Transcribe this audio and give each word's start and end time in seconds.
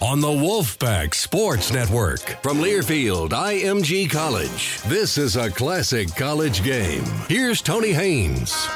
on 0.00 0.20
the 0.20 0.28
Wolfpack 0.28 1.12
Sports 1.12 1.72
Network 1.72 2.20
from 2.40 2.58
Learfield 2.58 3.30
IMG 3.30 4.08
College. 4.08 4.80
This 4.82 5.18
is 5.18 5.34
a 5.34 5.50
classic 5.50 6.14
college 6.14 6.62
game. 6.62 7.02
Here's 7.28 7.60
Tony 7.60 7.90
Haynes. 7.92 8.68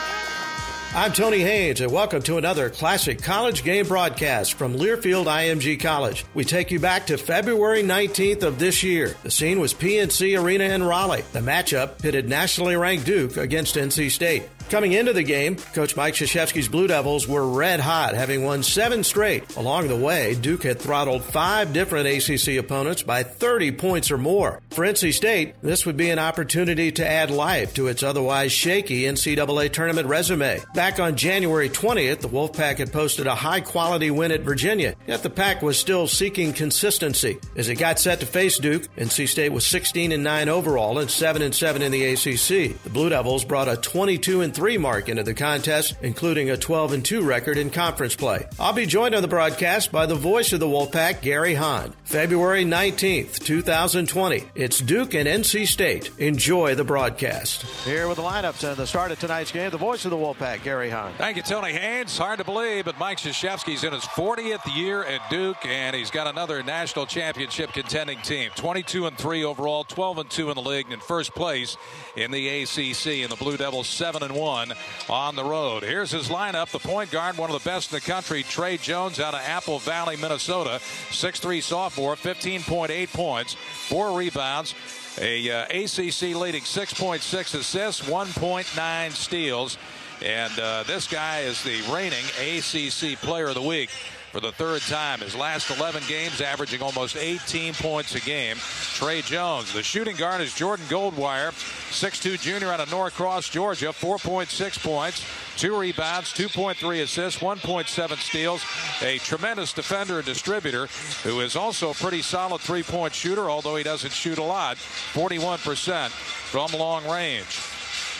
I'm 0.95 1.13
Tony 1.13 1.39
Haynes, 1.39 1.81
and 1.81 1.93
welcome 1.93 2.23
to 2.25 2.39
another 2.39 2.69
classic 2.69 3.23
college 3.23 3.63
game 3.63 3.87
broadcast 3.87 4.55
from 4.55 4.75
Learfield 4.75 5.27
IMG 5.27 5.81
College. 5.81 6.27
We 6.35 6.45
take 6.45 6.71
you 6.73 6.81
back 6.81 7.07
to 7.07 7.17
February 7.17 7.83
19th 7.83 8.43
of 8.43 8.59
this 8.59 8.83
year. 8.83 9.15
The 9.23 9.31
scene 9.31 9.61
was 9.61 9.73
PNC 9.73 10.39
Arena 10.43 10.65
in 10.65 10.83
Raleigh. 10.83 11.25
The 11.33 11.39
matchup 11.39 11.99
pitted 12.03 12.29
nationally 12.29 12.77
ranked 12.77 13.07
Duke 13.07 13.37
against 13.37 13.77
NC 13.77 14.11
State. 14.11 14.43
Coming 14.71 14.93
into 14.93 15.13
the 15.13 15.23
game, 15.23 15.57
Coach 15.57 15.97
Mike 15.97 16.15
Krzyzewski's 16.15 16.69
Blue 16.69 16.87
Devils 16.87 17.29
were 17.29 17.47
red 17.47 17.81
hot, 17.81 18.15
having 18.15 18.43
won 18.43 18.63
seven 18.63 19.05
straight. 19.05 19.57
Along 19.57 19.89
the 19.89 19.97
way, 19.97 20.35
Duke 20.35 20.63
had 20.63 20.79
throttled 20.79 21.25
five 21.25 21.73
different 21.73 22.09
ACC 22.09 22.57
opponents 22.57 23.03
by 23.03 23.23
30 23.23 23.73
points 23.73 24.11
or 24.11 24.19
more. 24.19 24.61
For 24.71 24.85
NC 24.85 25.13
State, 25.13 25.55
this 25.63 25.85
would 25.85 25.97
be 25.97 26.11
an 26.11 26.19
opportunity 26.19 26.91
to 26.93 27.07
add 27.07 27.31
life 27.31 27.75
to 27.75 27.89
its 27.89 28.03
otherwise 28.03 28.53
shaky 28.53 29.03
NCAA 29.03 29.73
tournament 29.73 30.09
resume. 30.09 30.61
Back 30.75 30.99
on 31.01 31.17
January 31.17 31.69
20th, 31.69 32.21
the 32.21 32.29
Wolfpack 32.29 32.79
had 32.79 32.93
posted 32.93 33.27
a 33.27 33.35
high 33.35 33.61
quality 33.61 34.11
win 34.11 34.33
at 34.33 34.41
Virginia, 34.41 34.95
yet 35.07 35.23
the 35.23 35.31
pack 35.31 35.63
was 35.63 35.79
still 35.79 36.07
seeking 36.07 36.53
consistency. 36.53 37.39
As 37.57 37.69
it 37.69 37.75
got 37.77 37.99
set 37.99 38.21
to 38.21 38.27
face 38.27 38.59
Duke, 38.59 38.85
NC 38.97 39.29
State 39.29 39.53
was 39.53 39.67
16 39.67 40.13
and 40.13 40.25
9 40.25 40.49
overall 40.49 40.99
and 40.99 41.11
7 41.11 41.43
and 41.43 41.55
7 41.55 41.83
in 41.83 41.93
the 41.93 42.05
ACC. 42.13 42.83
The 42.83 42.91
Blue 42.91 43.11
Devils 43.11 43.45
brought 43.45 43.69
a 43.69 43.77
22 43.77 44.41
and 44.41 44.52
3 44.53 44.73
3 44.73 44.79
mark 44.79 45.09
into 45.09 45.23
the 45.25 45.35
contest, 45.35 45.97
including 46.03 46.49
a 46.49 46.57
12 46.57 46.93
and 46.93 47.05
2 47.05 47.23
record 47.23 47.59
in 47.59 47.69
conference 47.69 48.15
play. 48.15 48.47
I'll 48.61 48.73
be 48.73 48.87
joined 48.87 49.15
on 49.15 49.21
the 49.21 49.27
broadcast 49.27 49.91
by 49.91 50.07
the 50.07 50.15
voice 50.15 50.53
of 50.53 50.61
the 50.61 50.67
Wolfpack, 50.67 51.21
Gary 51.21 51.55
Hahn. 51.55 51.93
February 52.05 52.65
19th, 52.65 53.41
2020. 53.41 54.45
It's 54.55 54.79
Duke 54.79 55.15
and 55.15 55.29
NC 55.29 55.67
State. 55.67 56.11
Enjoy 56.19 56.75
the 56.75 56.85
broadcast. 56.85 57.65
Here 57.85 58.07
with 58.07 58.17
the 58.17 58.23
lineups 58.23 58.67
and 58.67 58.77
the 58.77 58.87
start 58.87 59.11
of 59.11 59.19
tonight's 59.19 59.51
game, 59.51 59.71
the 59.71 59.79
voice 59.79 60.05
of 60.05 60.11
the 60.11 60.17
Wolfpack, 60.17 60.63
Gary 60.63 60.91
Hahn. 60.91 61.13
Thank 61.19 61.39
you, 61.39 61.43
Tony 61.43 61.73
Haynes. 61.73 62.17
Hard 62.17 62.39
to 62.39 62.45
believe, 62.45 62.85
but 62.85 62.99
Mike 62.99 63.19
Krzyzewski's 63.19 63.83
in 63.83 63.93
his 63.93 64.05
40th 64.05 64.77
year 64.77 65.03
at 65.03 65.29
Duke, 65.29 65.67
and 65.67 65.97
he's 65.97 66.13
got 66.13 66.29
another 66.29 66.63
national 66.63 67.07
championship 67.07 67.73
contending 67.73 68.21
team. 68.23 68.51
22 68.55 69.07
and 69.07 69.19
3 69.19 69.45
overall, 69.45 69.85
12 69.85 70.19
and 70.19 70.31
2 70.31 70.51
in 70.51 70.55
the 70.55 70.63
league, 70.63 70.87
and 70.87 70.95
in 70.95 71.01
first 71.01 71.35
place 71.35 71.77
in 72.17 72.31
the 72.31 72.63
ACC. 72.63 73.23
And 73.23 73.31
the 73.31 73.37
Blue 73.37 73.57
Devils 73.57 73.89
7 73.89 74.23
and 74.23 74.37
1 74.37 74.42
one 74.43 74.73
on 75.09 75.37
the 75.37 75.45
road. 75.45 75.85
Here's 75.85 76.11
his 76.11 76.29
lineup. 76.29 76.71
The 76.71 76.81
point 76.81 77.13
guard, 77.13 77.39
one 77.39 77.49
of 77.49 77.63
the 77.63 77.69
best 77.69 77.93
in 77.93 77.97
the 77.97 78.01
country, 78.01 78.43
Tre 78.43 78.77
Jones 78.77 79.21
out 79.21 79.35
of 79.35 79.41
Apple 79.41 79.79
Valley, 79.79 80.17
Minnesota. 80.17 80.81
6'3 81.11 81.63
sophomore, 81.63 82.17
15.8 82.17 83.13
points, 83.13 83.55
four 83.55 84.19
rebounds. 84.19 84.75
A 85.21 85.51
uh, 85.51 85.65
ACC 85.67 86.35
leading 86.35 86.63
6.6 86.63 87.55
assists, 87.55 88.03
1.9 88.03 89.11
steals. 89.13 89.79
And 90.23 90.59
uh, 90.59 90.85
this 90.85 91.07
guy 91.07 91.41
is 91.41 91.63
the 91.63 91.81
reigning 91.93 92.25
ACC 92.41 93.19
Player 93.21 93.49
of 93.49 93.55
the 93.55 93.63
Week 93.63 93.91
for 94.33 94.41
the 94.41 94.51
third 94.51 94.81
time. 94.83 95.21
His 95.21 95.37
last 95.37 95.71
11 95.71 96.03
games 96.09 96.41
averaging 96.41 96.81
almost 96.81 97.17
18 97.17 97.75
points 97.75 98.15
a 98.15 98.21
game. 98.21 98.57
Tre 98.95 99.21
Jones. 99.21 99.73
The 99.75 99.83
shooting 99.83 100.17
guard 100.17 100.41
is 100.41 100.55
Jordan 100.55 100.87
Goldwire, 100.87 101.51
6'2 101.91 102.41
junior 102.41 102.73
out 102.73 102.81
of 102.81 102.91
Norcross, 102.91 103.51
Georgia, 103.51 103.89
4.6 103.89 104.83
points, 104.83 105.25
two 105.59 105.79
rebounds, 105.79 106.33
2.3 106.33 107.03
assists, 107.03 107.43
1.7 107.43 108.17
steals. 108.17 108.65
A 109.03 109.19
tremendous 109.19 109.75
defender 109.75 110.17
and 110.17 110.25
distributor 110.25 110.87
who 111.23 111.41
is 111.41 111.55
also 111.55 111.91
a 111.91 111.95
pretty 111.95 112.23
solid 112.23 112.63
three 112.63 112.83
point 112.83 113.15
shooter, 113.15 113.51
although 113.51 113.77
he 113.77 113.85
doesn't 113.85 114.13
shoot 114.13 114.39
a 114.39 114.43
lot, 114.43 114.79
41% 114.79 116.09
from 116.09 116.73
long 116.79 117.07
range. 117.07 117.61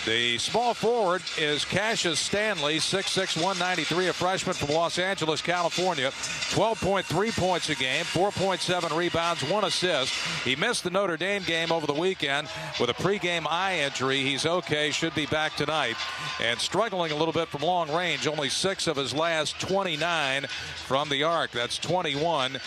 The 0.05 0.37
small 0.39 0.75
forward 0.75 1.23
is 1.39 1.65
Cassius 1.65 2.19
Stanley, 2.19 2.79
6'6", 2.79 3.37
193, 3.37 4.09
a 4.09 4.13
freshman 4.13 4.57
from 4.57 4.75
Los 4.75 4.99
Angeles, 4.99 5.41
California. 5.41 6.09
12.3 6.09 7.39
points 7.39 7.71
a 7.71 7.77
game, 7.77 8.05
4.7 8.07 8.97
rebounds, 8.97 9.49
one 9.49 9.63
assist. 9.63 10.13
He 10.45 10.57
missed 10.57 10.83
the 10.83 10.91
Notre 10.91 11.17
Dame 11.17 11.45
game 11.45 11.71
over 11.71 11.87
the 11.87 11.93
weekend 11.93 12.49
with 12.81 12.91
a 12.91 12.95
pregame 12.95 13.47
eye 13.49 13.79
injury. 13.79 14.23
He's 14.23 14.45
okay, 14.45 14.91
should 14.91 15.15
be 15.15 15.27
back 15.27 15.55
tonight. 15.55 15.95
And 16.41 16.59
struggling 16.59 17.13
a 17.13 17.17
little 17.17 17.33
bit 17.33 17.47
from 17.47 17.63
long 17.63 17.95
range, 17.95 18.27
only 18.27 18.49
six 18.49 18.89
of 18.89 18.97
his 18.97 19.15
last 19.15 19.61
29 19.61 20.47
from 20.85 21.11
the 21.11 21.23
arc. 21.23 21.53
That's 21.53 21.79
21%. 21.79 22.59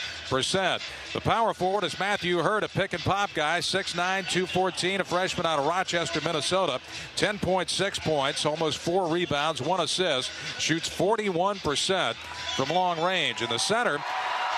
The 1.12 1.22
power 1.22 1.54
forward 1.54 1.84
is 1.84 2.00
Matthew 2.00 2.38
Hurt, 2.38 2.64
a 2.64 2.70
pick 2.70 2.94
and 2.94 3.04
pop 3.04 3.34
guy, 3.34 3.60
6'9", 3.60 3.94
214, 4.30 5.02
a 5.02 5.04
freshman 5.04 5.46
out 5.46 5.60
of 5.60 5.66
Rochester, 5.66 6.22
Minnesota. 6.24 6.80
10.6 7.26 8.02
points, 8.02 8.46
almost 8.46 8.78
four 8.78 9.08
rebounds, 9.08 9.60
one 9.60 9.80
assist, 9.80 10.30
shoots 10.60 10.88
41% 10.88 12.14
from 12.56 12.70
long 12.70 13.02
range. 13.02 13.42
In 13.42 13.50
the 13.50 13.58
center 13.58 13.98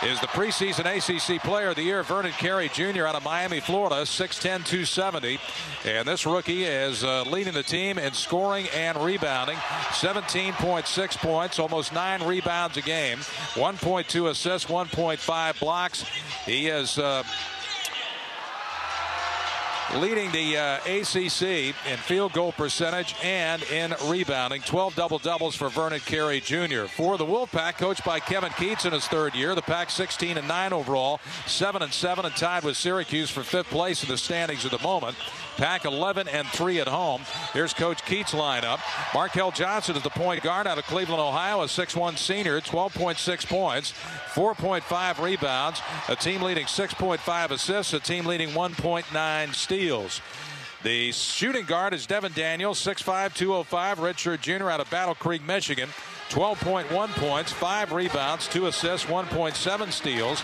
is 0.04 0.20
the 0.20 0.28
preseason 0.28 0.84
ACC 0.86 1.42
Player 1.42 1.70
of 1.70 1.78
the 1.78 1.84
Year, 1.84 2.04
Vernon 2.04 2.34
Carey 2.34 2.68
Jr. 2.68 3.06
out 3.06 3.16
of 3.16 3.24
Miami, 3.24 3.62
Florida, 3.62 4.02
6'10", 4.02 4.42
270. 4.66 5.40
And 5.86 6.06
this 6.06 6.26
rookie 6.26 6.66
is 6.66 7.06
uh, 7.06 7.24
leading 7.24 7.54
the 7.54 7.64
team 7.64 7.98
in 7.98 8.12
scoring 8.12 8.68
and 8.76 8.98
rebounding. 8.98 9.56
17.6 9.56 11.18
points, 11.20 11.60
almost 11.60 11.94
nine 11.94 12.22
rebounds 12.28 12.76
a 12.76 12.82
game, 12.82 13.20
1.2 13.54 14.30
assists, 14.30 14.70
1.5 14.70 15.60
blocks. 15.62 16.04
He 16.46 16.68
is... 16.68 17.00
Uh, 17.00 17.24
leading 19.96 20.32
the 20.32 20.58
uh, 20.58 20.78
ACC 20.86 21.76
in 21.90 21.98
field 21.98 22.34
goal 22.34 22.52
percentage 22.52 23.16
and 23.24 23.64
in 23.64 23.94
rebounding. 24.06 24.62
12 24.62 24.96
double 24.96 25.20
doubles 25.20 25.56
for 25.56 25.70
Vernon 25.70 26.00
Carey 26.00 26.40
Jr. 26.40 26.86
For 26.86 27.18
the 27.18 27.26
Wolfpack, 27.26 27.78
coached 27.78 28.04
by 28.04 28.20
Kevin 28.20 28.52
Keatts 28.52 28.86
in 28.86 28.94
his 28.94 29.08
third 29.08 29.36
year, 29.36 29.56
the 29.56 29.62
Pack 29.62 29.90
16 29.90 30.38
and 30.38 30.48
9 30.48 30.74
overall, 30.74 31.20
7 31.46 31.82
and 31.82 31.94
7, 31.94 32.26
and 32.26 32.36
tied 32.36 32.64
with 32.64 32.78
Syracuse 32.78 33.30
for 33.30 33.44
fifth 33.44 33.70
place 33.70 34.04
in 34.04 34.10
the 34.10 34.18
standings 34.18 34.66
at 34.66 34.72
the 34.72 34.80
moment. 34.80 35.16
Pack 35.58 35.86
11 35.86 36.28
and 36.28 36.48
3 36.48 36.80
at 36.80 36.88
home. 36.88 37.24
Here's 37.52 37.74
Coach 37.74 38.04
Keatts' 38.04 38.32
lineup. 38.32 38.78
Markell 39.12 39.54
Johnson 39.54 39.96
is 39.96 40.04
the 40.04 40.10
point 40.12 40.44
guard 40.44 40.68
out 40.68 40.78
of 40.78 40.86
Cleveland, 40.86 41.20
Ohio, 41.20 41.62
a 41.62 41.66
6'1 41.66 42.18
senior, 42.18 42.62
12.6 42.62 43.48
points, 43.48 43.92
4.5 44.34 45.22
rebounds, 45.22 45.82
a 46.08 46.16
team 46.16 46.44
leading 46.44 46.66
6.5 46.66 47.50
assists, 47.50 47.94
a 47.94 48.00
team 48.00 48.26
leading 48.26 48.50
1.9 48.50 49.54
steals. 49.56 50.22
The 50.84 51.12
shooting 51.12 51.66
guard 51.66 51.94
is 51.94 52.06
Devin 52.06 52.34
Daniels, 52.34 52.80
6'5, 52.80 53.34
205, 53.34 53.98
redshirt 53.98 54.42
junior 54.42 54.70
out 54.70 54.80
of 54.80 54.90
Battle 54.92 55.16
Creek, 55.16 55.44
Michigan. 55.44 55.90
12.1 56.30 57.10
points, 57.16 57.52
5 57.52 57.92
rebounds, 57.92 58.48
2 58.48 58.68
assists, 58.68 59.08
1.7 59.08 59.92
steals. 59.92 60.42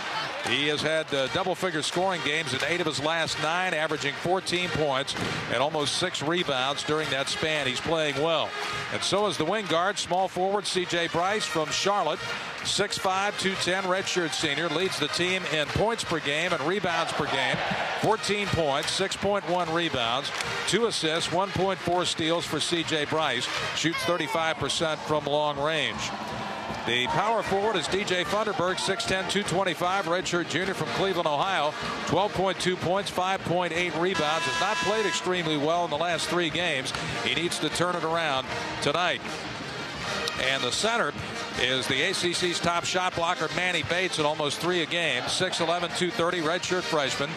He 0.47 0.68
has 0.68 0.81
had 0.81 1.13
uh, 1.13 1.27
double 1.27 1.56
figure 1.56 1.81
scoring 1.81 2.21
games 2.25 2.53
in 2.53 2.59
8 2.65 2.81
of 2.81 2.88
his 2.88 3.01
last 3.01 3.41
9, 3.41 3.74
averaging 3.74 4.13
14 4.15 4.69
points 4.69 5.15
and 5.51 5.57
almost 5.57 5.97
6 5.97 6.21
rebounds 6.24 6.83
during 6.83 7.09
that 7.09 7.30
span. 7.30 7.68
He's 7.68 7.80
playing 7.80 8.15
well. 8.15 8.50
And 8.94 9.01
so 9.01 9.27
is 9.27 9.38
the 9.38 9.45
wing 9.45 9.65
guard, 9.68 9.97
small 9.97 10.27
forward 10.27 10.65
C.J. 10.65 11.07
Bryce 11.07 11.45
from 11.45 11.69
Charlotte. 11.69 12.19
6'5", 12.63 13.38
210, 13.39 13.83
redshirt 13.83 14.33
senior, 14.33 14.69
leads 14.69 14.97
the 14.97 15.09
team 15.09 15.44
in 15.53 15.68
points 15.68 16.03
per 16.03 16.19
game 16.21 16.53
and 16.53 16.62
rebounds 16.62 17.12
per 17.12 17.25
game. 17.25 17.57
14 18.01 18.47
points, 18.47 18.97
6.1 18.97 19.74
rebounds, 19.74 20.31
2 20.68 20.86
assists, 20.86 21.29
1.4 21.29 22.06
steals 22.06 22.45
for 22.45 22.62
C.J. 22.62 23.06
Bryce. 23.06 23.47
Shoots 23.75 24.00
35% 24.03 24.97
from 25.00 25.25
long 25.25 25.59
range. 25.59 25.72
The 26.85 27.07
power 27.07 27.41
forward 27.41 27.77
is 27.77 27.87
DJ 27.87 28.25
Funderburk, 28.25 28.75
6'10", 28.75 29.07
225, 29.07 30.05
redshirt 30.05 30.49
junior 30.49 30.75
from 30.75 30.87
Cleveland, 30.89 31.27
Ohio. 31.27 31.71
12.2 32.05 32.75
points, 32.75 33.09
5.8 33.09 33.71
rebounds. 33.99 34.45
Has 34.45 34.61
not 34.61 34.77
played 34.77 35.07
extremely 35.07 35.57
well 35.57 35.83
in 35.85 35.89
the 35.89 35.97
last 35.97 36.27
three 36.27 36.51
games. 36.51 36.93
He 37.23 37.33
needs 37.33 37.57
to 37.59 37.69
turn 37.69 37.95
it 37.95 38.03
around 38.03 38.45
tonight. 38.83 39.21
And 40.41 40.61
the 40.61 40.71
center 40.71 41.11
is 41.59 41.87
the 41.87 42.03
ACC's 42.03 42.59
top 42.59 42.85
shot 42.85 43.15
blocker, 43.15 43.47
Manny 43.55 43.81
Bates, 43.83 44.19
at 44.19 44.25
almost 44.25 44.59
three 44.59 44.83
a 44.83 44.85
game. 44.85 45.23
6'11", 45.23 45.97
230, 45.97 46.41
redshirt 46.41 46.83
freshman. 46.83 47.31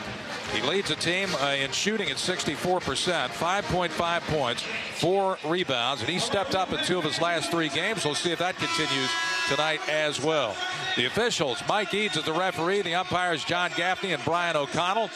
He 0.53 0.63
leads 0.63 0.89
the 0.89 0.97
team 0.97 1.29
uh, 1.41 1.49
in 1.59 1.73
shooting 1.73 2.11
at 2.11 2.17
64%, 2.17 3.29
5.5 3.29 4.21
points, 4.23 4.63
four 4.95 5.39
rebounds, 5.45 6.03
and 6.03 6.11
he 6.11 6.19
stepped 6.19 6.55
up 6.55 6.73
in 6.73 6.83
two 6.85 6.99
of 6.99 7.05
his 7.05 7.21
last 7.21 7.51
three 7.51 7.69
games. 7.69 8.05
We'll 8.05 8.15
see 8.15 8.33
if 8.33 8.39
that 8.39 8.57
continues 8.57 9.11
tonight 9.49 9.81
as 9.89 10.23
well. 10.23 10.57
The 10.97 11.07
officials, 11.07 11.63
Mike 11.69 11.93
Eades 11.93 12.17
is 12.17 12.25
the 12.25 12.33
referee, 12.33 12.83
the 12.83 12.95
umpires, 12.95 13.45
John 13.45 13.71
Gaffney 13.77 14.13
and 14.13 14.25
Brian 14.25 14.57
O'Connell. 14.57 15.11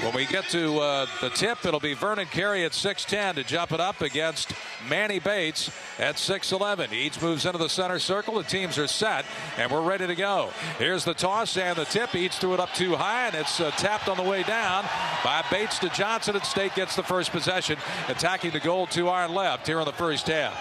When 0.00 0.12
we 0.12 0.26
get 0.26 0.44
to 0.50 0.80
uh, 0.80 1.06
the 1.20 1.30
tip, 1.30 1.64
it'll 1.64 1.78
be 1.78 1.94
Vernon 1.94 2.26
Carey 2.26 2.64
at 2.64 2.72
6'10 2.72 3.36
to 3.36 3.44
jump 3.44 3.70
it 3.70 3.80
up 3.80 4.00
against 4.00 4.52
Manny 4.88 5.18
Bates 5.18 5.70
at 5.98 6.16
6'11. 6.16 6.92
Eades 6.92 7.20
moves 7.20 7.46
into 7.46 7.58
the 7.58 7.68
center 7.68 7.98
circle. 7.98 8.34
The 8.34 8.44
teams 8.44 8.78
are 8.78 8.86
set, 8.86 9.24
and 9.58 9.70
we're 9.70 9.82
ready 9.82 10.06
to 10.06 10.14
go. 10.14 10.50
Here's 10.78 11.04
the 11.04 11.14
toss 11.14 11.56
and 11.56 11.76
the 11.76 11.84
tip. 11.84 12.14
Eades 12.14 12.38
threw 12.38 12.54
it 12.54 12.60
up 12.60 12.72
too 12.74 12.96
high, 12.96 13.26
and 13.26 13.34
it's 13.34 13.60
uh, 13.60 13.70
tapped 13.72 14.08
on 14.08 14.16
the 14.16 14.22
way 14.22 14.42
down 14.42 14.84
by 15.22 15.44
Bates 15.50 15.78
to 15.80 15.88
Johnson. 15.90 16.36
And 16.36 16.44
State 16.44 16.74
gets 16.74 16.96
the 16.96 17.02
first 17.02 17.30
possession, 17.30 17.78
attacking 18.08 18.50
the 18.50 18.60
goal 18.60 18.86
to 18.88 19.08
our 19.08 19.28
left 19.28 19.66
here 19.66 19.80
in 19.80 19.86
the 19.86 19.92
first 19.92 20.28
half. 20.28 20.54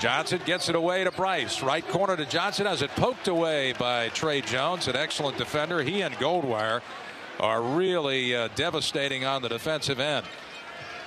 Johnson 0.00 0.40
gets 0.44 0.68
it 0.68 0.74
away 0.74 1.04
to 1.04 1.12
Bryce. 1.12 1.62
Right 1.62 1.86
corner 1.86 2.16
to 2.16 2.26
Johnson 2.26 2.66
as 2.66 2.82
it 2.82 2.90
poked 2.90 3.28
away 3.28 3.72
by 3.72 4.08
Tre 4.08 4.40
Jones, 4.40 4.88
an 4.88 4.96
excellent 4.96 5.38
defender. 5.38 5.80
He 5.82 6.00
and 6.00 6.12
Goldwire 6.16 6.80
are 7.38 7.62
really 7.62 8.34
uh, 8.34 8.48
devastating 8.56 9.24
on 9.24 9.42
the 9.42 9.48
defensive 9.48 10.00
end. 10.00 10.26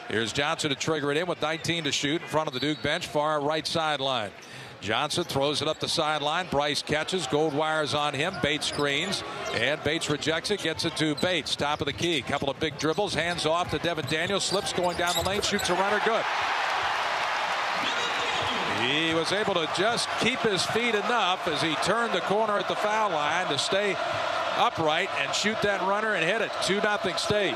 Here's 0.08 0.32
Johnson 0.32 0.70
to 0.70 0.76
trigger 0.76 1.12
it 1.12 1.18
in 1.18 1.26
with 1.26 1.42
19 1.42 1.86
to 1.86 1.92
shoot 1.92 2.22
in 2.22 2.28
front 2.28 2.48
of 2.48 2.54
the 2.54 2.60
Duke 2.60 2.82
bench, 2.82 3.08
far 3.08 3.42
right 3.42 3.66
sideline. 3.66 4.32
Johnson 4.82 5.24
throws 5.24 5.64
it 5.64 5.68
up 5.68 5.80
the 5.80 5.88
sideline. 5.88 6.48
Bryce 6.52 6.84
catches. 6.84 7.26
Goldwire's 7.26 7.96
on 7.96 8.14
him. 8.14 8.36
Bates 8.44 8.68
screens. 8.68 9.24
And 9.54 9.84
Bates 9.84 10.12
rejects 10.12 10.52
it. 10.52 10.62
Gets 10.62 10.86
it 10.86 10.96
to 10.98 11.16
Bates. 11.16 11.56
Top 11.56 11.82
of 11.82 11.88
the 11.88 11.94
key. 11.94 12.22
Couple 12.22 12.52
of 12.52 12.60
big 12.60 12.78
dribbles. 12.78 13.16
Hands 13.16 13.44
off 13.48 13.72
to 13.72 13.80
Devin 13.80 14.06
Daniels. 14.10 14.44
Slips 14.44 14.74
going 14.74 14.96
down 14.96 15.16
the 15.16 15.28
lane. 15.28 15.42
Shoots 15.42 15.72
a 15.72 15.74
runner. 15.74 16.00
Good. 16.06 16.24
He 18.86 19.16
was 19.16 19.32
able 19.32 19.56
to 19.56 19.68
just 19.76 20.08
keep 20.20 20.40
his 20.40 20.64
feet 20.64 20.94
enough 20.94 21.48
as 21.48 21.64
he 21.64 21.74
turned 21.78 22.14
the 22.14 22.22
corner 22.22 22.60
at 22.60 22.68
the 22.68 22.76
foul 22.76 23.10
line 23.10 23.48
to 23.48 23.58
stay 23.58 23.96
upright 24.58 25.10
and 25.20 25.34
shoot 25.34 25.60
that 25.64 25.82
runner 25.82 26.14
and 26.14 26.24
hit 26.24 26.42
it. 26.42 26.52
2 26.64 26.82
0 26.82 26.98
State. 27.18 27.56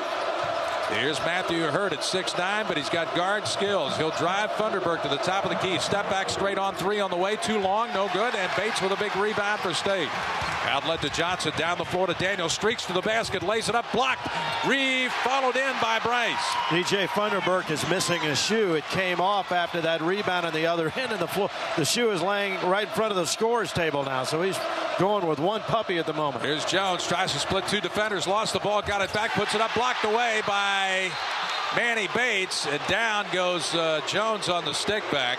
Here's 0.91 1.19
Matthew 1.19 1.61
Hurt 1.61 1.93
at 1.93 1.99
6'9", 1.99 2.67
but 2.67 2.75
he's 2.75 2.89
got 2.89 3.15
guard 3.15 3.47
skills. 3.47 3.95
He'll 3.97 4.09
drive 4.11 4.49
Funderburk 4.51 5.03
to 5.03 5.07
the 5.07 5.17
top 5.17 5.45
of 5.45 5.51
the 5.51 5.57
key. 5.57 5.77
Step 5.77 6.09
back 6.09 6.29
straight 6.29 6.57
on 6.57 6.73
three 6.75 6.99
on 6.99 7.11
the 7.11 7.17
way. 7.17 7.35
Too 7.35 7.59
long, 7.59 7.93
no 7.93 8.09
good. 8.11 8.33
And 8.33 8.51
Bates 8.57 8.81
with 8.81 8.91
a 8.91 8.97
big 8.97 9.15
rebound 9.15 9.61
for 9.61 9.73
State. 9.73 10.09
Outlet 10.65 11.01
to 11.01 11.09
Johnson, 11.09 11.51
down 11.57 11.77
the 11.77 11.85
floor 11.85 12.07
to 12.07 12.13
Daniel. 12.15 12.49
Streaks 12.49 12.85
to 12.85 12.93
the 12.93 13.01
basket, 13.01 13.41
lays 13.41 13.69
it 13.69 13.75
up, 13.75 13.85
blocked. 13.91 14.27
Reeve 14.67 15.11
followed 15.11 15.55
in 15.55 15.73
by 15.81 15.99
Bryce. 15.99 16.35
DJ 16.67 17.07
Funderburk 17.07 17.71
is 17.71 17.87
missing 17.89 18.21
a 18.23 18.35
shoe. 18.35 18.75
It 18.75 18.83
came 18.85 19.21
off 19.21 19.51
after 19.51 19.81
that 19.81 20.01
rebound 20.01 20.45
on 20.45 20.53
the 20.53 20.67
other 20.67 20.91
end, 20.95 21.11
of 21.11 21.19
the 21.19 21.27
floor. 21.27 21.49
The 21.77 21.85
shoe 21.85 22.11
is 22.11 22.21
laying 22.21 22.59
right 22.67 22.87
in 22.87 22.93
front 22.93 23.11
of 23.11 23.17
the 23.17 23.25
scores 23.25 23.71
table 23.73 24.03
now. 24.03 24.23
So 24.23 24.41
he's 24.41 24.59
going 24.99 25.25
with 25.25 25.39
one 25.39 25.61
puppy 25.61 25.97
at 25.97 26.05
the 26.05 26.13
moment. 26.13 26.43
Here's 26.43 26.65
Jones, 26.65 27.07
tries 27.07 27.31
to 27.33 27.39
split 27.39 27.65
two 27.67 27.81
defenders, 27.81 28.27
lost 28.27 28.53
the 28.53 28.59
ball, 28.59 28.81
got 28.81 29.01
it 29.01 29.11
back, 29.13 29.31
puts 29.31 29.55
it 29.55 29.61
up, 29.61 29.73
blocked 29.73 30.03
away 30.03 30.41
by 30.45 30.78
Manny 31.75 32.07
Bates, 32.15 32.65
and 32.65 32.81
down 32.87 33.25
goes 33.31 33.75
uh, 33.75 34.01
Jones 34.07 34.49
on 34.49 34.65
the 34.65 34.73
stick 34.73 35.03
back. 35.11 35.37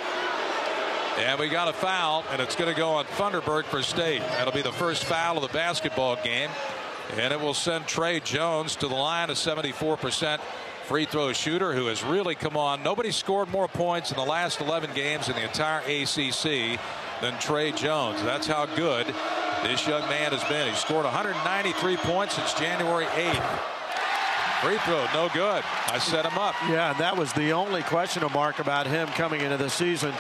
And 1.18 1.40
we 1.40 1.48
got 1.48 1.68
a 1.68 1.72
foul, 1.72 2.24
and 2.30 2.40
it's 2.40 2.54
going 2.54 2.72
to 2.72 2.78
go 2.78 2.90
on 2.90 3.04
Funderburk 3.04 3.64
for 3.64 3.82
State. 3.82 4.20
That'll 4.20 4.52
be 4.52 4.62
the 4.62 4.72
first 4.72 5.04
foul 5.04 5.36
of 5.36 5.42
the 5.42 5.52
basketball 5.52 6.16
game. 6.22 6.50
And 7.16 7.32
it 7.32 7.40
will 7.40 7.54
send 7.54 7.86
Tre 7.86 8.20
Jones 8.20 8.76
to 8.76 8.86
the 8.86 8.94
line, 8.94 9.28
a 9.28 9.32
74% 9.32 10.40
free 10.84 11.04
throw 11.04 11.32
shooter 11.32 11.74
who 11.74 11.86
has 11.86 12.04
really 12.04 12.36
come 12.36 12.56
on. 12.56 12.82
Nobody 12.82 13.10
scored 13.10 13.48
more 13.50 13.68
points 13.68 14.10
in 14.10 14.16
the 14.16 14.24
last 14.24 14.60
11 14.60 14.90
games 14.94 15.28
in 15.28 15.34
the 15.34 15.42
entire 15.42 15.80
ACC 15.80 16.78
than 17.20 17.38
Tre 17.40 17.72
Jones. 17.72 18.22
That's 18.22 18.46
how 18.46 18.66
good 18.66 19.06
this 19.64 19.86
young 19.86 20.08
man 20.08 20.32
has 20.32 20.44
been. 20.44 20.68
He 20.68 20.74
scored 20.76 21.04
193 21.04 21.96
points 21.96 22.36
since 22.36 22.54
January 22.54 23.06
8th. 23.06 23.79
Free 24.62 24.76
throw, 24.78 25.06
no 25.14 25.30
good. 25.32 25.64
I 25.88 25.98
set 25.98 26.26
him 26.26 26.36
up. 26.36 26.54
Yeah, 26.68 26.90
and 26.90 27.00
that 27.00 27.16
was 27.16 27.32
the 27.32 27.52
only 27.52 27.82
question 27.82 28.22
mark 28.34 28.58
about 28.58 28.86
him 28.86 29.08
coming 29.08 29.40
into 29.40 29.56
the 29.56 29.70
season 29.70 30.12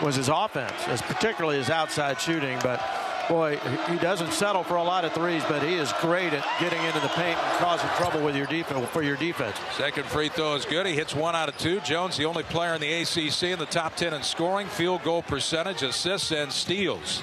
was 0.00 0.14
his 0.14 0.28
offense, 0.28 0.72
as 0.86 1.02
particularly 1.02 1.58
his 1.58 1.68
outside 1.68 2.20
shooting. 2.20 2.58
But 2.62 2.80
boy, 3.28 3.58
he 3.88 3.96
doesn't 3.96 4.32
settle 4.32 4.62
for 4.62 4.76
a 4.76 4.82
lot 4.82 5.04
of 5.04 5.12
threes, 5.12 5.42
but 5.48 5.62
he 5.62 5.74
is 5.74 5.92
great 6.00 6.32
at 6.32 6.44
getting 6.60 6.82
into 6.84 7.00
the 7.00 7.08
paint 7.08 7.36
and 7.36 7.58
causing 7.58 7.90
trouble 7.96 8.24
with 8.24 8.36
your 8.36 8.46
defense 8.46 8.88
for 8.90 9.02
your 9.02 9.16
defense. 9.16 9.56
Second 9.76 10.06
free 10.06 10.28
throw 10.28 10.54
is 10.54 10.64
good. 10.64 10.86
He 10.86 10.94
hits 10.94 11.14
one 11.14 11.34
out 11.34 11.48
of 11.48 11.58
two. 11.58 11.80
Jones, 11.80 12.16
the 12.16 12.24
only 12.24 12.44
player 12.44 12.74
in 12.74 12.80
the 12.80 13.02
ACC 13.02 13.42
in 13.44 13.58
the 13.58 13.66
top 13.66 13.96
10 13.96 14.14
in 14.14 14.22
scoring, 14.22 14.68
field 14.68 15.02
goal 15.02 15.22
percentage, 15.22 15.82
assists, 15.82 16.30
and 16.30 16.52
steals. 16.52 17.22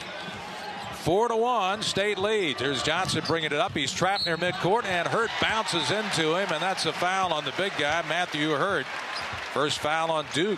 Four 1.05 1.27
to 1.27 1.35
one, 1.35 1.83
state 1.83 2.17
lead. 2.17 2.57
There's 2.57 2.81
Johnson 2.81 3.21
bringing 3.27 3.51
it 3.51 3.59
up. 3.59 3.74
He's 3.74 3.93
trapped 3.93 4.25
near 4.25 4.38
midcourt, 4.38 4.85
and 4.85 5.07
Hurt 5.07 5.29
bounces 5.39 5.91
into 5.91 6.35
him, 6.35 6.51
and 6.51 6.59
that's 6.59 6.88
a 6.88 6.93
foul 6.93 7.31
on 7.31 7.45
the 7.45 7.53
big 7.59 7.74
guy, 7.77 8.03
Matthew 8.09 8.50
Hurt. 8.50 8.88
First 9.53 9.77
foul 9.77 10.09
on 10.09 10.25
Duke 10.33 10.57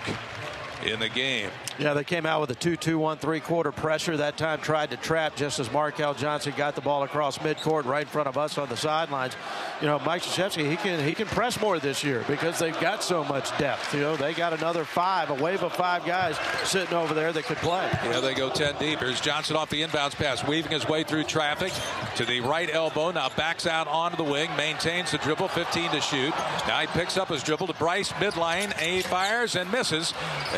in 0.86 1.00
the 1.00 1.10
game. 1.10 1.50
Yeah, 1.80 1.94
they 1.94 2.04
came 2.04 2.26
out 2.26 2.42
with 2.42 2.52
a 2.52 2.56
2-2-1 2.56 3.20
three-quarter 3.20 3.72
pressure. 3.72 4.18
That 4.18 4.38
time 4.38 4.60
tried 4.60 4.92
to 4.92 4.98
trap 4.98 5.36
just 5.36 5.60
as 5.60 5.70
Markell 5.70 6.18
Johnson 6.18 6.54
got 6.58 6.76
the 6.76 6.82
ball 6.82 7.04
across 7.04 7.38
midcourt 7.40 7.86
right 7.86 8.02
in 8.02 8.08
front 8.08 8.28
of 8.28 8.38
us 8.38 8.58
on 8.58 8.70
the 8.70 8.78
sidelines. 8.78 9.36
You 9.82 9.88
know, 9.88 10.00
Mike 10.00 10.24
Krzyzewski, 10.24 10.70
he 10.70 10.76
can 10.76 11.04
he 11.04 11.14
can 11.14 11.28
press 11.28 11.60
more 11.60 11.80
this 11.80 12.04
year 12.04 12.24
because 12.28 12.58
they've 12.58 12.80
got 12.80 13.04
so 13.04 13.24
much 13.24 13.56
depth. 13.58 13.94
You 13.94 14.02
know, 14.02 14.16
they 14.16 14.34
got 14.34 14.54
another 14.54 14.86
five, 14.86 15.30
a 15.30 15.36
wave 15.36 15.62
of 15.64 15.74
five 15.74 16.06
guys 16.06 16.38
sitting 16.64 16.96
over 16.96 17.14
there 17.14 17.32
that 17.32 17.44
could 17.44 17.58
play. 17.58 17.88
Yeah, 18.04 18.20
they 18.20 18.34
go 18.34 18.50
10 18.50 18.76
deep. 18.80 19.00
Here's 19.00 19.22
Johnson 19.22 19.56
off 19.56 19.70
the 19.70 19.84
inbounds 19.84 20.16
pass, 20.16 20.46
weaving 20.48 20.72
his 20.72 20.88
way 20.88 21.04
through 21.04 21.26
traffic 21.26 21.74
to 22.16 22.26
the 22.26 22.42
right 22.42 22.70
elbow. 22.74 23.12
Now 23.12 23.30
backs 23.30 23.68
out 23.68 23.88
onto 23.88 24.18
the 24.18 24.24
wing, 24.24 24.50
maintains 24.58 25.12
the 25.12 25.20
dribble, 25.20 25.50
15 25.50 25.92
to 25.92 26.02
shoot. 26.02 26.34
Now 26.68 26.80
he 26.80 26.88
picks 26.88 27.18
up 27.18 27.30
his 27.30 27.44
dribble 27.44 27.68
to 27.68 27.74
Bryce 27.74 28.12
midline. 28.14 28.74
A 28.82 29.02
fires 29.04 29.56
and 29.56 29.72
misses 29.72 30.14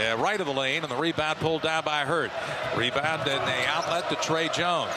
uh, 0.09 0.17
right 0.17 0.39
of 0.39 0.45
the 0.45 0.53
lane, 0.53 0.83
and 0.83 0.91
the 0.91 0.95
rebound 0.95 1.39
pulled 1.39 1.61
down 1.61 1.83
by 1.83 2.05
Hurt. 2.05 2.31
Rebound 2.75 3.27
and 3.27 3.47
the 3.47 3.67
outlet 3.67 4.09
to 4.09 4.15
Tre 4.15 4.49
Jones. 4.49 4.93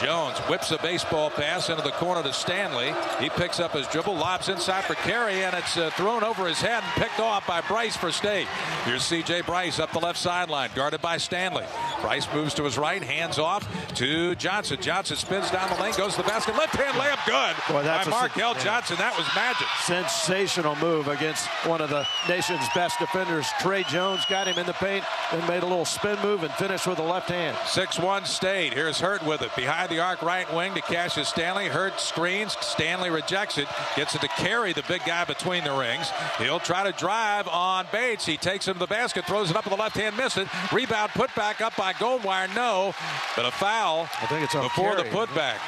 Jones 0.00 0.38
whips 0.48 0.70
a 0.70 0.78
baseball 0.78 1.28
pass 1.30 1.70
into 1.70 1.82
the 1.82 1.90
corner 1.92 2.22
to 2.22 2.32
Stanley. 2.32 2.94
He 3.20 3.28
picks 3.30 3.58
up 3.58 3.72
his 3.72 3.86
dribble, 3.88 4.14
lobs 4.14 4.48
inside 4.48 4.84
for 4.84 4.94
Carey, 4.94 5.44
and 5.44 5.54
it's 5.56 5.76
uh, 5.76 5.90
thrown 5.90 6.22
over 6.22 6.46
his 6.46 6.60
head 6.60 6.84
and 6.84 6.92
picked 7.02 7.18
off 7.18 7.46
by 7.46 7.60
Bryce 7.62 7.96
for 7.96 8.12
State. 8.12 8.46
Here's 8.84 9.02
C.J. 9.02 9.42
Bryce 9.42 9.78
up 9.80 9.90
the 9.92 9.98
left 9.98 10.18
sideline, 10.18 10.70
guarded 10.74 11.00
by 11.00 11.16
Stanley. 11.16 11.64
Bryce 12.00 12.32
moves 12.32 12.54
to 12.54 12.64
his 12.64 12.78
right, 12.78 13.02
hands 13.02 13.38
off 13.38 13.66
to 13.96 14.34
Johnson. 14.36 14.80
Johnson 14.80 15.16
spins 15.16 15.50
down 15.50 15.68
the 15.74 15.82
lane, 15.82 15.94
goes 15.96 16.12
to 16.12 16.22
the 16.22 16.28
basket, 16.28 16.54
left 16.56 16.76
hand 16.76 16.96
layup, 16.96 17.26
good 17.26 17.74
Boy, 17.74 17.82
that's 17.82 18.08
by 18.08 18.28
Markell 18.28 18.54
yeah. 18.54 18.64
Johnson. 18.64 18.96
That 18.98 19.16
was 19.18 19.26
magic. 19.34 19.66
Sensational 19.80 20.76
move 20.76 21.08
against 21.08 21.46
one 21.66 21.80
of 21.80 21.90
the 21.90 22.06
nation's 22.28 22.66
best 22.74 22.98
defenders. 22.98 23.48
Tre 23.60 23.82
Jones 23.84 24.24
got 24.26 24.46
him 24.46 24.58
in 24.58 24.66
the 24.66 24.74
paint 24.74 25.04
and 25.32 25.46
made 25.48 25.62
a 25.62 25.66
little 25.66 25.84
spin 25.84 26.18
move 26.22 26.44
and 26.44 26.52
finished 26.54 26.86
with 26.86 26.98
a 26.98 27.02
left 27.02 27.28
hand. 27.28 27.56
6-1 27.56 28.26
State. 28.26 28.72
Here's 28.72 29.00
Hurt 29.00 29.24
with 29.24 29.42
it. 29.42 29.54
Behind 29.56 29.87
the 29.88 30.00
arc 30.00 30.22
right 30.22 30.52
wing 30.54 30.74
to 30.74 30.80
Cassius 30.80 31.28
Stanley. 31.28 31.66
Hurt 31.66 32.00
screens. 32.00 32.56
Stanley 32.60 33.10
rejects 33.10 33.58
it. 33.58 33.68
Gets 33.96 34.14
it 34.14 34.20
to 34.20 34.28
Carey 34.28 34.72
the 34.72 34.82
big 34.88 35.04
guy 35.04 35.24
between 35.24 35.64
the 35.64 35.72
rings. 35.72 36.10
He'll 36.38 36.60
try 36.60 36.84
to 36.90 36.92
drive 36.98 37.48
on 37.48 37.86
Bates. 37.92 38.24
He 38.26 38.36
takes 38.36 38.66
him 38.66 38.74
to 38.74 38.80
the 38.80 38.86
basket, 38.86 39.26
throws 39.26 39.50
it 39.50 39.56
up 39.56 39.64
with 39.64 39.72
the 39.72 39.80
left 39.80 39.96
hand, 39.96 40.16
miss 40.16 40.36
it. 40.36 40.48
Rebound 40.72 41.10
put 41.12 41.34
back 41.34 41.60
up 41.60 41.76
by 41.76 41.92
Goldwire. 41.94 42.54
No, 42.54 42.94
but 43.36 43.46
a 43.46 43.50
foul. 43.50 44.08
I 44.20 44.26
think 44.26 44.44
it's 44.44 44.54
on 44.54 44.64
before 44.64 44.94
Carey. 44.96 45.08
the 45.08 45.16
putback. 45.16 45.58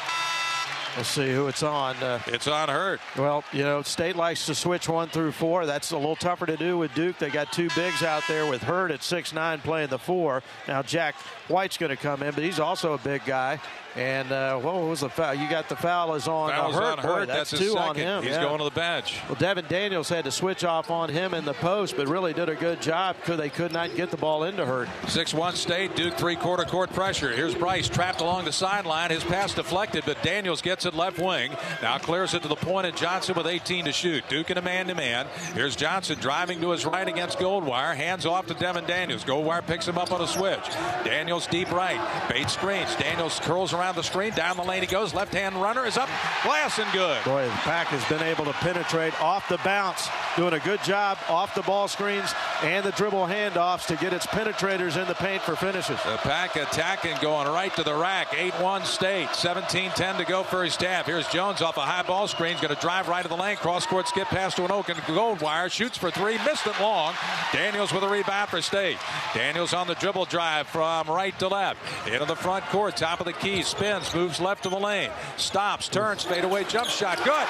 We'll 0.97 1.05
see 1.05 1.33
who 1.33 1.47
it's 1.47 1.63
on. 1.63 1.95
Uh, 1.99 2.21
it's 2.27 2.49
on 2.49 2.69
Hurt. 2.69 3.01
Well, 3.17 3.45
you 3.53 3.63
know, 3.63 3.81
State 3.83 4.17
likes 4.17 4.47
to 4.47 4.57
switch 4.57 4.89
one 4.89 5.09
through 5.09 5.31
four. 5.31 5.65
That's 5.65 5.93
a 5.93 5.97
little 5.97 6.17
tougher 6.17 6.47
to 6.47 6.57
do 6.57 6.79
with 6.79 6.93
Duke. 6.95 7.17
They 7.17 7.31
got 7.31 7.53
two 7.53 7.69
bigs 7.77 8.03
out 8.03 8.25
there 8.27 8.51
with 8.51 8.61
Hurt 8.65 8.91
at 8.91 9.05
six 9.05 9.33
nine 9.33 9.61
playing 9.61 9.91
the 9.91 10.01
four. 10.01 10.43
Now 10.67 10.83
Jack 10.83 11.15
White's 11.47 11.77
going 11.77 11.91
to 11.91 11.97
come 11.97 12.25
in, 12.25 12.35
but 12.35 12.43
he's 12.43 12.59
also 12.59 12.95
a 12.95 12.99
big 12.99 13.25
guy. 13.25 13.61
And 13.97 14.31
uh, 14.31 14.57
what 14.59 14.75
was 14.77 15.01
the 15.01 15.09
foul? 15.09 15.35
You 15.35 15.51
got 15.51 15.69
the 15.69 15.75
foul 15.75 16.15
is 16.15 16.29
on 16.29 16.51
uh, 16.51 16.71
Hurt. 16.71 16.83
On 16.83 16.99
Hurt. 16.99 17.07
Boy, 17.07 17.27
that's, 17.27 17.51
that's 17.51 17.63
two 17.63 17.73
second. 17.73 17.79
on 17.79 17.97
him. 17.97 18.23
He's 18.23 18.33
yeah. 18.33 18.45
going 18.45 18.59
to 18.59 18.65
the 18.65 18.71
bench. 18.71 19.19
Well, 19.29 19.37
Devin 19.37 19.65
Daniels 19.69 20.09
had 20.09 20.25
to 20.25 20.31
switch 20.31 20.65
off 20.65 20.91
on 20.91 21.09
him 21.09 21.35
in 21.35 21.45
the 21.45 21.55
post, 21.55 21.97
but 21.97 22.07
really 22.07 22.33
did 22.33 22.49
a 22.49 22.55
good 22.55 22.81
job 22.81 23.17
because 23.17 23.39
they 23.39 23.51
could 23.51 23.73
not 23.73 23.95
get 23.97 24.11
the 24.11 24.17
ball 24.17 24.45
into 24.45 24.65
Hurt. 24.65 24.89
6-1 25.03 25.55
State. 25.55 25.97
Duke 25.97 26.15
three-quarter 26.15 26.65
court 26.65 26.93
pressure. 26.93 27.33
Here's 27.33 27.55
Bryce 27.55 27.89
trapped 27.89 28.21
along 28.21 28.45
the 28.45 28.53
sideline. 28.53 29.11
His 29.11 29.25
pass 29.25 29.55
deflected, 29.55 30.05
but 30.07 30.23
Daniels 30.23 30.63
gets 30.63 30.87
it 30.87 30.95
left 30.95 31.19
wing. 31.19 31.51
Now 31.83 31.99
clears 31.99 32.35
it 32.35 32.43
to 32.43 32.49
the 32.49 32.57
point, 32.57 32.87
and 32.87 32.97
Johnson 32.97 33.35
with 33.35 33.47
18 33.47 33.87
to 33.87 33.93
shoot. 33.93 34.23
Duke 34.29 34.51
in 34.51 34.59
a 34.59 34.63
man-to-man. 34.63 35.27
Here's 35.55 35.75
Johnson 35.75 36.17
driving 36.21 36.61
to 36.61 36.71
his 36.71 36.87
right 36.87 37.09
against 37.09 37.39
Goldwire. 37.39 37.97
Hands 37.97 38.25
off 38.25 38.47
to 38.47 38.55
Devin 38.55 38.85
Daniels. 38.87 39.25
Goldwire 39.25 39.67
picks 39.67 39.89
him 39.89 39.99
up 39.99 40.13
on 40.13 40.21
a 40.21 40.29
switch. 40.29 40.65
Daniels 41.05 41.49
deep 41.49 41.73
right. 41.73 42.01
Bates 42.29 42.53
screens. 42.53 42.95
Daniels 42.97 43.41
curls 43.41 43.73
around 43.73 43.80
the 43.81 44.03
screen. 44.03 44.33
Down 44.33 44.57
the 44.57 44.63
lane 44.63 44.83
he 44.83 44.87
goes. 44.87 45.15
Left 45.15 45.33
hand 45.33 45.57
runner 45.57 45.87
is 45.87 45.97
up. 45.97 46.09
Glass 46.43 46.79
and 46.79 46.91
good. 46.93 47.23
Boy, 47.25 47.45
the 47.45 47.51
pack 47.51 47.89
has 47.89 48.05
been 48.09 48.23
able 48.27 48.45
to 48.45 48.53
penetrate 48.55 49.21
off 49.21 49.49
the 49.49 49.59
bounce. 49.65 50.09
Doing 50.37 50.53
a 50.53 50.61
good 50.61 50.83
job 50.85 51.19
off 51.29 51.55
the 51.55 51.63
ball 51.63 51.89
screens 51.89 52.33
and 52.63 52.85
the 52.85 52.93
dribble 52.93 53.27
handoffs 53.27 53.87
to 53.87 53.97
get 53.97 54.13
its 54.13 54.27
penetrators 54.27 55.01
in 55.01 55.09
the 55.09 55.15
paint 55.15 55.43
for 55.43 55.57
finishes. 55.57 55.99
The 56.05 56.19
pack 56.19 56.57
attacking 56.57 57.17
going 57.21 57.49
right 57.49 57.75
to 57.77 57.83
the 57.83 57.95
rack. 57.95 58.29
8-1 58.29 58.85
State. 58.85 59.29
17-10 59.29 60.19
to 60.19 60.25
go 60.25 60.43
first 60.43 60.83
half. 60.83 61.07
Here's 61.07 61.27
Jones 61.29 61.63
off 61.63 61.77
a 61.77 61.81
high 61.81 62.03
ball 62.03 62.29
screen. 62.29 62.53
He's 62.53 62.61
going 62.61 62.75
to 62.75 62.81
drive 62.81 63.09
right 63.09 63.23
to 63.23 63.29
the 63.29 63.37
lane. 63.37 63.57
Cross 63.57 63.87
court 63.87 64.09
skip 64.09 64.29
pass 64.29 64.55
to 64.57 64.65
an 64.65 64.71
Oaken 64.71 64.97
Goldwire. 64.97 65.71
Shoots 65.71 65.97
for 65.97 66.11
three. 66.11 66.39
Missed 66.45 66.67
it 66.67 66.79
long. 66.81 67.15
Daniels 67.53 67.93
with 67.93 68.05
a 68.05 68.09
rebound 68.09 68.51
for 68.51 68.61
State. 68.61 68.99
Daniels 69.35 69.73
on 69.73 69.87
the 69.87 69.95
dribble 69.95 70.27
drive 70.27 70.67
from 70.67 71.09
right 71.09 71.37
to 71.39 71.49
left. 71.49 71.81
Into 72.07 72.25
the 72.25 72.37
front 72.37 72.65
court. 72.67 72.97
Top 72.97 73.21
of 73.21 73.27
the 73.27 73.33
key. 73.33 73.63
Spins. 73.71 74.15
Moves 74.15 74.41
left 74.41 74.67
of 74.67 74.73
the 74.73 74.79
lane. 74.79 75.11
Stops. 75.37 75.89
Turns. 75.89 76.23
Fade 76.23 76.45
away. 76.45 76.65
Jump 76.65 76.89
shot. 76.89 77.19
Good. 77.25 77.47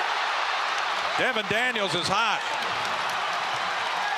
Devin 1.18 1.46
Daniels 1.48 1.94
is 1.94 2.06
hot. 2.06 2.40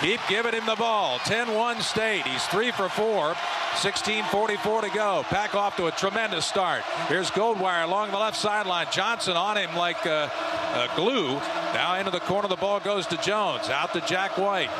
Keep 0.02 0.21
giving 0.28 0.52
him 0.52 0.66
the 0.66 0.75
ball. 0.75 1.18
10-1 1.21 1.80
State. 1.80 2.26
He's 2.26 2.44
three 2.47 2.73
for 2.73 2.88
four. 2.88 3.35
16:44 3.76 4.82
to 4.82 4.90
go. 4.90 5.25
Pack 5.28 5.54
off 5.54 5.76
to 5.76 5.87
a 5.87 5.92
tremendous 5.92 6.44
start. 6.44 6.82
Here's 7.09 7.30
Goldwire 7.30 7.85
along 7.85 8.11
the 8.11 8.18
left 8.18 8.37
sideline. 8.37 8.87
Johnson 8.92 9.37
on 9.37 9.56
him 9.56 9.75
like 9.76 10.04
uh, 10.04 10.28
uh, 10.75 10.94
glue. 10.94 11.35
Now 11.73 11.97
into 11.99 12.11
the 12.11 12.21
corner. 12.21 12.49
The 12.49 12.56
ball 12.56 12.80
goes 12.80 13.06
to 13.06 13.16
Jones. 13.16 13.68
Out 13.68 13.92
to 13.94 14.00
Jack 14.02 14.37
White. 14.37 14.71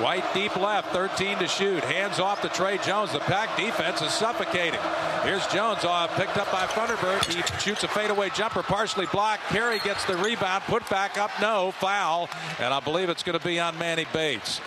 White 0.00 0.24
deep 0.34 0.56
left, 0.56 0.88
13 0.92 1.38
to 1.38 1.48
shoot. 1.48 1.84
Hands 1.84 2.18
off 2.18 2.40
to 2.42 2.48
Tre 2.48 2.78
Jones. 2.78 3.12
The 3.12 3.20
pack 3.20 3.56
defense 3.56 4.00
is 4.00 4.12
suffocating. 4.12 4.80
Here's 5.22 5.46
Jones 5.46 5.84
uh, 5.84 6.08
picked 6.16 6.36
up 6.36 6.50
by 6.50 6.66
Funderburk. 6.66 7.32
He 7.32 7.42
shoots 7.60 7.84
a 7.84 7.88
fadeaway 7.88 8.30
jumper, 8.30 8.64
partially 8.64 9.06
blocked. 9.06 9.44
Carey 9.44 9.78
gets 9.78 10.04
the 10.04 10.16
rebound, 10.16 10.64
put 10.64 10.88
back 10.90 11.16
up, 11.16 11.30
no 11.40 11.70
foul, 11.70 12.28
and 12.58 12.74
I 12.74 12.80
believe 12.80 13.08
it's 13.08 13.22
going 13.22 13.38
to 13.38 13.44
be 13.44 13.60
on 13.60 13.78
Manny 13.78 14.04
Bates. 14.12 14.60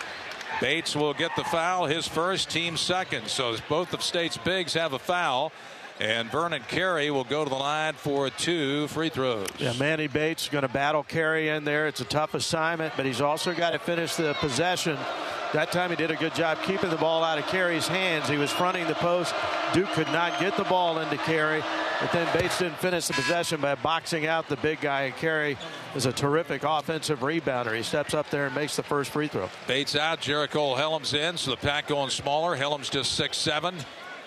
Bates 0.58 0.96
will 0.96 1.12
get 1.12 1.36
the 1.36 1.44
foul, 1.44 1.84
his 1.84 2.08
first, 2.08 2.48
team 2.48 2.78
second. 2.78 3.28
So 3.28 3.56
both 3.68 3.92
of 3.92 4.02
State's 4.02 4.38
bigs 4.38 4.72
have 4.72 4.94
a 4.94 4.98
foul. 4.98 5.52
And 5.98 6.30
Vernon 6.30 6.62
Carey 6.68 7.10
will 7.10 7.24
go 7.24 7.42
to 7.44 7.48
the 7.48 7.56
line 7.56 7.94
for 7.94 8.28
two 8.28 8.86
free 8.88 9.08
throws. 9.08 9.48
Yeah, 9.58 9.72
Manny 9.78 10.08
Bates 10.08 10.44
is 10.44 10.48
going 10.50 10.62
to 10.62 10.68
battle 10.68 11.02
Carey 11.02 11.48
in 11.48 11.64
there. 11.64 11.86
It's 11.86 12.00
a 12.00 12.04
tough 12.04 12.34
assignment, 12.34 12.92
but 12.96 13.06
he's 13.06 13.22
also 13.22 13.54
got 13.54 13.70
to 13.70 13.78
finish 13.78 14.14
the 14.14 14.34
possession. 14.34 14.98
That 15.52 15.72
time 15.72 15.90
he 15.90 15.96
did 15.96 16.10
a 16.10 16.16
good 16.16 16.34
job 16.34 16.58
keeping 16.64 16.90
the 16.90 16.96
ball 16.96 17.24
out 17.24 17.38
of 17.38 17.46
Carey's 17.46 17.88
hands. 17.88 18.28
He 18.28 18.36
was 18.36 18.50
fronting 18.50 18.86
the 18.88 18.94
post. 18.94 19.34
Duke 19.72 19.88
could 19.90 20.08
not 20.08 20.38
get 20.38 20.56
the 20.56 20.64
ball 20.64 20.98
into 20.98 21.16
Carey. 21.18 21.62
But 22.00 22.12
then 22.12 22.28
Bates 22.36 22.58
didn't 22.58 22.76
finish 22.76 23.06
the 23.06 23.14
possession 23.14 23.60
by 23.60 23.74
boxing 23.76 24.26
out 24.26 24.48
the 24.48 24.56
big 24.56 24.82
guy. 24.82 25.02
And 25.02 25.16
Carey 25.16 25.56
is 25.94 26.04
a 26.04 26.12
terrific 26.12 26.62
offensive 26.62 27.20
rebounder. 27.20 27.74
He 27.74 27.82
steps 27.82 28.12
up 28.12 28.28
there 28.28 28.46
and 28.46 28.54
makes 28.54 28.76
the 28.76 28.82
first 28.82 29.12
free 29.12 29.28
throw. 29.28 29.48
Bates 29.66 29.96
out. 29.96 30.20
Jericole 30.20 30.76
Hellems 30.76 31.14
in. 31.14 31.38
So 31.38 31.52
the 31.52 31.56
pack 31.56 31.86
going 31.86 32.10
smaller. 32.10 32.54
Hellems 32.54 32.90
just 32.90 33.12
six 33.12 33.38
seven. 33.38 33.76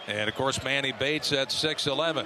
And 0.10 0.28
of 0.28 0.36
course, 0.36 0.64
Manny 0.64 0.92
Bates 0.92 1.32
at 1.32 1.50
6'11. 1.50 2.26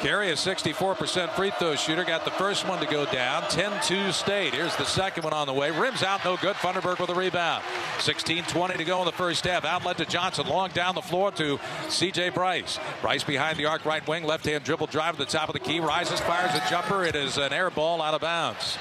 Carey, 0.00 0.30
a 0.30 0.34
64% 0.34 1.30
free 1.30 1.50
throw 1.58 1.74
shooter, 1.74 2.04
got 2.04 2.24
the 2.24 2.30
first 2.30 2.66
one 2.68 2.78
to 2.78 2.86
go 2.86 3.04
down. 3.06 3.42
10-2 3.42 4.12
State. 4.12 4.54
Here's 4.54 4.74
the 4.76 4.84
second 4.84 5.24
one 5.24 5.32
on 5.32 5.48
the 5.48 5.52
way. 5.52 5.72
Rims 5.72 6.04
out, 6.04 6.24
no 6.24 6.36
good. 6.36 6.54
Funderburk 6.54 7.00
with 7.00 7.10
a 7.10 7.14
rebound. 7.14 7.64
16-20 7.98 8.76
to 8.76 8.84
go 8.84 9.00
in 9.00 9.06
the 9.06 9.12
first 9.12 9.44
half. 9.44 9.64
Outlet 9.64 9.98
to 9.98 10.06
Johnson, 10.06 10.46
long 10.46 10.70
down 10.70 10.94
the 10.94 11.02
floor 11.02 11.32
to 11.32 11.58
C.J. 11.88 12.30
Bryce. 12.30 12.78
Bryce 13.02 13.24
behind 13.24 13.58
the 13.58 13.66
arc, 13.66 13.84
right 13.84 14.06
wing, 14.06 14.22
left-hand 14.22 14.62
dribble 14.62 14.86
drive 14.86 15.16
to 15.16 15.24
the 15.24 15.30
top 15.30 15.48
of 15.48 15.52
the 15.52 15.60
key. 15.60 15.80
Rises, 15.80 16.20
fires 16.20 16.54
a 16.54 16.70
jumper. 16.70 17.04
It 17.04 17.16
is 17.16 17.36
an 17.36 17.52
air 17.52 17.68
ball 17.68 18.00
out 18.00 18.14
of 18.14 18.20
bounds. 18.20 18.78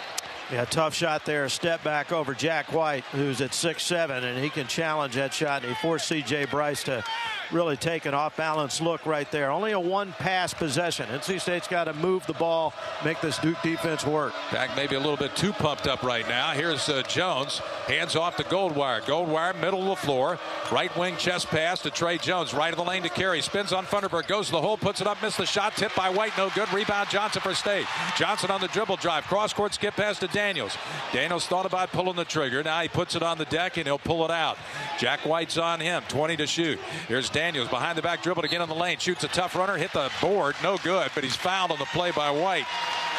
Yeah, 0.51 0.63
tough 0.63 0.94
shot 0.94 1.25
there. 1.25 1.50
Step 1.50 1.84
back 1.84 2.13
over 2.13 2.34
Jack 2.34 2.72
White, 2.72 3.04
who's 3.06 3.42
at 3.42 3.54
six 3.54 3.84
seven, 3.84 4.24
and 4.24 4.42
he 4.42 4.50
can 4.50 4.66
challenge 4.66 5.16
that 5.16 5.34
shot. 5.34 5.63
And 5.63 5.75
he 5.75 5.82
forced 5.82 6.08
C.J. 6.08 6.46
Bryce 6.46 6.84
to 6.84 7.04
really 7.51 7.75
take 7.75 8.06
an 8.06 8.13
off 8.13 8.38
balance 8.38 8.80
look 8.82 9.06
right 9.06 9.30
there. 9.32 9.51
Only 9.51 9.72
a 9.72 9.80
one 9.80 10.13
pass 10.13 10.54
possession. 10.54 11.08
NC 11.10 11.42
State's 11.42 11.68
got 11.68 11.86
to 11.86 11.94
move 11.94 12.25
the 12.27 12.34
ball, 12.34 12.74
make 13.04 13.20
this 13.20 13.38
Duke 13.39 13.62
defense 13.62 14.06
work. 14.06 14.34
Back 14.51 14.75
maybe 14.75 14.96
a 14.96 15.00
little 15.00 15.18
bit 15.18 15.36
too 15.36 15.51
pumped 15.51 15.88
up 15.88 16.01
right 16.04 16.27
now. 16.30 16.51
Here's 16.51 16.88
uh, 16.88 17.01
Jones. 17.04 17.60
Hands 17.88 18.16
off 18.16 18.38
to 18.38 18.44
Goldwire. 18.44 19.01
Goldwire, 19.01 19.60
middle 19.60 19.82
of 19.82 20.00
the 20.00 20.06
floor. 20.06 20.39
Right 20.72 20.96
wing 20.98 21.18
chest 21.18 21.48
pass 21.48 21.82
to 21.82 21.89
Tre 21.89 22.18
Jones. 22.18 22.54
Right 22.54 22.72
of 22.72 22.77
the 22.77 22.86
lane 22.86 23.04
to 23.04 23.10
Carey. 23.10 23.42
Spins 23.42 23.74
on 23.74 23.86
Funderburk. 23.86 24.27
Goes 24.27 24.48
to 24.48 24.54
the 24.54 24.62
hole. 24.62 24.77
Puts 24.77 25.01
it 25.01 25.08
up. 25.08 25.22
Missed 25.22 25.38
the 25.38 25.46
shot. 25.46 25.75
Tipped 25.75 25.96
by 25.96 26.10
White. 26.10 26.38
No 26.38 26.50
good. 26.56 26.72
Rebound 26.72 27.10
Johnson 27.10 27.42
for 27.42 27.54
State. 27.54 27.86
Johnson 28.18 28.50
on 28.50 28.62
the 28.62 28.68
dribble 28.70 28.98
drive. 28.98 29.25
Cross 29.25 29.54
court 29.54 29.74
skip 29.74 29.96
pass 29.96 30.20
to 30.20 30.27
Daniels. 30.38 30.77
Daniels 31.13 31.48
thought 31.48 31.65
about 31.65 31.91
pulling 31.91 32.15
the 32.15 32.24
trigger. 32.24 32.62
Now 32.62 32.79
he 32.79 32.88
puts 32.88 33.15
it 33.15 33.24
on 33.24 33.39
the 33.39 33.46
deck 33.46 33.77
and 33.77 33.88
he'll 33.88 33.98
pull 33.98 34.24
it 34.24 34.29
out. 34.29 34.60
Jack 35.00 35.22
White's 35.22 35.58
on 35.58 35.79
him. 35.79 36.03
20 36.10 36.38
to 36.38 36.46
shoot. 36.46 36.77
Here's 37.08 37.27
Daniels 37.27 37.70
behind 37.70 37.98
the 37.98 38.03
back 38.03 38.22
dribble 38.22 38.44
to 38.44 38.48
get 38.48 38.62
on 38.62 38.70
the 38.70 38.75
lane. 38.75 39.00
Shoots 39.00 39.24
a 39.24 39.29
tough 39.29 39.56
runner. 39.56 39.77
Hit 39.77 39.94
the 39.94 40.12
board. 40.22 40.56
No 40.62 40.77
good, 40.77 41.10
but 41.15 41.24
he's 41.24 41.36
fouled 41.36 41.72
on 41.72 41.79
the 41.79 41.86
play 41.86 42.12
by 42.12 42.29
White. 42.29 42.67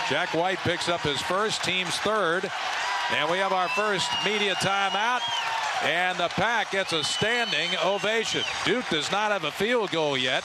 Jack 0.09 0.33
White 0.33 0.59
picks 0.59 0.89
up 0.89 1.01
his 1.01 1.21
first, 1.21 1.65
team's 1.65 1.97
third. 1.99 2.49
And 3.11 3.29
we 3.29 3.39
have 3.39 3.53
our 3.53 3.69
first 3.71 4.09
media 4.25 4.55
timeout. 4.55 5.23
And 5.85 6.19
the 6.19 6.29
pack 6.29 6.73
gets 6.73 6.93
a 6.93 7.05
standing 7.05 7.71
ovation. 7.85 8.43
Duke 8.65 8.89
does 8.91 9.11
not 9.13 9.31
have 9.31 9.45
a 9.45 9.51
field 9.51 9.91
goal 9.91 10.17
yet. 10.17 10.43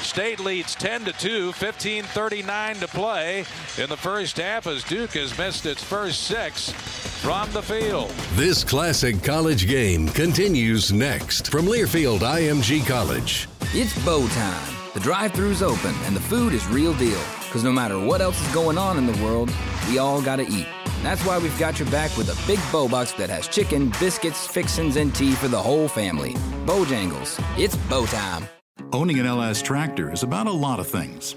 State 0.00 0.38
leads 0.38 0.74
10 0.76 1.04
to 1.06 1.12
2, 1.12 1.52
15:39 1.52 2.80
to 2.80 2.88
play 2.88 3.44
in 3.78 3.88
the 3.88 3.96
first 3.96 4.36
half 4.36 4.66
as 4.66 4.84
Duke 4.84 5.12
has 5.12 5.36
missed 5.36 5.66
its 5.66 5.82
first 5.82 6.24
six 6.24 6.70
from 6.70 7.50
the 7.52 7.62
field. 7.62 8.10
This 8.34 8.62
classic 8.62 9.22
college 9.22 9.66
game 9.66 10.08
continues 10.08 10.92
next 10.92 11.50
from 11.50 11.66
Learfield 11.66 12.20
IMG 12.20 12.86
College. 12.86 13.48
It's 13.74 13.98
bow 14.04 14.26
time. 14.28 14.76
The 14.94 15.00
drive-thru's 15.00 15.62
open 15.62 15.94
and 16.04 16.14
the 16.14 16.20
food 16.20 16.52
is 16.52 16.66
real 16.68 16.94
deal. 16.94 17.20
Because 17.44 17.64
no 17.64 17.72
matter 17.72 17.98
what 17.98 18.20
else 18.20 18.40
is 18.40 18.54
going 18.54 18.78
on 18.78 18.96
in 18.96 19.06
the 19.06 19.24
world, 19.24 19.52
we 19.88 19.98
all 19.98 20.22
gotta 20.22 20.46
eat. 20.48 20.66
That's 21.06 21.24
why 21.24 21.38
we've 21.38 21.56
got 21.56 21.78
your 21.78 21.88
back 21.90 22.16
with 22.16 22.30
a 22.30 22.46
big 22.48 22.58
bow 22.72 22.88
box 22.88 23.12
that 23.12 23.30
has 23.30 23.46
chicken, 23.46 23.92
biscuits, 24.00 24.44
fixins, 24.44 24.96
and 24.96 25.14
tea 25.14 25.34
for 25.34 25.46
the 25.46 25.62
whole 25.62 25.86
family. 25.86 26.32
Bojangles, 26.64 27.40
it's 27.56 27.76
bow 27.76 28.06
time. 28.06 28.48
Owning 28.92 29.20
an 29.20 29.24
LS 29.24 29.62
tractor 29.62 30.12
is 30.12 30.24
about 30.24 30.48
a 30.48 30.50
lot 30.50 30.80
of 30.80 30.88
things. 30.88 31.36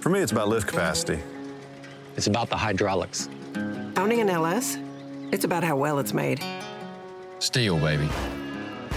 For 0.00 0.08
me, 0.08 0.18
it's 0.18 0.32
about 0.32 0.48
lift 0.48 0.66
capacity. 0.66 1.20
It's 2.16 2.26
about 2.26 2.50
the 2.50 2.56
hydraulics. 2.56 3.28
Owning 3.96 4.18
an 4.20 4.28
LS, 4.28 4.78
it's 5.30 5.44
about 5.44 5.62
how 5.62 5.76
well 5.76 6.00
it's 6.00 6.12
made. 6.12 6.44
Steel, 7.38 7.78
baby. 7.78 8.08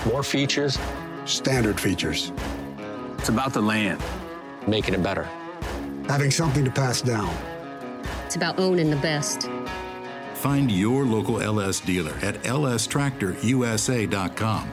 More 0.08 0.24
features. 0.24 0.80
Standard 1.26 1.80
features. 1.80 2.32
It's 3.20 3.30
about 3.30 3.54
the 3.54 3.62
land. 3.62 4.02
Making 4.66 4.96
it 4.96 5.04
better. 5.04 5.30
Having 6.08 6.32
something 6.32 6.66
to 6.66 6.72
pass 6.72 7.04
down. 7.04 7.32
It's 8.26 8.36
about 8.36 8.58
owning 8.58 8.90
the 8.90 8.96
best. 8.96 9.48
Find 10.42 10.72
your 10.72 11.06
local 11.06 11.40
LS 11.40 11.80
dealer 11.82 12.16
at 12.24 12.42
lstractorusa.com 12.42 14.72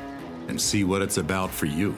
and 0.49 0.59
see 0.59 0.83
what 0.83 1.03
it's 1.03 1.19
about 1.19 1.51
for 1.51 1.67
you. 1.67 1.95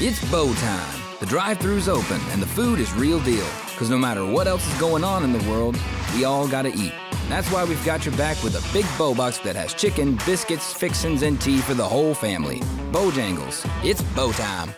It's 0.00 0.28
bow 0.32 0.52
time. 0.54 1.00
The 1.20 1.26
drive-thru's 1.26 1.88
open 1.88 2.20
and 2.30 2.42
the 2.42 2.48
food 2.48 2.80
is 2.80 2.92
real 2.94 3.20
deal. 3.20 3.46
Because 3.66 3.88
no 3.88 3.98
matter 3.98 4.26
what 4.26 4.48
else 4.48 4.66
is 4.66 4.80
going 4.80 5.04
on 5.04 5.22
in 5.22 5.32
the 5.32 5.48
world, 5.48 5.78
we 6.12 6.24
all 6.24 6.48
gotta 6.48 6.72
eat. 6.74 6.92
That's 7.28 7.48
why 7.52 7.62
we've 7.62 7.84
got 7.84 8.04
your 8.04 8.16
back 8.16 8.42
with 8.42 8.56
a 8.56 8.72
big 8.72 8.84
bow 8.98 9.14
box 9.14 9.38
that 9.38 9.54
has 9.54 9.72
chicken, 9.72 10.18
biscuits, 10.26 10.72
fixins, 10.72 11.22
and 11.22 11.40
tea 11.40 11.58
for 11.58 11.74
the 11.74 11.88
whole 11.88 12.14
family. 12.14 12.58
Bojangles. 12.90 13.64
It's 13.88 14.02
bow 14.02 14.32
time. 14.32 14.74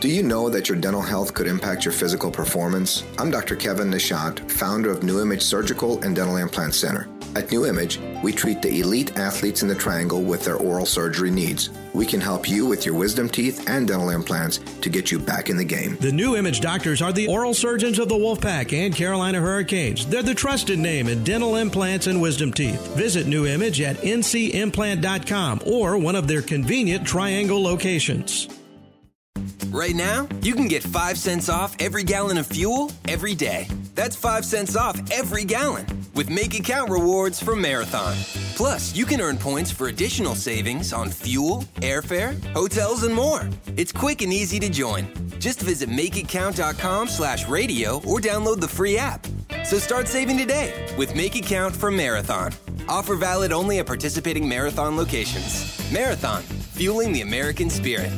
Do 0.00 0.08
you 0.08 0.22
know 0.22 0.48
that 0.48 0.66
your 0.66 0.78
dental 0.78 1.02
health 1.02 1.34
could 1.34 1.46
impact 1.46 1.84
your 1.84 1.92
physical 1.92 2.30
performance? 2.30 3.04
I'm 3.18 3.30
Dr. 3.30 3.54
Kevin 3.54 3.90
Nishant, 3.90 4.50
founder 4.50 4.90
of 4.90 5.02
New 5.02 5.20
Image 5.20 5.42
Surgical 5.42 6.02
and 6.02 6.16
Dental 6.16 6.38
Implant 6.38 6.74
Center. 6.74 7.06
At 7.36 7.52
New 7.52 7.66
Image, 7.66 8.00
we 8.22 8.32
treat 8.32 8.62
the 8.62 8.80
elite 8.80 9.18
athletes 9.18 9.60
in 9.60 9.68
the 9.68 9.74
triangle 9.74 10.22
with 10.22 10.42
their 10.42 10.56
oral 10.56 10.86
surgery 10.86 11.30
needs. 11.30 11.68
We 11.92 12.06
can 12.06 12.18
help 12.18 12.48
you 12.48 12.64
with 12.64 12.86
your 12.86 12.94
wisdom 12.94 13.28
teeth 13.28 13.68
and 13.68 13.86
dental 13.86 14.08
implants 14.08 14.60
to 14.80 14.88
get 14.88 15.12
you 15.12 15.18
back 15.18 15.50
in 15.50 15.58
the 15.58 15.64
game. 15.64 15.98
The 16.00 16.10
New 16.10 16.34
Image 16.34 16.62
doctors 16.62 17.02
are 17.02 17.12
the 17.12 17.28
oral 17.28 17.52
surgeons 17.52 17.98
of 17.98 18.08
the 18.08 18.14
Wolfpack 18.14 18.72
and 18.72 18.96
Carolina 18.96 19.38
Hurricanes. 19.38 20.06
They're 20.06 20.22
the 20.22 20.34
trusted 20.34 20.78
name 20.78 21.08
in 21.08 21.24
dental 21.24 21.56
implants 21.56 22.06
and 22.06 22.22
wisdom 22.22 22.54
teeth. 22.54 22.96
Visit 22.96 23.26
New 23.26 23.46
Image 23.46 23.82
at 23.82 23.98
ncimplant.com 23.98 25.60
or 25.66 25.98
one 25.98 26.16
of 26.16 26.26
their 26.26 26.40
convenient 26.40 27.06
triangle 27.06 27.62
locations. 27.62 28.48
Right 29.70 29.94
now, 29.94 30.26
you 30.42 30.54
can 30.54 30.66
get 30.66 30.82
5 30.82 31.16
cents 31.16 31.48
off 31.48 31.76
every 31.78 32.02
gallon 32.02 32.38
of 32.38 32.46
fuel 32.48 32.90
every 33.06 33.36
day. 33.36 33.68
That's 33.94 34.16
5 34.16 34.44
cents 34.44 34.74
off 34.74 35.00
every 35.12 35.44
gallon 35.44 35.86
with 36.12 36.28
Make 36.28 36.58
It 36.58 36.64
Count 36.64 36.90
rewards 36.90 37.40
from 37.40 37.62
Marathon. 37.62 38.16
Plus, 38.56 38.96
you 38.96 39.04
can 39.06 39.20
earn 39.20 39.38
points 39.38 39.70
for 39.70 39.86
additional 39.86 40.34
savings 40.34 40.92
on 40.92 41.08
fuel, 41.08 41.64
airfare, 41.76 42.42
hotels, 42.52 43.04
and 43.04 43.14
more. 43.14 43.48
It's 43.76 43.92
quick 43.92 44.22
and 44.22 44.32
easy 44.32 44.58
to 44.58 44.68
join. 44.68 45.06
Just 45.38 45.60
visit 45.60 45.88
makeitcount.com 45.88 47.06
slash 47.08 47.46
radio 47.48 47.98
or 47.98 48.18
download 48.18 48.58
the 48.58 48.68
free 48.68 48.98
app. 48.98 49.24
So 49.64 49.78
start 49.78 50.08
saving 50.08 50.36
today 50.36 50.92
with 50.98 51.14
Make 51.14 51.36
It 51.36 51.46
Count 51.46 51.76
from 51.76 51.96
Marathon. 51.96 52.52
Offer 52.88 53.14
valid 53.14 53.52
only 53.52 53.78
at 53.78 53.86
participating 53.86 54.48
Marathon 54.48 54.96
locations. 54.96 55.80
Marathon, 55.92 56.42
fueling 56.42 57.12
the 57.12 57.20
American 57.20 57.70
spirit. 57.70 58.10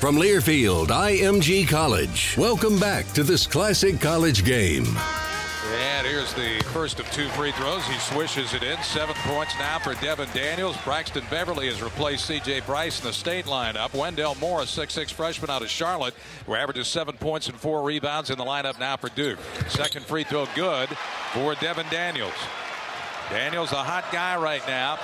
From 0.00 0.16
Learfield 0.16 0.86
IMG 0.86 1.68
College, 1.68 2.34
welcome 2.38 2.78
back 2.78 3.06
to 3.12 3.22
this 3.22 3.46
classic 3.46 4.00
college 4.00 4.46
game. 4.46 4.86
And 5.74 6.06
here's 6.06 6.32
the 6.32 6.64
first 6.72 7.00
of 7.00 7.10
two 7.10 7.28
free 7.28 7.52
throws. 7.52 7.84
He 7.84 7.98
swishes 7.98 8.54
it 8.54 8.62
in. 8.62 8.82
Seven 8.82 9.14
points 9.16 9.52
now 9.58 9.78
for 9.78 9.92
Devin 9.96 10.30
Daniels. 10.32 10.74
Braxton 10.84 11.22
Beverly 11.28 11.66
has 11.66 11.82
replaced 11.82 12.24
C.J. 12.24 12.60
Bryce 12.60 12.98
in 12.98 13.08
the 13.08 13.12
state 13.12 13.44
lineup. 13.44 13.92
Wendell 13.92 14.36
Moore, 14.36 14.62
a 14.62 14.64
6'6 14.64 15.10
freshman 15.10 15.50
out 15.50 15.60
of 15.60 15.68
Charlotte, 15.68 16.14
who 16.46 16.54
averages 16.54 16.88
seven 16.88 17.14
points 17.18 17.50
and 17.50 17.60
four 17.60 17.82
rebounds 17.82 18.30
in 18.30 18.38
the 18.38 18.44
lineup 18.44 18.80
now 18.80 18.96
for 18.96 19.10
Duke. 19.10 19.38
Second 19.68 20.06
free 20.06 20.24
throw 20.24 20.46
good 20.54 20.88
for 21.34 21.54
Devin 21.56 21.84
Daniels. 21.90 22.32
Daniels, 23.28 23.72
a 23.72 23.76
hot 23.76 24.10
guy 24.10 24.38
right 24.38 24.66
now. 24.66 24.98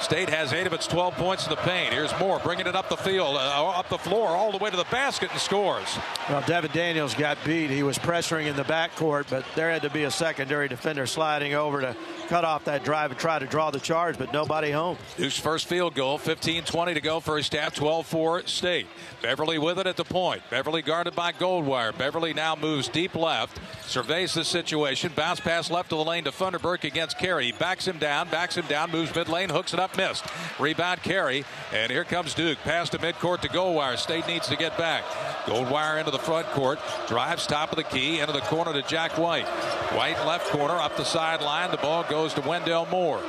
State 0.00 0.30
has 0.30 0.52
eight 0.52 0.66
of 0.66 0.72
its 0.72 0.86
12 0.86 1.14
points 1.14 1.44
in 1.44 1.50
the 1.50 1.56
paint. 1.56 1.92
Here's 1.92 2.16
Moore 2.18 2.38
bringing 2.38 2.66
it 2.66 2.76
up 2.76 2.88
the 2.88 2.96
field, 2.96 3.36
uh, 3.36 3.68
up 3.70 3.88
the 3.88 3.98
floor, 3.98 4.28
all 4.28 4.52
the 4.52 4.58
way 4.58 4.70
to 4.70 4.76
the 4.76 4.84
basket 4.84 5.30
and 5.32 5.40
scores. 5.40 5.98
Well, 6.28 6.42
Devin 6.46 6.70
Daniels 6.72 7.14
got 7.14 7.36
beat. 7.44 7.70
He 7.70 7.82
was 7.82 7.98
pressuring 7.98 8.46
in 8.46 8.56
the 8.56 8.62
backcourt, 8.62 9.28
but 9.28 9.44
there 9.56 9.70
had 9.70 9.82
to 9.82 9.90
be 9.90 10.04
a 10.04 10.10
secondary 10.10 10.68
defender 10.68 11.06
sliding 11.06 11.54
over 11.54 11.80
to 11.80 11.96
cut 12.28 12.44
off 12.44 12.66
that 12.66 12.84
drive 12.84 13.10
and 13.10 13.18
try 13.18 13.38
to 13.38 13.46
draw 13.46 13.70
the 13.70 13.80
charge, 13.80 14.18
but 14.18 14.32
nobody 14.32 14.70
home. 14.70 14.98
Duke's 15.16 15.38
first 15.38 15.66
field 15.66 15.94
goal, 15.94 16.18
15-20 16.18 16.94
to 16.94 17.00
go 17.00 17.20
for 17.20 17.38
first 17.38 17.54
half, 17.54 17.74
12-4 17.74 18.48
State. 18.48 18.86
Beverly 19.22 19.58
with 19.58 19.78
it 19.78 19.86
at 19.86 19.96
the 19.96 20.04
point. 20.04 20.42
Beverly 20.50 20.82
guarded 20.82 21.14
by 21.14 21.30
Goldwire. 21.30 21.96
Beverly 21.96 22.34
now 22.34 22.56
moves 22.56 22.88
deep 22.88 23.14
left, 23.14 23.60
surveys 23.86 24.34
the 24.34 24.44
situation, 24.44 25.12
bounce 25.14 25.40
pass 25.40 25.70
left 25.70 25.92
of 25.92 25.98
the 25.98 26.04
lane 26.04 26.24
to 26.24 26.30
Funderburk 26.30 26.84
against 26.84 27.18
Carey. 27.18 27.46
He 27.46 27.52
backs 27.52 27.86
him 27.86 27.98
down, 27.98 28.28
backs 28.28 28.56
him 28.56 28.66
down, 28.66 28.90
moves 28.90 29.14
mid 29.14 29.28
lane, 29.28 29.50
hooks 29.50 29.72
it 29.72 29.78
up, 29.78 29.96
missed. 29.96 30.24
Rebound 30.58 31.02
Carey, 31.02 31.44
and 31.72 31.92
here 31.92 32.04
comes 32.04 32.34
Duke. 32.34 32.58
Pass 32.64 32.88
to 32.90 32.98
midcourt 32.98 33.40
to 33.42 33.48
Goldwire. 33.48 33.96
State 33.96 34.26
needs 34.26 34.48
to 34.48 34.56
get 34.56 34.76
back. 34.76 35.04
Goldwire 35.44 35.98
into 35.98 36.10
the 36.10 36.18
front 36.18 36.46
court, 36.48 36.80
drives 37.06 37.46
top 37.46 37.70
of 37.70 37.76
the 37.76 37.84
key, 37.84 38.20
into 38.20 38.32
the 38.32 38.40
corner 38.40 38.72
to 38.72 38.82
Jack 38.82 39.16
White. 39.16 39.46
White 39.94 40.18
left 40.26 40.48
corner, 40.50 40.74
up 40.74 40.96
the 40.96 41.04
sideline. 41.04 41.70
The 41.70 41.76
ball 41.76 42.04
goes 42.04 42.17
to 42.26 42.40
Wendell 42.40 42.86
Moore. 42.86 43.22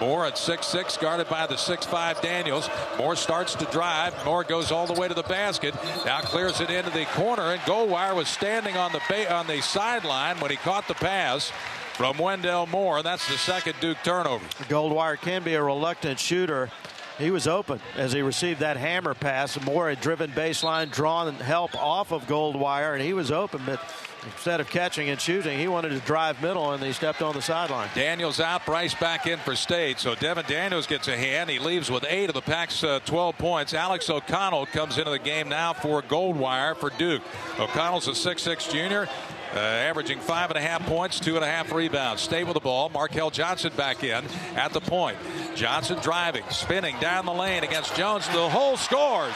Moore 0.00 0.26
at 0.26 0.36
six-six, 0.36 0.96
guarded 0.96 1.28
by 1.28 1.46
the 1.46 1.56
six-five 1.56 2.20
Daniels. 2.20 2.68
Moore 2.98 3.14
starts 3.14 3.54
to 3.54 3.64
drive. 3.66 4.12
Moore 4.24 4.42
goes 4.42 4.72
all 4.72 4.86
the 4.86 5.00
way 5.00 5.06
to 5.06 5.14
the 5.14 5.22
basket. 5.22 5.74
Now 6.04 6.20
clears 6.20 6.60
it 6.60 6.70
into 6.70 6.90
the 6.90 7.04
corner, 7.12 7.52
and 7.52 7.60
Goldwire 7.60 8.16
was 8.16 8.26
standing 8.26 8.76
on 8.76 8.90
the 8.90 9.00
ba- 9.08 9.32
on 9.32 9.46
the 9.46 9.60
sideline 9.60 10.40
when 10.40 10.50
he 10.50 10.56
caught 10.56 10.88
the 10.88 10.94
pass 10.94 11.52
from 11.94 12.18
Wendell 12.18 12.66
Moore. 12.66 13.02
That's 13.02 13.28
the 13.28 13.38
second 13.38 13.76
Duke 13.80 13.98
turnover. 14.02 14.44
Goldwire 14.64 15.20
can 15.20 15.44
be 15.44 15.54
a 15.54 15.62
reluctant 15.62 16.18
shooter. 16.18 16.70
He 17.18 17.30
was 17.30 17.46
open 17.46 17.78
as 17.94 18.12
he 18.12 18.22
received 18.22 18.58
that 18.60 18.76
hammer 18.76 19.14
pass. 19.14 19.62
Moore 19.64 19.90
had 19.90 20.00
driven 20.00 20.32
baseline, 20.32 20.90
drawn 20.90 21.34
help 21.34 21.76
off 21.76 22.10
of 22.10 22.26
Goldwire, 22.26 22.94
and 22.94 23.02
he 23.02 23.12
was 23.12 23.30
open, 23.30 23.60
but 23.64 23.78
instead 24.24 24.60
of 24.60 24.68
catching 24.68 25.08
and 25.08 25.20
shooting, 25.20 25.58
he 25.58 25.68
wanted 25.68 25.90
to 25.90 25.98
drive 26.00 26.40
middle, 26.42 26.72
and 26.72 26.82
he 26.82 26.92
stepped 26.92 27.22
on 27.22 27.34
the 27.34 27.42
sideline. 27.42 27.88
Daniels 27.94 28.40
out, 28.40 28.64
Bryce 28.64 28.94
back 28.94 29.26
in 29.26 29.38
for 29.38 29.54
State. 29.56 29.98
So 29.98 30.14
Devin 30.14 30.44
Daniels 30.46 30.86
gets 30.86 31.08
a 31.08 31.16
hand. 31.16 31.50
He 31.50 31.58
leaves 31.58 31.90
with 31.90 32.04
eight 32.08 32.28
of 32.28 32.34
the 32.34 32.42
Pack's 32.42 32.82
uh, 32.84 33.00
12 33.04 33.38
points. 33.38 33.74
Alex 33.74 34.08
O'Connell 34.08 34.66
comes 34.66 34.98
into 34.98 35.10
the 35.10 35.18
game 35.18 35.48
now 35.48 35.72
for 35.72 36.02
Goldwire 36.02 36.76
for 36.76 36.90
Duke. 36.90 37.22
O'Connell's 37.58 38.08
a 38.08 38.12
6'6 38.12 38.70
junior. 38.72 39.08
Uh, 39.54 39.58
averaging 39.58 40.18
five 40.18 40.48
and 40.48 40.56
a 40.56 40.62
half 40.62 40.80
points, 40.86 41.20
two 41.20 41.36
and 41.36 41.44
a 41.44 41.46
half 41.46 41.70
rebounds. 41.72 42.22
Stay 42.22 42.42
with 42.42 42.54
the 42.54 42.60
ball. 42.60 42.88
Markell 42.88 43.30
Johnson 43.30 43.70
back 43.76 44.02
in 44.02 44.24
at 44.56 44.72
the 44.72 44.80
point. 44.80 45.18
Johnson 45.54 45.98
driving, 46.00 46.44
spinning 46.48 46.96
down 47.00 47.26
the 47.26 47.34
lane 47.34 47.62
against 47.62 47.94
Jones. 47.94 48.26
The 48.28 48.48
hole 48.48 48.78
scores. 48.78 49.34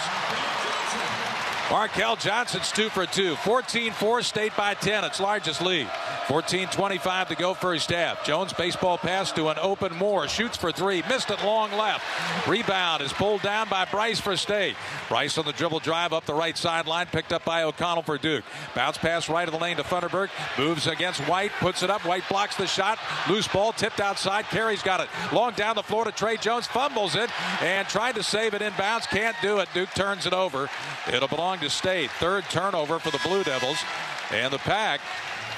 Markell 1.69 2.17
Johnson's 2.21 2.71
two 2.71 2.89
for 2.89 3.07
two. 3.07 3.35
14-4, 3.35 4.23
State 4.23 4.57
by 4.57 4.75
10, 4.75 5.03
its 5.03 5.19
largest 5.19 5.61
lead. 5.61 5.89
14-25 6.27 7.29
to 7.29 7.35
go 7.35 7.55
first 7.55 7.91
half. 7.91 8.25
Jones 8.25 8.53
baseball 8.53 8.99
pass 8.99 9.31
to 9.33 9.49
an 9.49 9.59
open 9.61 9.95
Moore. 9.97 10.27
Shoots 10.27 10.57
for 10.57 10.73
three. 10.73 11.03
Missed 11.09 11.31
it 11.31 11.43
long 11.45 11.71
left. 11.73 12.05
Rebound 12.49 13.03
is 13.03 13.13
pulled 13.13 13.43
down 13.43 13.69
by 13.69 13.85
Bryce 13.85 14.19
for 14.19 14.37
State. 14.37 14.75
Bryce 15.09 15.39
on 15.39 15.45
the 15.45 15.53
dribble 15.53 15.81
drive 15.81 16.13
up 16.13 16.25
the 16.25 16.35
right 16.35 16.57
sideline. 16.57 17.07
Picked 17.07 17.33
up 17.33 17.45
by 17.45 17.63
O'Connell 17.63 18.03
for 18.03 18.19
Duke. 18.19 18.45
Bounce 18.75 18.99
pass 18.99 19.29
right 19.29 19.47
of 19.47 19.55
the 19.55 19.61
lane 19.61 19.77
to 19.77 19.85
Funderburk. 19.85 20.31
Moves 20.59 20.89
against 20.89 21.21
White. 21.29 21.53
Puts 21.61 21.85
it 21.85 21.91
up. 21.91 22.05
White 22.05 22.29
blocks 22.29 22.57
the 22.57 22.67
shot. 22.67 22.99
Loose 23.29 23.47
ball 23.47 23.73
tipped 23.73 24.01
outside. 24.01 24.47
Carey's 24.47 24.83
got 24.83 25.01
it. 25.01 25.09
Long 25.33 25.53
down 25.53 25.77
the 25.77 25.83
floor 25.83 26.05
to 26.05 26.13
Tre 26.13 26.37
Jones. 26.37 26.67
Fumbles 26.67 27.15
it 27.15 27.31
and 27.63 27.87
tried 27.89 28.17
to 28.17 28.25
save 28.25 28.55
it 28.55 28.63
inbounds. 28.63 29.07
Can't 29.09 29.37
do 29.43 29.59
it. 29.59 29.69
Duke 29.75 29.91
turns 29.95 30.27
it 30.27 30.33
over. 30.33 30.69
It'll 31.13 31.29
belong 31.29 31.56
to 31.61 31.71
State. 31.71 32.11
Third 32.13 32.45
turnover 32.45 32.99
for 32.99 33.11
the 33.11 33.21
Blue 33.27 33.45
Devils. 33.45 33.79
And 34.33 34.53
the 34.53 34.59
pack 34.59 35.01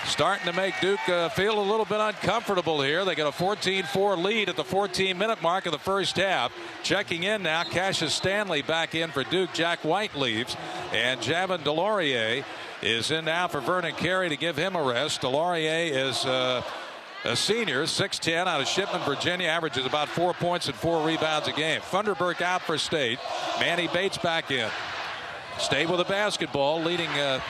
starting 0.04 0.46
to 0.46 0.52
make 0.52 0.74
Duke 0.80 1.06
uh, 1.08 1.28
feel 1.30 1.60
a 1.60 1.62
little 1.62 1.84
bit 1.84 2.00
uncomfortable 2.00 2.80
here. 2.82 3.04
They 3.04 3.14
get 3.14 3.26
a 3.26 3.30
14-4 3.30 4.22
lead 4.22 4.48
at 4.48 4.56
the 4.56 4.64
14-minute 4.64 5.42
mark 5.42 5.66
of 5.66 5.72
the 5.72 5.78
first 5.78 6.16
half. 6.16 6.52
Checking 6.82 7.24
in 7.24 7.42
now, 7.42 7.64
Cassius 7.64 8.14
Stanley 8.14 8.62
back 8.62 8.94
in 8.94 9.10
for 9.10 9.24
Duke. 9.24 9.52
Jack 9.52 9.84
White 9.84 10.14
leaves, 10.14 10.56
and 10.92 11.20
Javin 11.20 11.58
DeLaurier 11.60 12.44
is 12.82 13.10
in 13.10 13.26
now 13.26 13.48
for 13.48 13.60
Vernon 13.60 13.94
Carey 13.94 14.28
to 14.28 14.36
give 14.36 14.56
him 14.56 14.76
a 14.76 14.82
rest. 14.82 15.22
DeLaurier 15.22 15.90
is. 15.90 16.24
Uh, 16.24 16.62
a 17.24 17.34
senior, 17.34 17.82
6'10 17.82 18.46
out 18.46 18.60
of 18.60 18.68
Shipman, 18.68 19.00
Virginia, 19.02 19.48
averages 19.48 19.84
about 19.84 20.08
four 20.08 20.32
points 20.34 20.68
and 20.68 20.76
four 20.76 21.04
rebounds 21.04 21.48
a 21.48 21.52
game. 21.52 21.80
Funderburk 21.80 22.40
out 22.40 22.62
for 22.62 22.78
State. 22.78 23.18
Manny 23.58 23.88
Bates 23.88 24.18
back 24.18 24.52
in. 24.52 24.70
State 25.58 25.88
with 25.88 25.98
the 25.98 26.04
basketball, 26.04 26.80
leading 26.82 27.10
uh, 27.10 27.40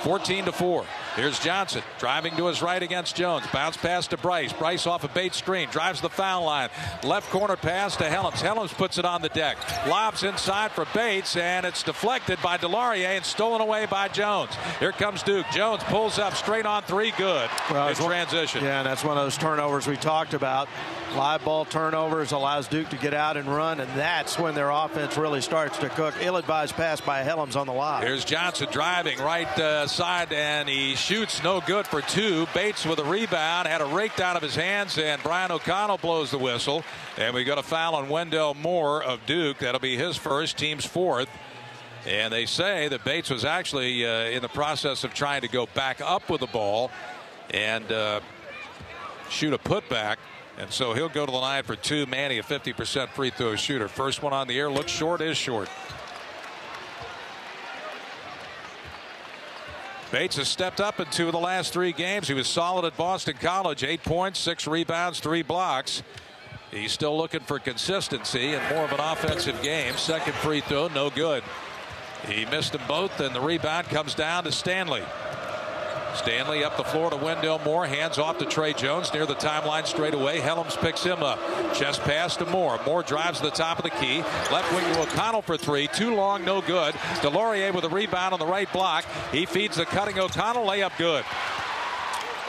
14 0.00 0.46
to 0.46 0.52
4. 0.52 0.84
Here's 1.16 1.38
Johnson 1.40 1.82
driving 1.98 2.36
to 2.36 2.46
his 2.46 2.62
right 2.62 2.82
against 2.82 3.16
Jones. 3.16 3.44
Bounce 3.52 3.76
pass 3.76 4.06
to 4.08 4.16
Bryce. 4.16 4.52
Bryce 4.52 4.86
off 4.86 5.04
a 5.04 5.08
bait 5.08 5.34
screen. 5.34 5.68
Drives 5.70 6.00
the 6.00 6.08
foul 6.08 6.44
line. 6.44 6.68
Left 7.02 7.28
corner 7.30 7.56
pass 7.56 7.96
to 7.96 8.04
Hellems. 8.04 8.40
Hellems 8.40 8.72
puts 8.72 8.96
it 8.96 9.04
on 9.04 9.20
the 9.20 9.28
deck. 9.30 9.56
Lobs 9.88 10.22
inside 10.22 10.70
for 10.70 10.86
Bates, 10.94 11.36
and 11.36 11.66
it's 11.66 11.82
deflected 11.82 12.38
by 12.42 12.58
DeLaurier 12.58 13.16
and 13.16 13.24
stolen 13.24 13.60
away 13.60 13.86
by 13.86 14.08
Jones. 14.08 14.52
Here 14.78 14.92
comes 14.92 15.22
Duke. 15.22 15.46
Jones 15.52 15.82
pulls 15.84 16.18
up 16.18 16.34
straight 16.34 16.66
on 16.66 16.82
three. 16.82 17.12
Good. 17.16 17.50
Well, 17.70 17.88
in 17.88 17.94
transition. 17.96 18.64
Yeah, 18.64 18.78
and 18.78 18.86
that's 18.86 19.04
one 19.04 19.18
of 19.18 19.24
those 19.24 19.36
turnovers 19.36 19.86
we 19.86 19.96
talked 19.96 20.34
about. 20.34 20.68
Live 21.16 21.44
ball 21.44 21.64
turnovers 21.64 22.30
allows 22.30 22.68
Duke 22.68 22.88
to 22.90 22.96
get 22.96 23.14
out 23.14 23.36
and 23.36 23.48
run, 23.48 23.80
and 23.80 23.90
that's 23.98 24.38
when 24.38 24.54
their 24.54 24.70
offense 24.70 25.16
really 25.16 25.40
starts 25.40 25.76
to 25.78 25.88
cook. 25.88 26.14
Ill-advised 26.20 26.74
pass 26.76 27.00
by 27.00 27.24
Hellems 27.24 27.56
on 27.56 27.66
the 27.66 27.72
lob. 27.72 28.04
Here's 28.04 28.24
Johnson 28.24 28.68
driving 28.70 29.18
right 29.18 29.48
uh, 29.58 29.88
side, 29.88 30.32
and 30.32 30.68
he 30.68 30.94
shoots 31.00 31.42
no 31.42 31.60
good 31.60 31.86
for 31.86 32.02
two. 32.02 32.46
Bates 32.52 32.84
with 32.84 32.98
a 32.98 33.04
rebound, 33.04 33.66
had 33.66 33.80
a 33.80 33.86
raked 33.86 34.20
out 34.20 34.36
of 34.36 34.42
his 34.42 34.54
hands, 34.54 34.98
and 34.98 35.20
Brian 35.22 35.50
O'Connell 35.50 35.98
blows 35.98 36.30
the 36.30 36.38
whistle. 36.38 36.84
And 37.16 37.34
we 37.34 37.42
got 37.44 37.58
a 37.58 37.62
foul 37.62 37.94
on 37.94 38.08
Wendell 38.08 38.54
Moore 38.54 39.02
of 39.02 39.24
Duke. 39.26 39.58
That'll 39.58 39.80
be 39.80 39.96
his 39.96 40.16
first, 40.16 40.58
team's 40.58 40.84
fourth. 40.84 41.28
And 42.06 42.32
they 42.32 42.46
say 42.46 42.88
that 42.88 43.04
Bates 43.04 43.30
was 43.30 43.44
actually 43.44 44.06
uh, 44.06 44.24
in 44.24 44.42
the 44.42 44.48
process 44.48 45.02
of 45.02 45.14
trying 45.14 45.40
to 45.40 45.48
go 45.48 45.66
back 45.74 46.00
up 46.00 46.28
with 46.28 46.40
the 46.40 46.46
ball 46.46 46.90
and 47.50 47.90
uh, 47.90 48.20
shoot 49.28 49.52
a 49.52 49.58
putback. 49.58 50.16
And 50.58 50.70
so 50.70 50.92
he'll 50.92 51.08
go 51.08 51.24
to 51.24 51.32
the 51.32 51.38
line 51.38 51.62
for 51.62 51.76
two. 51.76 52.06
Manny, 52.06 52.38
a 52.38 52.42
50% 52.42 53.08
free 53.08 53.30
throw 53.30 53.56
shooter. 53.56 53.88
First 53.88 54.22
one 54.22 54.32
on 54.32 54.46
the 54.46 54.58
air 54.58 54.70
looks 54.70 54.92
short, 54.92 55.20
is 55.22 55.36
short. 55.36 55.68
Bates 60.10 60.36
has 60.36 60.48
stepped 60.48 60.80
up 60.80 60.98
in 60.98 61.06
two 61.06 61.26
of 61.26 61.32
the 61.32 61.38
last 61.38 61.72
three 61.72 61.92
games. 61.92 62.26
He 62.26 62.34
was 62.34 62.48
solid 62.48 62.84
at 62.84 62.96
Boston 62.96 63.36
College, 63.40 63.84
eight 63.84 64.02
points, 64.02 64.40
six 64.40 64.66
rebounds, 64.66 65.20
three 65.20 65.42
blocks. 65.42 66.02
He's 66.72 66.90
still 66.90 67.16
looking 67.16 67.40
for 67.40 67.60
consistency 67.60 68.54
and 68.54 68.74
more 68.74 68.84
of 68.84 68.92
an 68.92 69.00
offensive 69.00 69.60
game. 69.62 69.96
Second 69.96 70.34
free 70.34 70.62
throw, 70.62 70.88
no 70.88 71.10
good. 71.10 71.44
He 72.26 72.44
missed 72.44 72.72
them 72.72 72.82
both, 72.88 73.20
and 73.20 73.34
the 73.34 73.40
rebound 73.40 73.86
comes 73.86 74.14
down 74.14 74.44
to 74.44 74.52
Stanley. 74.52 75.02
Stanley 76.14 76.64
up 76.64 76.76
the 76.76 76.84
floor 76.84 77.10
to 77.10 77.16
Wendell 77.16 77.58
Moore. 77.60 77.86
Hands 77.86 78.16
off 78.18 78.38
to 78.38 78.44
Tre 78.44 78.72
Jones 78.72 79.12
near 79.12 79.26
the 79.26 79.34
timeline 79.34 79.86
straight 79.86 80.14
away. 80.14 80.40
Hellems 80.40 80.76
picks 80.80 81.02
him 81.02 81.22
up. 81.22 81.38
Chest 81.74 82.00
pass 82.02 82.36
to 82.36 82.46
Moore. 82.46 82.80
Moore 82.84 83.02
drives 83.02 83.38
to 83.38 83.44
the 83.44 83.50
top 83.50 83.78
of 83.78 83.84
the 83.84 83.90
key. 83.90 84.18
Left 84.52 84.72
wing 84.72 84.84
to 84.94 85.02
O'Connell 85.02 85.42
for 85.42 85.56
three. 85.56 85.86
Too 85.88 86.14
long, 86.14 86.44
no 86.44 86.60
good. 86.60 86.94
DeLaurier 87.22 87.74
with 87.74 87.84
a 87.84 87.88
rebound 87.88 88.32
on 88.32 88.38
the 88.38 88.46
right 88.46 88.70
block. 88.72 89.04
He 89.32 89.46
feeds 89.46 89.76
the 89.76 89.84
cutting 89.84 90.18
O'Connell. 90.18 90.66
Layup 90.66 90.96
good. 90.98 91.24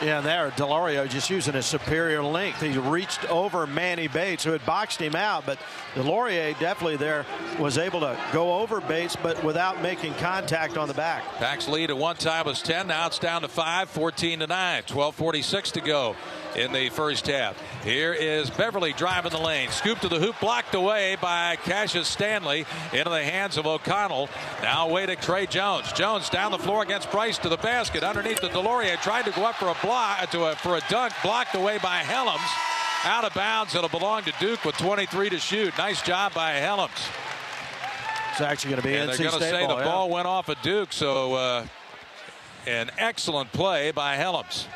Yeah, 0.02 0.20
there, 0.20 0.50
DeLaurier 0.50 1.08
just 1.08 1.30
using 1.30 1.54
his 1.54 1.64
superior 1.64 2.24
length. 2.24 2.60
He 2.60 2.76
reached 2.76 3.24
over 3.30 3.68
Manny 3.68 4.08
Bates, 4.08 4.42
who 4.42 4.50
had 4.50 4.66
boxed 4.66 5.00
him 5.00 5.14
out, 5.14 5.46
but 5.46 5.58
DeLaurier 5.94 6.58
definitely 6.58 6.96
there 6.96 7.24
was 7.60 7.78
able 7.78 8.00
to 8.00 8.18
go 8.32 8.54
over 8.54 8.80
Bates, 8.80 9.14
but 9.14 9.42
without 9.44 9.80
making 9.80 10.14
contact 10.14 10.76
on 10.76 10.88
the 10.88 10.94
back. 10.94 11.22
Pack's 11.36 11.68
lead 11.68 11.90
at 11.90 11.96
one 11.96 12.16
time 12.16 12.46
was 12.46 12.60
10. 12.62 12.88
Now 12.88 13.06
it's 13.06 13.20
down 13.20 13.42
to 13.42 13.48
5, 13.48 13.90
14 13.90 14.40
to 14.40 14.46
9. 14.48 14.82
12.46 14.82 15.72
to 15.72 15.80
go 15.80 16.16
in 16.56 16.72
the 16.72 16.88
first 16.90 17.26
half. 17.26 17.56
Here 17.84 18.12
is 18.12 18.50
Beverly 18.50 18.92
driving 18.92 19.32
the 19.32 19.38
lane. 19.38 19.70
Scoop 19.70 19.98
to 20.00 20.08
the 20.08 20.18
hoop, 20.18 20.36
blocked 20.40 20.74
away 20.74 21.16
by 21.20 21.56
Cassius 21.56 22.08
Stanley 22.08 22.66
into 22.92 23.10
the 23.10 23.22
hands 23.22 23.56
of 23.56 23.66
O'Connell. 23.66 24.28
Now 24.62 24.88
away 24.88 25.06
to 25.06 25.16
Tre 25.16 25.46
Jones. 25.46 25.92
Jones 25.92 26.28
down 26.28 26.52
the 26.52 26.58
floor 26.58 26.82
against 26.82 27.10
Price 27.10 27.38
to 27.38 27.48
the 27.48 27.56
basket. 27.56 28.02
Underneath 28.02 28.40
the 28.40 28.48
DeLaurier, 28.48 29.00
tried 29.02 29.24
to 29.24 29.30
go 29.32 29.44
up 29.44 29.56
for 29.56 29.68
a 29.68 29.76
block, 29.82 30.30
to 30.30 30.44
a, 30.44 30.56
for 30.56 30.76
a 30.76 30.80
dunk, 30.88 31.12
blocked 31.22 31.54
away 31.54 31.78
by 31.78 31.98
Hellems. 31.98 32.40
Out 33.04 33.24
of 33.24 33.34
bounds. 33.34 33.74
It'll 33.74 33.88
belong 33.88 34.22
to 34.24 34.32
Duke 34.38 34.64
with 34.64 34.76
23 34.76 35.30
to 35.30 35.38
shoot. 35.38 35.76
Nice 35.76 36.02
job 36.02 36.34
by 36.34 36.52
Hellems. 36.52 36.90
It's 38.30 38.40
actually 38.40 38.70
going 38.70 38.82
to 38.82 38.88
be 38.88 38.94
and 38.94 39.10
NC 39.10 39.16
they're 39.16 39.28
going 39.28 39.40
to 39.40 39.50
say 39.50 39.66
ball, 39.66 39.76
the 39.76 39.82
yeah. 39.82 39.90
ball 39.90 40.10
went 40.10 40.26
off 40.26 40.48
of 40.48 40.60
Duke, 40.62 40.92
so 40.92 41.34
uh, 41.34 41.66
an 42.66 42.90
excellent 42.96 43.52
play 43.52 43.90
by 43.90 44.16
Hellems. 44.16 44.66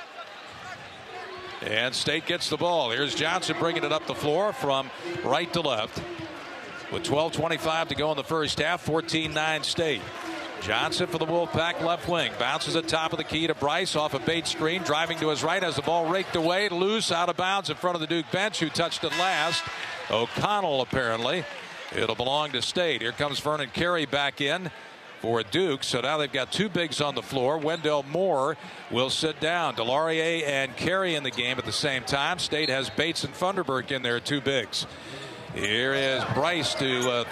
And 1.63 1.95
State 1.95 2.27
gets 2.27 2.51
the 2.51 2.57
ball. 2.57 2.91
Here's 2.91 3.15
Johnson 3.15 3.57
bringing 3.59 3.85
it 3.85 3.93
up 3.93 4.07
the 4.07 4.15
floor 4.15 4.53
from 4.53 4.91
right 5.25 5.51
to 5.53 5.61
left. 5.61 6.03
With 6.93 7.03
12.25 7.03 7.89
to 7.89 7.95
go 7.95 8.11
in 8.11 8.17
the 8.17 8.25
first 8.25 8.61
half, 8.61 8.83
14 8.83 9.33
9 9.33 9.63
State. 9.63 10.03
Johnson 10.63 11.07
for 11.07 11.19
the 11.19 11.27
Wolfpack 11.27 11.83
left 11.83 12.09
wing. 12.09 12.33
Bounces 12.39 12.77
at 12.77 12.89
top 12.89 13.13
of 13.13 13.19
the 13.19 13.25
key 13.25 13.47
to 13.47 13.55
Bryce 13.55 13.95
off 13.95 14.15
a 14.15 14.19
bait 14.19 14.47
screen. 14.47 14.83
Driving 14.83 15.19
to 15.19 15.29
his 15.29 15.43
right 15.43 15.63
as 15.63 15.77
the 15.77 15.83
ball 15.83 16.09
raked 16.09 16.35
away. 16.37 16.69
Loose 16.69 17.13
out 17.13 17.29
of 17.29 17.37
bounds 17.37 17.71
in 17.71 17.77
front 17.77 17.95
of 17.95 18.01
the 18.01 18.07
Duke 18.07 18.31
bench 18.33 18.61
who 18.61 18.69
touched 18.69 19.05
it 19.05 19.13
last. 19.19 19.63
O'Connell 20.11 20.81
apparently. 20.81 21.45
It'll 21.95 22.17
belong 22.17 22.53
to 22.53 22.63
State. 22.63 23.01
Here 23.01 23.13
comes 23.13 23.39
Vernon 23.39 23.71
Carey 23.73 24.07
back 24.07 24.41
in 24.41 24.71
for 25.27 25.43
Duke. 25.43 25.83
So 25.83 26.01
now 26.01 26.19
they've 26.19 26.31
got 26.33 26.53
two 26.53 26.69
bigs 26.69 27.01
on 27.01 27.17
the 27.17 27.23
floor. 27.23 27.59
Wendell 27.59 28.05
Moore 28.05 28.57
will 28.93 29.11
sit 29.11 29.41
down. 29.41 29.75
DeLaurier 29.75 30.47
and 30.47 30.77
Carey 30.77 31.17
in 31.17 31.25
the 31.25 31.33
game 31.33 31.59
at 31.59 31.65
the 31.65 31.73
same 31.73 32.05
time. 32.05 32.39
State 32.39 32.69
has 32.69 32.91
Bates 32.91 33.25
and 33.25 33.35
Funderburk 33.35 33.91
in 33.91 34.03
there, 34.03 34.21
two 34.21 34.41
bigs. 34.41 34.87
Here 35.53 35.95
is 35.95 36.23
Bryce 36.33 36.77
to 36.77 37.11
uh, 37.11 37.25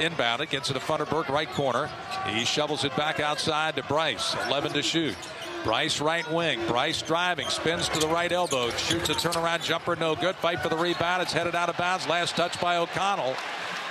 inbound 0.00 0.42
it. 0.42 0.50
Gets 0.50 0.70
it 0.70 0.74
to 0.74 0.80
Funderburk, 0.80 1.28
right 1.28 1.48
corner. 1.48 1.88
He 2.26 2.44
shovels 2.44 2.82
it 2.82 2.96
back 2.96 3.20
outside 3.20 3.76
to 3.76 3.84
Bryce. 3.84 4.34
11 4.48 4.72
to 4.72 4.82
shoot. 4.82 5.14
Bryce 5.62 6.00
right 6.00 6.28
wing. 6.32 6.66
Bryce 6.66 7.00
driving. 7.00 7.48
Spins 7.48 7.88
to 7.90 8.00
the 8.00 8.08
right 8.08 8.32
elbow. 8.32 8.70
Shoots 8.70 9.08
a 9.08 9.14
turnaround 9.14 9.62
jumper. 9.62 9.94
No 9.94 10.16
good. 10.16 10.34
Fight 10.34 10.58
for 10.60 10.68
the 10.68 10.76
rebound. 10.76 11.22
It's 11.22 11.32
headed 11.32 11.54
out 11.54 11.68
of 11.68 11.76
bounds. 11.76 12.08
Last 12.08 12.34
touch 12.34 12.60
by 12.60 12.76
O'Connell. 12.76 13.36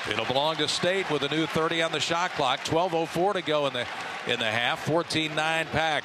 It'll 0.10 0.26
belong 0.26 0.58
to 0.58 0.68
State 0.68 1.10
with 1.10 1.24
a 1.24 1.30
new 1.30 1.46
30 1.46 1.82
on 1.82 1.92
the 1.92 2.00
shot 2.00 2.32
clock. 2.32 2.64
12:04 2.66 3.34
to 3.34 3.42
go 3.42 3.68
in 3.68 3.74
the 3.74 3.88
in 4.28 4.40
the 4.40 4.52
half. 4.52 4.86
14-9 4.86 5.34
pack. 5.72 6.04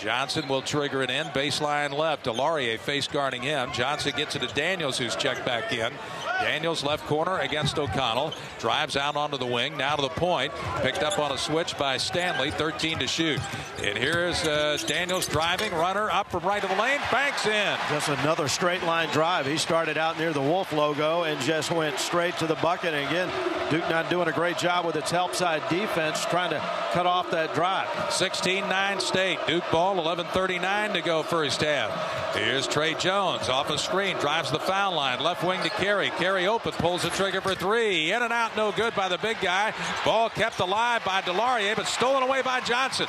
Johnson 0.00 0.48
will 0.48 0.62
trigger 0.62 1.02
it 1.02 1.10
in. 1.10 1.26
Baseline 1.28 1.92
left. 1.92 2.24
DeLaurier 2.24 2.78
face 2.78 3.06
guarding 3.06 3.42
him. 3.42 3.70
Johnson 3.72 4.12
gets 4.16 4.34
it 4.34 4.40
to 4.40 4.48
Daniels, 4.54 4.96
who's 4.96 5.14
checked 5.14 5.44
back 5.44 5.72
in. 5.72 5.92
Daniels 6.40 6.82
left 6.82 7.04
corner 7.06 7.38
against 7.40 7.78
O'Connell. 7.78 8.32
Drives 8.58 8.96
out 8.96 9.14
onto 9.14 9.36
the 9.36 9.44
wing. 9.44 9.76
Now 9.76 9.96
to 9.96 10.02
the 10.02 10.08
point. 10.08 10.54
Picked 10.76 11.02
up 11.02 11.18
on 11.18 11.32
a 11.32 11.38
switch 11.38 11.76
by 11.76 11.98
Stanley. 11.98 12.50
13 12.50 13.00
to 13.00 13.06
shoot. 13.06 13.38
And 13.82 13.98
here's 13.98 14.42
uh, 14.46 14.78
Daniels 14.86 15.26
driving. 15.26 15.70
Runner 15.72 16.10
up 16.10 16.30
from 16.30 16.44
right 16.44 16.64
of 16.64 16.70
the 16.70 16.76
lane. 16.76 17.00
Banks 17.12 17.46
in. 17.46 17.76
Just 17.90 18.08
another 18.08 18.48
straight 18.48 18.82
line 18.84 19.10
drive. 19.10 19.44
He 19.44 19.58
started 19.58 19.98
out 19.98 20.18
near 20.18 20.32
the 20.32 20.40
Wolf 20.40 20.72
logo 20.72 21.24
and 21.24 21.38
just 21.42 21.70
went 21.70 21.98
straight 21.98 22.36
to 22.38 22.46
the 22.46 22.56
bucket. 22.56 22.94
And 22.94 23.06
again, 23.06 23.28
Duke 23.70 23.88
not 23.90 24.08
doing 24.08 24.28
a 24.28 24.32
great 24.32 24.56
job 24.56 24.86
with 24.86 24.96
its 24.96 25.10
help 25.10 25.34
side 25.34 25.62
defense, 25.68 26.24
trying 26.24 26.50
to 26.50 26.58
cut 26.92 27.04
off 27.04 27.30
that 27.32 27.54
drive. 27.54 27.86
16-9 28.08 29.00
State. 29.02 29.38
Duke 29.46 29.64
ball. 29.70 29.89
11:39 29.98 30.94
to 30.94 31.00
go 31.00 31.22
first 31.22 31.62
half. 31.62 32.34
Here's 32.34 32.66
Tre 32.66 32.94
Jones 32.94 33.48
off 33.48 33.70
a 33.70 33.78
screen. 33.78 34.16
Drives 34.18 34.50
the 34.50 34.58
foul 34.58 34.94
line. 34.94 35.20
Left 35.20 35.42
wing 35.42 35.62
to 35.62 35.70
Carey. 35.70 36.10
Carey 36.10 36.46
open. 36.46 36.72
Pulls 36.72 37.02
the 37.02 37.10
trigger 37.10 37.40
for 37.40 37.54
three. 37.54 38.12
In 38.12 38.22
and 38.22 38.32
out. 38.32 38.56
No 38.56 38.72
good 38.72 38.94
by 38.94 39.08
the 39.08 39.18
big 39.18 39.40
guy. 39.40 39.72
Ball 40.04 40.30
kept 40.30 40.60
alive 40.60 41.04
by 41.04 41.20
DeLaurier, 41.22 41.76
but 41.76 41.86
stolen 41.86 42.22
away 42.22 42.42
by 42.42 42.60
Johnson. 42.60 43.06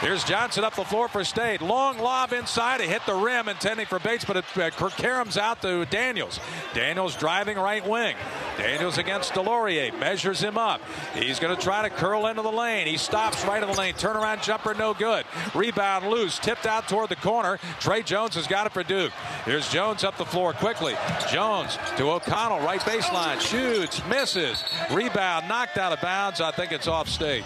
Here's 0.00 0.24
Johnson 0.24 0.64
up 0.64 0.74
the 0.76 0.84
floor 0.84 1.08
for 1.08 1.22
State. 1.24 1.60
Long 1.60 1.98
lob 1.98 2.32
inside. 2.32 2.80
It 2.80 2.88
hit 2.88 3.02
the 3.04 3.14
rim, 3.14 3.50
intending 3.50 3.84
for 3.84 3.98
Bates, 3.98 4.24
but 4.24 4.34
it 4.34 4.44
uh, 4.56 4.70
Karams 4.70 5.36
out 5.36 5.60
to 5.60 5.84
Daniels. 5.84 6.40
Daniels 6.72 7.14
driving 7.14 7.58
right 7.58 7.86
wing. 7.86 8.16
Daniels 8.56 8.96
against 8.96 9.34
DeLaurier. 9.34 9.98
Measures 10.00 10.40
him 10.40 10.56
up. 10.56 10.80
He's 11.14 11.38
going 11.38 11.54
to 11.54 11.62
try 11.62 11.82
to 11.82 11.90
curl 11.90 12.28
into 12.28 12.40
the 12.40 12.50
lane. 12.50 12.86
He 12.86 12.96
stops 12.96 13.44
right 13.44 13.62
in 13.62 13.68
the 13.68 13.76
lane. 13.76 13.92
Turnaround 13.92 14.42
jumper, 14.42 14.72
no 14.72 14.94
good. 14.94 15.26
Rebound 15.54 16.08
loose. 16.08 16.38
Tipped 16.38 16.64
out 16.64 16.88
toward 16.88 17.10
the 17.10 17.16
corner. 17.16 17.58
Tre 17.78 18.02
Jones 18.02 18.34
has 18.36 18.46
got 18.46 18.66
it 18.66 18.72
for 18.72 18.82
Duke. 18.82 19.12
Here's 19.44 19.68
Jones 19.68 20.02
up 20.02 20.16
the 20.16 20.24
floor 20.24 20.54
quickly. 20.54 20.94
Jones 21.30 21.78
to 21.98 22.10
O'Connell. 22.10 22.60
Right 22.60 22.80
baseline. 22.80 23.38
Shoots. 23.38 24.00
Misses. 24.06 24.64
Rebound 24.90 25.46
knocked 25.46 25.76
out 25.76 25.92
of 25.92 26.00
bounds. 26.00 26.40
I 26.40 26.52
think 26.52 26.72
it's 26.72 26.88
off 26.88 27.06
state. 27.06 27.44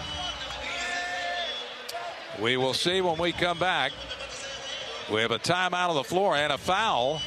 We 2.41 2.57
will 2.57 2.73
see 2.73 3.01
when 3.01 3.17
we 3.17 3.31
come 3.31 3.59
back. 3.59 3.91
We 5.11 5.21
have 5.21 5.31
a 5.31 5.39
timeout 5.39 5.89
on 5.89 5.95
the 5.95 6.03
floor 6.03 6.35
and 6.35 6.51
a 6.51 6.57
foul. 6.57 7.21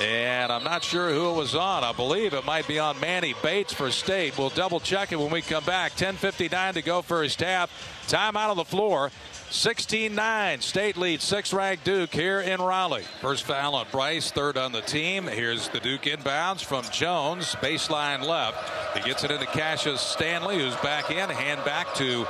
And 0.00 0.50
I'm 0.50 0.64
not 0.64 0.82
sure 0.82 1.10
who 1.10 1.30
it 1.30 1.36
was 1.36 1.54
on. 1.54 1.84
I 1.84 1.92
believe 1.92 2.32
it 2.32 2.44
might 2.44 2.66
be 2.66 2.78
on 2.78 2.98
Manny 3.00 3.34
Bates 3.42 3.72
for 3.72 3.90
State. 3.90 4.38
We'll 4.38 4.48
double 4.50 4.80
check 4.80 5.12
it 5.12 5.18
when 5.18 5.30
we 5.30 5.42
come 5.42 5.64
back. 5.64 5.92
10.59 5.92 6.74
to 6.74 6.82
go 6.82 7.02
first 7.02 7.40
half. 7.40 7.70
Timeout 8.08 8.50
on 8.50 8.56
the 8.56 8.64
floor. 8.64 9.10
16-9. 9.50 10.62
State 10.62 10.96
leads 10.96 11.24
six-ranked 11.24 11.84
Duke 11.84 12.12
here 12.14 12.40
in 12.40 12.60
Raleigh. 12.60 13.04
First 13.20 13.44
foul 13.44 13.74
on 13.74 13.86
Bryce, 13.92 14.30
third 14.30 14.56
on 14.56 14.72
the 14.72 14.80
team. 14.80 15.26
Here's 15.26 15.68
the 15.68 15.80
Duke 15.80 16.02
inbounds 16.02 16.64
from 16.64 16.84
Jones, 16.90 17.54
baseline 17.56 18.26
left. 18.26 18.96
He 18.96 19.02
gets 19.02 19.24
it 19.24 19.30
into 19.30 19.46
Cassius 19.46 20.00
Stanley, 20.00 20.58
who's 20.58 20.76
back 20.76 21.10
in. 21.10 21.28
Hand 21.28 21.62
back 21.64 21.94
to 21.96 22.26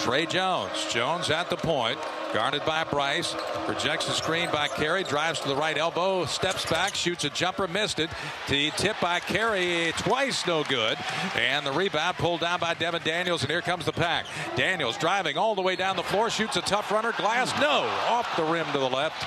Tre 0.00 0.24
Jones. 0.24 0.86
Jones 0.90 1.30
at 1.30 1.50
the 1.50 1.56
point. 1.56 1.98
Guarded 2.32 2.64
by 2.64 2.84
Bryce. 2.84 3.34
Projects 3.66 4.06
the 4.06 4.12
screen 4.12 4.48
by 4.50 4.66
Carey. 4.66 5.04
Drives 5.04 5.40
to 5.40 5.48
the 5.48 5.54
right 5.54 5.76
elbow. 5.76 6.24
Steps 6.24 6.64
back. 6.64 6.94
Shoots 6.94 7.24
a 7.24 7.30
jumper. 7.30 7.68
Missed 7.68 7.98
it. 7.98 8.08
The 8.48 8.70
tip 8.72 8.96
by 9.00 9.20
Carey 9.20 9.92
twice. 9.98 10.46
No 10.46 10.64
good. 10.64 10.96
And 11.36 11.66
the 11.66 11.72
rebound 11.72 12.16
pulled 12.16 12.40
down 12.40 12.60
by 12.60 12.72
Devin 12.74 13.02
Daniels. 13.04 13.42
And 13.42 13.50
here 13.50 13.60
comes 13.60 13.84
the 13.84 13.92
pack. 13.92 14.24
Daniels 14.56 14.96
driving 14.96 15.36
all 15.36 15.54
the 15.54 15.62
way 15.62 15.76
down 15.76 15.96
the 15.96 16.02
floor. 16.02 16.30
Shoots 16.30 16.56
a 16.56 16.62
tough 16.62 16.90
runner. 16.90 17.12
Glass. 17.12 17.52
No. 17.60 17.82
Off 18.08 18.34
the 18.36 18.44
rim 18.44 18.66
to 18.72 18.78
the 18.78 18.88
left. 18.88 19.22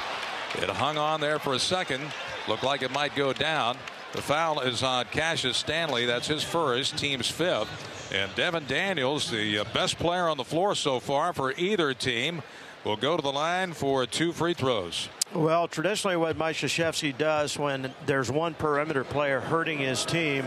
It 0.56 0.70
hung 0.70 0.98
on 0.98 1.22
there 1.22 1.38
for 1.38 1.54
a 1.54 1.60
second. 1.60 2.02
Looked 2.48 2.64
like 2.64 2.82
it 2.82 2.92
might 2.92 3.16
go 3.16 3.32
down. 3.32 3.78
The 4.14 4.22
foul 4.22 4.60
is 4.62 4.82
on 4.84 5.06
Cassius 5.06 5.58
Stanley. 5.58 6.06
That's 6.06 6.28
his 6.28 6.44
first, 6.44 6.98
team's 6.98 7.28
fifth. 7.30 7.93
And 8.14 8.34
Devin 8.36 8.66
Daniels, 8.68 9.32
the 9.32 9.58
uh, 9.58 9.64
best 9.74 9.98
player 9.98 10.30
on 10.30 10.38
the 10.38 10.44
floor 10.44 10.76
so 10.76 11.00
far 11.00 11.34
for 11.34 11.52
either 11.54 11.96
team, 11.96 12.44
will 12.84 12.96
go 12.96 13.18
to 13.18 13.24
the 13.24 13.32
line 13.32 13.74
for 13.74 14.06
two 14.06 14.32
free 14.32 14.54
throws. 14.54 15.10
Well, 15.34 15.68
traditionally, 15.68 16.16
what 16.16 16.38
Mike 16.38 16.58
Krzyzewski 16.58 17.18
does 17.18 17.58
when 17.58 17.92
there's 18.06 18.32
one 18.32 18.54
perimeter 18.54 19.04
player 19.04 19.40
hurting 19.40 19.80
his 19.80 20.06
team, 20.06 20.46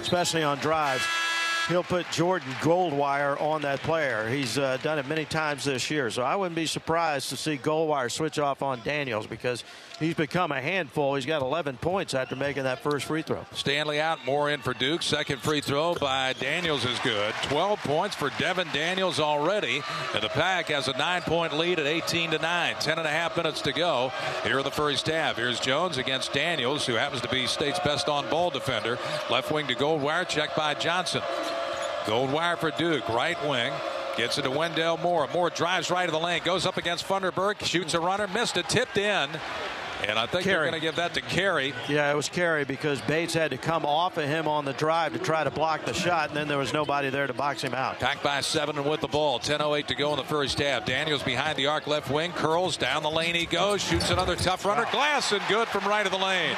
especially 0.00 0.44
on 0.44 0.58
drives, 0.58 1.04
he'll 1.66 1.82
put 1.82 2.08
Jordan 2.12 2.52
Goldwire 2.60 3.40
on 3.40 3.62
that 3.62 3.80
player. 3.80 4.28
He's 4.28 4.56
uh, 4.56 4.78
done 4.84 5.00
it 5.00 5.08
many 5.08 5.24
times 5.24 5.64
this 5.64 5.90
year. 5.90 6.10
So 6.10 6.22
I 6.22 6.36
wouldn't 6.36 6.54
be 6.54 6.66
surprised 6.66 7.30
to 7.30 7.36
see 7.36 7.56
Goldwire 7.56 8.12
switch 8.12 8.38
off 8.38 8.62
on 8.62 8.80
Daniels 8.84 9.26
because 9.26 9.64
he's 9.98 10.14
become 10.14 10.52
a 10.52 10.60
handful. 10.60 11.14
He's 11.14 11.26
got 11.26 11.42
11 11.42 11.78
points 11.78 12.14
after 12.14 12.36
making 12.36 12.64
that 12.64 12.80
first 12.80 13.06
free 13.06 13.22
throw. 13.22 13.44
Stanley 13.52 14.00
out, 14.00 14.24
more 14.24 14.50
in 14.50 14.60
for 14.60 14.74
Duke. 14.74 15.02
Second 15.02 15.40
free 15.40 15.60
throw 15.60 15.94
by 15.94 16.32
Daniels 16.34 16.84
is 16.84 16.98
good. 17.00 17.34
12 17.44 17.78
points 17.80 18.16
for 18.16 18.30
Devin 18.38 18.68
Daniels 18.72 19.20
already. 19.20 19.82
And 20.14 20.22
the 20.22 20.28
pack 20.28 20.66
has 20.68 20.88
a 20.88 20.96
nine 20.96 21.22
point 21.22 21.56
lead 21.56 21.78
at 21.78 21.86
18 21.86 22.32
to 22.32 22.38
9. 22.38 22.74
10 22.80 22.98
and 22.98 23.06
a 23.06 23.10
half 23.10 23.36
minutes 23.36 23.60
to 23.62 23.72
go 23.72 24.12
here 24.44 24.58
in 24.58 24.64
the 24.64 24.70
first 24.70 25.06
half. 25.06 25.36
Here's 25.36 25.60
Jones 25.60 25.98
against 25.98 26.32
Daniels, 26.32 26.86
who 26.86 26.94
happens 26.94 27.22
to 27.22 27.28
be 27.28 27.46
state's 27.46 27.80
best 27.80 28.08
on 28.08 28.28
ball 28.30 28.50
defender. 28.50 28.98
Left 29.30 29.50
wing 29.50 29.66
to 29.68 29.74
Goldwire, 29.74 30.26
checked 30.28 30.56
by 30.56 30.74
Johnson. 30.74 31.22
Goldwire 32.04 32.56
for 32.56 32.70
Duke, 32.70 33.08
right 33.08 33.36
wing. 33.48 33.72
Gets 34.16 34.36
it 34.36 34.42
to 34.42 34.50
Wendell 34.50 34.96
Moore. 34.96 35.28
Moore 35.32 35.48
drives 35.48 35.92
right 35.92 36.08
of 36.08 36.12
the 36.12 36.18
lane, 36.18 36.42
goes 36.44 36.66
up 36.66 36.76
against 36.76 37.06
Funderburk, 37.06 37.64
shoots 37.64 37.94
a 37.94 38.00
runner, 38.00 38.26
missed 38.26 38.56
it, 38.56 38.68
tipped 38.68 38.96
in. 38.96 39.30
And 40.06 40.18
I 40.18 40.26
think 40.26 40.44
Carey. 40.44 40.56
they're 40.56 40.70
going 40.70 40.80
to 40.80 40.86
give 40.86 40.96
that 40.96 41.14
to 41.14 41.20
Carey. 41.20 41.74
Yeah, 41.88 42.10
it 42.10 42.14
was 42.14 42.28
Carey 42.28 42.64
because 42.64 43.00
Bates 43.02 43.34
had 43.34 43.50
to 43.50 43.56
come 43.56 43.84
off 43.84 44.16
of 44.16 44.24
him 44.24 44.46
on 44.46 44.64
the 44.64 44.72
drive 44.72 45.12
to 45.14 45.18
try 45.18 45.44
to 45.44 45.50
block 45.50 45.84
the 45.84 45.92
shot, 45.92 46.28
and 46.28 46.36
then 46.36 46.48
there 46.48 46.58
was 46.58 46.72
nobody 46.72 47.10
there 47.10 47.26
to 47.26 47.32
box 47.34 47.62
him 47.62 47.74
out. 47.74 47.98
Packed 47.98 48.22
by 48.22 48.40
seven 48.40 48.78
and 48.78 48.88
with 48.88 49.00
the 49.00 49.08
ball. 49.08 49.40
10.08 49.40 49.86
to 49.86 49.94
go 49.94 50.10
in 50.12 50.16
the 50.16 50.24
first 50.24 50.58
half. 50.60 50.84
Daniels 50.84 51.22
behind 51.22 51.56
the 51.56 51.66
arc 51.66 51.86
left 51.86 52.10
wing. 52.10 52.32
Curls 52.32 52.76
down 52.76 53.02
the 53.02 53.10
lane 53.10 53.34
he 53.34 53.46
goes. 53.46 53.82
Shoots 53.82 54.10
another 54.10 54.36
tough 54.36 54.64
runner. 54.64 54.86
Glass 54.92 55.32
and 55.32 55.42
good 55.48 55.68
from 55.68 55.84
right 55.88 56.06
of 56.06 56.12
the 56.12 56.18
lane. 56.18 56.54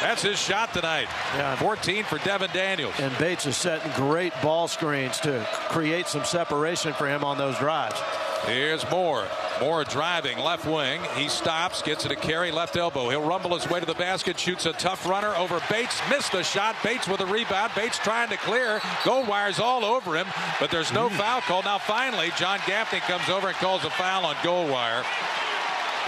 That's 0.00 0.22
his 0.22 0.38
shot 0.38 0.72
tonight. 0.72 1.08
Yeah. 1.36 1.56
14 1.56 2.04
for 2.04 2.18
Devin 2.18 2.50
Daniels. 2.52 2.94
And 2.98 3.16
Bates 3.18 3.46
is 3.46 3.56
setting 3.56 3.90
great 3.92 4.32
ball 4.42 4.68
screens 4.68 5.18
to 5.20 5.46
create 5.68 6.06
some 6.06 6.24
separation 6.24 6.92
for 6.92 7.06
him 7.08 7.24
on 7.24 7.38
those 7.38 7.56
drives. 7.58 8.00
Here's 8.46 8.88
Moore. 8.90 9.26
Moore 9.60 9.84
driving 9.84 10.38
left 10.38 10.64
wing. 10.64 11.00
He 11.14 11.28
stops, 11.28 11.82
gets 11.82 12.06
it 12.06 12.08
to 12.08 12.16
Carey 12.16 12.50
left 12.50 12.76
elbow. 12.76 13.10
He'll 13.10 13.22
rumble 13.22 13.54
his 13.54 13.68
way 13.68 13.80
to 13.80 13.86
the 13.86 13.94
basket, 13.94 14.38
shoots 14.38 14.64
a 14.64 14.72
tough 14.72 15.06
runner 15.06 15.34
over 15.36 15.60
Bates. 15.68 16.00
Missed 16.08 16.32
the 16.32 16.42
shot. 16.42 16.74
Bates 16.82 17.06
with 17.06 17.20
a 17.20 17.26
rebound. 17.26 17.72
Bates 17.76 17.98
trying 17.98 18.30
to 18.30 18.38
clear. 18.38 18.78
Goldwire's 19.04 19.60
all 19.60 19.84
over 19.84 20.16
him, 20.16 20.26
but 20.58 20.70
there's 20.70 20.92
no 20.92 21.10
foul 21.10 21.42
call. 21.42 21.62
Now 21.62 21.78
finally, 21.78 22.30
John 22.38 22.58
Gaffney 22.66 23.00
comes 23.00 23.28
over 23.28 23.48
and 23.48 23.56
calls 23.58 23.84
a 23.84 23.90
foul 23.90 24.24
on 24.24 24.34
Goldwire. 24.36 25.04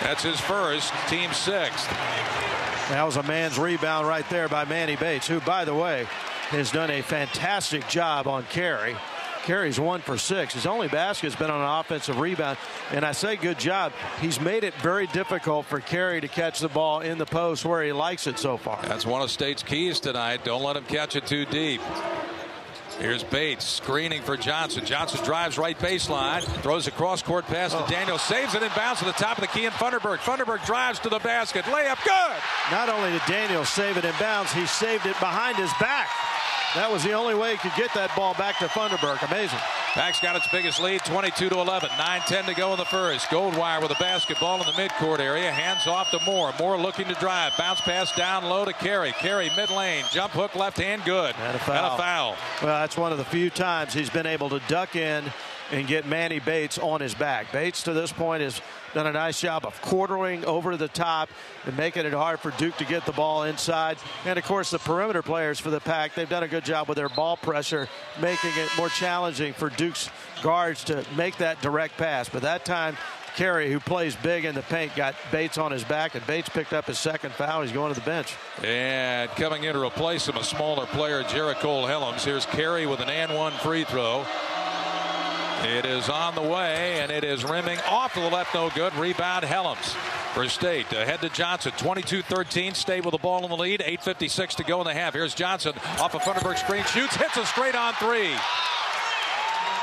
That's 0.00 0.22
his 0.22 0.40
first, 0.40 0.92
team 1.08 1.32
sixth. 1.32 1.86
That 2.88 3.04
was 3.04 3.16
a 3.16 3.22
man's 3.22 3.58
rebound 3.58 4.08
right 4.08 4.28
there 4.30 4.48
by 4.48 4.64
Manny 4.64 4.96
Bates, 4.96 5.28
who, 5.28 5.40
by 5.40 5.64
the 5.64 5.74
way, 5.74 6.06
has 6.48 6.72
done 6.72 6.90
a 6.90 7.02
fantastic 7.02 7.86
job 7.88 8.26
on 8.26 8.44
Carey. 8.44 8.96
Carey's 9.42 9.78
one 9.78 10.00
for 10.00 10.18
six. 10.18 10.54
His 10.54 10.66
only 10.66 10.88
basket's 10.88 11.36
been 11.36 11.50
on 11.50 11.60
an 11.60 11.80
offensive 11.80 12.18
rebound. 12.18 12.58
And 12.90 13.04
I 13.04 13.12
say 13.12 13.36
good 13.36 13.58
job. 13.58 13.92
He's 14.20 14.40
made 14.40 14.64
it 14.64 14.74
very 14.74 15.06
difficult 15.08 15.66
for 15.66 15.80
Carey 15.80 16.20
to 16.20 16.28
catch 16.28 16.60
the 16.60 16.68
ball 16.68 17.00
in 17.00 17.18
the 17.18 17.26
post 17.26 17.64
where 17.64 17.82
he 17.82 17.92
likes 17.92 18.26
it 18.26 18.38
so 18.38 18.56
far. 18.56 18.80
That's 18.82 19.06
one 19.06 19.22
of 19.22 19.30
State's 19.30 19.62
keys 19.62 20.00
tonight. 20.00 20.44
Don't 20.44 20.62
let 20.62 20.76
him 20.76 20.84
catch 20.84 21.16
it 21.16 21.26
too 21.26 21.44
deep. 21.46 21.80
Here's 22.98 23.24
Bates 23.24 23.64
screening 23.64 24.22
for 24.22 24.36
Johnson. 24.36 24.84
Johnson 24.84 25.24
drives 25.24 25.58
right 25.58 25.76
baseline, 25.78 26.42
throws 26.62 26.86
a 26.86 26.90
cross 26.90 27.22
court 27.22 27.46
pass 27.46 27.72
to 27.72 27.82
oh. 27.82 27.88
Daniel, 27.88 28.18
saves 28.18 28.54
it 28.54 28.62
in 28.62 28.70
bounds 28.76 29.00
to 29.00 29.06
the 29.06 29.12
top 29.12 29.38
of 29.38 29.42
the 29.42 29.48
key 29.48 29.64
in 29.64 29.72
Funderburk. 29.72 30.18
Funderburk 30.18 30.64
drives 30.66 30.98
to 31.00 31.08
the 31.08 31.18
basket, 31.18 31.64
layup 31.64 31.98
good. 32.04 32.36
Not 32.70 32.88
only 32.88 33.10
did 33.10 33.22
Daniel 33.26 33.64
save 33.64 33.96
it 33.96 34.04
in 34.04 34.14
bounds, 34.20 34.52
he 34.52 34.66
saved 34.66 35.06
it 35.06 35.18
behind 35.18 35.56
his 35.56 35.72
back. 35.80 36.08
That 36.74 36.90
was 36.90 37.04
the 37.04 37.12
only 37.12 37.34
way 37.34 37.52
he 37.52 37.58
could 37.58 37.76
get 37.76 37.92
that 37.94 38.16
ball 38.16 38.32
back 38.34 38.58
to 38.60 38.66
Funderburk. 38.66 39.22
Amazing. 39.28 39.58
Pack's 39.92 40.20
got 40.20 40.36
its 40.36 40.48
biggest 40.48 40.80
lead, 40.80 41.04
22 41.04 41.50
to 41.50 41.60
11. 41.60 41.90
9-10 41.90 42.46
to 42.46 42.54
go 42.54 42.72
in 42.72 42.78
the 42.78 42.86
first. 42.86 43.26
Goldwire 43.26 43.82
with 43.82 43.90
a 43.90 44.00
basketball 44.00 44.58
in 44.58 44.66
the 44.66 44.72
midcourt 44.72 45.18
area. 45.18 45.52
Hands 45.52 45.86
off 45.86 46.10
to 46.12 46.20
Moore. 46.24 46.54
Moore 46.58 46.78
looking 46.78 47.06
to 47.08 47.14
drive. 47.14 47.52
Bounce 47.58 47.82
pass 47.82 48.14
down 48.16 48.44
low 48.44 48.64
to 48.64 48.72
Carey. 48.72 49.12
Carey 49.12 49.50
mid 49.54 49.68
lane. 49.68 50.04
Jump 50.10 50.32
hook 50.32 50.54
left 50.54 50.78
hand 50.78 51.02
good. 51.04 51.34
And 51.38 51.56
a 51.56 51.58
foul. 51.58 51.76
And 51.76 51.86
a 51.86 51.96
foul. 51.98 52.36
Well, 52.62 52.80
that's 52.80 52.96
one 52.96 53.12
of 53.12 53.18
the 53.18 53.24
few 53.26 53.50
times 53.50 53.92
he's 53.92 54.08
been 54.08 54.26
able 54.26 54.48
to 54.48 54.60
duck 54.60 54.96
in 54.96 55.24
and 55.72 55.86
get 55.86 56.06
Manny 56.06 56.38
Bates 56.38 56.78
on 56.78 57.02
his 57.02 57.12
back. 57.12 57.52
Bates 57.52 57.82
to 57.82 57.92
this 57.92 58.12
point 58.12 58.42
has 58.42 58.62
done 58.94 59.06
a 59.06 59.12
nice 59.12 59.40
job 59.40 59.64
of 59.64 59.80
quartering 59.82 60.44
over 60.44 60.76
the 60.76 60.88
top 60.88 61.28
and 61.64 61.76
making 61.76 62.06
it 62.06 62.12
hard 62.12 62.40
for 62.40 62.50
Duke 62.52 62.76
to 62.76 62.84
get 62.84 63.06
the 63.06 63.12
ball 63.12 63.44
inside. 63.44 63.98
And 64.24 64.38
of 64.38 64.44
course, 64.44 64.70
the 64.70 64.78
perimeter 64.78 65.22
players 65.22 65.58
for 65.58 65.70
the 65.70 65.80
pack, 65.80 66.14
they've 66.14 66.28
done 66.28 66.42
a 66.42 66.48
good 66.48 66.64
job 66.64 66.88
with 66.88 66.96
their 66.96 67.08
ball 67.08 67.36
pressure, 67.36 67.88
making 68.20 68.50
it 68.56 68.68
more 68.76 68.88
challenging 68.88 69.52
for 69.52 69.70
Duke's 69.70 70.10
guards 70.42 70.84
to 70.84 71.04
make 71.16 71.36
that 71.38 71.60
direct 71.62 71.96
pass. 71.96 72.28
But 72.28 72.42
that 72.42 72.64
time, 72.64 72.96
Carey, 73.36 73.72
who 73.72 73.80
plays 73.80 74.14
big 74.16 74.44
in 74.44 74.54
the 74.54 74.62
paint, 74.62 74.94
got 74.94 75.14
Bates 75.30 75.56
on 75.56 75.72
his 75.72 75.84
back, 75.84 76.14
and 76.14 76.26
Bates 76.26 76.50
picked 76.50 76.74
up 76.74 76.86
his 76.86 76.98
second 76.98 77.32
foul. 77.32 77.62
He's 77.62 77.72
going 77.72 77.94
to 77.94 77.98
the 77.98 78.04
bench. 78.04 78.34
And 78.62 79.30
coming 79.30 79.64
in 79.64 79.72
to 79.72 79.82
replace 79.82 80.28
him, 80.28 80.36
a 80.36 80.44
smaller 80.44 80.84
player, 80.86 81.22
Jericole 81.22 81.86
Hellems. 81.88 82.24
Here's 82.24 82.44
Carey 82.46 82.86
with 82.86 83.00
an 83.00 83.08
and 83.08 83.34
one 83.34 83.52
free 83.52 83.84
throw. 83.84 84.26
It 85.64 85.86
is 85.86 86.08
on 86.08 86.34
the 86.34 86.42
way, 86.42 87.00
and 87.00 87.12
it 87.12 87.22
is 87.22 87.44
rimming 87.44 87.78
off 87.88 88.14
to 88.14 88.20
the 88.20 88.28
left, 88.28 88.52
no 88.54 88.68
good. 88.70 88.94
Rebound, 88.96 89.44
Hellems 89.44 89.94
for 90.34 90.48
State. 90.48 90.92
Uh, 90.92 90.98
Ahead 91.02 91.20
to 91.20 91.28
Johnson, 91.28 91.72
22-13. 91.72 92.74
State 92.74 93.04
with 93.04 93.12
the 93.12 93.18
ball 93.18 93.44
in 93.44 93.50
the 93.50 93.56
lead. 93.56 93.80
8.56 93.80 94.56
to 94.56 94.64
go 94.64 94.80
in 94.80 94.86
the 94.86 94.92
half. 94.94 95.14
Here's 95.14 95.34
Johnson 95.34 95.74
off 95.98 96.14
a 96.14 96.16
of 96.16 96.22
Funderburk 96.22 96.58
screen. 96.58 96.82
Shoots, 96.84 97.14
hits 97.14 97.36
a 97.36 97.46
straight 97.46 97.76
on 97.76 97.94
three. 97.94 98.34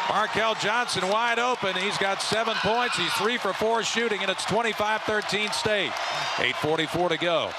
Markell 0.08 0.60
Johnson 0.60 1.08
wide 1.08 1.39
open. 1.39 1.76
He's 1.76 1.98
got 1.98 2.22
seven 2.22 2.56
points. 2.58 2.98
He's 2.98 3.13
three 3.13 3.38
for 3.38 3.54
four 3.54 3.84
shooting, 3.84 4.22
and 4.22 4.30
it's 4.30 4.44
25-13 4.46 5.54
State. 5.54 5.92
8.44 6.38 7.10
to 7.10 7.18
go. 7.18 7.52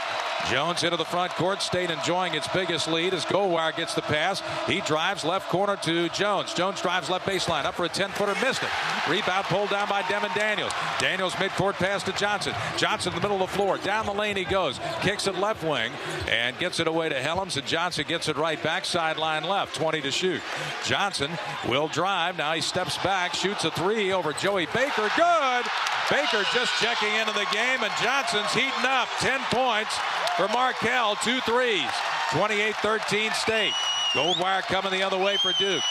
Jones 0.48 0.82
into 0.82 0.96
the 0.96 1.04
front 1.04 1.32
court. 1.32 1.62
State 1.62 1.90
enjoying 1.90 2.34
its 2.34 2.48
biggest 2.48 2.88
lead 2.88 3.14
as 3.14 3.24
Goldwire 3.24 3.74
gets 3.76 3.94
the 3.94 4.02
pass. 4.02 4.42
He 4.66 4.80
drives 4.80 5.24
left 5.24 5.48
corner 5.48 5.76
to 5.76 6.08
Jones. 6.10 6.54
Jones 6.54 6.80
drives 6.80 7.10
left 7.10 7.26
baseline 7.26 7.64
up 7.64 7.74
for 7.74 7.84
a 7.84 7.88
10-footer. 7.88 8.34
Missed 8.44 8.62
it. 8.62 8.68
Rebound 9.08 9.46
pulled 9.46 9.70
down 9.70 9.88
by 9.88 10.02
Devin 10.02 10.30
Daniels. 10.34 10.72
Daniels 10.98 11.34
midcourt 11.34 11.74
pass 11.74 12.02
to 12.04 12.12
Johnson. 12.12 12.54
Johnson 12.76 13.12
in 13.12 13.16
the 13.16 13.22
middle 13.22 13.42
of 13.42 13.50
the 13.50 13.56
floor. 13.56 13.78
Down 13.78 14.06
the 14.06 14.12
lane 14.12 14.36
he 14.36 14.44
goes. 14.44 14.80
Kicks 15.02 15.26
it 15.26 15.36
left 15.36 15.62
wing 15.62 15.92
and 16.28 16.58
gets 16.58 16.80
it 16.80 16.86
away 16.86 17.08
to 17.08 17.16
Hellems. 17.16 17.56
And 17.56 17.66
Johnson 17.66 18.04
gets 18.08 18.28
it 18.28 18.36
right 18.36 18.62
back 18.62 18.84
sideline 18.84 19.44
left. 19.44 19.74
20 19.76 20.00
to 20.02 20.10
shoot. 20.10 20.42
Johnson 20.84 21.30
will 21.68 21.88
drive. 21.88 22.36
Now 22.38 22.52
he 22.52 22.60
steps 22.60 22.96
back. 22.98 23.34
Shoots 23.34 23.64
a 23.64 23.70
three 23.70 24.12
over 24.12 24.32
Joey 24.32 24.66
Baker. 24.66 25.10
Good. 25.16 25.64
Baker 26.10 26.42
just 26.52 26.72
checking 26.80 27.14
into 27.14 27.32
the 27.32 27.46
game. 27.52 27.82
And 27.82 27.92
Johnson's 28.02 28.52
heating 28.52 28.84
up. 28.84 29.08
10 29.20 29.40
points 29.50 29.98
for 30.40 30.46
Markell. 30.46 31.20
Two 31.22 31.38
threes. 31.40 31.90
28-13 32.30 33.34
State. 33.34 33.74
Goldwire 34.12 34.62
coming 34.62 34.90
the 34.90 35.02
other 35.02 35.18
way 35.18 35.36
for 35.36 35.52
Duke. 35.58 35.82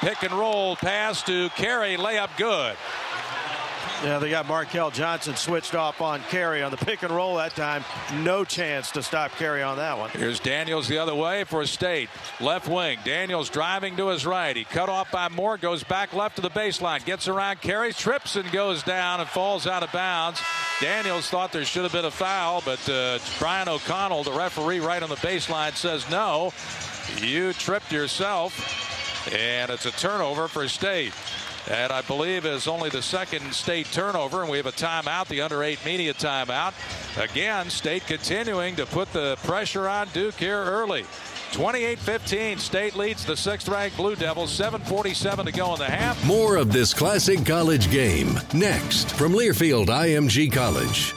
Pick 0.00 0.22
and 0.22 0.32
roll 0.32 0.74
pass 0.76 1.22
to 1.24 1.50
Carey. 1.50 1.96
Layup 1.98 2.34
good. 2.38 2.76
Yeah, 4.02 4.18
they 4.18 4.30
got 4.30 4.46
Markell 4.46 4.90
Johnson 4.94 5.36
switched 5.36 5.74
off 5.74 6.00
on 6.00 6.22
Carey 6.30 6.62
on 6.62 6.70
the 6.70 6.78
pick 6.78 7.02
and 7.02 7.12
roll 7.12 7.36
that 7.36 7.54
time. 7.54 7.84
No 8.22 8.44
chance 8.44 8.90
to 8.92 9.02
stop 9.02 9.30
Carey 9.32 9.62
on 9.62 9.76
that 9.76 9.98
one. 9.98 10.08
Here's 10.08 10.40
Daniels 10.40 10.88
the 10.88 10.96
other 10.96 11.14
way 11.14 11.44
for 11.44 11.66
State. 11.66 12.08
Left 12.40 12.66
wing. 12.66 12.98
Daniels 13.04 13.50
driving 13.50 13.96
to 13.98 14.08
his 14.08 14.24
right. 14.24 14.56
He 14.56 14.64
cut 14.64 14.88
off 14.88 15.10
by 15.10 15.28
Moore, 15.28 15.58
goes 15.58 15.84
back 15.84 16.14
left 16.14 16.36
to 16.36 16.42
the 16.42 16.48
baseline, 16.48 17.04
gets 17.04 17.28
around 17.28 17.60
Carey, 17.60 17.92
trips 17.92 18.36
and 18.36 18.50
goes 18.50 18.82
down 18.82 19.20
and 19.20 19.28
falls 19.28 19.66
out 19.66 19.82
of 19.82 19.92
bounds. 19.92 20.40
Daniels 20.80 21.28
thought 21.28 21.52
there 21.52 21.66
should 21.66 21.82
have 21.82 21.92
been 21.92 22.06
a 22.06 22.10
foul, 22.10 22.62
but 22.64 22.88
uh, 22.88 23.18
Brian 23.38 23.68
O'Connell, 23.68 24.24
the 24.24 24.32
referee 24.32 24.80
right 24.80 25.02
on 25.02 25.10
the 25.10 25.16
baseline, 25.16 25.76
says 25.76 26.08
no. 26.10 26.54
You 27.20 27.52
tripped 27.52 27.92
yourself, 27.92 29.28
and 29.34 29.70
it's 29.70 29.84
a 29.84 29.90
turnover 29.92 30.48
for 30.48 30.66
State. 30.68 31.12
And 31.68 31.92
I 31.92 32.02
believe 32.02 32.46
is 32.46 32.66
only 32.66 32.88
the 32.90 33.02
second 33.02 33.52
state 33.52 33.86
turnover, 33.92 34.42
and 34.42 34.50
we 34.50 34.56
have 34.56 34.66
a 34.66 34.72
timeout, 34.72 35.28
the 35.28 35.42
under 35.42 35.62
eight 35.62 35.84
media 35.84 36.14
timeout. 36.14 36.72
Again, 37.22 37.70
state 37.70 38.06
continuing 38.06 38.76
to 38.76 38.86
put 38.86 39.12
the 39.12 39.36
pressure 39.44 39.88
on 39.88 40.08
Duke 40.12 40.34
here 40.34 40.56
early. 40.56 41.04
28-15, 41.52 42.58
state 42.58 42.94
leads 42.94 43.24
the 43.24 43.36
sixth-ranked 43.36 43.96
Blue 43.96 44.14
Devils. 44.14 44.56
7:47 44.56 45.46
to 45.46 45.52
go 45.52 45.72
in 45.74 45.78
the 45.80 45.84
half. 45.84 46.24
More 46.24 46.56
of 46.56 46.72
this 46.72 46.94
classic 46.94 47.44
college 47.44 47.90
game 47.90 48.38
next 48.54 49.10
from 49.10 49.32
Learfield 49.32 49.86
IMG 49.86 50.52
College. 50.52 51.14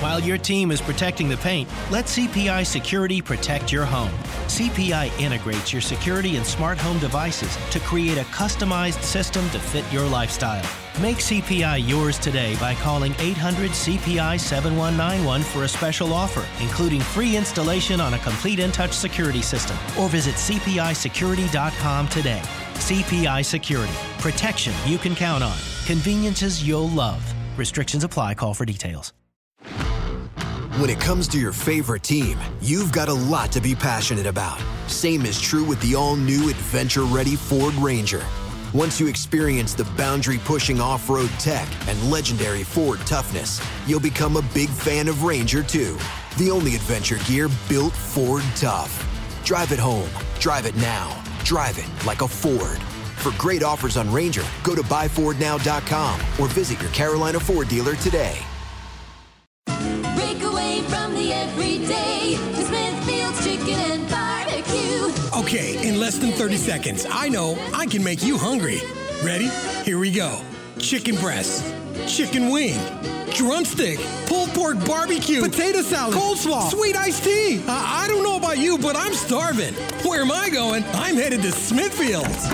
While 0.00 0.20
your 0.20 0.38
team 0.38 0.70
is 0.70 0.80
protecting 0.80 1.28
the 1.28 1.36
paint, 1.36 1.68
let 1.90 2.06
CPI 2.06 2.66
Security 2.66 3.20
protect 3.22 3.72
your 3.72 3.84
home. 3.84 4.12
CPI 4.46 5.18
integrates 5.20 5.72
your 5.72 5.82
security 5.82 6.36
and 6.36 6.46
smart 6.46 6.78
home 6.78 6.98
devices 6.98 7.56
to 7.70 7.80
create 7.80 8.18
a 8.18 8.24
customized 8.24 9.02
system 9.02 9.48
to 9.50 9.58
fit 9.58 9.84
your 9.92 10.06
lifestyle. 10.06 10.64
Make 11.00 11.16
CPI 11.16 11.88
yours 11.88 12.18
today 12.18 12.54
by 12.60 12.74
calling 12.74 13.14
800 13.18 13.70
CPI 13.70 14.38
7191 14.38 15.42
for 15.42 15.64
a 15.64 15.68
special 15.68 16.12
offer, 16.12 16.46
including 16.62 17.00
free 17.00 17.36
installation 17.36 18.00
on 18.00 18.14
a 18.14 18.18
complete 18.18 18.60
InTouch 18.60 18.92
security 18.92 19.42
system, 19.42 19.76
or 19.98 20.08
visit 20.08 20.34
CPISecurity.com 20.36 22.08
today. 22.08 22.42
CPI 22.74 23.44
Security. 23.44 23.92
Protection 24.18 24.72
you 24.86 24.98
can 24.98 25.14
count 25.14 25.42
on. 25.42 25.56
Conveniences 25.86 26.66
you'll 26.66 26.90
love. 26.90 27.22
Restrictions 27.56 28.04
apply. 28.04 28.34
Call 28.34 28.54
for 28.54 28.64
details. 28.64 29.12
When 30.76 30.90
it 30.90 30.98
comes 30.98 31.28
to 31.28 31.38
your 31.38 31.52
favorite 31.52 32.02
team, 32.02 32.36
you've 32.60 32.90
got 32.90 33.08
a 33.08 33.14
lot 33.14 33.52
to 33.52 33.60
be 33.60 33.76
passionate 33.76 34.26
about. 34.26 34.60
Same 34.88 35.24
is 35.24 35.40
true 35.40 35.62
with 35.62 35.80
the 35.82 35.94
all 35.94 36.16
new 36.16 36.50
adventure 36.50 37.04
ready 37.04 37.36
Ford 37.36 37.74
Ranger. 37.74 38.24
Once 38.72 38.98
you 38.98 39.06
experience 39.06 39.74
the 39.74 39.84
boundary 39.96 40.38
pushing 40.38 40.80
off 40.80 41.08
road 41.08 41.30
tech 41.38 41.68
and 41.86 42.10
legendary 42.10 42.64
Ford 42.64 42.98
toughness, 43.06 43.64
you'll 43.86 44.00
become 44.00 44.36
a 44.36 44.42
big 44.52 44.68
fan 44.68 45.06
of 45.06 45.22
Ranger 45.22 45.62
too. 45.62 45.96
The 46.38 46.50
only 46.50 46.74
adventure 46.74 47.18
gear 47.24 47.48
built 47.68 47.92
Ford 47.92 48.42
tough. 48.56 48.92
Drive 49.44 49.70
it 49.70 49.78
home, 49.78 50.10
drive 50.40 50.66
it 50.66 50.74
now, 50.74 51.22
drive 51.44 51.78
it 51.78 51.88
like 52.04 52.20
a 52.20 52.26
Ford. 52.26 52.78
For 53.22 53.30
great 53.38 53.62
offers 53.62 53.96
on 53.96 54.10
Ranger, 54.12 54.42
go 54.64 54.74
to 54.74 54.82
buyfordnow.com 54.82 56.20
or 56.40 56.48
visit 56.48 56.82
your 56.82 56.90
Carolina 56.90 57.38
Ford 57.38 57.68
dealer 57.68 57.94
today. 57.94 58.38
Break 61.24 61.32
away 61.32 61.32
from 61.32 61.32
the 61.32 61.32
everyday 61.32 62.36
to 62.36 62.62
Smithfield's 62.64 63.44
Chicken 63.44 63.78
and 63.80 64.10
Barbecue. 64.10 65.40
Okay, 65.40 65.88
in 65.88 65.98
less 65.98 66.18
than 66.18 66.32
30 66.32 66.56
seconds, 66.56 67.06
I 67.10 67.28
know 67.28 67.58
I 67.72 67.86
can 67.86 68.04
make 68.04 68.22
you 68.22 68.36
hungry. 68.36 68.80
Ready? 69.22 69.48
Here 69.84 69.98
we 69.98 70.10
go. 70.10 70.40
Chicken 70.78 71.16
breast, 71.16 71.64
chicken 72.06 72.50
wing, 72.50 72.78
drumstick, 73.32 73.98
pulled 74.26 74.50
pork 74.50 74.84
barbecue, 74.84 75.40
potato 75.40 75.80
salad, 75.82 76.14
coleslaw, 76.14 76.70
sweet 76.70 76.96
iced 76.96 77.24
tea. 77.24 77.62
I, 77.66 78.04
I 78.04 78.08
don't 78.08 78.22
know 78.22 78.36
about 78.36 78.58
you, 78.58 78.76
but 78.78 78.96
I'm 78.96 79.14
starving. 79.14 79.74
Where 80.04 80.20
am 80.20 80.30
I 80.30 80.50
going? 80.50 80.84
I'm 80.92 81.16
headed 81.16 81.42
to 81.42 81.52
Smithfield's. 81.52 82.48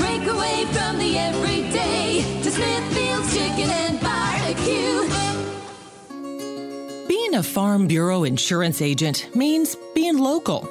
Break 0.00 0.26
away 0.28 0.66
from 0.72 0.98
the 0.98 1.18
everyday 1.18 2.22
to 2.42 2.50
Smithfield's 2.50 3.32
Chicken 3.34 3.70
and 3.70 4.00
Barbecue. 4.00 5.35
Being 7.26 7.40
a 7.40 7.42
Farm 7.42 7.88
Bureau 7.88 8.22
insurance 8.22 8.80
agent 8.80 9.34
means 9.34 9.76
being 9.96 10.16
local. 10.16 10.70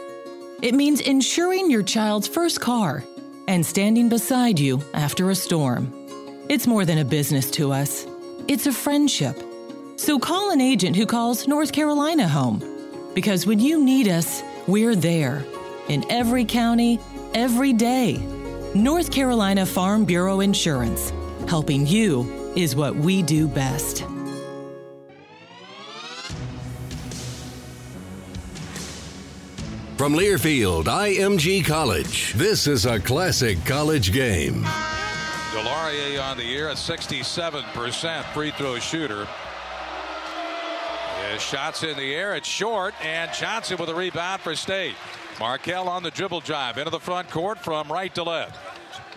It 0.61 0.73
means 0.73 1.01
insuring 1.01 1.69
your 1.69 1.83
child's 1.83 2.29
first 2.29 2.61
car 2.61 3.03
and 3.49 3.65
standing 3.65 4.07
beside 4.07 4.57
you 4.57 4.81
after 4.93 5.31
a 5.31 5.35
storm. 5.35 5.91
It's 6.47 6.65
more 6.65 6.85
than 6.85 6.99
a 6.99 7.03
business 7.03 7.51
to 7.51 7.73
us, 7.73 8.07
it's 8.47 8.67
a 8.67 8.71
friendship. 8.71 9.35
So 9.97 10.17
call 10.17 10.51
an 10.51 10.61
agent 10.61 10.95
who 10.95 11.05
calls 11.05 11.45
North 11.45 11.73
Carolina 11.73 12.25
home. 12.25 12.63
Because 13.13 13.45
when 13.45 13.59
you 13.59 13.83
need 13.83 14.07
us, 14.07 14.41
we're 14.65 14.95
there. 14.95 15.43
In 15.89 16.09
every 16.09 16.45
county, 16.45 17.01
every 17.33 17.73
day. 17.73 18.13
North 18.73 19.11
Carolina 19.11 19.65
Farm 19.65 20.05
Bureau 20.05 20.39
Insurance. 20.39 21.11
Helping 21.49 21.85
you 21.85 22.53
is 22.55 22.77
what 22.77 22.95
we 22.95 23.23
do 23.23 23.45
best. 23.45 24.05
From 29.97 30.11
Learfield 30.11 30.85
IMG 30.85 31.65
College, 31.65 32.33
this 32.33 32.67
is 32.67 32.85
a 32.85 32.99
classic 32.99 33.63
college 33.63 34.11
game. 34.11 34.61
DeLaurier 35.53 36.21
on 36.21 36.35
the 36.35 36.43
year, 36.43 36.67
a 36.67 36.73
67% 36.73 38.23
free 38.33 38.51
throw 38.51 38.77
shooter. 38.79 39.25
His 41.31 41.41
shots 41.41 41.83
in 41.83 41.95
the 41.95 42.13
air, 42.13 42.35
it's 42.35 42.45
short, 42.45 42.93
and 43.05 43.31
Johnson 43.31 43.77
with 43.79 43.87
a 43.87 43.95
rebound 43.95 44.41
for 44.41 44.53
State. 44.53 44.95
Markell 45.37 45.87
on 45.87 46.03
the 46.03 46.11
dribble 46.11 46.41
drive 46.41 46.77
into 46.77 46.91
the 46.91 46.99
front 46.99 47.29
court 47.29 47.57
from 47.59 47.89
right 47.89 48.13
to 48.15 48.23
left. 48.23 48.59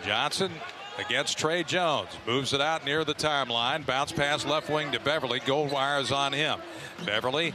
Johnson 0.06 0.52
against 0.98 1.38
Tre 1.38 1.64
Jones. 1.64 2.10
Moves 2.24 2.52
it 2.52 2.60
out 2.60 2.84
near 2.84 3.04
the 3.04 3.14
timeline. 3.14 3.84
Bounce 3.84 4.12
pass 4.12 4.46
left 4.46 4.70
wing 4.70 4.92
to 4.92 5.00
Beverly. 5.00 5.40
Goldwire's 5.40 6.12
on 6.12 6.32
him. 6.32 6.60
Beverly 7.04 7.52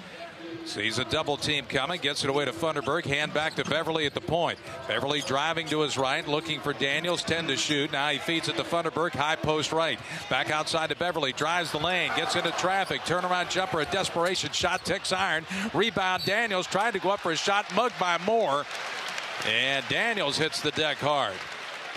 sees 0.66 1.00
a 1.00 1.06
double 1.06 1.38
team 1.38 1.66
coming. 1.66 2.00
Gets 2.00 2.24
it 2.24 2.30
away 2.30 2.46
to 2.46 2.52
Funderburk. 2.52 3.06
Hand 3.06 3.34
back 3.34 3.56
to 3.56 3.66
Beverly 3.66 4.06
at 4.06 4.14
the 4.14 4.22
point. 4.22 4.60
Beverly 4.88 5.22
driving 5.22 5.68
to 5.68 5.82
his 5.82 5.98
right. 5.98 6.28
Looking 6.28 6.60
for 6.60 6.74
Daniels. 6.74 7.24
10 7.24 7.48
to 7.48 7.58
shoot. 7.58 7.92
Now 7.92 8.10
he 8.10 8.18
feeds 8.18 8.50
it 8.50 8.58
to 8.58 8.64
Funderburk. 8.64 9.12
High 9.12 9.36
post 9.36 9.72
right. 9.72 10.00
Back 10.30 10.50
outside 10.50 10.90
to 10.90 10.96
Beverly. 10.96 11.34
Drives 11.34 11.72
the 11.72 11.80
lane. 11.80 12.12
Gets 12.16 12.36
into 12.36 12.52
traffic. 12.52 13.02
Turnaround 13.02 13.50
jumper. 13.50 13.82
A 13.82 13.86
desperation 13.86 14.52
shot. 14.52 14.86
Ticks 14.86 15.12
iron. 15.12 15.46
Rebound 15.74 16.24
Daniels. 16.26 16.68
Tried 16.68 16.92
to 16.92 17.00
go 17.00 17.12
up 17.12 17.20
for 17.20 17.32
a 17.32 17.36
shot. 17.36 17.66
Mugged 17.76 18.00
by 18.00 18.18
Moore. 18.26 18.66
And 19.48 19.84
Daniels 19.90 20.38
hits 20.38 20.62
the 20.62 20.72
deck 20.72 20.98
hard. 20.98 21.34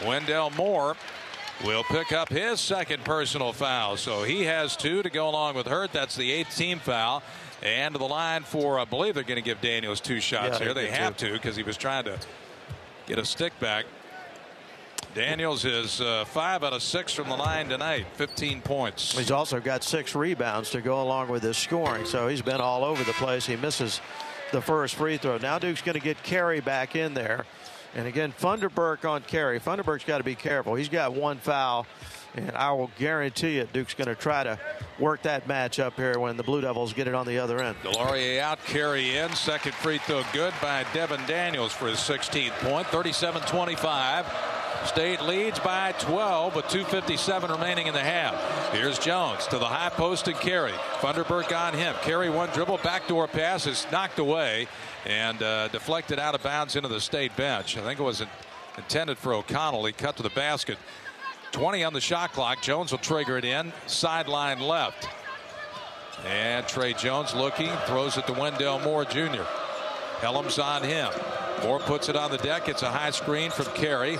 Wendell 0.05 0.51
Moore 0.51 0.97
will 1.65 1.85
pick 1.85 2.13
up 2.13 2.29
his 2.29 2.61
second 2.61 3.05
personal 3.05 3.53
foul. 3.53 3.97
So 3.97 4.25
he 4.25 4.45
has 4.45 4.77
two 4.77 5.03
to 5.03 5.11
go 5.11 5.29
along 5.29 5.55
with 5.55 5.67
Hurt. 5.67 5.93
That's 5.93 6.17
the 6.17 6.31
eighth 6.31 6.57
team 6.57 6.79
foul. 6.79 7.23
And 7.67 7.95
to 7.95 7.99
the 7.99 8.07
line 8.07 8.45
for, 8.45 8.79
I 8.79 8.85
believe 8.85 9.15
they're 9.15 9.25
going 9.25 9.43
to 9.43 9.43
give 9.43 9.61
Daniels 9.61 10.01
two 10.01 10.21
shots 10.21 10.61
Yeah, 10.61 10.67
here. 10.67 10.75
they 10.75 10.87
have 10.87 11.17
to 11.17 11.33
because 11.33 11.57
he 11.57 11.65
was 11.65 11.77
trying 11.77 12.05
to 12.05 12.17
get 13.09 13.19
a 13.19 13.25
stick 13.25 13.59
back. 13.59 13.87
Daniels 15.17 15.65
is 15.65 16.01
uh, 16.01 16.25
five 16.27 16.63
out 16.63 16.73
of 16.75 16.83
six 16.83 17.13
from 17.13 17.29
the 17.29 17.35
line 17.35 17.69
tonight, 17.69 18.07
15 18.15 18.61
points. 18.61 19.19
He's 19.19 19.33
also 19.33 19.59
got 19.59 19.83
six 19.83 20.15
rebounds 20.15 20.71
to 20.71 20.81
go 20.81 21.03
along 21.03 21.29
with 21.29 21.43
his 21.43 21.57
scoring, 21.57 22.05
so 22.05 22.29
he's 22.29 22.43
been 22.43 22.61
all 22.61 22.85
over 22.85 23.03
the 23.03 23.15
place. 23.15 23.47
He 23.47 23.57
misses 23.57 24.01
the 24.53 24.61
first 24.61 24.95
free 24.95 25.17
throw. 25.17 25.39
Now 25.39 25.59
Duke's 25.59 25.83
going 25.83 25.95
to 25.99 26.05
get 26.05 26.23
Carey 26.23 26.61
back 26.61 26.95
in 26.95 27.15
there. 27.15 27.47
And 27.97 28.07
again, 28.07 28.33
Funderburk 28.39 29.09
on 29.09 29.23
Carey. 29.23 29.59
Funderburk's 29.59 30.05
got 30.05 30.19
to 30.19 30.25
be 30.25 30.35
careful. 30.37 30.75
He's 30.77 30.91
got 30.91 31.15
one 31.15 31.39
foul, 31.39 31.87
and 32.37 32.53
I 32.53 32.73
will 32.73 32.91
guarantee 32.99 33.57
you 33.57 33.69
Duke's 33.73 33.95
going 33.95 34.09
to 34.09 34.15
try 34.15 34.45
to 34.45 34.59
work 34.99 35.23
that 35.23 35.47
match 35.47 35.79
up 35.79 35.97
here 35.97 36.19
when 36.19 36.37
the 36.37 36.43
Blue 36.43 36.61
Devils 36.61 36.93
get 36.93 37.09
it 37.09 37.15
on 37.15 37.27
the 37.27 37.39
other 37.39 37.63
end. 37.63 37.77
DeLaurier 37.83 38.41
out, 38.41 38.63
Carey 38.65 39.17
in. 39.17 39.33
Second 39.35 39.75
free 39.75 39.99
throw 39.99 40.23
good 40.33 40.55
by 40.61 40.85
Devin 40.93 41.21
Daniels 41.27 41.73
for 41.73 41.89
his 41.89 41.99
16th 41.99 42.53
point. 42.61 42.87
37 42.89 43.43
25. 43.43 44.27
State 44.85 45.21
leads 45.21 45.59
by 45.59 45.93
12 45.99 46.55
with 46.55 46.65
2.57 46.67 47.51
remaining 47.51 47.89
in 47.89 47.95
the 47.95 48.01
half. 48.01 48.73
Here's 48.73 48.99
Jones 48.99 49.45
to 49.49 49.59
the 49.59 49.65
high 49.65 49.89
post 49.89 50.29
and 50.29 50.37
Carey. 50.37 50.75
Funderburk 51.01 51.57
on 51.57 51.75
him. 51.75 51.95
Carey 52.03 52.31
one 52.31 52.51
dribble. 52.51 52.79
Backdoor 52.85 53.27
pass 53.27 53.67
is 53.67 53.85
knocked 53.91 54.21
away 54.21 54.69
and 55.05 55.43
uh, 55.43 55.69
deflected 55.69 56.21
out 56.21 56.37
of 56.37 56.43
bounds 56.43 56.77
into 56.77 56.89
the 56.89 57.01
state 57.01 57.35
bench. 57.37 57.77
I 57.77 57.81
think 57.81 57.99
it 57.99 58.05
was 58.05 58.23
intended 58.77 59.19
for 59.19 59.35
O'Connell. 59.35 59.85
He 59.87 59.93
cut 59.93 60.17
to 60.19 60.23
the 60.23 60.31
basket. 60.31 60.79
20 61.57 61.85
on 61.85 61.95
the 61.95 62.01
shot 62.03 62.35
clock. 62.35 62.61
Jones 62.61 62.91
will 62.91 62.99
trigger 62.99 63.39
it 63.39 63.45
in. 63.47 63.73
Sideline 63.87 64.61
left. 64.61 65.09
And 66.27 66.69
Tre 66.69 66.93
Jones 66.93 67.35
looking, 67.35 67.71
throws 67.87 68.19
it 68.19 68.27
to 68.27 68.35
Wendell 68.35 68.81
Moore 68.81 69.07
Jr. 69.07 69.43
Hellems 70.21 70.63
on 70.63 70.83
him. 70.83 71.11
Moore 71.63 71.79
puts 71.79 72.11
it 72.11 72.17
on 72.17 72.31
the 72.31 72.37
deck. 72.37 72.69
It's 72.69 72.83
a 72.83 72.91
high 72.91 73.11
screen 73.11 73.51
from 73.51 73.65
Carey. 73.75 74.19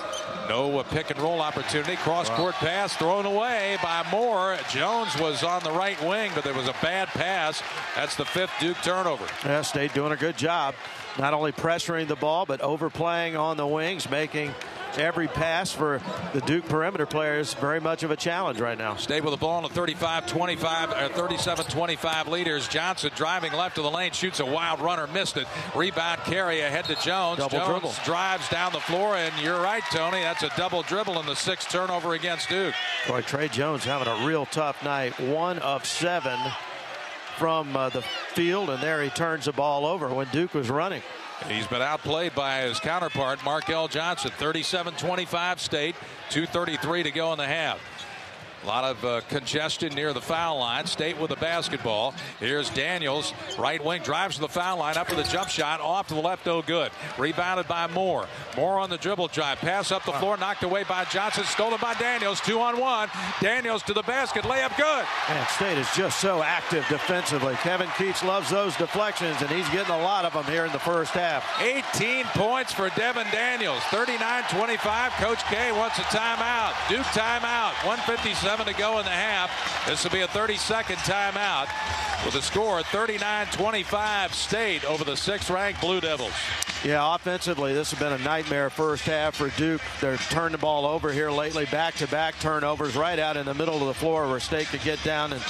No 0.49 0.83
pick 0.89 1.11
and 1.11 1.19
roll 1.19 1.39
opportunity. 1.39 1.95
Cross 1.97 2.31
court 2.31 2.55
pass 2.55 2.95
thrown 2.95 3.27
away 3.27 3.77
by 3.83 4.03
Moore. 4.09 4.57
Jones 4.71 5.15
was 5.19 5.43
on 5.43 5.63
the 5.63 5.71
right 5.71 6.01
wing, 6.03 6.31
but 6.33 6.43
there 6.43 6.55
was 6.55 6.67
a 6.67 6.75
bad 6.81 7.07
pass. 7.09 7.61
That's 7.95 8.15
the 8.15 8.25
fifth 8.25 8.53
Duke 8.59 8.77
turnover. 8.81 9.27
Yeah, 9.45 9.61
State 9.61 9.93
doing 9.93 10.11
a 10.11 10.17
good 10.17 10.37
job, 10.37 10.73
not 11.19 11.35
only 11.35 11.51
pressuring 11.51 12.07
the 12.07 12.15
ball, 12.15 12.47
but 12.47 12.61
overplaying 12.61 13.37
on 13.37 13.57
the 13.57 13.67
wings, 13.67 14.09
making 14.09 14.55
every 14.97 15.27
pass 15.27 15.71
for 15.71 16.01
the 16.33 16.41
Duke 16.41 16.65
perimeter 16.65 17.05
player 17.05 17.39
is 17.39 17.53
very 17.53 17.79
much 17.79 18.03
of 18.03 18.11
a 18.11 18.15
challenge 18.15 18.59
right 18.59 18.77
now. 18.77 18.95
Stayed 18.95 19.23
with 19.23 19.31
the 19.31 19.37
ball 19.37 19.59
in 19.59 19.65
a 19.65 19.69
35-25 19.69 20.91
or 20.91 21.27
37-25 21.27 22.27
leaders. 22.27 22.67
Johnson 22.67 23.11
driving 23.15 23.53
left 23.53 23.77
of 23.77 23.83
the 23.83 23.91
lane, 23.91 24.11
shoots 24.11 24.39
a 24.39 24.45
wild 24.45 24.81
runner, 24.81 25.07
missed 25.07 25.37
it. 25.37 25.47
Rebound 25.75 26.21
Carey 26.21 26.61
ahead 26.61 26.85
to 26.85 26.95
Jones. 26.95 27.39
Double 27.39 27.57
Jones 27.57 27.69
dribble. 27.69 27.93
drives 28.05 28.49
down 28.49 28.73
the 28.73 28.79
floor, 28.79 29.15
and 29.15 29.33
you're 29.41 29.61
right, 29.61 29.83
Tony. 29.91 30.19
That's 30.21 30.43
a 30.43 30.51
double 30.57 30.81
dribble 30.83 31.19
in 31.19 31.25
the 31.25 31.35
sixth 31.35 31.69
turnover 31.69 32.13
against 32.13 32.49
Duke. 32.49 32.75
Boy, 33.07 33.21
Tre 33.21 33.47
Jones 33.47 33.83
having 33.83 34.07
a 34.07 34.25
real 34.25 34.45
tough 34.45 34.83
night. 34.83 35.19
One 35.19 35.59
of 35.59 35.85
seven 35.85 36.37
from 37.37 37.75
uh, 37.75 37.89
the 37.89 38.01
field, 38.33 38.69
and 38.69 38.81
there 38.81 39.03
he 39.03 39.09
turns 39.09 39.45
the 39.45 39.51
ball 39.51 39.85
over 39.85 40.09
when 40.13 40.27
Duke 40.31 40.53
was 40.53 40.69
running. 40.69 41.03
He's 41.45 41.67
been 41.67 41.81
outplayed 41.81 42.33
by 42.33 42.61
his 42.61 42.79
counterpart, 42.79 43.39
Markell 43.39 43.89
Johnson. 43.89 44.31
37-25 44.31 45.59
state, 45.59 45.95
2.33 46.29 47.03
to 47.03 47.11
go 47.11 47.31
in 47.31 47.37
the 47.37 47.45
half. 47.45 47.79
A 48.63 48.67
lot 48.67 48.83
of 48.83 49.05
uh, 49.05 49.21
congestion 49.29 49.93
near 49.93 50.13
the 50.13 50.21
foul 50.21 50.59
line. 50.59 50.85
State 50.87 51.17
with 51.19 51.29
the 51.29 51.35
basketball. 51.37 52.13
Here's 52.39 52.69
Daniels. 52.71 53.33
Right 53.57 53.83
wing 53.83 54.01
drives 54.01 54.35
to 54.35 54.41
the 54.41 54.47
foul 54.47 54.79
line. 54.79 54.97
Up 54.97 55.07
for 55.07 55.15
the 55.15 55.23
jump 55.23 55.49
shot. 55.49 55.79
Off 55.79 56.07
to 56.07 56.15
the 56.15 56.21
left. 56.21 56.45
No 56.45 56.61
good. 56.61 56.91
Rebounded 57.17 57.67
by 57.67 57.87
Moore. 57.87 58.27
Moore 58.55 58.79
on 58.79 58.89
the 58.89 58.97
dribble 58.97 59.27
drive. 59.29 59.59
Pass 59.59 59.91
up 59.91 60.03
the 60.05 60.11
floor. 60.13 60.37
Knocked 60.37 60.63
away 60.63 60.83
by 60.83 61.05
Johnson. 61.05 61.43
Stolen 61.45 61.79
by 61.79 61.93
Daniels. 61.95 62.41
Two 62.41 62.59
on 62.59 62.79
one. 62.79 63.09
Daniels 63.41 63.83
to 63.83 63.93
the 63.93 64.03
basket. 64.03 64.43
Layup 64.43 64.75
good. 64.75 65.05
And 65.29 65.47
State 65.49 65.77
is 65.77 65.87
just 65.95 66.19
so 66.19 66.41
active 66.43 66.85
defensively. 66.89 67.53
Kevin 67.55 67.87
Keatts 67.89 68.25
loves 68.25 68.49
those 68.49 68.75
deflections, 68.75 69.41
and 69.41 69.49
he's 69.49 69.69
getting 69.69 69.93
a 69.93 70.01
lot 70.01 70.25
of 70.25 70.33
them 70.33 70.45
here 70.45 70.65
in 70.65 70.71
the 70.71 70.79
first 70.79 71.11
half. 71.11 71.45
18 71.61 72.25
points 72.27 72.73
for 72.73 72.89
Devin 72.89 73.27
Daniels. 73.31 73.81
39-25. 73.91 75.11
Coach 75.11 75.43
K 75.45 75.71
wants 75.71 75.99
a 75.99 76.03
timeout. 76.03 76.73
Duke 76.89 77.05
timeout. 77.07 77.73
157 78.47 78.73
to 78.73 78.79
go 78.79 78.99
in 78.99 79.05
the 79.05 79.11
half. 79.11 79.85
This 79.85 80.05
will 80.05 80.11
be 80.11 80.21
a 80.21 80.27
30-second 80.27 80.95
timeout 80.99 81.67
with 82.25 82.35
a 82.35 82.41
score 82.41 82.79
39-25 82.79 84.31
State 84.31 84.85
over 84.85 85.03
the 85.03 85.17
sixth-ranked 85.17 85.81
Blue 85.81 85.99
Devils. 85.99 86.31
Yeah, 86.85 87.13
offensively, 87.13 87.73
this 87.73 87.91
has 87.91 87.99
been 87.99 88.13
a 88.13 88.23
nightmare 88.23 88.69
first 88.69 89.03
half 89.03 89.35
for 89.35 89.49
Duke. 89.57 89.81
They're 89.99 90.15
turned 90.15 90.53
the 90.53 90.59
ball 90.59 90.85
over 90.85 91.11
here 91.11 91.29
lately, 91.29 91.65
back-to-back 91.65 92.39
turnovers 92.39 92.95
right 92.95 93.19
out 93.19 93.35
in 93.35 93.45
the 93.45 93.53
middle 93.53 93.81
of 93.81 93.87
the 93.87 93.93
floor 93.93 94.29
where 94.29 94.39
State 94.39 94.67
could 94.67 94.81
get 94.81 95.03
down 95.03 95.33
and 95.33 95.43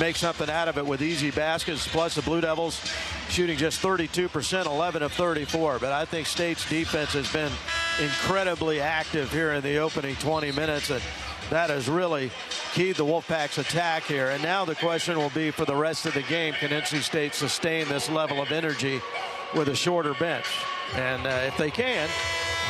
make 0.00 0.16
something 0.16 0.50
out 0.50 0.66
of 0.66 0.76
it 0.76 0.84
with 0.84 1.02
easy 1.02 1.30
baskets. 1.30 1.86
Plus, 1.86 2.16
the 2.16 2.22
Blue 2.22 2.40
Devils 2.40 2.84
shooting 3.28 3.56
just 3.56 3.80
32%, 3.80 4.66
11 4.66 5.02
of 5.04 5.12
34. 5.12 5.78
But 5.78 5.92
I 5.92 6.04
think 6.04 6.26
State's 6.26 6.68
defense 6.68 7.12
has 7.12 7.32
been 7.32 7.52
incredibly 8.02 8.80
active 8.80 9.30
here 9.30 9.52
in 9.52 9.62
the 9.62 9.76
opening 9.76 10.16
20 10.16 10.50
minutes, 10.50 10.90
and 10.90 11.02
that 11.50 11.70
has 11.70 11.88
really 11.88 12.30
keyed 12.72 12.96
the 12.96 13.04
Wolfpack's 13.04 13.58
attack 13.58 14.04
here. 14.04 14.30
And 14.30 14.42
now 14.42 14.64
the 14.64 14.74
question 14.74 15.18
will 15.18 15.30
be 15.30 15.50
for 15.50 15.64
the 15.64 15.76
rest 15.76 16.06
of 16.06 16.14
the 16.14 16.22
game, 16.22 16.54
can 16.54 16.70
NC 16.70 17.02
State 17.02 17.34
sustain 17.34 17.88
this 17.88 18.08
level 18.10 18.40
of 18.40 18.50
energy 18.50 19.00
with 19.54 19.68
a 19.68 19.76
shorter 19.76 20.14
bench? 20.14 20.46
And 20.94 21.26
uh, 21.26 21.40
if 21.46 21.56
they 21.56 21.70
can, 21.70 22.08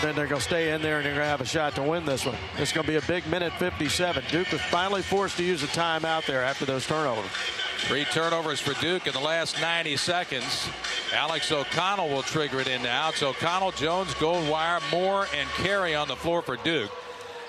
then 0.03 0.15
they're 0.15 0.27
going 0.27 0.41
to 0.41 0.47
stay 0.47 0.73
in 0.73 0.83
there 0.83 0.97
and 0.97 1.07
they're 1.07 1.15
going 1.15 1.25
to 1.25 1.31
have 1.31 1.41
a 1.41 1.47
shot 1.47 1.75
to 1.77 1.83
win 1.83 2.05
this 2.05 2.27
one. 2.27 2.37
It's 2.59 2.73
going 2.73 2.85
to 2.87 2.93
be 2.93 2.99
a 2.99 3.03
big 3.03 3.27
minute 3.27 3.53
57. 3.55 4.25
Duke 4.31 4.51
was 4.51 4.61
finally 4.63 5.03
forced 5.03 5.37
to 5.39 5.45
use 5.45 5.63
a 5.63 5.69
timeout 5.69 6.27
there 6.27 6.43
after 6.43 6.65
those 6.65 6.87
turnovers. 6.87 7.31
Three 7.79 8.05
turnovers 8.05 8.61
for 8.61 8.73
Duke 8.81 9.07
in 9.07 9.13
the 9.13 9.21
last 9.21 9.61
90 9.61 9.97
seconds. 9.97 10.69
Alex 11.13 11.53
O'Connell 11.53 12.09
will 12.09 12.23
trigger 12.23 12.61
it 12.61 12.67
in 12.67 12.83
now. 12.83 13.11
It's 13.11 13.23
O'Connell, 13.23 13.73
Jones, 13.73 14.15
Goldwire, 14.15 14.81
Moore, 14.91 15.27
and 15.37 15.49
Carey 15.51 15.95
on 15.95 16.09
the 16.09 16.17
floor 16.17 16.41
for 16.41 16.57
Duke. 16.57 16.91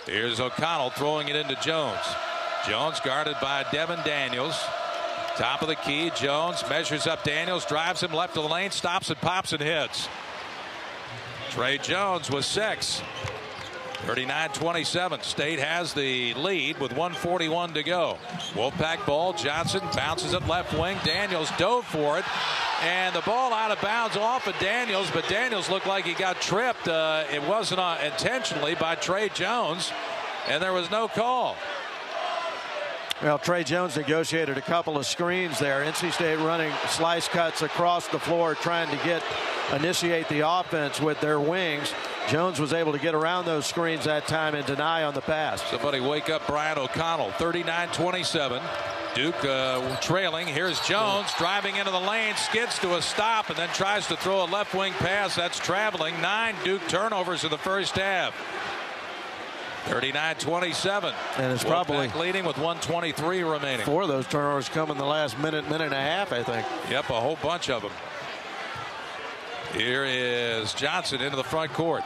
Here's 0.06 0.40
O'Connell 0.40 0.92
throwing 0.92 1.30
it 1.30 1.36
into 1.36 1.56
Jones. 1.56 2.00
Jones 2.68 3.00
guarded 3.00 3.38
by 3.42 3.66
Devin 3.72 4.00
Daniels. 4.06 4.56
Top 5.36 5.64
of 5.64 5.68
the 5.68 5.76
key, 5.76 6.12
Jones 6.16 6.64
measures 6.70 7.08
up 7.08 7.24
Daniels, 7.24 7.66
drives 7.66 8.04
him 8.04 8.14
left 8.14 8.38
of 8.38 8.44
the 8.44 8.50
lane, 8.50 8.70
stops 8.70 9.10
and 9.10 9.20
pops 9.20 9.52
and 9.52 9.62
hits. 9.62 10.08
Trey 11.50 11.80
Jones 11.80 12.30
with 12.30 12.46
six. 12.46 13.02
39-27. 14.06 15.24
State 15.24 15.58
has 15.58 15.94
the 15.94 16.36
lead 16.36 16.80
with 16.80 16.92
141 16.92 17.74
to 17.74 17.82
go. 17.82 18.20
Wolfpack 18.54 19.04
ball. 19.08 19.34
Johnson 19.34 19.82
bounces 19.96 20.34
it 20.34 20.48
left 20.48 20.78
wing. 20.78 20.96
Daniels 21.04 21.50
dove 21.58 21.86
for 21.86 22.20
it. 22.20 22.26
And 22.84 23.16
the 23.16 23.22
ball 23.22 23.52
out 23.52 23.72
of 23.72 23.82
bounds 23.82 24.16
off 24.16 24.46
of 24.46 24.54
Daniels, 24.60 25.10
but 25.12 25.28
Daniels 25.28 25.72
looked 25.72 25.88
like 25.88 26.06
he 26.06 26.14
got 26.14 26.40
tripped. 26.40 26.88
Uh, 26.88 27.24
it 27.34 27.42
wasn't 27.48 27.80
uh, 27.80 27.98
intentionally 28.06 28.76
by 28.76 28.94
Trey 28.94 29.30
Jones, 29.30 29.92
and 30.48 30.62
there 30.62 30.74
was 30.74 30.92
no 30.92 31.08
call. 31.08 31.56
Well, 33.22 33.40
Tre 33.40 33.64
Jones 33.64 33.96
negotiated 33.96 34.58
a 34.58 34.62
couple 34.62 34.98
of 34.98 35.06
screens 35.06 35.58
there. 35.58 35.86
NC 35.86 36.12
State 36.12 36.38
running 36.40 36.74
slice 36.90 37.30
cuts 37.30 37.62
across 37.62 38.08
the 38.10 38.20
floor, 38.20 38.56
trying 38.56 38.90
to 38.90 39.04
get 39.06 39.24
initiate 39.74 40.28
the 40.28 40.48
offense 40.48 41.00
with 41.00 41.22
their 41.22 41.40
wings. 41.40 41.94
Jones 42.28 42.60
was 42.60 42.74
able 42.74 42.92
to 42.92 43.00
get 43.00 43.16
around 43.16 43.46
those 43.46 43.66
screens 43.66 44.04
that 44.04 44.28
time 44.28 44.54
and 44.54 44.66
deny 44.66 45.04
on 45.04 45.14
the 45.14 45.22
pass. 45.22 45.62
Somebody 45.70 46.02
wake 46.02 46.30
up 46.30 46.46
Brian 46.46 46.78
O'Connell. 46.78 47.30
39-27. 47.32 48.62
Duke 49.16 49.46
uh, 49.46 49.96
trailing. 50.02 50.46
Here's 50.46 50.78
Jones 50.82 51.32
driving 51.38 51.78
into 51.78 51.92
the 51.92 52.00
lane, 52.00 52.36
skids 52.36 52.78
to 52.80 52.98
a 52.98 53.02
stop, 53.02 53.50
and 53.50 53.58
then 53.58 53.70
tries 53.70 54.08
to 54.08 54.18
throw 54.18 54.44
a 54.44 54.48
left 54.48 54.74
wing 54.74 54.92
pass. 54.94 55.36
That's 55.36 55.58
traveling. 55.58 56.20
Nine 56.22 56.56
Duke 56.66 56.86
turnovers 56.90 57.46
in 57.46 57.50
the 57.50 57.58
first 57.58 57.96
half. 57.96 58.36
39-27. 59.86 61.14
And 61.38 61.52
it's 61.54 61.64
Wolfpack 61.64 61.68
probably 61.68 62.08
leading 62.20 62.46
with 62.46 62.58
123 62.58 63.44
remaining. 63.44 63.86
Four 63.86 64.04
of 64.04 64.08
those 64.08 64.28
turnovers 64.28 64.70
come 64.70 64.92
in 64.92 64.98
the 64.98 65.06
last 65.06 65.38
minute, 65.40 65.70
minute 65.70 65.86
and 65.86 65.94
a 65.94 66.02
half, 66.02 66.34
I 66.34 66.44
think. 66.44 66.66
Yep, 66.90 67.10
a 67.10 67.20
whole 67.20 67.38
bunch 67.42 67.70
of 67.70 67.82
them. 67.82 67.92
Here 69.74 70.06
is 70.06 70.74
Johnson 70.74 71.22
into 71.22 71.36
the 71.36 71.44
front 71.44 71.74
court. 71.74 72.04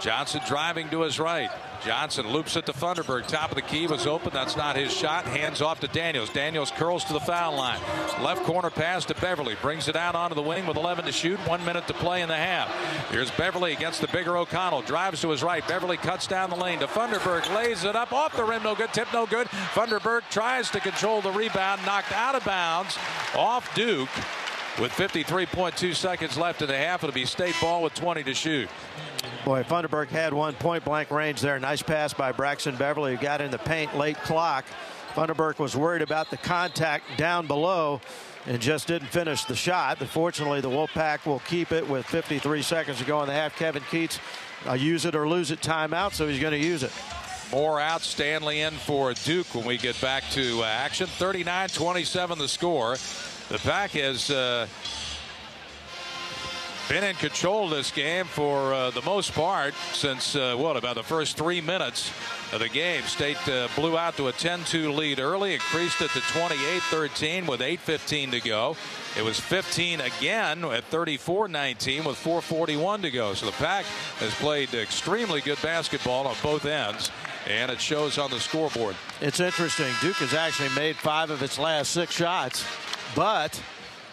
Johnson 0.00 0.40
driving 0.46 0.88
to 0.90 1.02
his 1.02 1.20
right. 1.20 1.50
Johnson 1.84 2.28
loops 2.28 2.56
it 2.56 2.66
to 2.66 2.72
Funderburk. 2.72 3.26
Top 3.26 3.50
of 3.50 3.56
the 3.56 3.62
key 3.62 3.86
was 3.86 4.06
open. 4.06 4.30
That's 4.32 4.56
not 4.56 4.76
his 4.76 4.92
shot. 4.92 5.24
Hands 5.24 5.60
off 5.62 5.80
to 5.80 5.88
Daniels. 5.88 6.30
Daniels 6.30 6.70
curls 6.70 7.04
to 7.04 7.12
the 7.12 7.20
foul 7.20 7.56
line. 7.56 7.80
Left 8.22 8.42
corner 8.44 8.70
pass 8.70 9.04
to 9.06 9.14
Beverly. 9.14 9.56
Brings 9.62 9.88
it 9.88 9.96
out 9.96 10.14
onto 10.14 10.34
the 10.34 10.42
wing 10.42 10.66
with 10.66 10.76
11 10.76 11.06
to 11.06 11.12
shoot. 11.12 11.38
One 11.48 11.64
minute 11.64 11.86
to 11.86 11.94
play 11.94 12.22
in 12.22 12.28
the 12.28 12.36
half. 12.36 12.68
Here's 13.10 13.30
Beverly 13.30 13.72
against 13.72 14.00
the 14.00 14.08
bigger 14.08 14.36
O'Connell. 14.36 14.82
Drives 14.82 15.22
to 15.22 15.30
his 15.30 15.42
right. 15.42 15.66
Beverly 15.66 15.96
cuts 15.96 16.26
down 16.26 16.50
the 16.50 16.56
lane 16.56 16.80
to 16.80 16.86
Funderburk. 16.86 17.54
Lays 17.54 17.84
it 17.84 17.96
up 17.96 18.12
off 18.12 18.36
the 18.36 18.44
rim. 18.44 18.62
No 18.62 18.74
good. 18.74 18.92
Tip 18.92 19.08
no 19.12 19.26
good. 19.26 19.46
Funderburk 19.48 20.22
tries 20.30 20.70
to 20.70 20.80
control 20.80 21.20
the 21.20 21.32
rebound. 21.32 21.80
Knocked 21.86 22.12
out 22.12 22.34
of 22.34 22.44
bounds 22.44 22.98
off 23.34 23.74
Duke. 23.74 24.10
With 24.78 24.92
53.2 24.92 25.94
seconds 25.94 26.38
left 26.38 26.62
in 26.62 26.68
the 26.68 26.76
half, 26.76 27.02
it'll 27.02 27.12
be 27.12 27.26
state 27.26 27.54
ball 27.60 27.82
with 27.82 27.94
20 27.94 28.22
to 28.24 28.34
shoot. 28.34 28.68
Boy, 29.44 29.62
Funderburk 29.62 30.08
had 30.08 30.32
one 30.32 30.54
point 30.54 30.84
blank 30.84 31.10
range 31.10 31.40
there. 31.40 31.58
Nice 31.58 31.82
pass 31.82 32.14
by 32.14 32.32
Braxton 32.32 32.76
Beverly, 32.76 33.16
who 33.16 33.22
got 33.22 33.40
in 33.40 33.50
the 33.50 33.58
paint 33.58 33.96
late 33.96 34.16
clock. 34.18 34.64
Funderburk 35.14 35.58
was 35.58 35.76
worried 35.76 36.02
about 36.02 36.30
the 36.30 36.36
contact 36.36 37.04
down 37.18 37.46
below 37.46 38.00
and 38.46 38.60
just 38.60 38.86
didn't 38.86 39.08
finish 39.08 39.44
the 39.44 39.56
shot. 39.56 39.98
But 39.98 40.08
fortunately, 40.08 40.60
the 40.60 40.70
Wolfpack 40.70 41.26
will 41.26 41.40
keep 41.40 41.72
it 41.72 41.86
with 41.86 42.06
53 42.06 42.62
seconds 42.62 42.98
to 42.98 43.04
go 43.04 43.20
in 43.20 43.26
the 43.26 43.34
half. 43.34 43.56
Kevin 43.56 43.82
Keatts, 43.84 44.18
uh, 44.66 44.74
use 44.74 45.04
it 45.04 45.14
or 45.14 45.28
lose 45.28 45.50
it 45.50 45.60
timeout, 45.60 46.12
so 46.12 46.28
he's 46.28 46.40
going 46.40 46.52
to 46.52 46.58
use 46.58 46.82
it. 46.82 46.92
Moore 47.50 47.80
out, 47.80 48.02
Stanley 48.02 48.60
in 48.60 48.72
for 48.74 49.12
Duke 49.12 49.52
when 49.54 49.64
we 49.66 49.76
get 49.76 50.00
back 50.00 50.22
to 50.30 50.62
uh, 50.62 50.66
action. 50.66 51.06
39-27 51.06 52.38
the 52.38 52.48
score. 52.48 52.96
The 53.50 53.58
Pack 53.58 53.90
has 53.90 54.30
uh, 54.30 54.68
been 56.88 57.02
in 57.02 57.16
control 57.16 57.68
this 57.68 57.90
game 57.90 58.26
for 58.26 58.72
uh, 58.72 58.90
the 58.90 59.02
most 59.02 59.32
part 59.32 59.74
since, 59.92 60.36
uh, 60.36 60.54
what, 60.54 60.76
about 60.76 60.94
the 60.94 61.02
first 61.02 61.36
three 61.36 61.60
minutes 61.60 62.12
of 62.52 62.60
the 62.60 62.68
game. 62.68 63.02
State 63.02 63.48
uh, 63.48 63.66
blew 63.74 63.98
out 63.98 64.16
to 64.18 64.28
a 64.28 64.32
10-2 64.32 64.96
lead 64.96 65.18
early, 65.18 65.54
increased 65.54 66.00
it 66.00 66.10
to 66.10 66.20
28-13 66.20 67.48
with 67.48 67.58
8.15 67.58 68.30
to 68.30 68.40
go. 68.40 68.76
It 69.18 69.24
was 69.24 69.40
15 69.40 70.00
again 70.00 70.64
at 70.66 70.88
34-19 70.88 72.06
with 72.06 72.22
4.41 72.22 73.02
to 73.02 73.10
go. 73.10 73.34
So 73.34 73.46
the 73.46 73.52
Pack 73.52 73.84
has 74.20 74.32
played 74.36 74.72
extremely 74.74 75.40
good 75.40 75.60
basketball 75.60 76.28
on 76.28 76.36
both 76.40 76.66
ends, 76.66 77.10
and 77.46 77.70
it 77.70 77.80
shows 77.80 78.18
on 78.18 78.30
the 78.30 78.40
scoreboard. 78.40 78.96
It's 79.20 79.40
interesting. 79.40 79.92
Duke 80.00 80.16
has 80.16 80.34
actually 80.34 80.70
made 80.74 80.96
five 80.96 81.30
of 81.30 81.42
its 81.42 81.58
last 81.58 81.92
six 81.92 82.14
shots, 82.14 82.64
but 83.14 83.60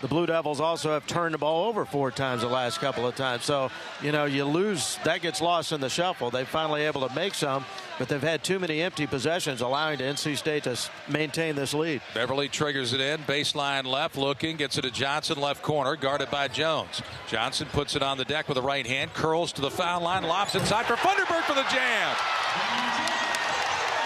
the 0.01 0.07
Blue 0.07 0.25
Devils 0.25 0.61
also 0.61 0.91
have 0.91 1.07
turned 1.07 1.34
the 1.34 1.39
ball 1.39 1.67
over 1.67 1.84
four 1.84 2.11
times 2.11 2.41
the 2.41 2.47
last 2.47 2.80
couple 2.80 3.07
of 3.07 3.15
times. 3.15 3.43
So, 3.43 3.71
you 4.01 4.11
know, 4.11 4.25
you 4.25 4.45
lose, 4.45 4.99
that 5.03 5.21
gets 5.21 5.41
lost 5.41 5.71
in 5.71 5.82
the 5.82 5.89
shuffle. 5.89 6.30
They 6.30 6.45
finally 6.45 6.84
able 6.84 7.07
to 7.07 7.15
make 7.15 7.34
some. 7.34 7.65
But 7.98 8.08
they've 8.08 8.22
had 8.22 8.43
too 8.43 8.60
many 8.60 8.82
empty 8.82 9.08
possessions, 9.08 9.62
allowing 9.62 9.98
to 9.98 10.04
NC 10.04 10.38
State 10.38 10.64
to 10.64 10.78
maintain 11.08 11.56
this 11.56 11.74
lead. 11.74 12.02
Beverly 12.14 12.48
triggers 12.48 12.93
it 12.93 13.02
in, 13.02 13.20
baseline 13.22 13.86
left, 13.86 14.18
looking, 14.18 14.58
gets 14.58 14.78
it 14.78 14.84
to 14.84 14.91
Johnson, 14.91 15.39
left 15.39 15.62
corner, 15.62 15.95
guarded 15.95 16.30
by 16.30 16.48
Jones. 16.48 17.02
Johnson 17.28 17.68
puts 17.72 17.95
it 17.95 18.04
on 18.04 18.18
the 18.18 18.26
deck 18.26 18.48
with 18.48 18.56
the 18.56 18.62
right 18.62 18.86
hand, 18.86 19.14
curls 19.14 19.52
to 19.54 19.62
the 19.62 19.72
foul 19.72 20.02
line, 20.02 20.24
lobs 20.24 20.56
inside 20.56 20.86
for 20.86 20.95
Funderburk 20.95 21.43
for 21.43 21.54
the 21.54 21.66
jam. 21.72 22.16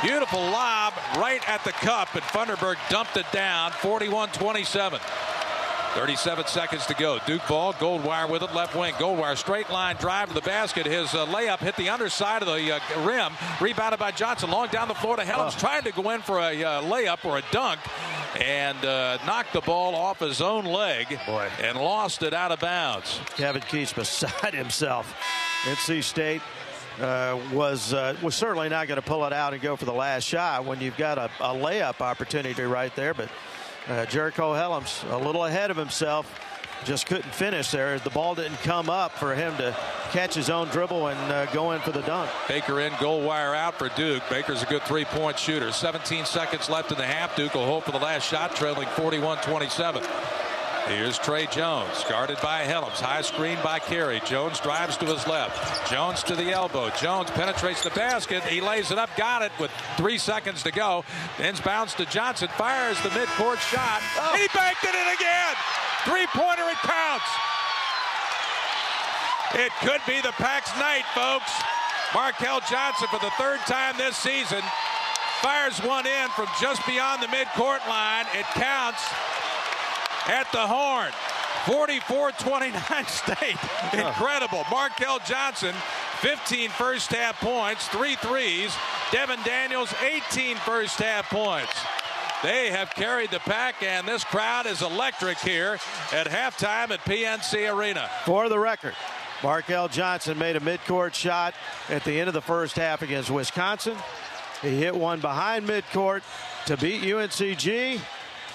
Beautiful 0.01 0.39
lob 0.39 0.93
right 1.17 1.47
at 1.47 1.63
the 1.63 1.71
cup, 1.73 2.15
and 2.15 2.23
Funderburk 2.23 2.77
dumped 2.89 3.17
it 3.17 3.25
down 3.31 3.71
41 3.71 4.29
27. 4.29 4.99
37 5.93 6.47
seconds 6.47 6.85
to 6.85 6.93
go. 6.93 7.19
Duke 7.25 7.45
ball, 7.47 7.73
Goldwire 7.73 8.29
with 8.29 8.43
it, 8.43 8.53
left 8.55 8.75
wing. 8.75 8.93
Goldwire 8.93 9.37
straight 9.37 9.69
line 9.69 9.97
drive 9.97 10.29
to 10.29 10.33
the 10.33 10.41
basket. 10.41 10.85
His 10.85 11.13
uh, 11.13 11.25
layup 11.25 11.59
hit 11.59 11.75
the 11.75 11.89
underside 11.89 12.41
of 12.41 12.47
the 12.47 12.75
uh, 12.75 12.79
rim, 13.05 13.33
rebounded 13.59 13.99
by 13.99 14.11
Johnson. 14.11 14.49
Long 14.49 14.67
down 14.69 14.87
the 14.87 14.93
floor 14.93 15.17
to 15.17 15.23
Hellems, 15.23 15.55
oh. 15.55 15.59
trying 15.59 15.83
to 15.83 15.91
go 15.91 16.09
in 16.11 16.21
for 16.21 16.39
a 16.39 16.63
uh, 16.63 16.81
layup 16.83 17.25
or 17.25 17.37
a 17.37 17.43
dunk, 17.51 17.79
and 18.39 18.77
uh, 18.85 19.17
knocked 19.25 19.51
the 19.51 19.61
ball 19.61 19.93
off 19.93 20.19
his 20.19 20.41
own 20.41 20.63
leg 20.63 21.19
Boy. 21.25 21.49
and 21.59 21.77
lost 21.77 22.23
it 22.23 22.33
out 22.33 22.51
of 22.51 22.61
bounds. 22.61 23.19
Kevin 23.35 23.61
Keatts 23.61 23.93
beside 23.93 24.53
himself. 24.53 25.13
NC 25.65 26.03
State 26.03 26.41
uh, 26.99 27.37
was 27.51 27.93
uh, 27.93 28.15
was 28.21 28.35
certainly 28.35 28.69
not 28.69 28.87
going 28.87 28.99
to 28.99 29.05
pull 29.05 29.25
it 29.25 29.33
out 29.33 29.53
and 29.53 29.61
go 29.61 29.75
for 29.75 29.85
the 29.85 29.93
last 29.93 30.23
shot 30.23 30.65
when 30.65 30.79
you've 30.79 30.97
got 30.97 31.17
a, 31.17 31.29
a 31.39 31.53
layup 31.53 32.01
opportunity 32.01 32.63
right 32.63 32.95
there. 32.95 33.13
But 33.13 33.29
uh, 33.87 34.05
Jericole 34.05 34.55
Hellems 34.55 35.03
a 35.11 35.17
little 35.17 35.45
ahead 35.45 35.71
of 35.71 35.77
himself. 35.77 36.39
Just 36.83 37.05
couldn't 37.05 37.33
finish 37.33 37.69
there. 37.69 37.99
The 37.99 38.09
ball 38.09 38.33
didn't 38.33 38.57
come 38.57 38.89
up 38.89 39.11
for 39.11 39.35
him 39.35 39.55
to 39.57 39.75
catch 40.09 40.33
his 40.33 40.49
own 40.49 40.67
dribble 40.69 41.07
and 41.07 41.31
uh, 41.31 41.45
go 41.47 41.71
in 41.71 41.79
for 41.81 41.91
the 41.91 42.01
dunk. 42.01 42.29
Baker 42.47 42.79
in, 42.79 42.91
Goldwire 42.93 43.55
out 43.55 43.75
for 43.75 43.89
Duke. 43.89 44.23
Baker's 44.29 44.63
a 44.63 44.65
good 44.65 44.81
three 44.83 45.05
point 45.05 45.37
shooter. 45.37 45.71
17 45.71 46.25
seconds 46.25 46.69
left 46.69 46.91
in 46.91 46.97
the 46.97 47.05
half. 47.05 47.35
Duke 47.35 47.53
will 47.53 47.65
hope 47.65 47.83
for 47.83 47.91
the 47.91 47.99
last 47.99 48.27
shot, 48.27 48.55
trailing 48.55 48.87
41 48.89 49.37
27. 49.43 50.03
Here's 50.87 51.19
Tre 51.19 51.45
Jones, 51.47 52.03
guarded 52.09 52.37
by 52.41 52.63
Hellems. 52.63 52.99
High 52.99 53.21
screen 53.21 53.57
by 53.63 53.79
Carey. 53.79 54.21
Jones 54.25 54.59
drives 54.59 54.97
to 54.97 55.05
his 55.05 55.25
left. 55.27 55.89
Jones 55.89 56.23
to 56.23 56.35
the 56.35 56.51
elbow. 56.51 56.89
Jones 56.99 57.29
penetrates 57.31 57.83
the 57.83 57.91
basket. 57.91 58.43
He 58.43 58.61
lays 58.61 58.91
it 58.91 58.97
up, 58.97 59.09
got 59.15 59.41
it 59.41 59.51
with 59.59 59.71
three 59.95 60.17
seconds 60.17 60.63
to 60.63 60.71
go. 60.71 61.05
Ends 61.39 61.61
bounce 61.61 61.93
to 61.95 62.05
Johnson. 62.05 62.49
Fires 62.57 62.99
the 63.03 63.09
midcourt 63.09 63.59
shot. 63.69 64.01
Oh. 64.17 64.35
He 64.35 64.47
banked 64.57 64.83
it 64.83 64.95
in 64.95 65.07
again. 65.15 65.55
Three 66.03 66.25
pointer, 66.33 66.67
it 66.67 66.81
counts. 66.81 67.29
It 69.53 69.71
could 69.81 70.01
be 70.07 70.19
the 70.21 70.33
Pack's 70.33 70.75
night, 70.79 71.05
folks. 71.13 71.51
Markell 72.11 72.59
Johnson, 72.69 73.07
for 73.09 73.19
the 73.19 73.31
third 73.37 73.59
time 73.67 73.95
this 73.97 74.17
season, 74.17 74.61
fires 75.41 75.79
one 75.83 76.05
in 76.05 76.27
from 76.29 76.47
just 76.59 76.85
beyond 76.85 77.21
the 77.21 77.27
midcourt 77.27 77.87
line. 77.87 78.25
It 78.33 78.45
counts 78.55 79.03
at 80.27 80.51
the 80.51 80.65
horn. 80.67 81.11
44-29 81.65 83.07
State. 83.07 83.57
Incredible. 83.93 84.63
Markell 84.65 85.23
Johnson, 85.25 85.73
15 86.19 86.69
first 86.71 87.11
half 87.11 87.39
points, 87.39 87.87
three 87.89 88.15
threes. 88.15 88.73
Devin 89.11 89.39
Daniels, 89.43 89.93
18 90.01 90.55
first 90.57 90.97
half 90.97 91.29
points. 91.29 91.73
They 92.41 92.71
have 92.71 92.89
carried 92.91 93.29
the 93.29 93.39
pack, 93.39 93.83
and 93.83 94.07
this 94.07 94.23
crowd 94.23 94.65
is 94.65 94.81
electric 94.81 95.37
here 95.39 95.77
at 96.11 96.25
halftime 96.25 96.89
at 96.89 96.99
PNC 97.01 97.71
Arena. 97.71 98.09
For 98.25 98.49
the 98.49 98.57
record, 98.57 98.95
Markell 99.41 99.91
Johnson 99.91 100.39
made 100.39 100.55
a 100.55 100.59
midcourt 100.59 101.13
shot 101.13 101.53
at 101.89 102.03
the 102.03 102.19
end 102.19 102.27
of 102.27 102.33
the 102.33 102.41
first 102.41 102.75
half 102.75 103.03
against 103.03 103.29
Wisconsin. 103.29 103.95
He 104.63 104.75
hit 104.75 104.95
one 104.95 105.19
behind 105.19 105.67
midcourt 105.67 106.23
to 106.65 106.77
beat 106.77 107.03
UNCG. 107.03 107.99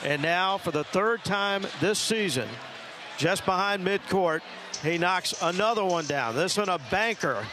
And 0.05 0.23
now, 0.23 0.59
for 0.59 0.71
the 0.71 0.85
third 0.85 1.25
time 1.25 1.67
this 1.81 1.99
season, 1.99 2.49
just 3.17 3.45
behind 3.45 3.85
midcourt, 3.87 4.43
he 4.83 4.99
knocks 4.99 5.35
another 5.43 5.85
one 5.85 6.07
down. 6.07 6.35
This 6.35 6.57
one 6.59 6.69
a 6.69 6.79
banker 6.91 7.45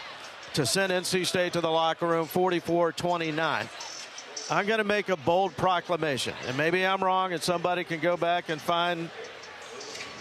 to 0.53 0.65
send 0.65 0.91
NC 0.91 1.25
State 1.25 1.53
to 1.53 1.61
the 1.61 1.71
locker 1.71 2.07
room 2.07 2.25
44 2.25 2.91
29. 2.91 3.69
I'm 4.51 4.65
going 4.65 4.79
to 4.79 4.83
make 4.83 5.07
a 5.09 5.15
bold 5.15 5.55
proclamation, 5.55 6.33
and 6.47 6.57
maybe 6.57 6.85
I'm 6.85 7.01
wrong, 7.01 7.31
and 7.31 7.41
somebody 7.41 7.85
can 7.85 8.01
go 8.01 8.17
back 8.17 8.49
and 8.49 8.61
find 8.61 9.09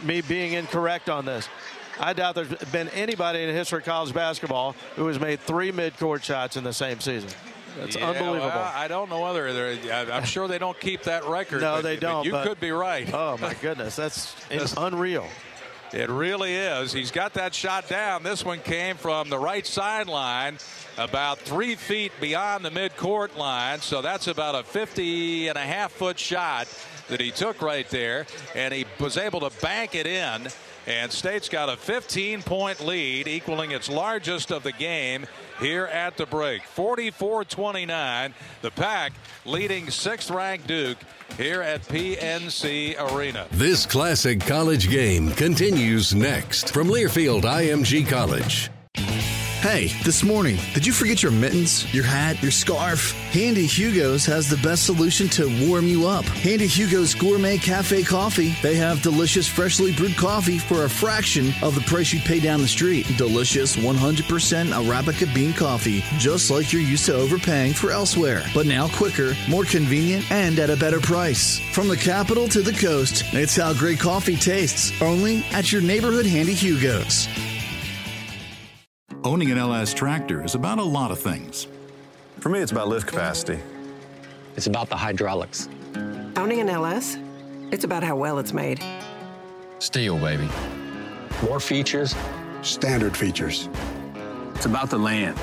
me 0.04 0.20
being 0.20 0.52
incorrect 0.52 1.10
on 1.10 1.24
this. 1.24 1.48
I 1.98 2.12
doubt 2.12 2.36
there's 2.36 2.54
been 2.70 2.88
anybody 2.90 3.42
in 3.42 3.48
the 3.48 3.54
history 3.54 3.78
of 3.78 3.84
college 3.84 4.14
basketball 4.14 4.74
who 4.96 5.06
has 5.08 5.20
made 5.20 5.40
three 5.40 5.72
midcourt 5.72 6.22
shots 6.22 6.56
in 6.56 6.64
the 6.64 6.72
same 6.72 7.00
season. 7.00 7.30
That's 7.78 7.96
yeah, 7.96 8.08
unbelievable. 8.08 8.48
Well, 8.48 8.72
I 8.74 8.88
don't 8.88 9.08
know 9.08 9.20
whether 9.22 9.48
I'm 10.12 10.24
sure 10.24 10.48
they 10.48 10.58
don't 10.58 10.78
keep 10.78 11.02
that 11.04 11.24
record. 11.24 11.62
no, 11.62 11.76
but, 11.76 11.82
they 11.82 11.96
don't. 11.96 12.24
you 12.24 12.32
could 12.32 12.60
be 12.60 12.70
right. 12.70 13.10
Oh 13.22 13.36
my 13.38 13.54
goodness, 13.54 13.96
that's 13.96 14.34
it's 14.50 14.74
unreal. 14.76 15.26
It 15.92 16.08
really 16.08 16.54
is. 16.54 16.92
He's 16.92 17.10
got 17.10 17.34
that 17.34 17.54
shot 17.54 17.88
down. 17.88 18.22
This 18.22 18.44
one 18.44 18.60
came 18.60 18.96
from 18.96 19.28
the 19.28 19.38
right 19.38 19.66
sideline, 19.66 20.58
about 20.96 21.38
three 21.38 21.74
feet 21.74 22.12
beyond 22.20 22.64
the 22.64 22.70
midcourt 22.70 23.36
line. 23.36 23.80
So 23.80 24.00
that's 24.00 24.26
about 24.26 24.54
a 24.54 24.62
50 24.62 25.48
and 25.48 25.58
a 25.58 25.62
half 25.62 25.92
foot 25.92 26.18
shot 26.18 26.68
that 27.08 27.20
he 27.20 27.30
took 27.30 27.60
right 27.60 27.88
there, 27.90 28.26
and 28.54 28.72
he 28.72 28.86
was 28.98 29.18
able 29.18 29.40
to 29.40 29.50
bank 29.60 29.94
it 29.94 30.06
in. 30.06 30.48
And 30.86 31.12
State's 31.12 31.48
got 31.48 31.68
a 31.68 31.76
15 31.76 32.42
point 32.42 32.80
lead, 32.84 33.28
equaling 33.28 33.70
its 33.70 33.88
largest 33.88 34.50
of 34.50 34.62
the 34.62 34.72
game 34.72 35.26
here 35.60 35.86
at 35.86 36.16
the 36.16 36.26
break. 36.26 36.62
44 36.64 37.44
29. 37.44 38.34
The 38.62 38.70
pack 38.72 39.12
leading 39.44 39.90
sixth 39.90 40.30
ranked 40.30 40.66
Duke 40.66 40.98
here 41.36 41.62
at 41.62 41.82
PNC 41.82 42.96
Arena. 43.12 43.46
This 43.52 43.86
classic 43.86 44.40
college 44.40 44.90
game 44.90 45.30
continues 45.32 46.14
next 46.14 46.72
from 46.72 46.88
Learfield 46.88 47.42
IMG 47.42 48.06
College. 48.08 48.70
Hey, 49.62 49.86
this 50.02 50.24
morning, 50.24 50.58
did 50.74 50.84
you 50.84 50.92
forget 50.92 51.22
your 51.22 51.30
mittens, 51.30 51.94
your 51.94 52.02
hat, 52.02 52.42
your 52.42 52.50
scarf? 52.50 53.12
Handy 53.30 53.64
Hugo's 53.64 54.26
has 54.26 54.48
the 54.48 54.56
best 54.56 54.84
solution 54.84 55.28
to 55.28 55.46
warm 55.68 55.86
you 55.86 56.04
up. 56.04 56.24
Handy 56.24 56.66
Hugo's 56.66 57.14
Gourmet 57.14 57.58
Cafe 57.58 58.02
Coffee. 58.02 58.56
They 58.60 58.74
have 58.74 59.02
delicious 59.02 59.46
freshly 59.46 59.92
brewed 59.92 60.16
coffee 60.16 60.58
for 60.58 60.84
a 60.84 60.90
fraction 60.90 61.52
of 61.62 61.76
the 61.76 61.80
price 61.82 62.12
you'd 62.12 62.24
pay 62.24 62.40
down 62.40 62.60
the 62.60 62.66
street. 62.66 63.06
Delicious 63.16 63.76
100% 63.76 64.24
Arabica 64.72 65.32
bean 65.32 65.52
coffee, 65.52 66.02
just 66.18 66.50
like 66.50 66.72
you're 66.72 66.82
used 66.82 67.06
to 67.06 67.14
overpaying 67.14 67.74
for 67.74 67.92
elsewhere. 67.92 68.42
But 68.52 68.66
now 68.66 68.88
quicker, 68.88 69.36
more 69.48 69.64
convenient, 69.64 70.28
and 70.32 70.58
at 70.58 70.70
a 70.70 70.76
better 70.76 71.00
price. 71.00 71.60
From 71.70 71.86
the 71.86 71.96
capital 71.96 72.48
to 72.48 72.62
the 72.62 72.72
coast, 72.72 73.22
it's 73.32 73.54
how 73.54 73.74
great 73.74 74.00
coffee 74.00 74.36
tastes. 74.36 74.92
Only 75.00 75.44
at 75.52 75.70
your 75.70 75.82
neighborhood 75.82 76.26
Handy 76.26 76.54
Hugo's. 76.54 77.28
Owning 79.24 79.52
an 79.52 79.58
LS 79.58 79.94
tractor 79.94 80.44
is 80.44 80.56
about 80.56 80.78
a 80.78 80.82
lot 80.82 81.12
of 81.12 81.20
things. 81.20 81.68
For 82.40 82.48
me, 82.48 82.58
it's 82.58 82.72
about 82.72 82.88
lift 82.88 83.06
capacity. 83.06 83.60
It's 84.56 84.66
about 84.66 84.88
the 84.88 84.96
hydraulics. 84.96 85.68
Owning 86.36 86.58
an 86.58 86.68
LS, 86.68 87.18
it's 87.70 87.84
about 87.84 88.02
how 88.02 88.16
well 88.16 88.40
it's 88.40 88.52
made. 88.52 88.82
Steel, 89.78 90.18
baby. 90.18 90.48
More 91.44 91.60
features. 91.60 92.16
Standard 92.62 93.16
features. 93.16 93.68
It's 94.56 94.66
about 94.66 94.90
the 94.90 94.98
land. 94.98 95.38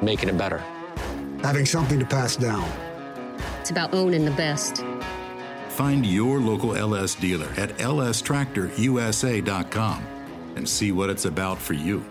Making 0.00 0.30
it 0.30 0.38
better. 0.38 0.64
Having 1.42 1.66
something 1.66 1.98
to 1.98 2.06
pass 2.06 2.36
down. 2.36 2.66
It's 3.60 3.70
about 3.70 3.92
owning 3.92 4.24
the 4.24 4.30
best. 4.30 4.82
Find 5.68 6.06
your 6.06 6.40
local 6.40 6.74
LS 6.74 7.16
dealer 7.16 7.50
at 7.58 7.76
lstractorusa.com 7.76 10.06
and 10.56 10.66
see 10.66 10.90
what 10.90 11.10
it's 11.10 11.26
about 11.26 11.58
for 11.58 11.74
you. 11.74 12.02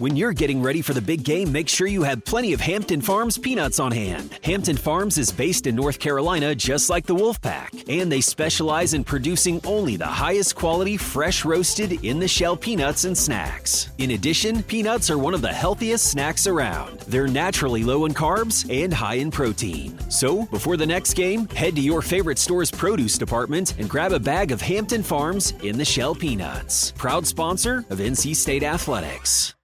When 0.00 0.16
you're 0.16 0.32
getting 0.32 0.62
ready 0.62 0.80
for 0.80 0.94
the 0.94 1.02
big 1.02 1.24
game, 1.24 1.52
make 1.52 1.68
sure 1.68 1.86
you 1.86 2.02
have 2.04 2.24
plenty 2.24 2.54
of 2.54 2.60
Hampton 2.60 3.02
Farms 3.02 3.36
peanuts 3.36 3.78
on 3.78 3.92
hand. 3.92 4.38
Hampton 4.42 4.78
Farms 4.78 5.18
is 5.18 5.30
based 5.30 5.66
in 5.66 5.76
North 5.76 5.98
Carolina 5.98 6.54
just 6.54 6.88
like 6.88 7.04
the 7.04 7.14
Wolfpack, 7.14 7.88
and 7.88 8.10
they 8.10 8.22
specialize 8.22 8.94
in 8.94 9.04
producing 9.04 9.60
only 9.66 9.96
the 9.96 10.06
highest 10.06 10.56
quality 10.56 10.96
fresh 10.96 11.44
roasted 11.44 12.02
in 12.02 12.18
the 12.18 12.26
shell 12.26 12.56
peanuts 12.56 13.04
and 13.04 13.16
snacks. 13.16 13.90
In 13.98 14.12
addition, 14.12 14.62
peanuts 14.62 15.10
are 15.10 15.18
one 15.18 15.34
of 15.34 15.42
the 15.42 15.52
healthiest 15.52 16.10
snacks 16.10 16.46
around. 16.46 17.00
They're 17.00 17.28
naturally 17.28 17.84
low 17.84 18.06
in 18.06 18.14
carbs 18.14 18.64
and 18.72 18.94
high 18.94 19.16
in 19.16 19.30
protein. 19.30 19.98
So, 20.10 20.46
before 20.46 20.78
the 20.78 20.86
next 20.86 21.12
game, 21.12 21.46
head 21.48 21.76
to 21.76 21.82
your 21.82 22.00
favorite 22.00 22.38
store's 22.38 22.70
produce 22.70 23.18
department 23.18 23.78
and 23.78 23.88
grab 23.88 24.12
a 24.12 24.18
bag 24.18 24.50
of 24.50 24.62
Hampton 24.62 25.02
Farms 25.02 25.52
in 25.62 25.76
the 25.76 25.84
shell 25.84 26.14
peanuts. 26.14 26.92
Proud 26.92 27.26
sponsor 27.26 27.84
of 27.90 27.98
NC 27.98 28.34
State 28.34 28.62
Athletics. 28.62 29.54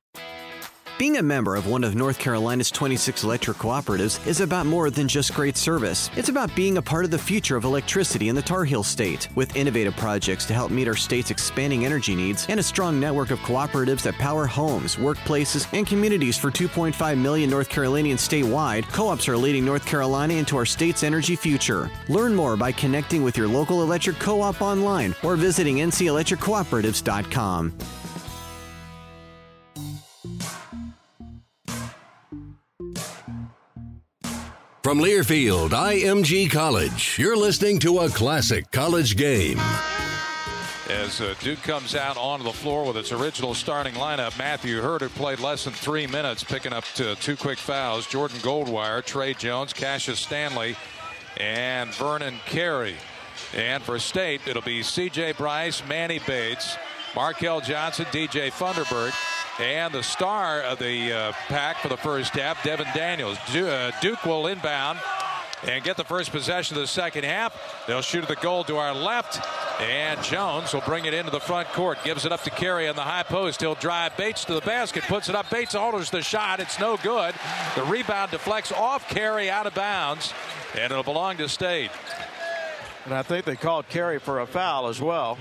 Being 0.98 1.18
a 1.18 1.22
member 1.22 1.56
of 1.56 1.66
one 1.66 1.84
of 1.84 1.94
North 1.94 2.18
Carolina's 2.18 2.70
26 2.70 3.22
electric 3.22 3.58
cooperatives 3.58 4.26
is 4.26 4.40
about 4.40 4.64
more 4.64 4.88
than 4.88 5.06
just 5.06 5.34
great 5.34 5.58
service. 5.58 6.08
It's 6.16 6.30
about 6.30 6.56
being 6.56 6.78
a 6.78 6.82
part 6.82 7.04
of 7.04 7.10
the 7.10 7.18
future 7.18 7.54
of 7.54 7.64
electricity 7.64 8.30
in 8.30 8.34
the 8.34 8.40
Tar 8.40 8.64
Heel 8.64 8.82
State, 8.82 9.28
with 9.34 9.54
innovative 9.54 9.94
projects 9.98 10.46
to 10.46 10.54
help 10.54 10.70
meet 10.70 10.88
our 10.88 10.96
state's 10.96 11.30
expanding 11.30 11.84
energy 11.84 12.14
needs 12.14 12.46
and 12.48 12.58
a 12.58 12.62
strong 12.62 12.98
network 12.98 13.30
of 13.30 13.40
cooperatives 13.40 14.04
that 14.04 14.14
power 14.14 14.46
homes, 14.46 14.96
workplaces, 14.96 15.66
and 15.74 15.86
communities 15.86 16.38
for 16.38 16.50
2.5 16.50 17.18
million 17.18 17.50
North 17.50 17.68
Carolinians 17.68 18.26
statewide. 18.26 18.88
Co-ops 18.88 19.28
are 19.28 19.36
leading 19.36 19.66
North 19.66 19.84
Carolina 19.84 20.32
into 20.32 20.56
our 20.56 20.64
state's 20.64 21.02
energy 21.02 21.36
future. 21.36 21.90
Learn 22.08 22.34
more 22.34 22.56
by 22.56 22.72
connecting 22.72 23.22
with 23.22 23.36
your 23.36 23.48
local 23.48 23.82
electric 23.82 24.18
co-op 24.18 24.62
online 24.62 25.14
or 25.22 25.36
visiting 25.36 25.76
ncelectriccooperatives.com. 25.76 27.74
From 34.86 35.00
Learfield 35.00 35.70
IMG 35.70 36.48
College, 36.48 37.18
you're 37.18 37.36
listening 37.36 37.80
to 37.80 37.98
a 37.98 38.08
classic 38.08 38.70
college 38.70 39.16
game. 39.16 39.58
As 40.88 41.20
uh, 41.20 41.34
Duke 41.40 41.60
comes 41.64 41.96
out 41.96 42.16
onto 42.16 42.44
the 42.44 42.52
floor 42.52 42.84
with 42.86 42.96
its 42.96 43.10
original 43.10 43.52
starting 43.52 43.94
lineup, 43.94 44.38
Matthew 44.38 44.80
Hurt, 44.80 45.02
who 45.02 45.08
played 45.08 45.40
less 45.40 45.64
than 45.64 45.72
three 45.72 46.06
minutes, 46.06 46.44
picking 46.44 46.72
up 46.72 46.84
two 46.94 47.36
quick 47.36 47.58
fouls. 47.58 48.06
Jordan 48.06 48.38
Goldwire, 48.38 49.04
Tre 49.04 49.34
Jones, 49.34 49.72
Cassius 49.72 50.20
Stanley, 50.20 50.76
and 51.36 51.92
Vernon 51.96 52.36
Carey. 52.46 52.94
And 53.56 53.82
for 53.82 53.98
State, 53.98 54.42
it'll 54.46 54.62
be 54.62 54.84
C.J. 54.84 55.32
Bryce, 55.32 55.82
Manny 55.88 56.20
Bates, 56.28 56.76
Markell 57.12 57.60
Johnson, 57.60 58.04
DJ 58.12 58.52
Funderburk, 58.52 59.12
and 59.58 59.92
the 59.92 60.02
star 60.02 60.60
of 60.60 60.78
the 60.78 61.12
uh, 61.12 61.32
pack 61.48 61.78
for 61.78 61.88
the 61.88 61.96
first 61.96 62.34
half, 62.34 62.62
Devin 62.62 62.88
Daniels. 62.94 63.38
Uh, 63.54 63.90
Duke 64.00 64.24
will 64.24 64.46
inbound 64.46 64.98
and 65.66 65.82
get 65.82 65.96
the 65.96 66.04
first 66.04 66.30
possession 66.30 66.76
of 66.76 66.82
the 66.82 66.86
second 66.86 67.24
half. 67.24 67.84
They'll 67.86 68.02
shoot 68.02 68.22
at 68.22 68.28
the 68.28 68.36
goal 68.36 68.64
to 68.64 68.76
our 68.76 68.94
left. 68.94 69.40
And 69.80 70.22
Jones 70.22 70.72
will 70.72 70.82
bring 70.82 71.04
it 71.04 71.12
into 71.12 71.30
the 71.30 71.40
front 71.40 71.68
court. 71.68 71.98
Gives 72.04 72.24
it 72.24 72.32
up 72.32 72.42
to 72.44 72.50
Carey 72.50 72.88
on 72.88 72.96
the 72.96 73.02
high 73.02 73.24
post. 73.24 73.60
He'll 73.60 73.74
drive 73.74 74.16
Bates 74.16 74.44
to 74.46 74.54
the 74.54 74.60
basket. 74.60 75.04
Puts 75.04 75.28
it 75.28 75.34
up. 75.34 75.50
Bates 75.50 75.74
alters 75.74 76.10
the 76.10 76.22
shot. 76.22 76.60
It's 76.60 76.78
no 76.78 76.96
good. 76.98 77.34
The 77.74 77.84
rebound 77.84 78.30
deflects 78.30 78.72
off 78.72 79.08
Carey 79.08 79.50
out 79.50 79.66
of 79.66 79.74
bounds. 79.74 80.32
And 80.74 80.84
it'll 80.92 81.02
belong 81.02 81.36
to 81.38 81.48
State. 81.48 81.90
And 83.04 83.14
I 83.14 83.22
think 83.22 83.44
they 83.44 83.56
called 83.56 83.88
Carey 83.88 84.18
for 84.18 84.40
a 84.40 84.46
foul 84.46 84.88
as 84.88 85.00
well. 85.00 85.38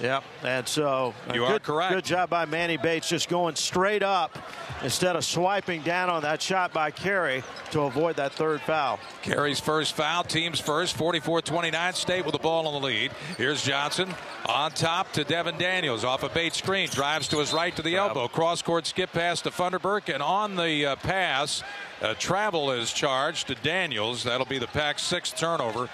Yep. 0.00 0.24
And 0.44 0.66
so 0.66 1.14
you 1.28 1.40
good, 1.40 1.52
are 1.52 1.58
correct. 1.58 1.92
Good 1.92 2.04
job 2.04 2.30
by 2.30 2.44
Manny 2.44 2.76
Bates 2.76 3.08
just 3.08 3.28
going 3.28 3.54
straight 3.54 4.02
up 4.02 4.38
instead 4.82 5.16
of 5.16 5.24
swiping 5.24 5.82
down 5.82 6.08
on 6.08 6.22
that 6.22 6.40
shot 6.40 6.72
by 6.72 6.90
Carey 6.90 7.42
to 7.72 7.82
avoid 7.82 8.16
that 8.16 8.32
third 8.32 8.60
foul. 8.62 8.98
Carey's 9.22 9.60
first 9.60 9.94
foul, 9.94 10.24
team's 10.24 10.60
first, 10.60 10.96
44-29. 10.96 11.94
State 11.94 12.24
with 12.24 12.32
the 12.32 12.38
ball 12.38 12.66
in 12.68 12.80
the 12.80 12.86
lead. 12.86 13.12
Here's 13.36 13.62
Johnson 13.62 14.14
on 14.46 14.70
top 14.70 15.12
to 15.12 15.24
Devin 15.24 15.58
Daniels 15.58 16.04
off 16.04 16.22
a 16.22 16.28
Bates 16.28 16.58
screen. 16.58 16.88
Drives 16.88 17.28
to 17.28 17.38
his 17.38 17.52
right 17.52 17.74
to 17.76 17.82
the 17.82 17.96
elbow. 17.96 18.28
Cross 18.28 18.62
court 18.62 18.86
skip 18.86 19.12
pass 19.12 19.42
to 19.42 19.50
Funderburk. 19.50 20.12
And 20.12 20.22
on 20.22 20.56
the 20.56 20.86
uh, 20.86 20.96
pass, 20.96 21.62
uh, 22.00 22.14
travel 22.14 22.70
is 22.72 22.92
charged 22.92 23.48
to 23.48 23.54
Daniels. 23.56 24.24
That'll 24.24 24.46
be 24.46 24.58
the 24.58 24.66
pack's 24.66 25.02
sixth 25.02 25.36
turnover. 25.36 25.88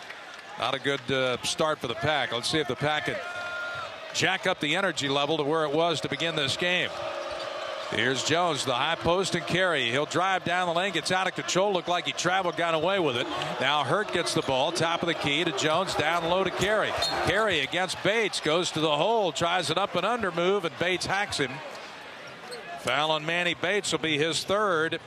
Not 0.59 0.75
a 0.75 0.79
good 0.79 1.01
uh, 1.11 1.37
start 1.43 1.79
for 1.79 1.87
the 1.87 1.95
pack. 1.95 2.33
Let's 2.33 2.49
see 2.49 2.59
if 2.59 2.69
the 2.69 2.77
pack 2.77 3.07
can 3.07 3.17
jack 4.17 4.47
up 4.47 4.61
the 4.61 4.77
energy 4.77 5.09
level 5.09 5.37
to 5.37 5.45
where 5.45 5.65
it 5.65 5.73
was 5.73 6.01
to 6.01 6.09
begin 6.09 6.35
this 6.35 6.57
game. 6.57 6.89
Here's 7.91 8.25
Jones, 8.25 8.65
the 8.65 8.75
high 8.75 8.97
post 8.97 9.37
and 9.37 9.47
Carey. 9.47 9.91
He'll 9.93 10.07
drive 10.07 10.43
down 10.43 10.67
the 10.67 10.75
lane, 10.75 10.93
gets 10.93 11.13
out 11.13 11.29
of 11.29 11.37
control. 11.37 11.73
Looked 11.73 11.87
like 11.87 12.05
he 12.05 12.13
traveled, 12.13 12.57
got 12.57 12.75
away 12.75 12.99
with 12.99 13.17
it. 13.17 13.29
Now 13.61 13.85
Hurt 13.85 14.13
gets 14.13 14.35
the 14.35 14.43
ball, 14.43 14.73
top 14.73 15.03
of 15.03 15.07
the 15.07 15.15
key 15.15 15.45
to 15.45 15.53
Jones, 15.53 15.95
down 15.95 16.25
low 16.25 16.43
to 16.43 16.51
Carey. 16.51 16.91
Carey 17.27 17.61
against 17.61 18.03
Bates 18.03 18.41
goes 18.41 18.73
to 18.73 18.81
the 18.81 18.97
hole, 18.97 19.31
tries 19.31 19.71
an 19.71 19.79
up 19.79 19.95
and 19.95 20.05
under 20.05 20.33
move, 20.33 20.65
and 20.65 20.77
Bates 20.81 21.07
hacks 21.07 21.39
him. 21.39 21.53
Foul 22.81 23.13
on 23.13 23.25
Manny 23.25 23.55
Bates 23.55 23.93
will 23.93 24.01
be 24.01 24.19
his 24.19 24.43
third. 24.43 24.99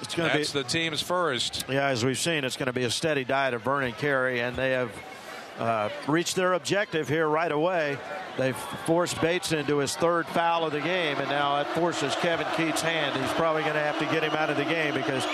It's 0.00 0.14
going 0.14 0.30
to 0.30 0.38
That's 0.38 0.52
be 0.52 0.62
the 0.62 0.68
team's 0.68 1.02
first. 1.02 1.66
Yeah, 1.68 1.88
as 1.88 2.02
we've 2.02 2.18
seen, 2.18 2.44
it's 2.44 2.56
going 2.56 2.68
to 2.68 2.72
be 2.72 2.84
a 2.84 2.90
steady 2.90 3.24
diet 3.24 3.52
of 3.52 3.62
Vernon 3.62 3.92
Carey, 3.92 4.40
and 4.40 4.56
they 4.56 4.70
have 4.70 4.90
uh, 5.58 5.88
reached 6.06 6.36
their 6.36 6.54
objective 6.54 7.08
here 7.08 7.28
right 7.28 7.52
away. 7.52 7.98
They've 8.38 8.56
forced 8.56 9.20
Bates 9.20 9.52
into 9.52 9.78
his 9.78 9.94
third 9.96 10.26
foul 10.28 10.64
of 10.64 10.72
the 10.72 10.80
game, 10.80 11.18
and 11.18 11.28
now 11.28 11.56
that 11.56 11.74
forces 11.74 12.14
Kevin 12.16 12.46
Keatts' 12.48 12.80
hand. 12.80 13.20
He's 13.20 13.32
probably 13.32 13.62
going 13.62 13.74
to 13.74 13.80
have 13.80 13.98
to 13.98 14.06
get 14.06 14.22
him 14.22 14.32
out 14.32 14.50
of 14.50 14.56
the 14.56 14.64
game 14.64 14.94
because 14.94 15.26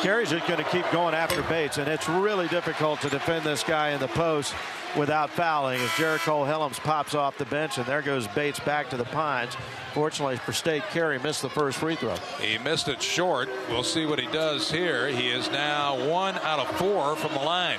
Carey's 0.00 0.30
just 0.30 0.46
going 0.46 0.62
to 0.62 0.70
keep 0.70 0.88
going 0.92 1.14
after 1.14 1.42
Bates, 1.42 1.78
and 1.78 1.88
it's 1.88 2.08
really 2.08 2.46
difficult 2.48 3.00
to 3.00 3.08
defend 3.08 3.44
this 3.44 3.62
guy 3.62 3.90
in 3.90 4.00
the 4.00 4.08
post 4.08 4.54
without 4.96 5.30
fouling 5.30 5.80
as 5.80 5.88
Jericole 5.90 6.46
Hellems 6.46 6.78
pops 6.78 7.14
off 7.14 7.38
the 7.38 7.46
bench, 7.46 7.78
and 7.78 7.86
there 7.86 8.02
goes 8.02 8.26
Bates 8.28 8.60
back 8.60 8.90
to 8.90 8.96
the 8.96 9.04
Pines. 9.04 9.56
Fortunately 9.92 10.36
for 10.36 10.52
State, 10.52 10.82
Carey 10.90 11.18
missed 11.18 11.42
the 11.42 11.48
first 11.48 11.78
free 11.78 11.96
throw. 11.96 12.14
He 12.40 12.58
missed 12.58 12.88
it 12.88 13.02
short. 13.02 13.48
We'll 13.68 13.82
see 13.82 14.06
what 14.06 14.18
he 14.18 14.26
does 14.26 14.70
here. 14.70 15.08
He 15.08 15.28
is 15.28 15.50
now 15.50 15.96
one 16.08 16.36
out 16.38 16.60
of 16.60 16.68
four 16.76 17.16
from 17.16 17.32
the 17.32 17.40
line. 17.40 17.78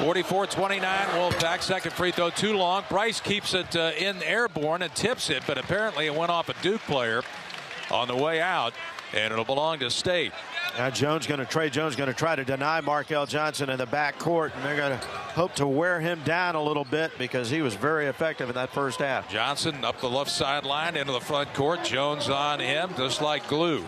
44-29 0.00 0.80
Wolfpack 0.80 1.60
second 1.60 1.92
free 1.92 2.10
throw 2.10 2.30
too 2.30 2.56
long. 2.56 2.82
Bryce 2.88 3.20
keeps 3.20 3.52
it 3.52 3.76
uh, 3.76 3.92
in 3.98 4.22
airborne 4.22 4.80
and 4.80 4.94
tips 4.94 5.28
it 5.28 5.42
but 5.46 5.58
apparently 5.58 6.06
it 6.06 6.14
went 6.14 6.30
off 6.30 6.48
a 6.48 6.54
Duke 6.62 6.80
player 6.82 7.22
on 7.90 8.08
the 8.08 8.16
way 8.16 8.40
out 8.40 8.72
and 9.12 9.30
it'll 9.30 9.44
belong 9.44 9.78
to 9.80 9.90
State. 9.90 10.32
Now 10.78 10.88
Jones 10.88 11.26
going 11.26 11.40
to 11.40 11.44
Tre 11.44 11.68
Jones 11.68 11.96
going 11.96 12.08
to 12.08 12.14
try 12.14 12.34
to 12.34 12.46
deny 12.46 12.80
Markell 12.80 13.28
Johnson 13.28 13.68
in 13.68 13.76
the 13.76 13.84
back 13.84 14.18
court 14.18 14.54
and 14.56 14.64
they're 14.64 14.74
going 14.74 14.98
to 14.98 15.06
hope 15.06 15.54
to 15.56 15.66
wear 15.66 16.00
him 16.00 16.22
down 16.24 16.54
a 16.54 16.62
little 16.62 16.86
bit 16.86 17.12
because 17.18 17.50
he 17.50 17.60
was 17.60 17.74
very 17.74 18.06
effective 18.06 18.48
in 18.48 18.54
that 18.54 18.70
first 18.70 19.00
half. 19.00 19.28
Johnson 19.28 19.84
up 19.84 20.00
the 20.00 20.08
left 20.08 20.30
sideline 20.30 20.96
into 20.96 21.12
the 21.12 21.20
front 21.20 21.52
court 21.52 21.84
Jones 21.84 22.30
on 22.30 22.58
him 22.58 22.88
just 22.96 23.20
like 23.20 23.46
glue 23.48 23.84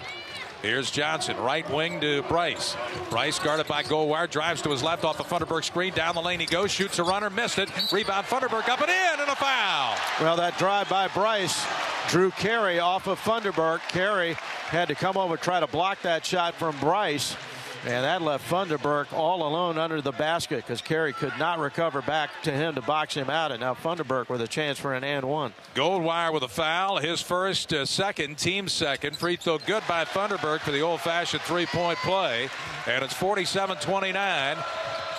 Here's 0.63 0.93
Johnson, 0.93 1.37
right 1.39 1.69
wing 1.69 2.01
to 2.03 2.23
Bryce. 2.23 2.77
Bryce 3.11 3.41
guarded 3.41 3.67
by 3.67 3.83
Goldwire, 3.83 4.31
drives 4.31 4.63
to 4.63 4.71
his 4.71 4.81
left 4.81 5.05
off 5.05 5.19
the 5.19 5.25
Funderburk 5.25 5.65
screen. 5.65 5.93
Down 5.93 6.15
the 6.15 6.23
lane 6.23 6.39
he 6.39 6.47
goes, 6.47 6.71
shoots 6.71 7.01
a 7.01 7.05
runner, 7.05 7.31
missed 7.31 7.59
it. 7.59 7.69
Rebound 7.93 8.27
Funderburk 8.27 8.69
up 8.69 8.81
and 8.81 8.89
in, 8.89 9.21
and 9.21 9.29
a 9.29 9.35
foul. 9.35 9.97
Well, 10.21 10.37
that 10.37 10.57
drive 10.59 10.89
by 10.89 11.09
Bryce 11.09 11.67
drew 12.09 12.31
Carey 12.31 12.79
off 12.79 13.09
of 13.09 13.19
Funderburk. 13.19 13.81
Carey 13.89 14.35
had 14.69 14.87
to 14.87 14.95
come 14.95 15.17
over 15.17 15.37
try 15.37 15.59
to 15.59 15.67
block 15.67 16.01
that 16.03 16.25
shot 16.25 16.55
from 16.55 16.79
Bryce. 16.79 17.37
And 17.85 18.05
that 18.05 18.23
left 18.23 18.49
Funderburk 18.49 19.13
all 19.13 19.47
alone 19.47 19.77
under 19.77 20.01
the 20.01 20.13
basket 20.13 20.59
because 20.59 20.81
Carey 20.81 21.13
could 21.13 21.33
not 21.39 21.59
recover 21.59 22.01
back 22.01 22.31
to 22.43 22.53
him 22.53 22.77
to 22.77 22.83
box 22.83 23.15
him 23.15 23.29
out. 23.29 23.51
And 23.51 23.61
now 23.61 23.75
Funderburk 23.75 24.29
with 24.29 24.41
a 24.41 24.47
chance 24.47 24.79
for 24.79 24.95
an 24.95 25.03
and 25.03 25.29
one. 25.29 25.53
Goldwire 25.75 26.33
with 26.33 26.45
a 26.45 26.49
foul. 26.49 26.99
His 26.99 27.21
first, 27.21 27.73
uh, 27.73 27.85
second, 27.85 28.39
team 28.39 28.69
second. 28.69 29.17
Free 29.17 29.35
throw 29.35 29.59
good 29.59 29.83
by 29.89 30.05
Funderburk 30.05 30.61
for 30.61 30.71
the 30.71 30.81
old 30.81 31.01
fashioned 31.01 31.43
three 31.43 31.67
point 31.67 31.99
play. 31.99 32.49
And 32.87 33.05
it's 33.05 33.15
47 33.15 33.79
29. 33.79 34.57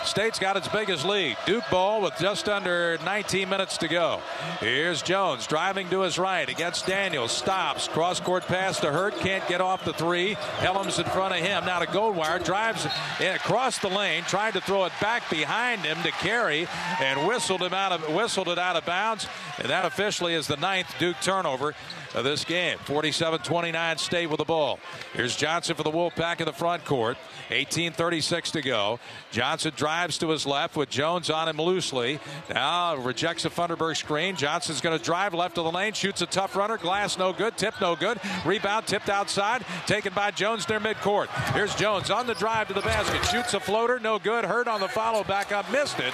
State's 0.05 0.39
got 0.39 0.57
its 0.57 0.67
biggest 0.67 1.05
lead. 1.05 1.37
Duke 1.45 1.63
ball 1.71 2.01
with 2.01 2.17
just 2.17 2.49
under 2.49 2.97
19 3.05 3.49
minutes 3.49 3.77
to 3.77 3.87
go. 3.87 4.21
Here's 4.59 5.01
Jones 5.01 5.47
driving 5.47 5.89
to 5.89 6.01
his 6.01 6.19
right 6.19 6.47
against 6.47 6.85
Daniels. 6.85 7.31
Stops. 7.31 7.87
Cross 7.87 8.19
court 8.19 8.45
pass 8.45 8.79
to 8.81 8.91
Hurt. 8.91 9.15
Can't 9.17 9.47
get 9.47 9.61
off 9.61 9.85
the 9.85 9.93
three. 9.93 10.35
Hellems 10.59 10.99
in 10.99 11.05
front 11.05 11.33
of 11.33 11.39
him. 11.39 11.65
Now 11.65 11.79
to 11.79 11.85
Goldwire. 11.85 12.43
Drives 12.43 12.85
across 13.19 13.79
the 13.79 13.89
lane. 13.89 14.23
Tried 14.23 14.53
to 14.53 14.61
throw 14.61 14.85
it 14.85 14.93
back 14.99 15.29
behind 15.29 15.81
him 15.81 15.97
to 16.03 16.11
Carey 16.11 16.67
and 17.01 17.27
whistled 17.27 17.61
him 17.61 17.73
out 17.73 17.91
of 17.91 18.13
whistled 18.13 18.49
it 18.49 18.59
out 18.59 18.75
of 18.75 18.85
bounds. 18.85 19.27
And 19.57 19.69
that 19.69 19.85
officially 19.85 20.33
is 20.33 20.47
the 20.47 20.57
ninth 20.57 20.93
Duke 20.99 21.17
turnover 21.21 21.73
of 22.15 22.23
this 22.23 22.45
game. 22.45 22.77
47-29 22.79 23.99
State 23.99 24.27
with 24.27 24.37
the 24.37 24.45
ball. 24.45 24.79
Here's 25.13 25.35
Johnson 25.35 25.75
for 25.75 25.83
the 25.83 25.91
Wolfpack 25.91 26.39
in 26.39 26.45
the 26.45 26.53
front 26.53 26.85
court. 26.85 27.17
18:36 27.49 28.51
to 28.51 28.61
go. 28.61 28.99
Johnson 29.31 29.73
drives 29.75 30.17
to 30.19 30.29
his 30.29 30.45
left 30.45 30.75
with 30.75 30.89
Jones 30.89 31.29
on 31.29 31.47
him 31.47 31.57
loosely. 31.57 32.19
Now 32.49 32.95
rejects 32.95 33.45
a 33.45 33.49
Funderburk 33.49 33.97
screen. 33.97 34.35
Johnson's 34.35 34.81
going 34.81 34.97
to 34.97 35.03
drive 35.03 35.33
left 35.33 35.57
of 35.57 35.65
the 35.65 35.71
lane, 35.71 35.93
shoots 35.93 36.21
a 36.21 36.25
tough 36.25 36.55
runner. 36.55 36.77
Glass 36.77 37.17
no 37.17 37.33
good. 37.33 37.57
Tip 37.57 37.75
no 37.81 37.95
good. 37.95 38.19
Rebound 38.45 38.87
tipped 38.87 39.09
outside. 39.09 39.65
Taken 39.85 40.13
by 40.13 40.31
Jones 40.31 40.67
near 40.67 40.79
midcourt. 40.79 41.27
Here's 41.53 41.75
Jones 41.75 42.09
on 42.09 42.27
the 42.27 42.35
drive 42.35 42.67
to 42.69 42.73
the 42.73 42.81
basket. 42.81 43.23
Shoots 43.25 43.53
a 43.53 43.59
floater. 43.59 43.99
No 43.99 44.19
good. 44.19 44.45
Hurt 44.45 44.67
on 44.67 44.79
the 44.79 44.87
follow 44.87 45.23
back 45.23 45.51
up. 45.51 45.69
Missed 45.71 45.99
it. 45.99 46.13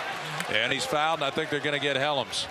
And 0.52 0.74
he's 0.74 0.86
fouled. 0.86 1.20
And 1.20 1.26
I 1.26 1.32
think 1.32 1.50
they're 1.50 1.60
going 1.60 1.80
to 1.80 1.82
get 1.82 1.96
Hellems. 1.96 2.48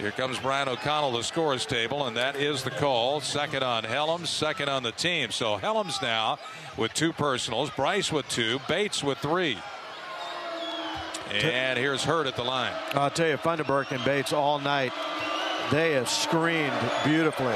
Here 0.00 0.12
comes 0.12 0.38
Brian 0.38 0.66
O'Connell, 0.66 1.12
the 1.12 1.22
scores 1.22 1.66
table, 1.66 2.06
and 2.06 2.16
that 2.16 2.34
is 2.34 2.62
the 2.62 2.70
call. 2.70 3.20
Second 3.20 3.62
on 3.62 3.84
Hellems, 3.84 4.28
second 4.28 4.70
on 4.70 4.82
the 4.82 4.92
team. 4.92 5.30
So 5.30 5.58
Hellems 5.58 6.00
now 6.00 6.38
with 6.78 6.94
two 6.94 7.12
personals, 7.12 7.68
Bryce 7.68 8.10
with 8.10 8.26
two, 8.30 8.60
Bates 8.66 9.04
with 9.04 9.18
three. 9.18 9.58
And 11.30 11.78
here's 11.78 12.02
Hurt 12.02 12.26
at 12.26 12.34
the 12.34 12.42
line. 12.42 12.72
I'll 12.94 13.10
tell 13.10 13.28
you, 13.28 13.36
Funderburk 13.36 13.90
and 13.90 14.02
Bates 14.02 14.32
all 14.32 14.58
night, 14.58 14.94
they 15.70 15.92
have 15.92 16.08
screened 16.08 16.72
beautifully. 17.04 17.54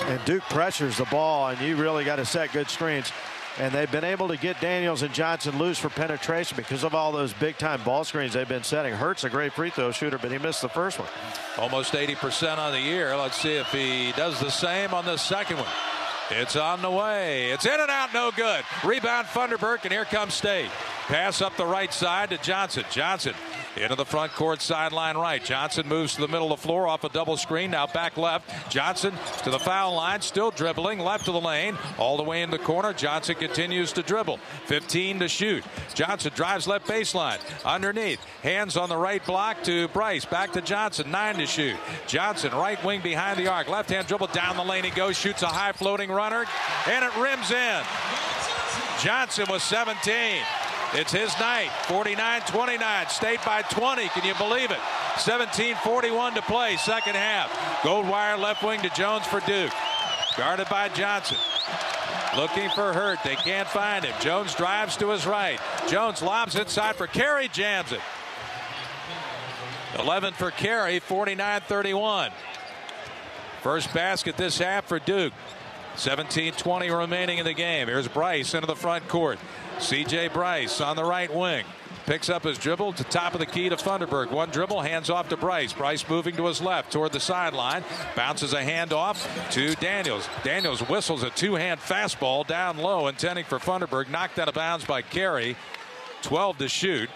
And 0.00 0.22
Duke 0.26 0.44
pressures 0.50 0.98
the 0.98 1.06
ball, 1.06 1.48
and 1.48 1.58
you 1.62 1.76
really 1.76 2.04
got 2.04 2.16
to 2.16 2.26
set 2.26 2.52
good 2.52 2.68
screens. 2.68 3.10
And 3.58 3.72
they've 3.72 3.90
been 3.90 4.04
able 4.04 4.28
to 4.28 4.36
get 4.36 4.60
Daniels 4.60 5.02
and 5.02 5.14
Johnson 5.14 5.58
loose 5.58 5.78
for 5.78 5.88
penetration 5.88 6.56
because 6.56 6.84
of 6.84 6.94
all 6.94 7.10
those 7.10 7.32
big 7.32 7.56
time 7.56 7.82
ball 7.84 8.04
screens 8.04 8.34
they've 8.34 8.46
been 8.46 8.62
setting. 8.62 8.92
Hurt's 8.92 9.24
a 9.24 9.30
great 9.30 9.52
free 9.54 9.70
throw 9.70 9.92
shooter, 9.92 10.18
but 10.18 10.30
he 10.30 10.38
missed 10.38 10.60
the 10.60 10.68
first 10.68 10.98
one. 10.98 11.08
Almost 11.56 11.94
80% 11.94 12.58
on 12.58 12.72
the 12.72 12.80
year. 12.80 13.16
Let's 13.16 13.40
see 13.40 13.54
if 13.54 13.72
he 13.72 14.12
does 14.12 14.38
the 14.40 14.50
same 14.50 14.92
on 14.92 15.06
the 15.06 15.16
second 15.16 15.56
one. 15.56 15.66
It's 16.30 16.56
on 16.56 16.82
the 16.82 16.90
way. 16.90 17.50
It's 17.52 17.64
in 17.64 17.80
and 17.80 17.90
out, 17.90 18.12
no 18.12 18.30
good. 18.30 18.64
Rebound, 18.84 19.28
Funderburk, 19.28 19.84
and 19.84 19.92
here 19.92 20.04
comes 20.04 20.34
State. 20.34 20.70
Pass 21.06 21.40
up 21.40 21.56
the 21.56 21.64
right 21.64 21.92
side 21.92 22.30
to 22.30 22.38
Johnson. 22.38 22.84
Johnson 22.90 23.34
into 23.76 23.94
the 23.94 24.04
front 24.04 24.32
court 24.32 24.60
sideline 24.60 25.16
right. 25.16 25.44
Johnson 25.44 25.88
moves 25.88 26.14
to 26.14 26.20
the 26.20 26.28
middle 26.28 26.52
of 26.52 26.60
the 26.60 26.66
floor 26.66 26.86
off 26.86 27.04
a 27.04 27.08
double 27.08 27.36
screen. 27.36 27.70
Now 27.70 27.86
back 27.86 28.16
left. 28.16 28.70
Johnson 28.70 29.14
to 29.44 29.50
the 29.50 29.58
foul 29.58 29.94
line, 29.94 30.20
still 30.20 30.50
dribbling 30.50 30.98
left 30.98 31.28
of 31.28 31.34
the 31.34 31.40
lane, 31.40 31.76
all 31.98 32.16
the 32.16 32.22
way 32.22 32.42
in 32.42 32.50
the 32.50 32.58
corner. 32.58 32.92
Johnson 32.92 33.34
continues 33.34 33.92
to 33.92 34.02
dribble. 34.02 34.38
15 34.66 35.20
to 35.20 35.28
shoot. 35.28 35.64
Johnson 35.94 36.32
drives 36.34 36.66
left 36.66 36.86
baseline. 36.86 37.38
Underneath. 37.64 38.20
Hands 38.42 38.76
on 38.76 38.88
the 38.88 38.96
right 38.96 39.24
block 39.24 39.62
to 39.64 39.88
Bryce. 39.88 40.24
Back 40.24 40.52
to 40.52 40.60
Johnson. 40.60 41.10
Nine 41.10 41.36
to 41.36 41.46
shoot. 41.46 41.76
Johnson 42.06 42.52
right 42.52 42.82
wing 42.84 43.00
behind 43.02 43.38
the 43.38 43.48
arc. 43.48 43.68
Left 43.68 43.90
hand 43.90 44.06
dribble 44.06 44.28
down 44.28 44.56
the 44.56 44.64
lane. 44.64 44.84
He 44.84 44.90
goes, 44.90 45.16
shoots 45.16 45.42
a 45.42 45.48
high 45.48 45.72
floating 45.72 46.10
runner, 46.10 46.44
and 46.88 47.04
it 47.04 47.16
rims 47.16 47.50
in. 47.50 47.82
Johnson 49.00 49.46
was 49.48 49.62
17. 49.62 50.65
It's 50.96 51.12
his 51.12 51.38
night. 51.38 51.68
49-29. 51.88 53.10
State 53.10 53.44
by 53.44 53.60
20. 53.60 54.08
Can 54.08 54.24
you 54.24 54.34
believe 54.36 54.70
it? 54.70 54.78
17-41 55.16 56.34
to 56.36 56.42
play. 56.42 56.78
Second 56.78 57.16
half. 57.16 57.52
Goldwire 57.82 58.40
left 58.40 58.62
wing 58.62 58.80
to 58.80 58.88
Jones 58.88 59.26
for 59.26 59.40
Duke. 59.40 59.72
Guarded 60.38 60.70
by 60.70 60.88
Johnson. 60.88 61.36
Looking 62.34 62.70
for 62.70 62.94
Hurt. 62.94 63.18
They 63.22 63.34
can't 63.36 63.68
find 63.68 64.06
him. 64.06 64.14
Jones 64.22 64.54
drives 64.54 64.96
to 64.96 65.10
his 65.10 65.26
right. 65.26 65.60
Jones 65.86 66.22
lobs 66.22 66.56
inside 66.56 66.96
for 66.96 67.06
Carey. 67.06 67.48
Jams 67.48 67.92
it. 67.92 68.00
11 69.98 70.32
for 70.32 70.50
Carey. 70.50 71.00
49-31. 71.00 72.32
First 73.62 73.92
basket 73.92 74.38
this 74.38 74.56
half 74.56 74.86
for 74.86 74.98
Duke. 74.98 75.34
17-20 75.96 76.98
remaining 76.98 77.36
in 77.36 77.44
the 77.44 77.54
game. 77.54 77.88
Here's 77.88 78.08
Bryce 78.08 78.54
into 78.54 78.66
the 78.66 78.76
front 78.76 79.08
court. 79.08 79.38
C.J. 79.78 80.28
Bryce 80.28 80.80
on 80.80 80.96
the 80.96 81.04
right 81.04 81.32
wing. 81.32 81.64
Picks 82.06 82.28
up 82.30 82.44
his 82.44 82.56
dribble 82.56 82.92
to 82.94 83.04
top 83.04 83.34
of 83.34 83.40
the 83.40 83.46
key 83.46 83.68
to 83.68 83.76
Funderburk. 83.76 84.30
One 84.30 84.48
dribble, 84.50 84.80
hands 84.80 85.10
off 85.10 85.28
to 85.30 85.36
Bryce. 85.36 85.72
Bryce 85.72 86.08
moving 86.08 86.36
to 86.36 86.46
his 86.46 86.62
left 86.62 86.92
toward 86.92 87.12
the 87.12 87.20
sideline. 87.20 87.82
Bounces 88.14 88.52
a 88.52 88.62
handoff 88.62 89.26
to 89.50 89.74
Daniels. 89.74 90.28
Daniels 90.44 90.80
whistles 90.88 91.24
a 91.24 91.30
two-hand 91.30 91.80
fastball 91.80 92.46
down 92.46 92.78
low, 92.78 93.08
intending 93.08 93.44
for 93.44 93.58
Funderburk. 93.58 94.08
Knocked 94.08 94.38
out 94.38 94.48
of 94.48 94.54
bounds 94.54 94.84
by 94.84 95.02
Carey. 95.02 95.56
12 96.22 96.58
to 96.58 96.68
shoot. 96.68 97.10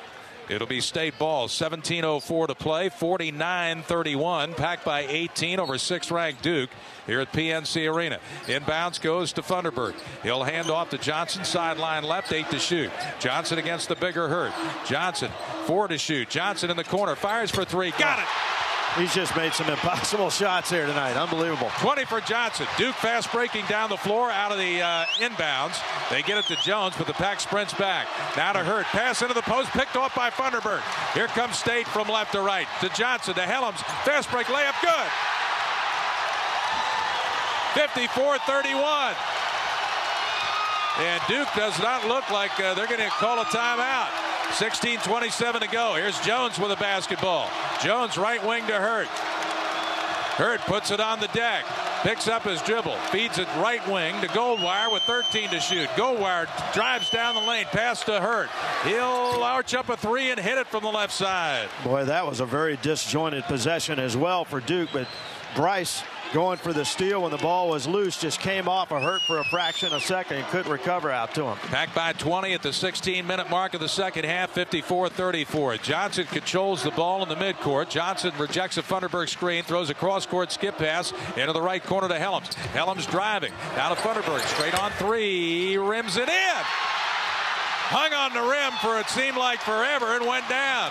It'll 0.50 0.66
be 0.66 0.80
state 0.80 1.16
ball. 1.16 1.46
17.04 1.46 2.48
to 2.48 2.54
play. 2.56 2.88
49 2.88 3.82
31. 3.82 4.54
Packed 4.54 4.84
by 4.84 5.02
18 5.02 5.60
over 5.60 5.78
six 5.78 6.10
ranked 6.10 6.42
Duke 6.42 6.70
here 7.06 7.20
at 7.20 7.32
PNC 7.32 7.92
Arena. 7.92 8.18
Inbounds 8.46 9.00
goes 9.00 9.32
to 9.34 9.42
Funderburk. 9.42 9.94
He'll 10.24 10.42
hand 10.42 10.68
off 10.68 10.90
to 10.90 10.98
Johnson. 10.98 11.44
Sideline 11.44 12.02
left. 12.02 12.32
Eight 12.32 12.50
to 12.50 12.58
shoot. 12.58 12.90
Johnson 13.20 13.58
against 13.58 13.88
the 13.88 13.94
bigger 13.94 14.28
Hurt. 14.28 14.52
Johnson, 14.84 15.30
four 15.66 15.86
to 15.86 15.96
shoot. 15.96 16.28
Johnson 16.28 16.68
in 16.68 16.76
the 16.76 16.84
corner. 16.84 17.14
Fires 17.14 17.52
for 17.52 17.64
three. 17.64 17.92
Got 17.92 18.18
it. 18.18 18.59
He's 18.96 19.14
just 19.14 19.36
made 19.36 19.52
some 19.52 19.68
impossible 19.68 20.30
shots 20.30 20.70
here 20.70 20.86
tonight. 20.86 21.16
Unbelievable. 21.16 21.70
20 21.78 22.04
for 22.06 22.20
Johnson. 22.20 22.66
Duke 22.76 22.94
fast 22.96 23.30
breaking 23.30 23.64
down 23.66 23.88
the 23.88 23.96
floor 23.96 24.30
out 24.30 24.50
of 24.50 24.58
the 24.58 24.82
uh, 24.82 25.06
inbounds. 25.18 25.80
They 26.10 26.22
get 26.22 26.38
it 26.38 26.46
to 26.46 26.56
Jones, 26.56 26.94
but 26.98 27.06
the 27.06 27.12
pack 27.12 27.40
sprints 27.40 27.72
back. 27.74 28.08
Now 28.36 28.52
to 28.52 28.60
Hurt. 28.60 28.86
Pass 28.86 29.22
into 29.22 29.34
the 29.34 29.42
post, 29.42 29.70
picked 29.70 29.96
off 29.96 30.14
by 30.14 30.30
Funderburk. 30.30 30.82
Here 31.14 31.28
comes 31.28 31.56
State 31.56 31.86
from 31.86 32.08
left 32.08 32.32
to 32.32 32.40
right. 32.40 32.66
To 32.80 32.88
Johnson, 32.90 33.34
to 33.34 33.42
Hellems. 33.42 33.78
Fast 34.04 34.30
break 34.30 34.46
layup, 34.48 34.74
good. 34.82 35.10
54 37.74 38.38
31. 38.38 39.14
And 40.98 41.22
Duke 41.28 41.48
does 41.54 41.78
not 41.78 42.06
look 42.08 42.28
like 42.30 42.58
uh, 42.58 42.74
they're 42.74 42.88
going 42.88 43.00
to 43.00 43.08
call 43.08 43.40
a 43.40 43.44
timeout. 43.44 44.10
16 44.54 44.98
27 45.00 45.60
to 45.62 45.68
go. 45.68 45.94
Here's 45.94 46.18
Jones 46.20 46.58
with 46.58 46.70
a 46.72 46.76
basketball. 46.76 47.48
Jones 47.82 48.18
right 48.18 48.44
wing 48.46 48.66
to 48.66 48.74
Hurt. 48.74 49.06
Hurt 49.06 50.60
puts 50.62 50.90
it 50.90 51.00
on 51.00 51.20
the 51.20 51.28
deck. 51.28 51.64
Picks 52.02 52.26
up 52.26 52.44
his 52.44 52.62
dribble. 52.62 52.96
Feeds 53.10 53.38
it 53.38 53.46
right 53.56 53.86
wing 53.88 54.18
to 54.22 54.28
Goldwire 54.28 54.90
with 54.90 55.02
13 55.02 55.50
to 55.50 55.60
shoot. 55.60 55.86
Goldwire 55.90 56.46
drives 56.72 57.10
down 57.10 57.34
the 57.34 57.42
lane. 57.42 57.66
Pass 57.66 58.02
to 58.04 58.20
Hurt. 58.20 58.48
He'll 58.84 59.42
arch 59.42 59.74
up 59.74 59.90
a 59.90 59.96
three 59.96 60.30
and 60.30 60.40
hit 60.40 60.56
it 60.56 60.66
from 60.66 60.82
the 60.82 60.90
left 60.90 61.12
side. 61.12 61.68
Boy, 61.84 62.04
that 62.06 62.26
was 62.26 62.40
a 62.40 62.46
very 62.46 62.78
disjointed 62.78 63.44
possession 63.44 63.98
as 63.98 64.16
well 64.16 64.46
for 64.46 64.60
Duke, 64.60 64.88
but 64.92 65.06
Bryce 65.54 66.02
going 66.32 66.58
for 66.58 66.72
the 66.72 66.84
steal 66.84 67.22
when 67.22 67.30
the 67.30 67.38
ball 67.38 67.68
was 67.68 67.88
loose 67.88 68.20
just 68.20 68.40
came 68.40 68.68
off 68.68 68.92
a 68.92 69.00
hurt 69.00 69.20
for 69.22 69.38
a 69.38 69.44
fraction 69.44 69.88
of 69.88 69.94
a 69.94 70.00
second 70.00 70.38
and 70.38 70.46
couldn't 70.46 70.70
recover 70.70 71.10
out 71.10 71.34
to 71.34 71.44
him. 71.44 71.58
Back 71.70 71.94
by 71.94 72.12
20 72.12 72.52
at 72.52 72.62
the 72.62 72.72
16 72.72 73.26
minute 73.26 73.50
mark 73.50 73.74
of 73.74 73.80
the 73.80 73.88
second 73.88 74.24
half 74.24 74.54
54-34 74.54 75.82
Johnson 75.82 76.26
controls 76.26 76.82
the 76.82 76.92
ball 76.92 77.22
in 77.22 77.28
the 77.28 77.34
midcourt. 77.34 77.88
Johnson 77.90 78.32
rejects 78.38 78.78
a 78.78 78.82
Funderburk 78.82 79.28
screen 79.28 79.62
throws 79.64 79.90
a 79.90 79.94
cross 79.94 80.26
court 80.26 80.52
skip 80.52 80.76
pass 80.76 81.12
into 81.36 81.52
the 81.52 81.62
right 81.62 81.82
corner 81.82 82.08
to 82.08 82.14
Hellems. 82.14 82.54
Hellems 82.72 83.10
driving 83.10 83.52
down 83.74 83.94
to 83.94 84.00
Funderburk 84.00 84.40
straight 84.40 84.78
on 84.80 84.90
three 84.92 85.76
rims 85.76 86.16
it 86.16 86.28
in. 86.28 86.62
Hung 87.92 88.12
on 88.12 88.32
the 88.32 88.48
rim 88.48 88.72
for 88.80 89.00
it 89.00 89.08
seemed 89.08 89.36
like 89.36 89.60
forever 89.60 90.14
and 90.16 90.24
went 90.26 90.48
down. 90.48 90.90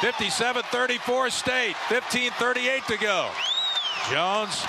57-34 0.00 1.30
state 1.32 1.74
15-38 1.88 2.86
to 2.86 2.96
go 2.98 3.30
Jones 4.10 4.64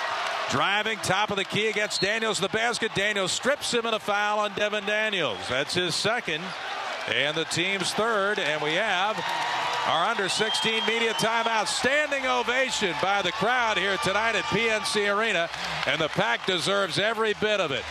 driving 0.50 0.98
top 0.98 1.30
of 1.30 1.36
the 1.36 1.44
key 1.44 1.68
against 1.68 2.00
Daniels 2.00 2.40
the 2.40 2.48
basket. 2.48 2.92
Daniels 2.94 3.32
strips 3.32 3.72
him 3.72 3.86
in 3.86 3.94
a 3.94 3.98
foul 3.98 4.40
on 4.40 4.52
Devin 4.54 4.84
Daniels. 4.84 5.38
That's 5.48 5.74
his 5.74 5.94
second 5.94 6.42
and 7.08 7.36
the 7.36 7.44
team's 7.44 7.92
third. 7.92 8.38
And 8.38 8.62
we 8.62 8.74
have 8.74 9.22
our 9.86 10.06
under 10.06 10.28
16 10.28 10.86
media 10.86 11.12
timeout. 11.14 11.66
Standing 11.66 12.26
ovation 12.26 12.94
by 13.02 13.22
the 13.22 13.32
crowd 13.32 13.78
here 13.78 13.96
tonight 13.98 14.36
at 14.36 14.44
PNC 14.44 15.14
Arena. 15.14 15.48
And 15.86 16.00
the 16.00 16.08
pack 16.08 16.46
deserves 16.46 16.98
every 16.98 17.34
bit 17.40 17.60
of 17.60 17.70
it. 17.70 17.84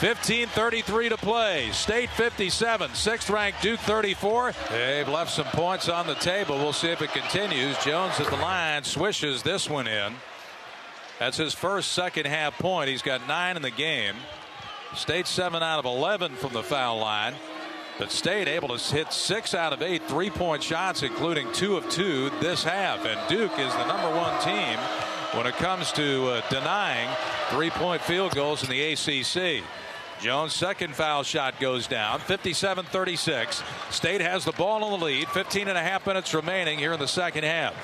15-33 0.00 1.10
to 1.10 1.16
play. 1.16 1.70
State 1.70 2.10
57, 2.10 2.92
sixth 2.94 3.30
ranked 3.30 3.62
Duke 3.62 3.78
34. 3.80 4.52
They've 4.68 5.08
left 5.08 5.30
some 5.30 5.46
points 5.46 5.88
on 5.88 6.08
the 6.08 6.16
table. 6.16 6.56
We'll 6.56 6.72
see 6.72 6.88
if 6.88 7.02
it 7.02 7.12
continues. 7.12 7.78
Jones 7.84 8.18
at 8.18 8.26
the 8.26 8.36
line 8.36 8.82
swishes 8.82 9.44
this 9.44 9.70
one 9.70 9.86
in. 9.86 10.14
That's 11.22 11.36
his 11.36 11.54
first 11.54 11.92
second 11.92 12.26
half 12.26 12.58
point. 12.58 12.88
He's 12.88 13.00
got 13.00 13.28
nine 13.28 13.54
in 13.54 13.62
the 13.62 13.70
game. 13.70 14.16
State 14.96 15.28
seven 15.28 15.62
out 15.62 15.78
of 15.78 15.84
11 15.84 16.34
from 16.34 16.52
the 16.52 16.64
foul 16.64 16.98
line. 16.98 17.34
But 17.96 18.10
State 18.10 18.48
able 18.48 18.76
to 18.76 18.92
hit 18.92 19.12
six 19.12 19.54
out 19.54 19.72
of 19.72 19.82
eight 19.82 20.02
three 20.08 20.30
point 20.30 20.64
shots, 20.64 21.04
including 21.04 21.46
two 21.52 21.76
of 21.76 21.88
two 21.88 22.30
this 22.40 22.64
half. 22.64 23.06
And 23.06 23.20
Duke 23.28 23.56
is 23.56 23.72
the 23.72 23.86
number 23.86 24.10
one 24.16 24.42
team 24.42 24.76
when 25.34 25.46
it 25.46 25.54
comes 25.54 25.92
to 25.92 26.26
uh, 26.26 26.50
denying 26.50 27.08
three 27.50 27.70
point 27.70 28.02
field 28.02 28.34
goals 28.34 28.64
in 28.64 28.70
the 28.70 28.82
ACC. 28.82 29.62
Jones' 30.20 30.54
second 30.54 30.96
foul 30.96 31.22
shot 31.22 31.60
goes 31.60 31.86
down 31.86 32.18
57 32.18 32.84
36. 32.86 33.62
State 33.90 34.22
has 34.22 34.44
the 34.44 34.50
ball 34.50 34.84
in 34.92 34.98
the 34.98 35.06
lead. 35.06 35.28
15 35.28 35.68
and 35.68 35.78
a 35.78 35.82
half 35.82 36.04
minutes 36.04 36.34
remaining 36.34 36.80
here 36.80 36.92
in 36.92 36.98
the 36.98 37.06
second 37.06 37.44
half. 37.44 37.76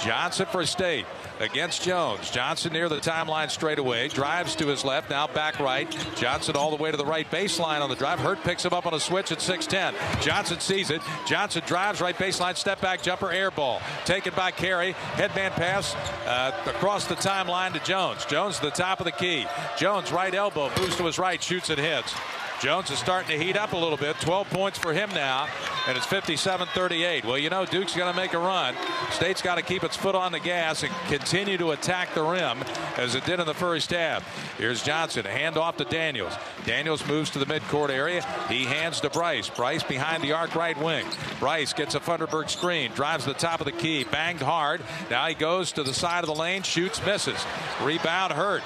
Johnson 0.00 0.46
for 0.50 0.66
State 0.66 1.06
against 1.42 1.82
Jones. 1.82 2.30
Johnson 2.30 2.72
near 2.72 2.88
the 2.88 2.96
timeline 2.96 3.50
straight 3.50 3.78
away. 3.78 4.08
Drives 4.08 4.56
to 4.56 4.66
his 4.68 4.84
left. 4.84 5.10
Now 5.10 5.26
back 5.26 5.58
right. 5.58 5.90
Johnson 6.16 6.56
all 6.56 6.70
the 6.70 6.82
way 6.82 6.90
to 6.90 6.96
the 6.96 7.04
right 7.04 7.28
baseline 7.30 7.80
on 7.80 7.90
the 7.90 7.96
drive. 7.96 8.20
Hurt 8.20 8.42
picks 8.42 8.64
him 8.64 8.72
up 8.72 8.86
on 8.86 8.94
a 8.94 9.00
switch 9.00 9.32
at 9.32 9.38
6'10. 9.38 10.22
Johnson 10.22 10.60
sees 10.60 10.90
it. 10.90 11.02
Johnson 11.26 11.62
drives 11.66 12.00
right 12.00 12.16
baseline. 12.16 12.56
Step 12.56 12.80
back 12.80 13.02
jumper. 13.02 13.30
Air 13.30 13.50
ball. 13.50 13.82
Taken 14.04 14.32
by 14.34 14.52
Carey. 14.52 14.92
Headman 14.92 15.50
pass 15.52 15.94
uh, 16.26 16.52
across 16.66 17.06
the 17.06 17.16
timeline 17.16 17.72
to 17.72 17.80
Jones. 17.80 18.24
Jones 18.24 18.56
to 18.58 18.66
the 18.66 18.70
top 18.70 19.00
of 19.00 19.04
the 19.04 19.12
key. 19.12 19.46
Jones 19.76 20.12
right 20.12 20.34
elbow. 20.34 20.70
Moves 20.78 20.96
to 20.96 21.04
his 21.04 21.18
right. 21.18 21.42
Shoots 21.42 21.70
and 21.70 21.78
hits. 21.78 22.14
Jones 22.62 22.92
is 22.92 22.98
starting 23.00 23.36
to 23.36 23.44
heat 23.44 23.56
up 23.56 23.72
a 23.72 23.76
little 23.76 23.96
bit. 23.96 24.14
12 24.20 24.48
points 24.50 24.78
for 24.78 24.92
him 24.92 25.10
now, 25.10 25.48
and 25.88 25.96
it's 25.96 26.06
57-38. 26.06 27.24
Well, 27.24 27.36
you 27.36 27.50
know, 27.50 27.66
Duke's 27.66 27.96
going 27.96 28.08
to 28.08 28.16
make 28.16 28.34
a 28.34 28.38
run. 28.38 28.76
State's 29.10 29.42
got 29.42 29.56
to 29.56 29.62
keep 29.62 29.82
its 29.82 29.96
foot 29.96 30.14
on 30.14 30.30
the 30.30 30.38
gas 30.38 30.84
and 30.84 30.92
continue 31.08 31.58
to 31.58 31.72
attack 31.72 32.14
the 32.14 32.22
rim 32.22 32.62
as 32.96 33.16
it 33.16 33.24
did 33.24 33.40
in 33.40 33.46
the 33.46 33.54
first 33.54 33.90
half. 33.90 34.22
Here's 34.58 34.80
Johnson, 34.80 35.24
hand 35.24 35.56
off 35.56 35.76
to 35.78 35.84
Daniels. 35.84 36.34
Daniels 36.64 37.04
moves 37.08 37.30
to 37.30 37.40
the 37.40 37.46
midcourt 37.46 37.90
area. 37.90 38.22
He 38.48 38.62
hands 38.62 39.00
to 39.00 39.10
Bryce. 39.10 39.50
Bryce 39.50 39.82
behind 39.82 40.22
the 40.22 40.30
arc 40.30 40.54
right 40.54 40.80
wing. 40.80 41.04
Bryce 41.40 41.72
gets 41.72 41.96
a 41.96 42.00
Funderburk 42.00 42.48
screen, 42.48 42.92
drives 42.92 43.24
the 43.24 43.34
top 43.34 43.58
of 43.58 43.64
the 43.64 43.72
key, 43.72 44.04
banged 44.04 44.40
hard. 44.40 44.82
Now 45.10 45.26
he 45.26 45.34
goes 45.34 45.72
to 45.72 45.82
the 45.82 45.94
side 45.94 46.22
of 46.22 46.28
the 46.28 46.40
lane, 46.40 46.62
shoots, 46.62 47.04
misses. 47.04 47.44
Rebound 47.82 48.32
hurt. 48.34 48.62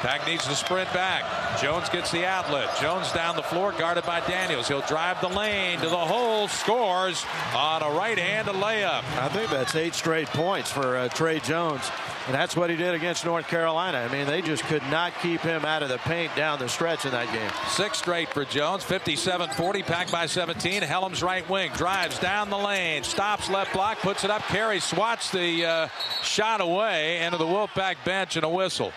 Pack 0.00 0.26
needs 0.26 0.46
to 0.46 0.54
sprint 0.54 0.90
back. 0.94 1.60
Jones 1.60 1.90
gets 1.90 2.10
the 2.10 2.24
outlet. 2.24 2.74
Jones 2.80 3.12
down 3.12 3.19
the 3.36 3.42
floor, 3.42 3.72
guarded 3.72 4.04
by 4.04 4.20
Daniels. 4.20 4.68
He'll 4.68 4.80
drive 4.82 5.20
the 5.20 5.28
lane 5.28 5.78
to 5.80 5.88
the 5.88 5.96
hole, 5.96 6.48
scores 6.48 7.24
on 7.54 7.82
a 7.82 7.90
right 7.90 8.18
hand 8.18 8.48
layup. 8.48 9.04
I 9.18 9.28
think 9.28 9.50
that's 9.50 9.74
eight 9.74 9.94
straight 9.94 10.28
points 10.28 10.70
for 10.70 10.96
uh, 10.96 11.08
Tre 11.08 11.40
Jones. 11.40 11.82
And 12.26 12.34
that's 12.34 12.54
what 12.54 12.70
he 12.70 12.76
did 12.76 12.94
against 12.94 13.24
North 13.24 13.48
Carolina. 13.48 13.98
I 13.98 14.08
mean, 14.12 14.26
they 14.26 14.42
just 14.42 14.62
could 14.64 14.82
not 14.90 15.12
keep 15.20 15.40
him 15.40 15.64
out 15.64 15.82
of 15.82 15.88
the 15.88 15.98
paint 15.98 16.34
down 16.36 16.58
the 16.58 16.68
stretch 16.68 17.04
in 17.04 17.12
that 17.12 17.32
game. 17.32 17.50
Six 17.68 17.98
straight 17.98 18.28
for 18.28 18.44
Jones, 18.44 18.84
57-40, 18.84 19.84
packed 19.84 20.12
by 20.12 20.26
17. 20.26 20.82
Hellems 20.82 21.22
right 21.22 21.48
wing, 21.48 21.72
drives 21.72 22.18
down 22.18 22.50
the 22.50 22.58
lane, 22.58 23.02
stops 23.04 23.48
left 23.50 23.72
block, 23.72 23.98
puts 23.98 24.22
it 24.22 24.30
up. 24.30 24.42
Carey 24.42 24.80
swats 24.80 25.30
the 25.30 25.64
uh, 25.64 25.88
shot 26.22 26.60
away 26.60 27.20
into 27.20 27.38
the 27.38 27.46
Wolfpack 27.46 27.96
bench 28.04 28.36
and 28.36 28.44
a 28.44 28.48
whistle. 28.48 28.92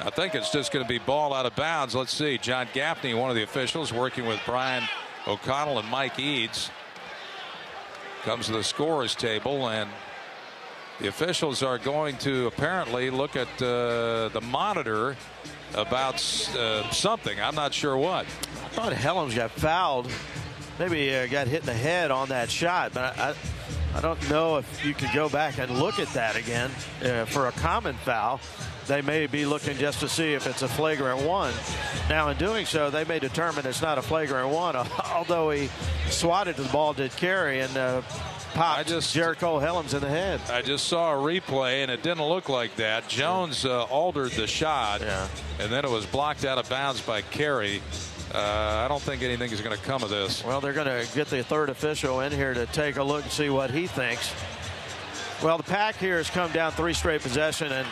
I 0.00 0.10
think 0.10 0.36
it's 0.36 0.50
just 0.50 0.70
going 0.70 0.84
to 0.84 0.88
be 0.88 0.98
ball 0.98 1.34
out 1.34 1.44
of 1.44 1.56
bounds. 1.56 1.94
Let's 1.96 2.14
see. 2.14 2.38
John 2.38 2.68
Gaffney, 2.72 3.14
one 3.14 3.30
of 3.30 3.36
the 3.36 3.42
officials, 3.42 3.92
working 3.92 4.26
with 4.26 4.40
Brian 4.46 4.84
O'Connell 5.26 5.80
and 5.80 5.88
Mike 5.88 6.20
Eades, 6.20 6.70
comes 8.22 8.46
to 8.46 8.52
the 8.52 8.62
scorers 8.62 9.16
table, 9.16 9.68
and 9.68 9.90
the 11.00 11.08
officials 11.08 11.64
are 11.64 11.78
going 11.78 12.16
to 12.18 12.46
apparently 12.46 13.10
look 13.10 13.34
at 13.34 13.48
uh, 13.60 14.28
the 14.28 14.40
monitor 14.40 15.16
about 15.74 16.14
uh, 16.56 16.88
something. 16.90 17.40
I'm 17.40 17.56
not 17.56 17.74
sure 17.74 17.96
what. 17.96 18.24
I 18.24 18.68
thought 18.68 18.92
Hellems 18.92 19.34
got 19.34 19.50
fouled. 19.50 20.08
Maybe 20.78 21.12
uh, 21.12 21.26
got 21.26 21.48
hit 21.48 21.60
in 21.60 21.66
the 21.66 21.74
head 21.74 22.12
on 22.12 22.28
that 22.28 22.50
shot, 22.50 22.94
but 22.94 23.18
I, 23.18 23.30
I 23.30 23.34
don't 24.00 24.30
know 24.30 24.58
if 24.58 24.84
you 24.84 24.94
could 24.94 25.10
go 25.14 25.28
back 25.28 25.58
and 25.58 25.70
look 25.78 25.98
at 25.98 26.08
that 26.08 26.36
again 26.36 26.70
uh, 27.02 27.24
for 27.24 27.48
a 27.48 27.52
common 27.52 27.94
foul 27.96 28.40
they 28.88 29.02
may 29.02 29.26
be 29.26 29.44
looking 29.44 29.76
just 29.76 30.00
to 30.00 30.08
see 30.08 30.32
if 30.32 30.46
it's 30.46 30.62
a 30.62 30.68
flagrant 30.68 31.22
one. 31.22 31.52
Now, 32.08 32.30
in 32.30 32.38
doing 32.38 32.64
so, 32.64 32.90
they 32.90 33.04
may 33.04 33.18
determine 33.18 33.66
it's 33.66 33.82
not 33.82 33.98
a 33.98 34.02
flagrant 34.02 34.48
one, 34.48 34.76
although 35.12 35.50
he 35.50 35.68
swatted 36.08 36.56
the 36.56 36.64
ball, 36.64 36.94
did 36.94 37.14
Carey, 37.14 37.60
and 37.60 37.76
uh, 37.76 38.00
popped 38.54 38.80
I 38.80 38.82
just, 38.82 39.14
Jericole 39.14 39.60
Hellems 39.60 39.94
in 39.94 40.00
the 40.00 40.08
head. 40.08 40.40
I 40.50 40.62
just 40.62 40.88
saw 40.88 41.12
a 41.14 41.22
replay, 41.22 41.82
and 41.82 41.90
it 41.90 42.02
didn't 42.02 42.26
look 42.26 42.48
like 42.48 42.74
that. 42.76 43.08
Jones 43.08 43.64
uh, 43.64 43.84
altered 43.84 44.32
the 44.32 44.46
shot, 44.46 45.02
yeah. 45.02 45.28
and 45.60 45.70
then 45.70 45.84
it 45.84 45.90
was 45.90 46.06
blocked 46.06 46.44
out 46.44 46.58
of 46.58 46.68
bounds 46.68 47.00
by 47.02 47.20
Carey. 47.20 47.82
Uh, 48.34 48.82
I 48.84 48.88
don't 48.88 49.00
think 49.00 49.22
anything 49.22 49.50
is 49.50 49.60
going 49.60 49.76
to 49.76 49.82
come 49.82 50.02
of 50.02 50.10
this. 50.10 50.44
Well, 50.44 50.60
they're 50.60 50.74
going 50.74 50.86
to 50.86 51.06
get 51.14 51.28
the 51.28 51.42
third 51.42 51.70
official 51.70 52.20
in 52.20 52.30
here 52.30 52.52
to 52.52 52.66
take 52.66 52.96
a 52.96 53.02
look 53.02 53.22
and 53.22 53.32
see 53.32 53.48
what 53.48 53.70
he 53.70 53.86
thinks. 53.86 54.32
Well, 55.42 55.56
the 55.56 55.62
pack 55.62 55.96
here 55.96 56.16
has 56.18 56.28
come 56.28 56.52
down 56.52 56.72
three 56.72 56.92
straight 56.92 57.22
possession, 57.22 57.72
and 57.72 57.88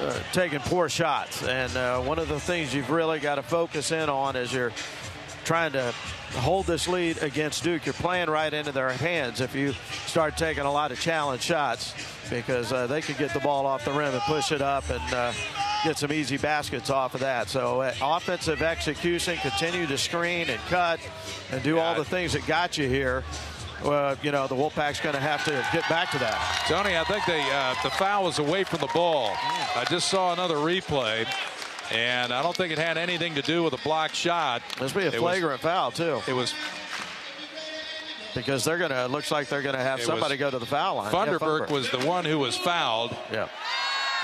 uh, 0.00 0.18
taking 0.32 0.60
poor 0.60 0.88
shots. 0.88 1.42
And 1.42 1.74
uh, 1.76 2.00
one 2.02 2.18
of 2.18 2.28
the 2.28 2.38
things 2.38 2.74
you've 2.74 2.90
really 2.90 3.18
got 3.18 3.36
to 3.36 3.42
focus 3.42 3.92
in 3.92 4.08
on 4.08 4.36
is 4.36 4.52
you're 4.52 4.72
trying 5.46 5.72
to 5.72 5.94
hold 6.34 6.66
this 6.66 6.88
lead 6.88 7.22
against 7.22 7.62
Duke. 7.64 7.86
You're 7.86 7.94
playing 7.94 8.28
right 8.28 8.52
into 8.52 8.72
their 8.72 8.90
hands 8.90 9.40
if 9.40 9.54
you 9.54 9.72
start 10.06 10.36
taking 10.36 10.64
a 10.64 10.72
lot 10.72 10.90
of 10.90 11.00
challenge 11.00 11.42
shots 11.42 11.94
because 12.28 12.72
uh, 12.72 12.86
they 12.88 13.00
could 13.00 13.16
get 13.16 13.32
the 13.32 13.40
ball 13.40 13.64
off 13.64 13.84
the 13.84 13.92
rim 13.92 14.12
and 14.12 14.22
push 14.22 14.50
it 14.50 14.60
up 14.60 14.90
and 14.90 15.14
uh, 15.14 15.32
get 15.84 15.96
some 15.96 16.12
easy 16.12 16.36
baskets 16.36 16.90
off 16.90 17.14
of 17.14 17.20
that. 17.20 17.48
So 17.48 17.80
uh, 17.80 17.94
offensive 18.02 18.60
execution, 18.60 19.36
continue 19.38 19.86
to 19.86 19.96
screen 19.96 20.50
and 20.50 20.60
cut 20.62 20.98
and 21.52 21.62
do 21.62 21.78
all 21.78 21.94
the 21.94 22.04
things 22.04 22.32
that 22.32 22.44
got 22.46 22.76
you 22.76 22.88
here 22.88 23.22
uh, 23.84 24.16
you 24.22 24.32
know, 24.32 24.46
the 24.46 24.54
Wolfpack's 24.54 25.00
going 25.00 25.14
to 25.14 25.20
have 25.20 25.44
to 25.44 25.50
get 25.72 25.88
back 25.88 26.10
to 26.10 26.18
that. 26.18 26.64
Tony, 26.66 26.96
I 26.96 27.04
think 27.04 27.24
the 27.26 27.38
uh, 27.38 27.74
the 27.82 27.90
foul 27.90 28.24
was 28.24 28.38
away 28.38 28.64
from 28.64 28.80
the 28.80 28.88
ball. 28.88 29.32
I 29.36 29.84
just 29.88 30.08
saw 30.08 30.32
another 30.32 30.56
replay. 30.56 31.26
And 31.92 32.32
I 32.32 32.42
don't 32.42 32.56
think 32.56 32.72
it 32.72 32.78
had 32.78 32.98
anything 32.98 33.34
to 33.36 33.42
do 33.42 33.62
with 33.62 33.72
a 33.72 33.82
block 33.82 34.14
shot. 34.14 34.62
This 34.78 34.92
be 34.92 35.06
a 35.06 35.12
flagrant 35.12 35.62
was, 35.62 35.70
foul 35.72 35.90
too. 35.90 36.20
It 36.26 36.34
was 36.34 36.54
because 38.34 38.64
they're 38.64 38.78
going 38.78 38.90
to. 38.90 39.06
Looks 39.06 39.30
like 39.30 39.48
they're 39.48 39.62
going 39.62 39.76
to 39.76 39.82
have 39.82 40.02
somebody 40.02 40.36
go 40.36 40.50
to 40.50 40.58
the 40.58 40.66
foul 40.66 40.96
line. 40.96 41.12
Funderburk 41.12 41.68
yeah, 41.68 41.74
was 41.74 41.90
the 41.90 42.00
one 42.00 42.24
who 42.24 42.38
was 42.38 42.56
fouled. 42.56 43.16
Yeah. 43.32 43.48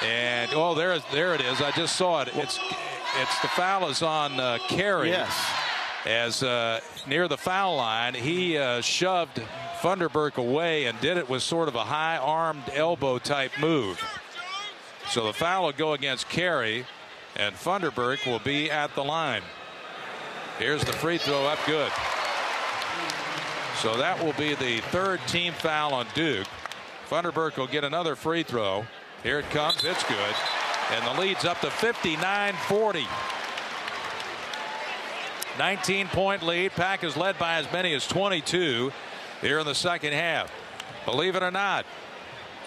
And 0.02 0.50
oh, 0.54 0.74
there, 0.74 0.98
there 1.12 1.34
it 1.34 1.40
is. 1.40 1.60
I 1.60 1.70
just 1.72 1.96
saw 1.96 2.22
it. 2.22 2.28
It's, 2.34 2.58
it's 3.20 3.40
the 3.40 3.48
foul 3.48 3.88
is 3.88 4.02
on 4.02 4.40
uh, 4.40 4.58
Carey. 4.68 5.10
Yes 5.10 5.32
as 6.06 6.42
uh, 6.42 6.80
near 7.06 7.28
the 7.28 7.36
foul 7.36 7.76
line, 7.76 8.14
he 8.14 8.58
uh, 8.58 8.80
shoved 8.80 9.40
Funderburk 9.80 10.36
away 10.36 10.86
and 10.86 11.00
did 11.00 11.16
it 11.16 11.28
with 11.28 11.42
sort 11.42 11.68
of 11.68 11.74
a 11.74 11.84
high 11.84 12.16
armed 12.16 12.64
elbow 12.72 13.18
type 13.18 13.52
move. 13.60 14.02
So 15.10 15.26
the 15.26 15.32
foul 15.32 15.64
will 15.64 15.72
go 15.72 15.92
against 15.92 16.28
Carey, 16.28 16.86
and 17.36 17.54
Funderburk 17.54 18.26
will 18.26 18.38
be 18.40 18.70
at 18.70 18.94
the 18.94 19.04
line. 19.04 19.42
Here's 20.58 20.84
the 20.84 20.92
free 20.92 21.18
throw 21.18 21.46
up 21.46 21.58
good. 21.66 21.90
So 23.76 23.96
that 23.96 24.22
will 24.22 24.34
be 24.34 24.54
the 24.54 24.80
third 24.90 25.20
team 25.26 25.52
foul 25.52 25.94
on 25.94 26.06
Duke. 26.14 26.46
Funderburk 27.08 27.56
will 27.56 27.66
get 27.66 27.84
another 27.84 28.14
free 28.14 28.42
throw. 28.42 28.84
Here 29.22 29.38
it 29.38 29.50
comes. 29.50 29.84
It's 29.84 30.04
good. 30.04 30.34
And 30.92 31.06
the 31.06 31.20
lead's 31.20 31.44
up 31.44 31.60
to 31.60 31.70
59 31.70 32.54
40. 32.54 33.06
19 35.58 36.08
point 36.08 36.42
lead. 36.42 36.72
Pack 36.72 37.04
is 37.04 37.16
led 37.16 37.38
by 37.38 37.54
as 37.54 37.70
many 37.72 37.94
as 37.94 38.06
22 38.06 38.92
here 39.40 39.58
in 39.58 39.66
the 39.66 39.74
second 39.74 40.12
half. 40.12 40.52
Believe 41.04 41.36
it 41.36 41.42
or 41.42 41.50
not, 41.50 41.84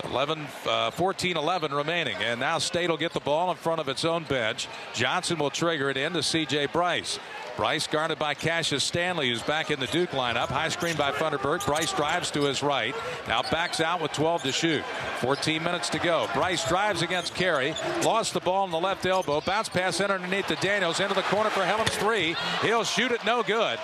11, 0.03 0.47
uh, 0.67 0.91
14 0.91 1.37
11 1.37 1.73
remaining. 1.73 2.15
And 2.17 2.39
now 2.39 2.57
State 2.57 2.89
will 2.89 2.97
get 2.97 3.13
the 3.13 3.19
ball 3.19 3.51
in 3.51 3.57
front 3.57 3.79
of 3.79 3.89
its 3.89 4.05
own 4.05 4.23
bench. 4.23 4.67
Johnson 4.93 5.37
will 5.39 5.49
trigger 5.49 5.89
it 5.89 5.97
into 5.97 6.21
C.J. 6.21 6.67
Bryce. 6.67 7.19
Bryce 7.55 7.87
guarded 7.87 8.19
by 8.19 8.33
Cassius 8.33 8.83
Stanley, 8.83 9.29
who's 9.29 9.41
back 9.41 9.71
in 9.71 9.79
the 9.79 9.87
Duke 9.87 10.09
lineup. 10.11 10.49
High 10.49 10.67
screen 10.67 10.97
by 10.97 11.13
Funderburk. 11.13 11.65
Bryce 11.65 11.93
drives 11.93 12.29
to 12.31 12.43
his 12.43 12.61
right. 12.61 12.93
Now 13.29 13.43
backs 13.43 13.79
out 13.79 14.01
with 14.01 14.11
12 14.11 14.43
to 14.43 14.51
shoot. 14.51 14.83
14 15.19 15.63
minutes 15.63 15.89
to 15.89 15.99
go. 15.99 16.27
Bryce 16.33 16.67
drives 16.67 17.01
against 17.01 17.33
Carey. 17.33 17.73
Lost 18.03 18.33
the 18.33 18.41
ball 18.41 18.65
in 18.65 18.71
the 18.71 18.79
left 18.79 19.05
elbow. 19.05 19.39
Bounce 19.39 19.69
pass 19.69 20.01
underneath 20.01 20.47
to 20.47 20.55
Daniels. 20.55 20.99
Into 20.99 21.13
the 21.15 21.21
corner 21.23 21.49
for 21.49 21.61
Hellems 21.61 21.91
three. 21.91 22.35
He'll 22.61 22.83
shoot 22.83 23.11
it 23.11 23.23
no 23.25 23.41
good. 23.41 23.79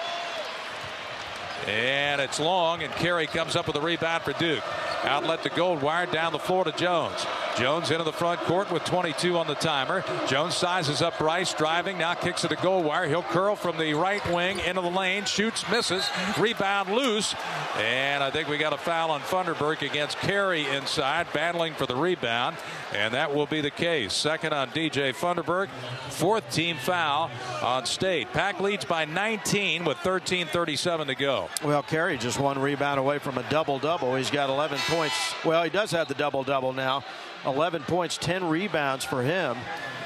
And 1.68 2.20
it's 2.20 2.39
long, 2.39 2.82
and 2.84 2.91
Carey 2.93 3.28
comes 3.28 3.55
up 3.55 3.68
with 3.68 3.76
a 3.76 3.82
rebound 3.82 4.24
for 4.24 4.34
Duke. 4.34 4.64
Outlet 5.04 5.41
to 5.43 5.49
Goldwire 5.49 6.12
down 6.12 6.32
the 6.32 6.39
floor 6.39 6.64
to 6.64 6.72
Jones. 6.74 7.26
Jones 7.58 7.91
into 7.91 8.04
the 8.04 8.14
front 8.14 8.39
court 8.41 8.72
with 8.72 8.84
22 8.86 9.38
on 9.38 9.47
the 9.47 9.56
timer. 9.56 10.04
Jones 10.28 10.56
sizes 10.56 11.02
up 11.02 11.18
Bryce, 11.18 11.54
driving, 11.54 11.97
now 11.97 12.14
kicks 12.14 12.43
it 12.43 12.49
to 12.49 12.56
Goldwire. 12.56 13.08
He'll 13.08 13.24
curl 13.24 13.56
from 13.56 13.78
the 13.78 13.93
right 13.93 14.26
wing 14.32 14.60
into 14.60 14.82
the 14.82 14.89
lane, 14.89 15.26
shoots, 15.26 15.70
misses, 15.70 16.10
rebound 16.39 16.89
loose. 16.89 17.36
And 17.78 18.24
I 18.24 18.32
think 18.32 18.47
we 18.47 18.58
got 18.58 18.74
a 18.74 18.78
foul 18.78 19.12
on 19.12 19.22
Funderburk 19.22 19.82
against 19.82 20.18
Carey 20.20 20.66
inside, 20.68 21.28
battling 21.34 21.74
for 21.74 21.86
the 21.86 21.95
rebound. 21.95 22.58
And 22.93 23.14
that 23.14 23.34
will 23.34 23.45
be 23.45 23.62
the 23.62 23.72
case. 23.72 24.14
Second 24.14 24.54
on 24.54 24.70
DJ 24.70 25.14
Funderburk, 25.14 25.70
fourth 26.10 26.49
team 26.52 26.78
foul 26.78 27.30
on 27.62 27.86
State. 27.86 28.32
Pack 28.34 28.60
leads 28.60 28.86
by 28.86 29.06
19 29.06 29.86
with 29.86 29.97
13.37 29.97 31.08
to 31.08 31.16
go. 31.16 31.49
Well, 31.64 31.84
Carey 31.84 32.18
just 32.18 32.39
one 32.39 32.60
rebound 32.60 32.99
away 32.99 33.20
from 33.20 33.38
a 33.38 33.43
double 33.49 33.80
double. 33.80 34.16
He's 34.16 34.32
got 34.32 34.49
11 34.49 34.78
points. 34.88 35.16
Well, 35.45 35.64
he 35.64 35.70
does 35.70 35.91
have 35.91 36.08
the 36.08 36.14
double 36.14 36.43
double 36.43 36.74
now. 36.74 37.04
11 37.46 37.84
points, 37.84 38.18
10 38.18 38.48
rebounds 38.48 39.06
for 39.06 39.22
him. 39.22 39.58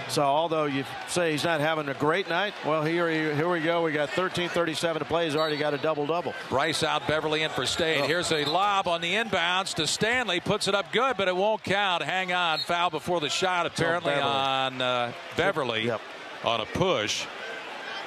So 0.07 0.21
although 0.21 0.65
you 0.65 0.85
say 1.07 1.31
he's 1.31 1.43
not 1.43 1.61
having 1.61 1.89
a 1.89 1.93
great 1.93 2.29
night, 2.29 2.53
well, 2.65 2.83
here, 2.83 3.09
here 3.09 3.49
we 3.49 3.59
go. 3.59 3.83
We 3.83 3.91
got 3.91 4.09
13:37 4.09 4.99
to 4.99 5.05
play. 5.05 5.25
He's 5.25 5.35
already 5.35 5.57
got 5.57 5.73
a 5.73 5.77
double-double. 5.77 6.33
Bryce 6.49 6.83
out, 6.83 7.07
Beverly 7.07 7.41
in 7.41 7.49
for 7.49 7.65
State. 7.65 8.01
Oh. 8.01 8.07
Here's 8.07 8.31
a 8.31 8.45
lob 8.45 8.87
on 8.87 9.01
the 9.01 9.15
inbounds 9.15 9.73
to 9.75 9.87
Stanley. 9.87 10.39
Puts 10.39 10.67
it 10.67 10.75
up 10.75 10.91
good, 10.91 11.17
but 11.17 11.27
it 11.27 11.35
won't 11.35 11.63
count. 11.63 12.03
Hang 12.03 12.31
on. 12.31 12.59
Foul 12.59 12.91
before 12.91 13.19
the 13.19 13.29
shot, 13.29 13.65
apparently, 13.65 14.13
oh, 14.13 14.17
Beverly. 14.17 14.31
on 14.31 14.81
uh, 14.81 15.11
Beverly 15.35 15.85
yep. 15.85 16.01
on 16.43 16.61
a 16.61 16.65
push, 16.65 17.25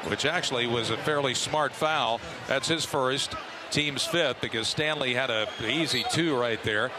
which 0.06 0.24
actually 0.24 0.66
was 0.66 0.90
a 0.90 0.96
fairly 0.96 1.34
smart 1.34 1.72
foul. 1.72 2.20
That's 2.46 2.68
his 2.68 2.84
first, 2.84 3.34
team's 3.70 4.04
fifth, 4.04 4.40
because 4.40 4.68
Stanley 4.68 5.14
had 5.14 5.30
a 5.30 5.48
easy 5.66 6.04
two 6.12 6.36
right 6.36 6.62
there. 6.62 6.92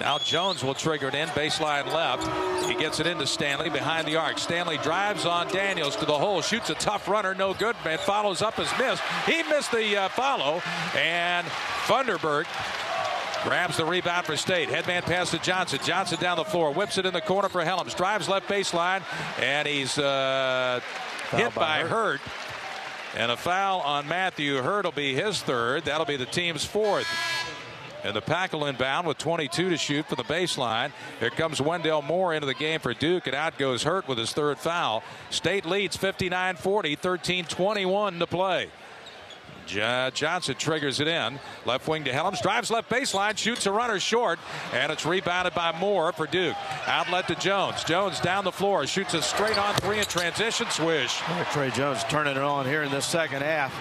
Now 0.00 0.18
Jones 0.18 0.64
will 0.64 0.74
trigger 0.74 1.08
it 1.08 1.14
in, 1.14 1.28
baseline 1.28 1.92
left. 1.92 2.66
He 2.66 2.74
gets 2.74 2.98
it 2.98 3.06
into 3.06 3.26
Stanley 3.26 3.70
behind 3.70 4.06
the 4.06 4.16
arc. 4.16 4.38
Stanley 4.38 4.78
drives 4.78 5.26
on 5.26 5.48
Daniels 5.48 5.96
to 5.96 6.06
the 6.06 6.18
hole, 6.18 6.40
shoots 6.42 6.70
a 6.70 6.74
tough 6.74 7.08
runner, 7.08 7.34
no 7.34 7.54
good, 7.54 7.76
man. 7.84 7.98
Follows 7.98 8.42
up 8.42 8.54
his 8.54 8.70
miss. 8.78 9.00
He 9.26 9.42
missed 9.44 9.70
the 9.70 9.96
uh, 9.96 10.08
follow, 10.08 10.62
and 10.96 11.46
Funderburk 11.86 12.46
grabs 13.44 13.76
the 13.76 13.84
rebound 13.84 14.26
for 14.26 14.36
State. 14.36 14.68
Headman 14.68 15.02
pass 15.02 15.30
to 15.32 15.38
Johnson. 15.38 15.80
Johnson 15.84 16.18
down 16.20 16.36
the 16.36 16.44
floor, 16.44 16.72
whips 16.72 16.98
it 16.98 17.06
in 17.06 17.12
the 17.12 17.20
corner 17.20 17.48
for 17.48 17.62
Hellems. 17.62 17.94
Drives 17.94 18.28
left 18.28 18.48
baseline, 18.48 19.02
and 19.38 19.68
he's 19.68 19.98
uh, 19.98 20.80
hit 21.30 21.54
by, 21.54 21.82
by 21.82 21.88
Hurt. 21.88 22.20
And 23.14 23.30
a 23.30 23.36
foul 23.36 23.80
on 23.80 24.08
Matthew 24.08 24.56
Hurt 24.62 24.84
will 24.84 24.92
be 24.92 25.14
his 25.14 25.42
third. 25.42 25.84
That'll 25.84 26.06
be 26.06 26.16
the 26.16 26.24
team's 26.24 26.64
fourth. 26.64 27.06
And 28.04 28.14
the 28.14 28.20
pack 28.20 28.52
will 28.52 28.66
inbound 28.66 29.06
with 29.06 29.18
22 29.18 29.70
to 29.70 29.76
shoot 29.76 30.06
for 30.06 30.16
the 30.16 30.24
baseline. 30.24 30.90
Here 31.20 31.30
comes 31.30 31.60
Wendell 31.60 32.02
Moore 32.02 32.34
into 32.34 32.46
the 32.46 32.54
game 32.54 32.80
for 32.80 32.94
Duke, 32.94 33.26
and 33.26 33.36
out 33.36 33.58
goes 33.58 33.82
Hurt 33.82 34.08
with 34.08 34.18
his 34.18 34.32
third 34.32 34.58
foul. 34.58 35.02
State 35.30 35.64
leads 35.64 35.96
59 35.96 36.56
40, 36.56 36.96
13 36.96 37.44
21 37.44 38.18
to 38.18 38.26
play. 38.26 38.68
Johnson 39.66 40.54
triggers 40.56 41.00
it 41.00 41.08
in. 41.08 41.38
Left 41.64 41.86
wing 41.86 42.04
to 42.04 42.12
Hellems. 42.12 42.42
Drives 42.42 42.70
left 42.70 42.90
baseline. 42.90 43.36
Shoots 43.38 43.66
a 43.66 43.72
runner 43.72 43.98
short. 44.00 44.38
And 44.72 44.90
it's 44.92 45.06
rebounded 45.06 45.54
by 45.54 45.72
Moore 45.78 46.12
for 46.12 46.26
Duke. 46.26 46.56
Outlet 46.86 47.28
to 47.28 47.34
Jones. 47.36 47.84
Jones 47.84 48.20
down 48.20 48.44
the 48.44 48.52
floor. 48.52 48.86
Shoots 48.86 49.14
a 49.14 49.22
straight 49.22 49.58
on 49.58 49.74
three 49.76 49.98
in 49.98 50.04
transition. 50.04 50.66
Swish. 50.68 51.20
Tre 51.52 51.70
Jones 51.70 52.04
turning 52.04 52.36
it 52.36 52.42
on 52.42 52.66
here 52.66 52.82
in 52.82 52.90
this 52.90 53.06
second 53.06 53.42
half 53.42 53.72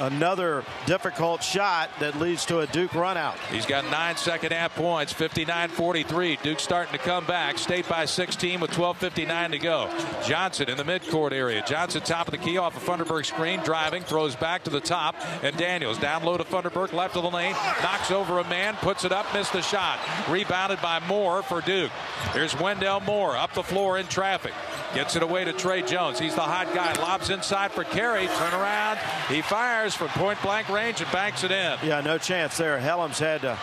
another 0.00 0.64
difficult 0.86 1.42
shot 1.42 1.90
that 2.00 2.18
leads 2.18 2.44
to 2.46 2.60
a 2.60 2.66
Duke 2.66 2.94
run 2.94 3.16
out. 3.16 3.38
He's 3.52 3.66
got 3.66 3.84
nine 3.90 4.16
second 4.16 4.52
half 4.52 4.74
points, 4.74 5.12
59-43. 5.12 6.42
Duke 6.42 6.58
starting 6.58 6.92
to 6.92 6.98
come 6.98 7.24
back. 7.26 7.58
State 7.58 7.88
by 7.88 8.06
16 8.06 8.60
with 8.60 8.70
12.59 8.70 9.50
to 9.52 9.58
go. 9.58 9.90
Johnson 10.24 10.68
in 10.68 10.76
the 10.76 10.84
midcourt 10.84 11.32
area. 11.32 11.62
Johnson 11.66 12.02
top 12.02 12.26
of 12.26 12.32
the 12.32 12.38
key 12.38 12.58
off 12.58 12.76
a 12.76 12.90
Funderburk 12.90 13.26
screen, 13.26 13.60
driving, 13.60 14.02
throws 14.02 14.34
back 14.34 14.64
to 14.64 14.70
the 14.70 14.80
top, 14.80 15.14
and 15.42 15.56
Daniels 15.56 15.98
down 15.98 16.24
low 16.24 16.36
to 16.36 16.44
Funderburk, 16.44 16.92
left 16.92 17.16
of 17.16 17.22
the 17.22 17.30
lane, 17.30 17.54
knocks 17.82 18.10
over 18.10 18.38
a 18.38 18.48
man, 18.48 18.74
puts 18.76 19.04
it 19.04 19.12
up, 19.12 19.32
missed 19.34 19.52
the 19.52 19.62
shot. 19.62 19.98
Rebounded 20.28 20.80
by 20.80 21.00
Moore 21.06 21.42
for 21.42 21.60
Duke. 21.60 21.92
Here's 22.32 22.58
Wendell 22.58 23.00
Moore 23.00 23.36
up 23.36 23.52
the 23.54 23.62
floor 23.62 23.98
in 23.98 24.06
traffic. 24.06 24.52
Gets 24.94 25.14
it 25.14 25.22
away 25.22 25.44
to 25.44 25.52
Tre 25.52 25.82
Jones. 25.82 26.18
He's 26.18 26.34
the 26.34 26.40
hot 26.40 26.74
guy. 26.74 26.92
Lobs 27.00 27.30
inside 27.30 27.70
for 27.70 27.84
Carey. 27.84 28.26
Turn 28.26 28.54
around. 28.54 28.98
He 29.28 29.40
fires 29.40 29.89
from 29.94 30.08
point 30.08 30.40
blank 30.42 30.68
range 30.68 31.00
and 31.00 31.10
banks 31.12 31.44
it 31.44 31.50
in. 31.50 31.78
Yeah, 31.82 32.00
no 32.00 32.18
chance 32.18 32.56
there. 32.56 32.78
Hellems 32.78 33.18
had 33.18 33.42
to 33.42 33.58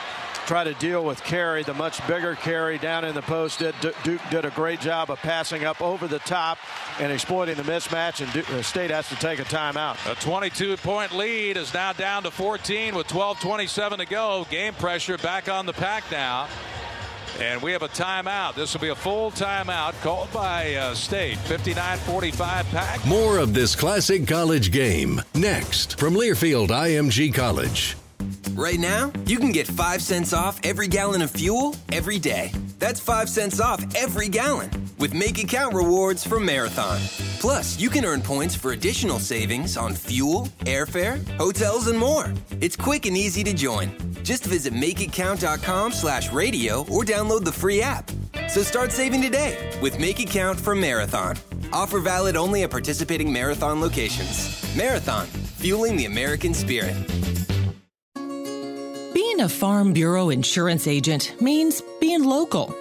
try 0.47 0.63
to 0.63 0.73
deal 0.75 1.03
with 1.03 1.21
Carey, 1.25 1.61
the 1.63 1.73
much 1.73 2.05
bigger 2.07 2.33
Carey 2.35 2.77
down 2.77 3.03
in 3.03 3.13
the 3.13 3.21
post. 3.21 3.59
Did, 3.59 3.75
Duke 4.03 4.21
did 4.31 4.45
a 4.45 4.49
great 4.51 4.79
job 4.79 5.11
of 5.11 5.19
passing 5.19 5.65
up 5.65 5.81
over 5.81 6.07
the 6.07 6.19
top 6.19 6.57
and 6.99 7.11
exploiting 7.11 7.55
the 7.55 7.63
mismatch, 7.63 8.23
and 8.23 8.31
Duke, 8.31 8.49
uh, 8.51 8.61
State 8.61 8.89
has 8.89 9.09
to 9.09 9.15
take 9.15 9.39
a 9.39 9.43
timeout. 9.43 9.95
A 10.09 10.15
22-point 10.15 11.11
lead 11.11 11.57
is 11.57 11.73
now 11.73 11.91
down 11.91 12.23
to 12.23 12.31
14 12.31 12.95
with 12.95 13.07
12:27 13.07 13.97
to 13.97 14.05
go. 14.05 14.47
Game 14.49 14.73
pressure 14.73 15.17
back 15.17 15.49
on 15.49 15.65
the 15.65 15.73
pack 15.73 16.09
now. 16.11 16.47
And 17.39 17.61
we 17.61 17.71
have 17.71 17.83
a 17.83 17.87
timeout. 17.87 18.55
This 18.55 18.73
will 18.73 18.81
be 18.81 18.89
a 18.89 18.95
full 18.95 19.31
timeout 19.31 19.99
called 20.01 20.31
by 20.31 20.75
uh, 20.75 20.95
State. 20.95 21.37
59-45 21.39 22.37
pack. 22.71 23.05
More 23.05 23.37
of 23.37 23.53
this 23.53 23.75
classic 23.75 24.27
college 24.27 24.71
game 24.71 25.21
next 25.35 25.99
from 25.99 26.15
Learfield 26.15 26.69
IMG 26.69 27.33
College. 27.33 27.95
Right 28.53 28.79
now, 28.79 29.11
you 29.25 29.37
can 29.37 29.51
get 29.51 29.67
5 29.67 30.01
cents 30.01 30.33
off 30.33 30.59
every 30.63 30.87
gallon 30.87 31.21
of 31.21 31.29
fuel 31.29 31.75
every 31.91 32.17
day. 32.17 32.51
That's 32.79 32.99
5 32.99 33.29
cents 33.29 33.59
off 33.59 33.83
every 33.95 34.29
gallon 34.29 34.86
with 34.97 35.13
Make 35.13 35.39
It 35.39 35.47
Count 35.47 35.73
rewards 35.73 36.25
from 36.25 36.45
Marathon. 36.45 36.99
Plus, 37.39 37.79
you 37.79 37.89
can 37.89 38.05
earn 38.05 38.21
points 38.21 38.55
for 38.55 38.71
additional 38.71 39.19
savings 39.19 39.77
on 39.77 39.93
fuel, 39.93 40.49
airfare, 40.61 41.25
hotels, 41.37 41.87
and 41.87 41.97
more. 41.97 42.33
It's 42.61 42.75
quick 42.75 43.05
and 43.05 43.15
easy 43.15 43.43
to 43.43 43.53
join. 43.53 43.91
Just 44.23 44.45
visit 44.45 44.73
makeitcount.com 44.73 45.91
slash 45.91 46.31
radio 46.31 46.81
or 46.91 47.03
download 47.03 47.43
the 47.43 47.51
free 47.51 47.81
app. 47.81 48.09
So 48.49 48.61
start 48.61 48.91
saving 48.91 49.21
today 49.21 49.77
with 49.81 49.99
Make 49.99 50.19
It 50.19 50.29
Count 50.29 50.59
from 50.59 50.79
Marathon. 50.81 51.37
Offer 51.73 51.99
valid 51.99 52.35
only 52.35 52.63
at 52.63 52.71
participating 52.71 53.31
Marathon 53.31 53.81
locations. 53.81 54.75
Marathon, 54.75 55.25
fueling 55.27 55.95
the 55.95 56.05
American 56.05 56.53
spirit. 56.53 56.95
Being 59.13 59.41
a 59.41 59.49
Farm 59.49 59.93
Bureau 59.93 60.29
insurance 60.29 60.87
agent 60.87 61.35
means 61.41 61.81
being 61.99 62.23
local. 62.23 62.75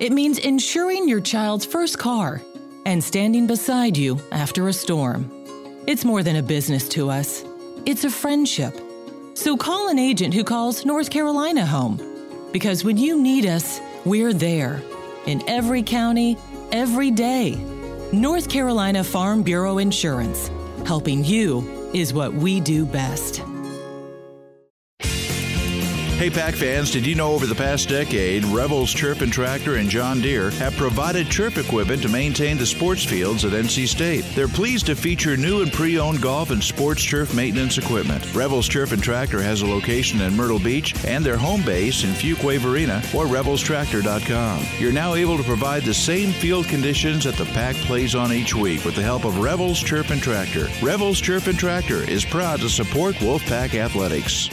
It 0.00 0.12
means 0.12 0.38
insuring 0.38 1.08
your 1.08 1.20
child's 1.20 1.64
first 1.64 1.98
car 1.98 2.42
and 2.86 3.02
standing 3.02 3.46
beside 3.46 3.96
you 3.96 4.20
after 4.32 4.68
a 4.68 4.72
storm. 4.72 5.30
It's 5.86 6.04
more 6.04 6.22
than 6.22 6.36
a 6.36 6.42
business 6.42 6.88
to 6.90 7.10
us, 7.10 7.44
it's 7.86 8.04
a 8.04 8.10
friendship 8.10 8.74
so 9.38 9.56
call 9.56 9.88
an 9.88 10.00
agent 10.00 10.34
who 10.34 10.42
calls 10.42 10.84
North 10.84 11.10
Carolina 11.10 11.64
home. 11.64 12.00
Because 12.52 12.82
when 12.82 12.96
you 12.96 13.22
need 13.22 13.46
us, 13.46 13.80
we're 14.04 14.32
there. 14.32 14.82
In 15.26 15.48
every 15.48 15.84
county, 15.84 16.36
every 16.72 17.12
day. 17.12 17.54
North 18.12 18.48
Carolina 18.50 19.04
Farm 19.04 19.44
Bureau 19.44 19.78
Insurance. 19.78 20.50
Helping 20.84 21.24
you 21.24 21.90
is 21.94 22.12
what 22.12 22.34
we 22.34 22.58
do 22.58 22.84
best. 22.84 23.44
Hey, 26.18 26.30
Pack 26.30 26.56
fans, 26.56 26.90
did 26.90 27.06
you 27.06 27.14
know 27.14 27.30
over 27.30 27.46
the 27.46 27.54
past 27.54 27.88
decade, 27.88 28.44
Revels 28.46 28.92
Turf 28.92 29.22
and 29.22 29.32
Tractor 29.32 29.76
and 29.76 29.88
John 29.88 30.20
Deere 30.20 30.50
have 30.50 30.74
provided 30.76 31.30
turf 31.30 31.58
equipment 31.58 32.02
to 32.02 32.08
maintain 32.08 32.58
the 32.58 32.66
sports 32.66 33.04
fields 33.04 33.44
at 33.44 33.52
NC 33.52 33.86
State? 33.86 34.24
They're 34.34 34.48
pleased 34.48 34.86
to 34.86 34.96
feature 34.96 35.36
new 35.36 35.62
and 35.62 35.72
pre 35.72 35.96
owned 35.96 36.20
golf 36.20 36.50
and 36.50 36.60
sports 36.60 37.04
turf 37.08 37.32
maintenance 37.36 37.78
equipment. 37.78 38.34
Revels 38.34 38.68
Turf 38.68 38.90
and 38.90 39.00
Tractor 39.00 39.40
has 39.40 39.62
a 39.62 39.66
location 39.66 40.20
in 40.20 40.34
Myrtle 40.34 40.58
Beach 40.58 40.92
and 41.04 41.24
their 41.24 41.36
home 41.36 41.62
base 41.62 42.02
in 42.02 42.10
Fuquay 42.10 42.58
Varina 42.58 42.96
or 43.14 43.26
revelstractor.com. 43.26 44.66
You're 44.80 44.90
now 44.90 45.14
able 45.14 45.36
to 45.36 45.44
provide 45.44 45.84
the 45.84 45.94
same 45.94 46.32
field 46.32 46.66
conditions 46.66 47.22
that 47.24 47.36
the 47.36 47.44
Pack 47.44 47.76
plays 47.76 48.16
on 48.16 48.32
each 48.32 48.56
week 48.56 48.84
with 48.84 48.96
the 48.96 49.04
help 49.04 49.24
of 49.24 49.38
Revels 49.38 49.84
Turf 49.84 50.10
and 50.10 50.20
Tractor. 50.20 50.66
Revels 50.82 51.20
Turf 51.20 51.46
and 51.46 51.56
Tractor 51.56 52.02
is 52.10 52.24
proud 52.24 52.58
to 52.58 52.68
support 52.68 53.14
Wolfpack 53.16 53.76
Athletics. 53.76 54.50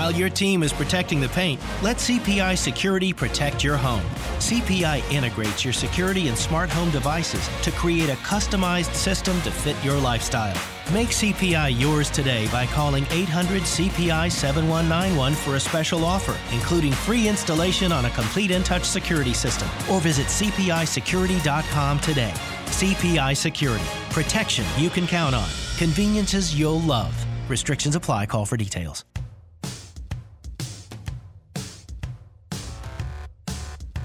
While 0.00 0.12
your 0.12 0.30
team 0.30 0.62
is 0.62 0.72
protecting 0.72 1.20
the 1.20 1.28
paint, 1.28 1.60
let 1.82 1.98
CPI 1.98 2.56
Security 2.56 3.12
protect 3.12 3.62
your 3.62 3.76
home. 3.76 4.00
CPI 4.38 5.02
integrates 5.12 5.62
your 5.62 5.74
security 5.74 6.28
and 6.28 6.38
smart 6.38 6.70
home 6.70 6.88
devices 6.90 7.46
to 7.60 7.70
create 7.72 8.08
a 8.08 8.14
customized 8.14 8.94
system 8.94 9.38
to 9.42 9.50
fit 9.50 9.76
your 9.84 9.98
lifestyle. 9.98 10.56
Make 10.94 11.08
CPI 11.08 11.78
yours 11.78 12.08
today 12.08 12.48
by 12.48 12.64
calling 12.64 13.04
800 13.10 13.60
CPI 13.60 14.32
7191 14.32 15.34
for 15.34 15.56
a 15.56 15.60
special 15.60 16.06
offer, 16.06 16.34
including 16.54 16.92
free 16.92 17.28
installation 17.28 17.92
on 17.92 18.06
a 18.06 18.10
complete 18.10 18.52
InTouch 18.52 18.84
security 18.84 19.34
system, 19.34 19.68
or 19.90 20.00
visit 20.00 20.28
CPISecurity.com 20.28 22.00
today. 22.00 22.32
CPI 22.68 23.36
Security. 23.36 23.90
Protection 24.08 24.64
you 24.78 24.88
can 24.88 25.06
count 25.06 25.34
on. 25.34 25.50
Conveniences 25.76 26.58
you'll 26.58 26.80
love. 26.80 27.14
Restrictions 27.50 27.96
apply. 27.96 28.24
Call 28.24 28.46
for 28.46 28.56
details. 28.56 29.04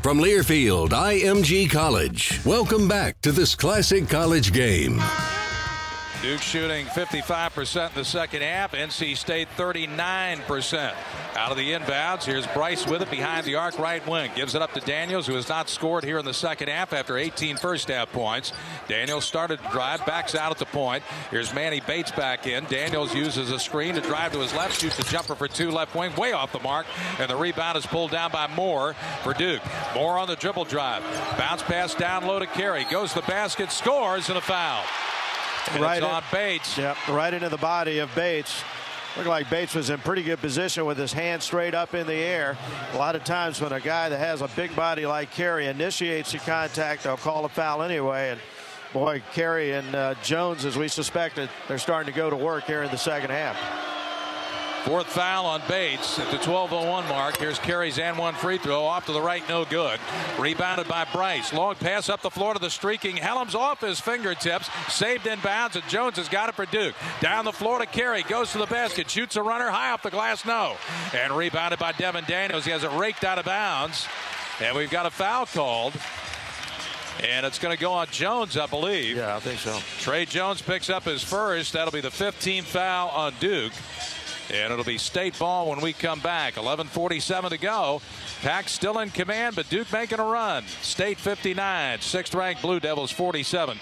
From 0.06 0.20
Learfield 0.20 0.90
IMG 0.90 1.68
College, 1.68 2.40
welcome 2.46 2.88
back 2.88 3.20
to 3.22 3.32
this 3.32 3.56
classic 3.56 4.08
college 4.08 4.54
game. 4.54 5.02
Duke 6.26 6.42
shooting 6.42 6.88
55% 6.88 7.90
in 7.90 7.94
the 7.94 8.04
second 8.04 8.42
half. 8.42 8.72
NC 8.72 9.16
State 9.16 9.48
39%. 9.56 10.96
Out 11.36 11.52
of 11.52 11.58
the 11.58 11.74
inbounds, 11.74 12.24
here's 12.24 12.48
Bryce 12.48 12.88
with 12.88 13.04
it 13.04 13.12
behind 13.12 13.46
the 13.46 13.54
arc 13.54 13.78
right 13.78 14.06
wing. 14.08 14.32
Gives 14.34 14.56
it 14.56 14.62
up 14.64 14.74
to 14.74 14.80
Daniels, 14.80 15.28
who 15.28 15.36
has 15.36 15.48
not 15.48 15.70
scored 15.70 16.04
here 16.04 16.18
in 16.18 16.26
the 16.26 16.34
second 16.34 16.70
half 16.70 16.94
after 16.94 17.16
18 17.16 17.58
first 17.58 17.90
half 17.90 18.12
points. 18.12 18.54
Daniels 18.88 19.24
started 19.24 19.62
to 19.62 19.70
drive, 19.70 20.04
backs 20.08 20.34
out 20.34 20.50
at 20.50 20.58
the 20.58 20.66
point. 20.66 21.04
Here's 21.30 21.54
Manny 21.54 21.80
Bates 21.80 22.12
back 22.12 22.48
in. 22.48 22.66
Daniels 22.66 23.14
uses 23.14 23.52
a 23.52 23.60
screen 23.60 23.94
to 23.94 24.02
drive 24.02 24.32
to 24.32 24.40
his 24.40 24.52
left, 24.56 24.82
shoots 24.82 24.98
a 24.98 25.04
jumper 25.04 25.36
for 25.36 25.48
two 25.48 25.70
left 25.70 25.94
wing, 25.94 26.16
way 26.16 26.32
off 26.32 26.52
the 26.52 26.60
mark. 26.62 26.88
And 27.20 27.30
the 27.30 27.36
rebound 27.36 27.78
is 27.78 27.86
pulled 27.86 28.10
down 28.10 28.32
by 28.32 28.48
Moore 28.48 28.96
for 29.22 29.36
Duke. 29.36 29.62
Moore 29.94 30.18
on 30.18 30.28
the 30.28 30.38
dribble 30.38 30.66
drive. 30.66 31.04
Bounce 31.38 31.62
pass 31.62 31.94
down 31.94 32.26
low 32.26 32.40
to 32.40 32.48
Carey. 32.48 32.84
Goes 32.90 33.14
the 33.14 33.22
basket, 33.22 33.72
scores, 33.72 34.30
and 34.30 34.40
a 34.40 34.42
foul. 34.42 34.84
And 35.72 35.82
right 35.82 36.04
on 36.04 36.24
in, 36.24 36.30
Bates. 36.32 36.78
Yep, 36.78 36.98
right 37.10 37.34
into 37.34 37.50
the 37.50 37.58
body 37.58 38.00
of 38.00 38.14
Bates. 38.16 38.64
Looked 39.16 39.30
like 39.30 39.50
Bates 39.50 39.74
was 39.74 39.90
in 39.90 40.00
pretty 40.00 40.24
good 40.24 40.40
position 40.40 40.86
with 40.86 40.98
his 40.98 41.14
hand 41.14 41.42
straight 41.42 41.74
up 41.74 41.94
in 41.94 42.06
the 42.06 42.14
air. 42.14 42.58
A 42.94 42.98
lot 42.98 43.16
of 43.16 43.24
times 43.24 43.62
when 43.62 43.72
a 43.72 43.80
guy 43.80 44.10
that 44.10 44.20
has 44.20 44.42
a 44.42 44.50
big 44.50 44.76
body 44.76 45.06
like 45.06 45.32
Carey 45.32 45.68
initiates 45.68 46.34
the 46.34 46.40
contact, 46.40 47.04
they'll 47.04 47.16
call 47.16 47.46
a 47.46 47.50
foul 47.50 47.82
anyway. 47.82 48.32
And 48.32 48.42
boy, 48.92 49.24
Carey 49.32 49.72
and 49.72 49.96
uh, 49.96 50.16
Jones, 50.22 50.66
as 50.66 50.78
we 50.78 50.90
suspected, 50.90 51.50
they're 51.70 51.78
starting 51.78 52.12
to 52.12 52.18
go 52.18 52.30
to 52.30 52.36
work 52.36 52.66
here 52.66 52.84
in 52.84 52.92
the 52.92 52.98
second 52.98 53.30
half. 53.30 53.58
Fourth 54.86 55.08
foul 55.08 55.48
on 55.48 55.64
Bates 55.68 56.20
at 56.20 56.30
the 56.30 56.38
12:01 56.38 57.10
mark. 57.10 57.38
Here's 57.38 57.58
Carey's 57.58 57.98
and 57.98 58.20
one 58.20 58.36
free 58.36 58.60
throw 58.60 58.86
off 58.86 59.08
to 59.08 59.14
the 59.14 59.22
right, 59.22 59.42
no 59.50 59.66
good. 59.66 60.00
Rebounded 60.38 60.88
by 60.88 61.06
Bryce. 61.12 61.52
Long 61.52 61.74
pass 61.74 62.08
up 62.08 62.22
the 62.22 62.30
floor 62.30 62.54
to 62.54 62.60
the 62.60 62.70
streaking 62.70 63.16
Hellems 63.16 63.56
off 63.56 63.82
his 63.82 64.00
fingertips. 64.00 64.70
Saved 64.88 65.26
in 65.26 65.40
bounds, 65.40 65.76
and 65.76 65.84
Jones 65.90 66.18
has 66.18 66.30
got 66.30 66.50
it 66.50 66.56
for 66.56 66.68
Duke. 66.68 66.94
Down 67.20 67.46
the 67.46 67.52
floor 67.52 67.80
to 67.80 67.88
Carey. 67.88 68.22
Goes 68.22 68.52
to 68.52 68.60
the 68.60 68.68
basket. 68.68 69.10
Shoots 69.10 69.36
a 69.36 69.42
runner 69.42 69.72
high 69.72 69.90
off 69.90 70.04
the 70.04 70.12
glass, 70.12 70.46
no. 70.46 70.78
And 71.16 71.36
rebounded 71.36 71.80
by 71.80 71.92
Devin 71.94 72.26
Daniels. 72.28 72.66
He 72.66 72.70
has 72.70 72.84
it 72.84 72.92
raked 72.92 73.24
out 73.24 73.40
of 73.40 73.46
bounds. 73.46 74.08
And 74.62 74.78
we've 74.78 74.92
got 74.92 75.08
a 75.08 75.10
foul 75.10 75.48
called. 75.48 75.94
And 77.24 77.44
it's 77.44 77.58
going 77.58 77.76
to 77.76 77.82
go 77.82 77.92
on 77.92 78.06
Jones, 78.12 78.56
I 78.56 78.68
believe. 78.68 79.18
Yeah, 79.18 79.36
I 79.36 79.40
think 79.40 79.60
so. 79.60 79.80
Tre 80.00 80.26
Jones 80.26 80.62
picks 80.62 80.92
up 80.92 81.06
his 81.06 81.24
first. 81.24 81.74
That'll 81.74 81.92
be 81.92 82.02
the 82.02 82.10
15th 82.10 82.66
foul 82.66 83.10
on 83.10 83.34
Duke. 83.40 83.74
And 84.52 84.72
it'll 84.72 84.86
be 84.86 84.98
state 84.98 85.38
ball 85.40 85.70
when 85.70 85.82
we 85.82 85.94
come 85.94 86.20
back. 86.20 86.56
11:47 86.56 87.50
to 87.50 87.58
go. 87.58 88.02
Pack 88.42 88.70
still 88.70 89.00
in 89.00 89.10
command, 89.10 89.56
but 89.56 89.70
Duke 89.70 89.92
making 89.92 90.20
a 90.20 90.24
run. 90.24 90.66
State 90.82 91.18
59, 91.18 92.02
sixth-ranked 92.02 92.62
Blue 92.62 92.80
Devils 92.80 93.12
47. 93.12 93.80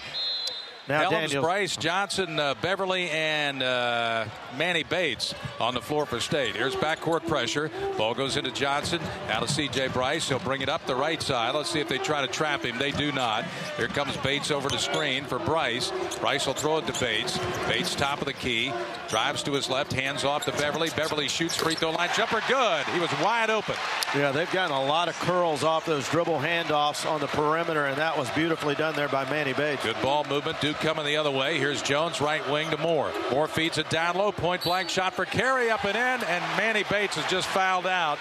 Now, 0.88 1.04
Hellems, 1.04 1.10
Daniel- 1.28 1.42
Bryce, 1.42 1.76
Johnson, 1.76 2.38
uh, 2.38 2.54
Beverly, 2.60 3.08
and 3.10 3.62
uh, 3.62 4.26
Manny 4.58 4.82
Bates 4.82 5.34
on 5.58 5.72
the 5.72 5.80
floor 5.80 6.04
for 6.04 6.20
State. 6.20 6.56
Here's 6.56 6.74
backcourt 6.76 7.26
pressure. 7.26 7.70
Ball 7.96 8.12
goes 8.12 8.36
into 8.36 8.50
Johnson. 8.50 9.00
Now 9.28 9.40
to 9.40 9.48
C.J. 9.48 9.88
Bryce. 9.88 10.28
He'll 10.28 10.38
bring 10.40 10.60
it 10.60 10.68
up 10.68 10.84
the 10.86 10.94
right 10.94 11.22
side. 11.22 11.54
Let's 11.54 11.70
see 11.70 11.80
if 11.80 11.88
they 11.88 11.96
try 11.96 12.20
to 12.20 12.30
trap 12.30 12.64
him. 12.64 12.76
They 12.78 12.90
do 12.90 13.12
not. 13.12 13.44
Here 13.78 13.88
comes 13.88 14.14
Bates 14.18 14.50
over 14.50 14.68
the 14.68 14.76
screen 14.78 15.24
for 15.24 15.38
Bryce. 15.38 15.90
Bryce 16.20 16.46
will 16.46 16.54
throw 16.54 16.76
it 16.78 16.86
to 16.86 17.00
Bates. 17.00 17.38
Bates 17.66 17.94
top 17.94 18.18
of 18.20 18.26
the 18.26 18.32
key. 18.34 18.70
Drives 19.08 19.42
to 19.44 19.52
his 19.52 19.70
left. 19.70 19.92
Hands 19.92 20.22
off 20.24 20.44
to 20.44 20.52
Beverly. 20.52 20.90
Beverly 20.94 21.28
shoots 21.28 21.56
free 21.56 21.74
throw 21.74 21.92
line. 21.92 22.10
Jumper 22.14 22.42
good. 22.46 22.84
He 22.86 23.00
was 23.00 23.10
wide 23.22 23.48
open. 23.48 23.76
Yeah, 24.14 24.32
they've 24.32 24.50
gotten 24.52 24.76
a 24.76 24.84
lot 24.84 25.08
of 25.08 25.18
curls 25.20 25.64
off 25.64 25.86
those 25.86 26.06
dribble 26.10 26.38
handoffs 26.40 27.10
on 27.10 27.20
the 27.20 27.26
perimeter, 27.28 27.86
and 27.86 27.96
that 27.96 28.18
was 28.18 28.28
beautifully 28.30 28.74
done 28.74 28.94
there 28.94 29.08
by 29.08 29.24
Manny 29.30 29.54
Bates. 29.54 29.82
Good 29.82 30.00
ball 30.02 30.24
movement. 30.24 30.60
Duke 30.60 30.73
coming 30.74 31.04
the 31.04 31.16
other 31.16 31.30
way. 31.30 31.58
Here's 31.58 31.82
Jones, 31.82 32.20
right 32.20 32.46
wing 32.50 32.70
to 32.70 32.76
Moore. 32.76 33.10
Moore 33.30 33.48
feeds 33.48 33.78
it 33.78 33.90
down 33.90 34.16
low. 34.16 34.32
Point 34.32 34.62
blank 34.62 34.88
shot 34.88 35.14
for 35.14 35.24
Carey 35.24 35.70
up 35.70 35.84
and 35.84 35.96
in, 35.96 36.28
and 36.28 36.44
Manny 36.56 36.84
Bates 36.90 37.16
has 37.16 37.30
just 37.30 37.48
fouled 37.48 37.86
out 37.86 38.18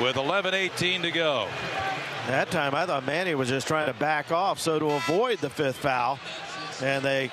with 0.00 0.16
11 0.16 0.54
18 0.54 1.02
to 1.02 1.10
go. 1.10 1.48
That 2.26 2.50
time, 2.50 2.74
I 2.74 2.86
thought 2.86 3.06
Manny 3.06 3.34
was 3.34 3.48
just 3.48 3.66
trying 3.66 3.86
to 3.86 3.94
back 3.94 4.30
off, 4.30 4.60
so 4.60 4.78
to 4.78 4.90
avoid 4.90 5.38
the 5.38 5.50
fifth 5.50 5.76
foul, 5.76 6.18
and 6.82 7.02
they 7.04 7.30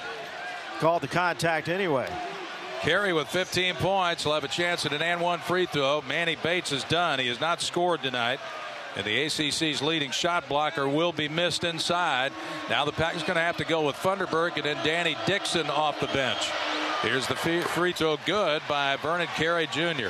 called 0.80 1.02
the 1.02 1.08
contact 1.08 1.68
anyway. 1.68 2.10
Carey 2.82 3.14
with 3.14 3.28
15 3.28 3.76
points 3.76 4.26
will 4.26 4.34
have 4.34 4.44
a 4.44 4.48
chance 4.48 4.86
at 4.86 4.94
an 4.94 5.02
and 5.02 5.20
one 5.20 5.40
free 5.40 5.66
throw. 5.66 6.04
Manny 6.08 6.36
Bates 6.36 6.72
is 6.72 6.84
done. 6.84 7.20
He 7.20 7.28
has 7.28 7.40
not 7.40 7.62
scored 7.62 8.04
tonight. 8.04 8.40
And 8.96 9.06
the 9.06 9.26
ACC's 9.26 9.82
leading 9.82 10.12
shot 10.12 10.48
blocker 10.48 10.88
will 10.88 11.12
be 11.12 11.28
missed 11.28 11.64
inside. 11.64 12.32
Now 12.70 12.86
the 12.86 12.94
Pack 12.94 13.16
is 13.16 13.24
going 13.24 13.36
to 13.36 13.42
have 13.42 13.58
to 13.58 13.66
go 13.66 13.86
with 13.86 13.96
Funderburk 13.98 14.56
and 14.56 14.64
then 14.64 14.78
Danny 14.86 15.18
Dixon 15.26 15.70
off 15.70 16.00
the 16.00 16.08
bench. 16.08 16.50
Here's 17.02 17.28
the 17.28 17.36
free 17.36 17.92
throw 17.92 18.18
good 18.26 18.62
by 18.70 18.96
Vernon 18.96 19.28
Carey 19.36 19.68
Jr. 19.68 20.10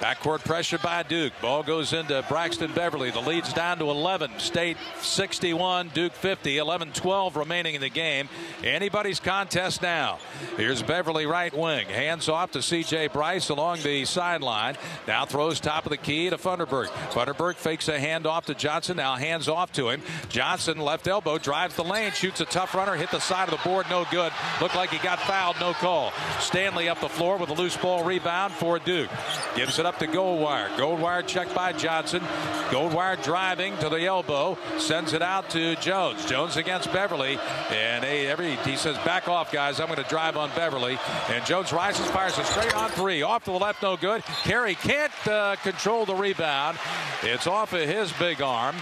Backcourt 0.00 0.44
pressure 0.44 0.78
by 0.78 1.02
Duke. 1.02 1.32
Ball 1.42 1.64
goes 1.64 1.92
into 1.92 2.24
Braxton 2.28 2.72
Beverly. 2.72 3.10
The 3.10 3.20
lead's 3.20 3.52
down 3.52 3.78
to 3.78 3.90
11. 3.90 4.38
State 4.38 4.76
61, 5.00 5.88
Duke 5.88 6.12
50. 6.12 6.56
11-12 6.56 7.34
remaining 7.34 7.74
in 7.74 7.80
the 7.80 7.88
game. 7.88 8.28
Anybody's 8.62 9.18
contest 9.18 9.82
now. 9.82 10.18
Here's 10.56 10.82
Beverly 10.82 11.26
right 11.26 11.52
wing. 11.52 11.88
Hands 11.88 12.28
off 12.28 12.52
to 12.52 12.62
C.J. 12.62 13.08
Bryce 13.08 13.48
along 13.48 13.82
the 13.82 14.04
sideline. 14.04 14.76
Now 15.08 15.24
throws 15.24 15.58
top 15.58 15.84
of 15.84 15.90
the 15.90 15.96
key 15.96 16.30
to 16.30 16.36
Funderburk. 16.36 16.86
Funderburk 17.10 17.56
fakes 17.56 17.88
a 17.88 17.98
handoff 17.98 18.44
to 18.44 18.54
Johnson. 18.54 18.98
Now 18.98 19.16
hands 19.16 19.48
off 19.48 19.72
to 19.72 19.88
him. 19.88 20.02
Johnson 20.28 20.78
left 20.78 21.08
elbow 21.08 21.38
drives 21.38 21.74
the 21.74 21.82
lane. 21.82 22.12
Shoots 22.12 22.40
a 22.40 22.44
tough 22.44 22.72
runner. 22.74 22.94
Hit 22.94 23.10
the 23.10 23.18
side 23.18 23.48
of 23.48 23.58
the 23.58 23.68
board. 23.68 23.86
No 23.90 24.06
good. 24.12 24.32
Looked 24.60 24.76
like 24.76 24.90
he 24.90 24.98
got 24.98 25.18
fouled. 25.18 25.56
No 25.58 25.72
call. 25.72 26.12
Stanley 26.38 26.88
up 26.88 27.00
the 27.00 27.08
floor 27.08 27.36
with 27.36 27.50
a 27.50 27.54
loose 27.54 27.76
ball 27.76 28.04
rebound 28.04 28.52
for 28.52 28.78
Duke. 28.78 29.10
Gives 29.56 29.80
it 29.80 29.87
up 29.88 29.98
to 29.98 30.06
Goldwire. 30.06 30.68
Goldwire 30.76 31.26
checked 31.26 31.54
by 31.54 31.72
Johnson. 31.72 32.20
Goldwire 32.68 33.20
driving 33.24 33.74
to 33.78 33.88
the 33.88 34.04
elbow. 34.04 34.58
Sends 34.76 35.14
it 35.14 35.22
out 35.22 35.48
to 35.50 35.76
Jones. 35.76 36.26
Jones 36.26 36.58
against 36.58 36.92
Beverly. 36.92 37.38
And 37.70 38.04
every 38.04 38.56
he 38.56 38.76
says, 38.76 38.98
back 38.98 39.28
off, 39.28 39.50
guys. 39.50 39.80
I'm 39.80 39.86
going 39.86 39.96
to 40.02 40.08
drive 40.10 40.36
on 40.36 40.50
Beverly. 40.54 40.98
And 41.30 41.42
Jones 41.46 41.72
rises, 41.72 42.06
fires 42.10 42.36
a 42.36 42.44
straight 42.44 42.76
on 42.76 42.90
three. 42.90 43.22
Off 43.22 43.44
to 43.44 43.50
the 43.50 43.58
left, 43.58 43.82
no 43.82 43.96
good. 43.96 44.22
Carey 44.44 44.74
can't 44.74 45.26
uh, 45.26 45.56
control 45.62 46.04
the 46.04 46.14
rebound. 46.14 46.76
It's 47.22 47.46
off 47.46 47.72
of 47.72 47.88
his 47.88 48.12
big 48.12 48.42
arm. 48.42 48.76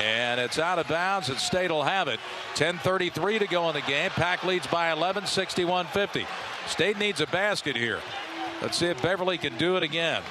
And 0.00 0.40
it's 0.40 0.58
out 0.58 0.80
of 0.80 0.88
bounds, 0.88 1.28
and 1.28 1.38
State 1.38 1.70
will 1.70 1.84
have 1.84 2.08
it. 2.08 2.18
10.33 2.54 3.38
to 3.38 3.46
go 3.46 3.68
in 3.68 3.76
the 3.76 3.82
game. 3.82 4.10
Pack 4.10 4.42
leads 4.42 4.66
by 4.66 4.90
11, 4.90 5.26
61 5.26 5.86
50. 5.86 6.26
State 6.66 6.98
needs 6.98 7.20
a 7.20 7.26
basket 7.28 7.76
here. 7.76 8.00
Let's 8.60 8.76
see 8.76 8.86
if 8.86 9.00
Beverly 9.02 9.38
can 9.38 9.56
do 9.56 9.76
it 9.76 9.82
again. 9.82 10.22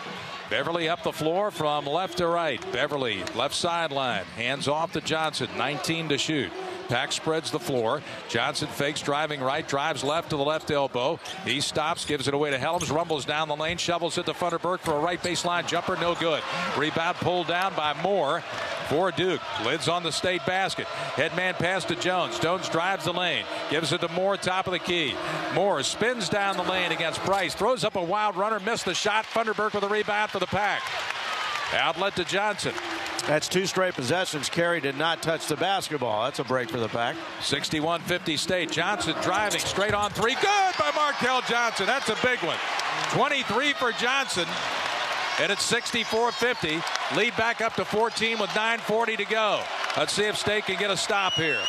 Beverly 0.50 0.90
up 0.90 1.04
the 1.04 1.12
floor 1.12 1.52
from 1.52 1.86
left 1.86 2.18
to 2.18 2.28
right. 2.28 2.62
Beverly 2.72 3.24
left 3.36 3.56
sideline. 3.56 4.26
Hands 4.36 4.68
off 4.68 4.94
to 4.94 5.02
Johnson. 5.02 5.50
19 5.58 6.10
to 6.10 6.18
shoot. 6.18 6.52
Pack 6.88 7.12
spreads 7.12 7.52
the 7.52 7.60
floor. 7.60 8.02
Johnson 8.30 8.68
fakes 8.68 9.02
driving 9.02 9.42
right, 9.42 9.68
drives 9.68 10.04
left 10.04 10.30
to 10.30 10.38
the 10.38 10.44
left 10.44 10.72
elbow. 10.72 11.20
He 11.46 11.62
stops, 11.62 12.06
gives 12.06 12.28
it 12.28 12.34
away 12.34 12.52
to 12.52 12.58
Hellems, 12.58 12.90
rumbles 12.90 13.26
down 13.26 13.48
the 13.48 13.56
lane, 13.56 13.78
shovels 13.78 14.18
it 14.18 14.26
to 14.26 14.34
Funderburk 14.34 14.80
for 14.80 14.94
a 14.94 15.00
right 15.00 15.22
baseline 15.22 15.68
jumper, 15.68 15.98
no 15.98 16.16
good. 16.16 16.42
Rebound 16.78 17.18
pulled 17.18 17.48
down 17.48 17.74
by 17.76 17.94
Moore 18.02 18.42
for 18.88 19.12
Duke. 19.12 19.42
Lids 19.66 19.88
on 19.90 20.04
the 20.04 20.12
state 20.12 20.46
basket. 20.46 20.88
Headman 20.88 21.56
pass 21.56 21.84
to 21.86 21.96
Jones. 21.96 22.40
Jones 22.40 22.70
drives 22.70 23.06
the 23.06 23.14
lane, 23.14 23.44
gives 23.70 23.92
it 23.92 24.02
to 24.02 24.08
Moore, 24.10 24.38
top 24.38 24.68
of 24.68 24.74
the 24.74 24.80
key. 24.80 25.14
Moore 25.54 25.84
spins 25.84 26.30
down 26.30 26.56
the 26.56 26.64
lane 26.64 26.92
against 26.92 27.24
Bryce, 27.26 27.54
throws 27.54 27.84
up 27.84 27.96
a 27.96 28.04
wild 28.04 28.36
runner, 28.38 28.60
missed 28.60 28.86
the 28.86 28.94
shot. 28.94 29.26
Funderburk 29.26 29.74
with 29.74 29.84
a 29.84 29.90
rebound 29.90 30.32
for 30.32 30.40
the 30.40 30.48
pack. 30.48 30.82
Outlet 31.74 32.16
to 32.16 32.24
Johnson. 32.24 32.74
That's 33.26 33.48
two 33.48 33.66
straight 33.66 33.94
possessions. 33.94 34.50
Carey 34.50 34.80
did 34.80 34.98
not 34.98 35.22
touch 35.22 35.48
the 35.48 35.58
basketball. 35.58 36.26
That's 36.26 36.40
a 36.40 36.44
break 36.44 36.70
for 36.70 36.80
the 36.80 36.88
pack. 36.88 37.16
61 37.42 38.02
50 38.02 38.38
state. 38.38 38.72
Johnson 38.72 39.16
driving 39.22 39.60
straight 39.60 39.94
on 39.94 40.12
three. 40.12 40.36
Good 40.36 40.74
by 40.80 40.92
Markell 40.92 41.48
Johnson. 41.50 41.86
That's 41.86 42.10
a 42.10 42.18
big 42.24 42.40
one. 42.40 42.58
23 43.12 43.74
for 43.74 43.92
Johnson. 43.94 44.46
And 45.40 45.52
it's 45.52 45.64
64 45.64 46.32
50. 46.32 46.80
Lead 47.16 47.36
back 47.38 47.62
up 47.62 47.76
to 47.76 47.86
14 47.86 48.40
with 48.40 48.50
9.40 48.52 49.18
to 49.18 49.26
go. 49.26 49.62
Let's 49.96 50.14
see 50.14 50.26
if 50.26 50.38
State 50.38 50.66
can 50.66 50.78
get 50.80 50.90
a 50.90 50.98
stop 50.98 51.34
here. 51.34 51.62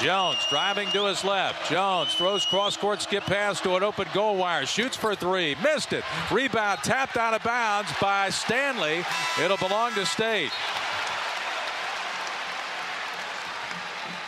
Jones 0.00 0.38
driving 0.48 0.88
to 0.90 1.06
his 1.06 1.24
left. 1.24 1.70
Jones 1.70 2.14
throws 2.14 2.44
cross 2.44 2.76
court 2.76 3.02
skip 3.02 3.24
pass 3.24 3.60
to 3.60 3.76
an 3.76 3.82
open 3.82 4.06
Goldwire. 4.06 4.66
Shoots 4.66 4.96
for 4.96 5.14
three. 5.14 5.56
Missed 5.62 5.92
it. 5.92 6.04
Rebound 6.30 6.80
tapped 6.82 7.16
out 7.16 7.34
of 7.34 7.42
bounds 7.42 7.90
by 8.00 8.30
Stanley. 8.30 9.04
It'll 9.42 9.56
belong 9.56 9.92
to 9.94 10.06
State. 10.06 10.50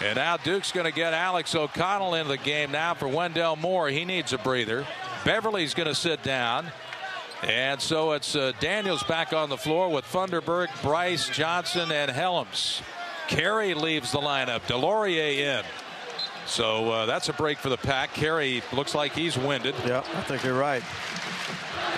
And 0.03 0.17
now 0.17 0.37
Duke's 0.37 0.73
going 0.73 0.85
to 0.85 0.93
get 0.93 1.15
Alex 1.15 1.55
O'Connell 1.55 2.15
into 2.15 2.29
the 2.29 2.37
game 2.37 2.73
now 2.73 2.95
for 2.95 3.09
Wendell 3.09 3.57
Moore. 3.57 3.89
He 3.89 4.05
needs 4.05 4.33
a 4.33 4.39
breather. 4.39 4.87
Beverly's 5.25 5.73
going 5.73 5.89
to 5.89 5.95
sit 5.95 6.23
down. 6.23 6.67
And 7.43 7.81
so 7.81 8.13
it's 8.13 8.37
uh, 8.37 8.53
Daniels 8.61 9.03
back 9.03 9.33
on 9.33 9.49
the 9.51 9.57
floor 9.57 9.89
with 9.91 10.05
Funderburk, 10.05 10.69
Bryce, 10.83 11.29
Johnson, 11.29 11.93
and 11.93 12.11
Hellems. 12.11 12.83
Carey 13.29 13.75
leaves 13.75 14.13
the 14.13 14.19
lineup. 14.19 14.61
DeLaurier 14.63 15.61
in. 15.61 15.65
So 16.47 16.91
uh, 16.91 17.07
that's 17.07 17.29
a 17.29 17.33
break 17.33 17.59
for 17.59 17.69
the 17.69 17.77
pack. 17.77 18.13
Carey 18.13 18.63
looks 18.73 18.95
like 18.95 19.13
he's 19.13 19.37
winded. 19.39 19.75
Yeah, 19.87 20.01
I 20.15 20.23
think 20.23 20.45
you're 20.45 20.59
right. 20.59 20.83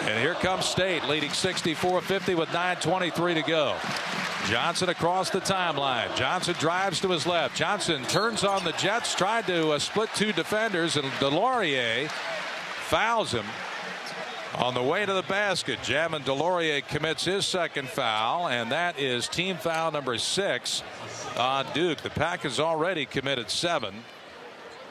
And 0.02 0.20
here 0.20 0.34
comes 0.34 0.66
State 0.66 1.04
leading 1.04 1.30
64-50 1.30 2.36
with 2.36 2.48
9.23 2.50 3.34
to 3.34 3.42
go. 3.42 3.76
Johnson 4.48 4.88
across 4.88 5.30
the 5.30 5.40
timeline. 5.40 6.14
Johnson 6.14 6.54
drives 6.60 7.00
to 7.00 7.08
his 7.08 7.26
left. 7.26 7.56
Johnson 7.56 8.04
turns 8.04 8.44
on 8.44 8.62
the 8.62 8.70
Jets, 8.72 9.14
tried 9.16 9.48
to 9.48 9.72
uh, 9.72 9.78
split 9.80 10.08
two 10.14 10.32
defenders, 10.32 10.96
and 10.96 11.06
DeLaurier 11.14 12.08
fouls 12.08 13.32
him 13.32 13.44
on 14.54 14.74
the 14.74 14.82
way 14.82 15.04
to 15.04 15.12
the 15.12 15.22
basket. 15.22 15.80
Javin 15.80 16.22
DeLaurier 16.22 16.86
commits 16.86 17.24
his 17.24 17.44
second 17.44 17.88
foul, 17.88 18.48
and 18.48 18.70
that 18.70 19.00
is 19.00 19.26
team 19.26 19.56
foul 19.56 19.90
number 19.90 20.16
six 20.18 20.84
on 21.36 21.66
Duke. 21.74 21.98
The 21.98 22.10
Pack 22.10 22.40
has 22.40 22.60
already 22.60 23.06
committed 23.06 23.50
seven 23.50 23.94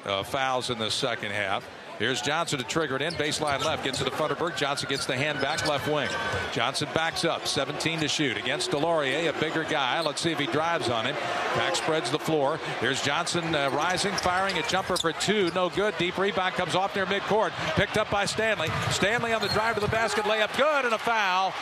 uh, 0.06 0.24
fouls 0.24 0.70
in 0.70 0.78
the 0.78 0.92
second 0.92 1.32
half. 1.32 1.68
Here's 2.00 2.22
Johnson 2.22 2.60
to 2.60 2.66
trigger 2.66 2.98
it 2.98 3.02
in. 3.02 3.14
Baseline 3.14 3.64
left. 3.64 3.86
Gets 3.86 4.00
to 4.00 4.04
the 4.04 4.12
Funderburk. 4.12 4.58
Johnson 4.58 4.90
gets 4.90 5.06
the 5.06 5.16
hand 5.16 5.40
back 5.40 5.66
left 5.66 5.88
wing. 5.88 6.10
Johnson 6.52 6.90
backs 6.94 7.24
up. 7.24 7.48
17 7.48 8.02
to 8.02 8.08
shoot. 8.10 8.36
Against 8.36 8.72
DeLaurier, 8.72 9.30
a 9.30 9.40
bigger 9.40 9.64
guy. 9.64 10.02
Let's 10.02 10.20
see 10.20 10.32
if 10.32 10.40
he 10.40 10.46
drives 10.48 10.90
on 10.90 11.06
him. 11.06 11.16
Back 11.56 11.76
spreads 11.78 12.12
the 12.12 12.20
floor. 12.20 12.60
Here's 12.82 13.02
Johnson 13.02 13.56
uh, 13.56 13.70
rising, 13.70 14.14
firing 14.16 14.58
a 14.58 14.64
jumper 14.64 14.98
for 14.98 15.14
two. 15.14 15.52
No 15.56 15.70
good. 15.70 15.98
Deep 15.98 16.18
rebound 16.18 16.56
comes 16.56 16.76
off 16.76 16.96
near 16.96 17.06
midcourt. 17.06 17.52
Picked 17.76 17.98
up 17.98 18.10
by 18.10 18.26
Stanley. 18.26 18.68
Stanley 18.92 19.32
on 19.32 19.42
the 19.42 19.50
drive 19.50 19.76
to 19.76 19.82
the 19.82 19.88
basket. 19.88 20.26
Layup 20.26 20.56
good 20.58 20.84
and 20.84 20.94
a 20.94 20.98
foul. 20.98 21.54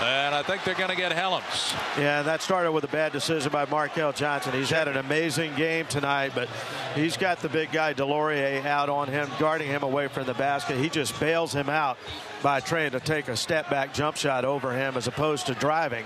And 0.00 0.32
I 0.32 0.42
think 0.44 0.62
they're 0.62 0.74
going 0.74 0.90
to 0.90 0.96
get 0.96 1.10
Hellems. 1.10 1.74
Yeah, 1.98 2.22
that 2.22 2.40
started 2.40 2.70
with 2.70 2.84
a 2.84 2.88
bad 2.88 3.10
decision 3.10 3.50
by 3.50 3.66
Markell 3.66 4.14
Johnson. 4.14 4.52
He's 4.52 4.70
had 4.70 4.86
an 4.86 4.96
amazing 4.96 5.56
game 5.56 5.86
tonight, 5.86 6.32
but 6.36 6.48
he's 6.94 7.16
got 7.16 7.40
the 7.40 7.48
big 7.48 7.72
guy 7.72 7.94
DeLaurier 7.94 8.64
out 8.64 8.88
on 8.88 9.08
him, 9.08 9.28
guarding 9.40 9.66
him 9.66 9.82
away 9.82 10.06
from 10.06 10.24
the 10.24 10.34
basket. 10.34 10.76
He 10.76 10.88
just 10.88 11.18
bails 11.18 11.52
him 11.52 11.68
out 11.68 11.98
by 12.44 12.60
trying 12.60 12.92
to 12.92 13.00
take 13.00 13.26
a 13.26 13.36
step 13.36 13.68
back 13.70 13.92
jump 13.92 14.16
shot 14.16 14.44
over 14.44 14.72
him 14.72 14.96
as 14.96 15.08
opposed 15.08 15.46
to 15.46 15.54
driving. 15.54 16.04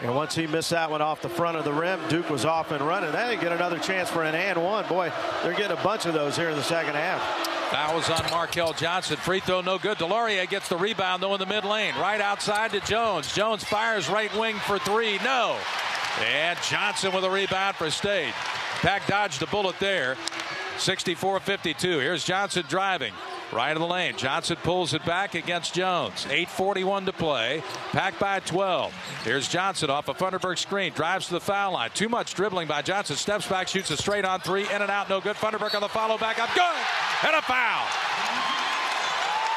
And 0.00 0.16
once 0.16 0.34
he 0.34 0.46
missed 0.46 0.70
that 0.70 0.90
one 0.90 1.02
off 1.02 1.20
the 1.20 1.28
front 1.28 1.58
of 1.58 1.64
the 1.64 1.72
rim, 1.72 2.00
Duke 2.08 2.30
was 2.30 2.46
off 2.46 2.70
and 2.70 2.80
running. 2.80 3.12
They 3.12 3.36
get 3.36 3.52
another 3.52 3.78
chance 3.78 4.08
for 4.08 4.24
an 4.24 4.34
and 4.34 4.62
one. 4.62 4.86
Boy, 4.88 5.12
they're 5.42 5.52
getting 5.52 5.76
a 5.76 5.82
bunch 5.82 6.06
of 6.06 6.14
those 6.14 6.34
here 6.36 6.48
in 6.48 6.56
the 6.56 6.62
second 6.62 6.94
half. 6.94 7.53
Foul 7.74 7.96
on 7.96 8.24
Markell 8.30 8.76
Johnson. 8.76 9.16
Free 9.16 9.40
throw 9.40 9.60
no 9.60 9.78
good. 9.78 9.98
DeLaurier 9.98 10.48
gets 10.48 10.68
the 10.68 10.76
rebound 10.76 11.20
though 11.20 11.34
in 11.34 11.40
the 11.40 11.46
mid 11.46 11.64
lane. 11.64 11.92
Right 11.96 12.20
outside 12.20 12.70
to 12.70 12.78
Jones. 12.78 13.34
Jones 13.34 13.64
fires 13.64 14.08
right 14.08 14.32
wing 14.36 14.54
for 14.58 14.78
three. 14.78 15.18
No. 15.24 15.58
And 16.24 16.56
Johnson 16.62 17.12
with 17.12 17.24
a 17.24 17.30
rebound 17.30 17.74
for 17.74 17.90
State. 17.90 18.32
Pack 18.80 19.08
dodged 19.08 19.42
a 19.42 19.48
bullet 19.48 19.74
there. 19.80 20.14
64-52. 20.76 21.80
Here's 21.80 22.22
Johnson 22.22 22.64
driving. 22.68 23.12
Right 23.52 23.72
of 23.72 23.80
the 23.80 23.86
lane. 23.86 24.16
Johnson 24.16 24.56
pulls 24.62 24.94
it 24.94 25.04
back 25.04 25.34
against 25.34 25.74
Jones. 25.74 26.24
8.41 26.24 27.06
to 27.06 27.12
play. 27.12 27.62
Pack 27.92 28.18
by 28.18 28.40
12. 28.40 28.92
Here's 29.22 29.48
Johnson 29.48 29.90
off 29.90 30.08
a 30.08 30.14
Funderburk 30.14 30.58
screen. 30.58 30.92
Drives 30.92 31.26
to 31.28 31.34
the 31.34 31.40
foul 31.40 31.72
line. 31.72 31.90
Too 31.94 32.08
much 32.08 32.34
dribbling 32.34 32.66
by 32.66 32.82
Johnson. 32.82 33.16
Steps 33.16 33.46
back, 33.46 33.68
shoots 33.68 33.90
a 33.90 33.96
straight 33.96 34.24
on 34.24 34.40
three. 34.40 34.62
In 34.62 34.82
and 34.82 34.90
out, 34.90 35.08
no 35.08 35.20
good. 35.20 35.36
Funderburk 35.36 35.74
on 35.74 35.82
the 35.82 35.88
follow 35.88 36.18
back 36.18 36.38
up. 36.38 36.48
Good! 36.54 36.64
And 37.26 37.36
a 37.36 37.42
foul. 37.42 37.86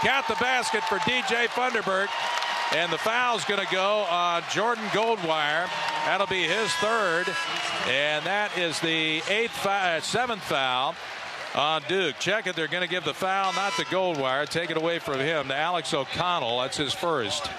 Count 0.01 0.27
the 0.27 0.35
basket 0.35 0.83
for 0.83 0.99
DJ 0.99 1.47
Funderburk. 1.47 2.09
And 2.75 2.91
the 2.91 2.97
foul's 2.97 3.45
going 3.45 3.65
to 3.65 3.73
go 3.73 4.05
on 4.09 4.43
Jordan 4.51 4.83
Goldwire. 4.87 5.69
That'll 6.05 6.27
be 6.27 6.43
his 6.43 6.69
third. 6.73 7.25
And 7.87 8.25
that 8.25 8.55
is 8.57 8.79
the 8.81 9.21
eighth, 9.29 9.65
uh, 9.65 10.01
seventh 10.01 10.43
foul 10.43 10.93
on 11.55 11.83
Duke. 11.87 12.17
Check 12.19 12.47
it. 12.47 12.55
They're 12.55 12.67
going 12.67 12.83
to 12.83 12.89
give 12.89 13.03
the 13.03 13.13
foul, 13.13 13.53
not 13.53 13.75
the 13.77 13.85
Goldwire. 13.85 14.47
Take 14.47 14.69
it 14.69 14.77
away 14.77 14.99
from 14.99 15.19
him 15.19 15.47
to 15.47 15.55
Alex 15.55 15.93
O'Connell. 15.93 16.59
That's 16.59 16.77
his 16.77 16.93
first. 16.93 17.49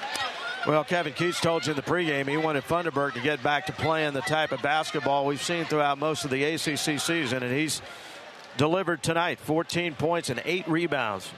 Well, 0.66 0.84
Kevin 0.84 1.12
Keatts 1.12 1.40
told 1.40 1.66
you 1.66 1.70
in 1.70 1.76
the 1.76 1.82
pregame 1.82 2.28
he 2.28 2.36
wanted 2.36 2.64
Funderburk 2.64 3.14
to 3.14 3.20
get 3.20 3.42
back 3.42 3.66
to 3.66 3.72
playing 3.72 4.12
the 4.12 4.20
type 4.20 4.52
of 4.52 4.60
basketball 4.60 5.24
we've 5.24 5.42
seen 5.42 5.64
throughout 5.64 5.98
most 5.98 6.24
of 6.24 6.30
the 6.30 6.44
ACC 6.44 7.00
season, 7.00 7.42
and 7.42 7.52
he's 7.52 7.80
delivered 8.56 9.02
tonight 9.02 9.38
14 9.38 9.94
points 9.94 10.30
and 10.30 10.42
eight 10.44 10.66
rebounds. 10.68 11.30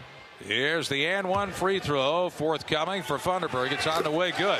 Here's 0.45 0.89
the 0.89 1.07
and 1.07 1.29
one 1.29 1.51
free 1.53 1.81
throw 1.81 2.31
forthcoming 2.31 3.03
for 3.03 3.19
Funderburk. 3.19 3.73
It's 3.73 3.87
on 3.87 4.03
the 4.03 4.11
way 4.11 4.33
good. 4.33 4.59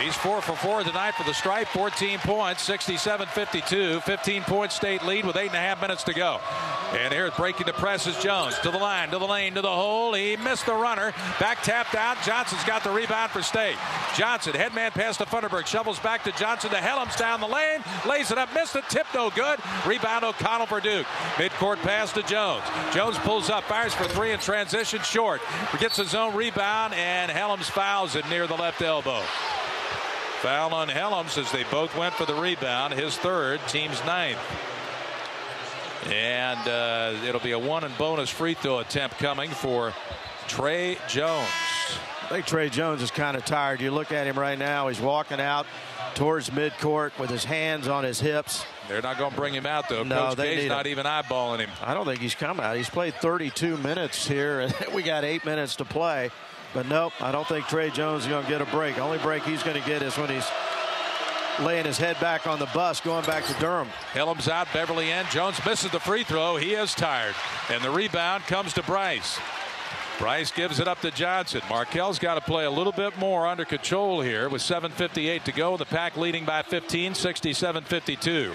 He's 0.00 0.16
four 0.16 0.40
for 0.40 0.56
four 0.56 0.82
tonight 0.82 1.14
for 1.14 1.24
the 1.24 1.34
stripe. 1.34 1.68
14 1.68 2.20
points, 2.20 2.66
67-52. 2.66 4.02
15 4.02 4.42
point 4.44 4.72
state 4.72 5.04
lead 5.04 5.26
with 5.26 5.36
eight 5.36 5.48
and 5.48 5.56
a 5.56 5.58
half 5.58 5.80
minutes 5.82 6.04
to 6.04 6.14
go. 6.14 6.40
And 6.92 7.12
here's 7.12 7.34
breaking 7.34 7.66
the 7.66 7.72
press 7.74 8.06
is 8.06 8.16
Jones 8.16 8.58
to 8.60 8.70
the 8.70 8.78
line, 8.78 9.10
to 9.10 9.18
the 9.18 9.26
lane, 9.26 9.54
to 9.54 9.60
the 9.60 9.68
hole. 9.68 10.14
He 10.14 10.36
missed 10.36 10.64
the 10.64 10.74
runner. 10.74 11.12
Back 11.38 11.62
tapped 11.62 11.94
out. 11.94 12.16
Johnson's 12.24 12.64
got 12.64 12.82
the 12.82 12.90
rebound 12.90 13.30
for 13.30 13.42
state. 13.42 13.76
Johnson, 14.16 14.54
headman 14.54 14.90
pass 14.92 15.18
to 15.18 15.26
Funderburk. 15.26 15.66
Shovels 15.66 16.00
back 16.00 16.24
to 16.24 16.32
Johnson 16.32 16.70
to 16.70 16.76
Hellems 16.76 17.16
down 17.16 17.40
the 17.40 17.46
lane. 17.46 17.80
Lays 18.08 18.30
it 18.30 18.38
up, 18.38 18.52
missed 18.54 18.76
it, 18.76 18.84
tip 18.88 19.06
no 19.14 19.28
good. 19.30 19.60
Rebound 19.86 20.24
O'Connell 20.24 20.66
for 20.66 20.80
Duke. 20.80 21.06
Midcourt 21.36 21.76
pass 21.76 22.12
to 22.14 22.22
Jones. 22.22 22.64
Jones 22.94 23.18
pulls 23.18 23.50
up, 23.50 23.64
fires 23.64 23.94
for 23.94 24.04
three 24.04 24.32
in 24.32 24.40
transition 24.40 25.00
short. 25.02 25.42
Gets 25.78 25.98
his 25.98 26.14
own 26.14 26.34
rebound, 26.34 26.94
and 26.94 27.30
Hellems 27.30 27.70
fouls 27.70 28.16
it 28.16 28.28
near 28.30 28.46
the 28.46 28.56
left 28.56 28.80
elbow. 28.82 29.22
Foul 30.40 30.72
on 30.72 30.88
Hellems 30.88 31.36
as 31.36 31.52
they 31.52 31.64
both 31.64 31.94
went 31.96 32.14
for 32.14 32.24
the 32.24 32.34
rebound. 32.34 32.94
His 32.94 33.16
third, 33.18 33.60
team's 33.68 34.02
ninth. 34.06 34.38
And 36.06 36.66
uh, 36.66 37.14
it'll 37.26 37.42
be 37.42 37.52
a 37.52 37.58
one 37.58 37.84
and 37.84 37.96
bonus 37.98 38.30
free 38.30 38.54
throw 38.54 38.78
attempt 38.78 39.18
coming 39.18 39.50
for 39.50 39.92
Tre 40.48 40.96
Jones. 41.08 41.46
I 42.22 42.28
think 42.30 42.46
Tre 42.46 42.70
Jones 42.70 43.02
is 43.02 43.10
kind 43.10 43.36
of 43.36 43.44
tired. 43.44 43.82
You 43.82 43.90
look 43.90 44.12
at 44.12 44.26
him 44.26 44.38
right 44.38 44.58
now. 44.58 44.88
He's 44.88 45.00
walking 45.00 45.40
out 45.40 45.66
towards 46.14 46.48
midcourt 46.50 47.18
with 47.18 47.28
his 47.28 47.44
hands 47.44 47.86
on 47.86 48.04
his 48.04 48.18
hips. 48.18 48.64
They're 48.88 49.02
not 49.02 49.18
going 49.18 49.30
to 49.32 49.36
bring 49.36 49.52
him 49.52 49.66
out, 49.66 49.88
though. 49.88 50.04
No, 50.04 50.28
Coach 50.28 50.36
they 50.36 50.56
K's 50.56 50.68
not 50.68 50.86
him. 50.86 50.92
even 50.92 51.06
eyeballing 51.06 51.58
him. 51.58 51.70
I 51.82 51.92
don't 51.92 52.06
think 52.06 52.20
he's 52.20 52.34
come 52.34 52.60
out. 52.60 52.76
He's 52.76 52.88
played 52.88 53.14
32 53.14 53.76
minutes 53.76 54.26
here, 54.26 54.60
and 54.60 54.74
we 54.94 55.02
got 55.02 55.24
eight 55.24 55.44
minutes 55.44 55.76
to 55.76 55.84
play. 55.84 56.30
But 56.72 56.86
nope, 56.86 57.12
I 57.20 57.32
don't 57.32 57.46
think 57.46 57.66
Tre 57.66 57.90
Jones 57.90 58.22
is 58.22 58.28
going 58.28 58.44
to 58.44 58.50
get 58.50 58.60
a 58.60 58.66
break. 58.66 58.98
Only 58.98 59.18
break 59.18 59.42
he's 59.42 59.62
going 59.62 59.80
to 59.80 59.86
get 59.88 60.02
is 60.02 60.16
when 60.16 60.28
he's 60.28 60.48
laying 61.60 61.84
his 61.84 61.98
head 61.98 62.18
back 62.20 62.46
on 62.46 62.58
the 62.58 62.68
bus, 62.72 63.00
going 63.00 63.24
back 63.24 63.44
to 63.44 63.54
Durham. 63.54 63.88
Hellems 64.12 64.48
out, 64.48 64.68
Beverly 64.72 65.10
in. 65.10 65.26
Jones 65.30 65.58
misses 65.64 65.90
the 65.90 66.00
free 66.00 66.24
throw. 66.24 66.56
He 66.56 66.74
is 66.74 66.94
tired. 66.94 67.34
And 67.70 67.82
the 67.82 67.90
rebound 67.90 68.44
comes 68.44 68.72
to 68.74 68.82
Bryce. 68.82 69.38
Bryce 70.18 70.52
gives 70.52 70.80
it 70.80 70.86
up 70.86 71.00
to 71.00 71.10
Johnson. 71.10 71.62
Markell's 71.68 72.18
got 72.18 72.34
to 72.34 72.42
play 72.42 72.66
a 72.66 72.70
little 72.70 72.92
bit 72.92 73.16
more 73.18 73.46
under 73.46 73.64
control 73.64 74.20
here 74.20 74.48
with 74.48 74.60
7.58 74.60 75.44
to 75.44 75.52
go. 75.52 75.76
The 75.76 75.86
pack 75.86 76.16
leading 76.16 76.44
by 76.44 76.62
15, 76.62 77.14
67 77.14 77.84
52. 77.84 78.52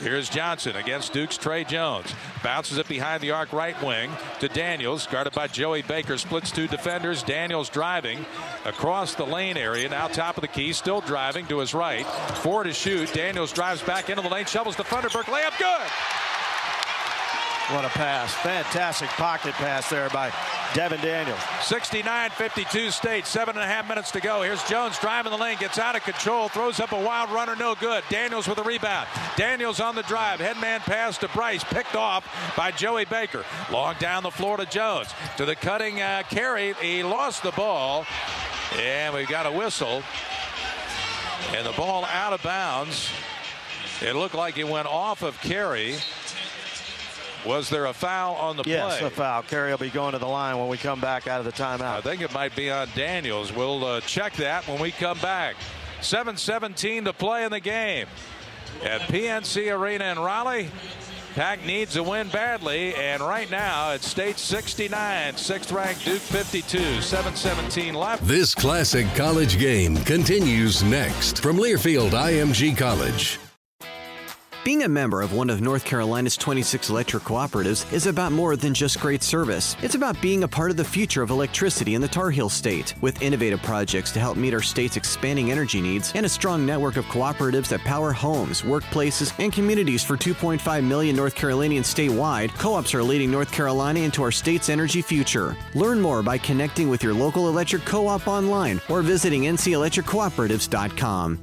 Here's 0.00 0.28
Johnson 0.28 0.76
against 0.76 1.12
Duke's 1.12 1.36
Tre 1.36 1.64
Jones. 1.64 2.12
Bounces 2.42 2.78
it 2.78 2.88
behind 2.88 3.22
the 3.22 3.30
arc 3.30 3.52
right 3.52 3.80
wing 3.82 4.10
to 4.40 4.48
Daniels, 4.48 5.06
guarded 5.06 5.32
by 5.32 5.46
Joey 5.46 5.82
Baker. 5.82 6.18
Splits 6.18 6.50
two 6.50 6.66
defenders. 6.66 7.22
Daniels 7.22 7.68
driving 7.68 8.24
across 8.64 9.14
the 9.14 9.24
lane 9.24 9.56
area. 9.56 9.88
Now 9.88 10.08
top 10.08 10.36
of 10.36 10.40
the 10.40 10.48
key, 10.48 10.72
still 10.72 11.00
driving 11.02 11.46
to 11.46 11.58
his 11.58 11.74
right. 11.74 12.06
Four 12.42 12.64
to 12.64 12.72
shoot. 12.72 13.12
Daniels 13.12 13.52
drives 13.52 13.82
back 13.82 14.10
into 14.10 14.22
the 14.22 14.28
lane, 14.28 14.46
shovels 14.46 14.76
to 14.76 14.82
Funderburk. 14.82 15.24
Layup 15.24 15.58
good. 15.58 15.88
What 17.74 17.84
a 17.84 17.90
pass. 17.90 18.34
Fantastic 18.34 19.08
pocket 19.10 19.52
pass 19.54 19.88
there 19.88 20.10
by 20.10 20.30
Devin 20.74 21.00
Daniels. 21.02 21.38
69-52 21.38 22.92
state. 22.92 23.26
Seven 23.26 23.56
and 23.56 23.64
a 23.64 23.66
half 23.66 23.86
minutes 23.86 24.10
to 24.12 24.20
go. 24.20 24.40
Here's 24.40 24.62
Jones 24.64 24.98
driving 24.98 25.30
the 25.30 25.36
lane. 25.36 25.58
Gets 25.58 25.78
out 25.78 25.96
of 25.96 26.02
control. 26.02 26.48
Throws 26.48 26.80
up 26.80 26.92
a 26.92 27.00
wild 27.00 27.30
runner. 27.30 27.54
No 27.54 27.74
good. 27.74 28.02
Daniels 28.08 28.48
with 28.48 28.58
a 28.58 28.62
rebound. 28.62 29.06
Daniels 29.36 29.80
on 29.80 29.94
the 29.94 30.02
drive. 30.04 30.40
Headman 30.40 30.80
pass 30.80 31.18
to 31.18 31.28
Bryce. 31.28 31.62
Picked 31.62 31.94
off 31.94 32.26
by 32.56 32.70
Joey 32.70 33.04
Baker. 33.04 33.44
Long 33.70 33.96
down 33.98 34.22
the 34.22 34.30
floor 34.30 34.56
to 34.56 34.64
Jones. 34.64 35.08
To 35.36 35.44
the 35.44 35.56
cutting 35.56 36.00
uh, 36.00 36.22
Carey. 36.30 36.74
He 36.80 37.02
lost 37.02 37.42
the 37.42 37.52
ball. 37.52 38.06
And 38.78 39.14
we've 39.14 39.28
got 39.28 39.44
a 39.44 39.52
whistle. 39.52 40.02
And 41.54 41.66
the 41.66 41.72
ball 41.72 42.06
out 42.06 42.32
of 42.32 42.42
bounds. 42.42 43.10
It 44.00 44.16
looked 44.16 44.34
like 44.34 44.56
it 44.56 44.66
went 44.66 44.88
off 44.88 45.22
of 45.22 45.38
Carey. 45.42 45.96
Was 47.46 47.68
there 47.68 47.86
a 47.86 47.92
foul 47.92 48.34
on 48.36 48.56
the 48.56 48.62
yes, 48.66 48.98
play? 48.98 49.02
Yes, 49.02 49.12
a 49.12 49.14
foul. 49.14 49.42
Carey 49.42 49.70
will 49.70 49.78
be 49.78 49.90
going 49.90 50.12
to 50.12 50.18
the 50.18 50.26
line 50.26 50.58
when 50.58 50.68
we 50.68 50.76
come 50.76 51.00
back 51.00 51.26
out 51.26 51.40
of 51.40 51.46
the 51.46 51.52
timeout. 51.52 51.96
I 51.96 52.00
think 52.00 52.22
it 52.22 52.32
might 52.32 52.54
be 52.54 52.70
on 52.70 52.88
Daniels. 52.94 53.52
We'll 53.52 53.84
uh, 53.84 54.00
check 54.02 54.34
that 54.34 54.66
when 54.68 54.80
we 54.80 54.92
come 54.92 55.18
back. 55.18 55.56
7-17 56.00 57.04
to 57.04 57.12
play 57.12 57.44
in 57.44 57.50
the 57.50 57.60
game 57.60 58.06
at 58.82 59.00
PNC 59.02 59.76
Arena 59.76 60.04
in 60.06 60.18
Raleigh. 60.18 60.70
Pack 61.34 61.64
needs 61.64 61.96
a 61.96 62.02
win 62.02 62.28
badly, 62.28 62.94
and 62.94 63.22
right 63.22 63.50
now 63.50 63.92
it's 63.92 64.06
State 64.06 64.38
69, 64.38 65.36
sixth 65.36 65.72
ranked 65.72 66.04
Duke 66.04 66.20
52, 66.20 66.78
7-17 66.78 67.94
left. 67.94 68.26
This 68.26 68.54
classic 68.54 69.06
college 69.14 69.58
game 69.58 69.96
continues 70.04 70.82
next 70.82 71.40
from 71.40 71.56
Learfield 71.56 72.10
IMG 72.10 72.76
College. 72.76 73.38
Being 74.64 74.84
a 74.84 74.88
member 74.88 75.22
of 75.22 75.32
one 75.32 75.50
of 75.50 75.60
North 75.60 75.84
Carolina's 75.84 76.36
26 76.36 76.88
electric 76.88 77.24
cooperatives 77.24 77.92
is 77.92 78.06
about 78.06 78.30
more 78.30 78.54
than 78.54 78.72
just 78.72 79.00
great 79.00 79.24
service. 79.24 79.74
It's 79.82 79.96
about 79.96 80.22
being 80.22 80.44
a 80.44 80.48
part 80.48 80.70
of 80.70 80.76
the 80.76 80.84
future 80.84 81.20
of 81.20 81.30
electricity 81.30 81.96
in 81.96 82.00
the 82.00 82.06
Tar 82.06 82.30
Heel 82.30 82.48
State, 82.48 82.94
with 83.00 83.20
innovative 83.20 83.60
projects 83.64 84.12
to 84.12 84.20
help 84.20 84.36
meet 84.36 84.54
our 84.54 84.62
state's 84.62 84.96
expanding 84.96 85.50
energy 85.50 85.80
needs 85.80 86.12
and 86.14 86.24
a 86.24 86.28
strong 86.28 86.64
network 86.64 86.96
of 86.96 87.06
cooperatives 87.06 87.66
that 87.70 87.80
power 87.80 88.12
homes, 88.12 88.62
workplaces, 88.62 89.32
and 89.40 89.52
communities 89.52 90.04
for 90.04 90.16
2.5 90.16 90.84
million 90.86 91.16
North 91.16 91.34
Carolinians 91.34 91.92
statewide. 91.92 92.54
Co-ops 92.54 92.94
are 92.94 93.02
leading 93.02 93.32
North 93.32 93.50
Carolina 93.50 93.98
into 93.98 94.22
our 94.22 94.30
state's 94.30 94.68
energy 94.68 95.02
future. 95.02 95.56
Learn 95.74 96.00
more 96.00 96.22
by 96.22 96.38
connecting 96.38 96.88
with 96.88 97.02
your 97.02 97.14
local 97.14 97.48
electric 97.48 97.84
co-op 97.84 98.28
online 98.28 98.80
or 98.88 99.02
visiting 99.02 99.42
ncelectriccooperatives.com. 99.42 101.40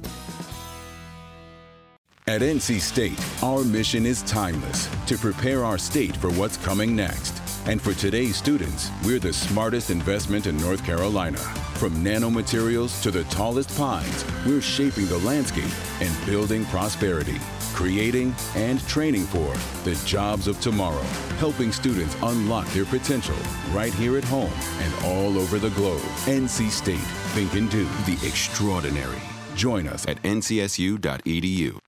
At 2.30 2.42
NC 2.42 2.80
State, 2.80 3.20
our 3.42 3.64
mission 3.64 4.06
is 4.06 4.22
timeless 4.22 4.88
to 5.06 5.18
prepare 5.18 5.64
our 5.64 5.76
state 5.76 6.16
for 6.16 6.30
what's 6.30 6.56
coming 6.58 6.94
next. 6.94 7.42
And 7.66 7.82
for 7.82 7.92
today's 7.92 8.36
students, 8.36 8.88
we're 9.04 9.18
the 9.18 9.32
smartest 9.32 9.90
investment 9.90 10.46
in 10.46 10.56
North 10.58 10.84
Carolina. 10.84 11.38
From 11.74 11.92
nanomaterials 12.04 13.02
to 13.02 13.10
the 13.10 13.24
tallest 13.24 13.76
pines, 13.76 14.24
we're 14.46 14.60
shaping 14.60 15.06
the 15.06 15.18
landscape 15.18 15.72
and 16.00 16.24
building 16.24 16.64
prosperity, 16.66 17.40
creating 17.74 18.32
and 18.54 18.80
training 18.86 19.24
for 19.24 19.52
the 19.82 20.00
jobs 20.06 20.46
of 20.46 20.60
tomorrow, 20.60 21.02
helping 21.40 21.72
students 21.72 22.14
unlock 22.22 22.68
their 22.68 22.84
potential 22.84 23.34
right 23.72 23.92
here 23.94 24.16
at 24.16 24.24
home 24.24 24.52
and 24.78 25.04
all 25.04 25.36
over 25.36 25.58
the 25.58 25.70
globe. 25.70 26.00
NC 26.26 26.70
State, 26.70 27.10
think 27.34 27.54
and 27.54 27.68
do 27.72 27.86
the 28.06 28.24
extraordinary. 28.24 29.20
Join 29.56 29.88
us 29.88 30.06
at 30.06 30.22
ncsu.edu. 30.22 31.80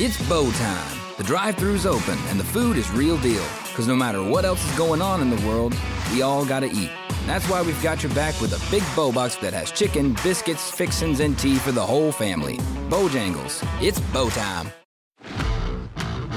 It's 0.00 0.28
Bo 0.28 0.48
time. 0.52 0.98
The 1.16 1.24
drive-thru's 1.24 1.84
open 1.84 2.16
and 2.28 2.38
the 2.38 2.44
food 2.44 2.76
is 2.76 2.88
real 2.92 3.18
deal. 3.18 3.42
Cause 3.74 3.88
no 3.88 3.96
matter 3.96 4.22
what 4.22 4.44
else 4.44 4.64
is 4.64 4.78
going 4.78 5.02
on 5.02 5.20
in 5.20 5.28
the 5.28 5.44
world, 5.44 5.74
we 6.12 6.22
all 6.22 6.46
gotta 6.46 6.66
eat. 6.66 6.90
That's 7.26 7.48
why 7.48 7.62
we've 7.62 7.82
got 7.82 8.02
your 8.02 8.14
back 8.14 8.40
with 8.40 8.52
a 8.52 8.70
big 8.70 8.84
Bo 8.94 9.10
box 9.10 9.34
that 9.38 9.52
has 9.52 9.72
chicken, 9.72 10.16
biscuits, 10.22 10.70
fixins, 10.70 11.18
and 11.18 11.36
tea 11.36 11.56
for 11.56 11.72
the 11.72 11.84
whole 11.84 12.12
family. 12.12 12.58
Bojangles. 12.88 13.66
It's 13.82 13.98
Bo 14.12 14.30
time. 14.30 14.70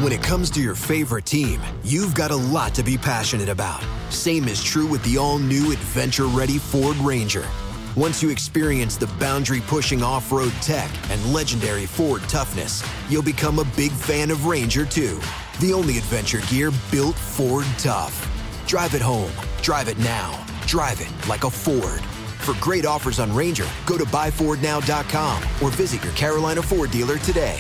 When 0.02 0.12
it 0.12 0.24
comes 0.24 0.50
to 0.52 0.60
your 0.60 0.74
favorite 0.74 1.26
team, 1.26 1.62
you've 1.84 2.16
got 2.16 2.32
a 2.32 2.36
lot 2.36 2.74
to 2.74 2.84
be 2.84 2.98
passionate 2.98 3.50
about. 3.50 3.84
Same 4.10 4.48
is 4.48 4.64
true 4.64 4.88
with 4.88 5.04
the 5.04 5.20
all 5.20 5.38
new 5.38 5.72
adventure 5.72 6.26
ready 6.26 6.58
Ford 6.58 6.98
Ranger. 6.98 7.46
Once 7.98 8.24
you 8.24 8.30
experience 8.30 8.96
the 8.96 9.08
boundary 9.20 9.60
pushing 9.68 10.02
off 10.02 10.32
road 10.32 10.54
tech 10.62 10.90
and 11.12 11.34
legendary 11.34 11.86
Ford 11.86 12.22
toughness, 12.24 12.82
you'll 13.10 13.22
become 13.22 13.60
a 13.60 13.66
big 13.76 13.92
fan 13.92 14.32
of 14.32 14.46
Ranger 14.46 14.86
too. 14.86 15.20
The 15.60 15.74
only 15.74 15.98
adventure 15.98 16.40
gear 16.50 16.72
built 16.90 17.16
Ford 17.16 17.66
tough. 17.78 18.30
Drive 18.66 18.96
it 18.96 19.02
home, 19.02 19.32
drive 19.62 19.90
it 19.90 19.98
now, 20.00 20.42
drive 20.68 21.02
it 21.02 21.12
like 21.28 21.44
a 21.44 21.50
Ford. 21.50 22.00
For 22.40 22.56
great 22.62 22.86
offers 22.86 23.20
on 23.20 23.34
Ranger, 23.36 23.68
go 23.86 23.98
to 23.98 24.06
buyfordnow.com 24.06 25.44
or 25.62 25.70
visit 25.72 26.02
your 26.02 26.14
Carolina 26.14 26.62
Ford 26.62 26.92
dealer 26.92 27.18
today. 27.18 27.60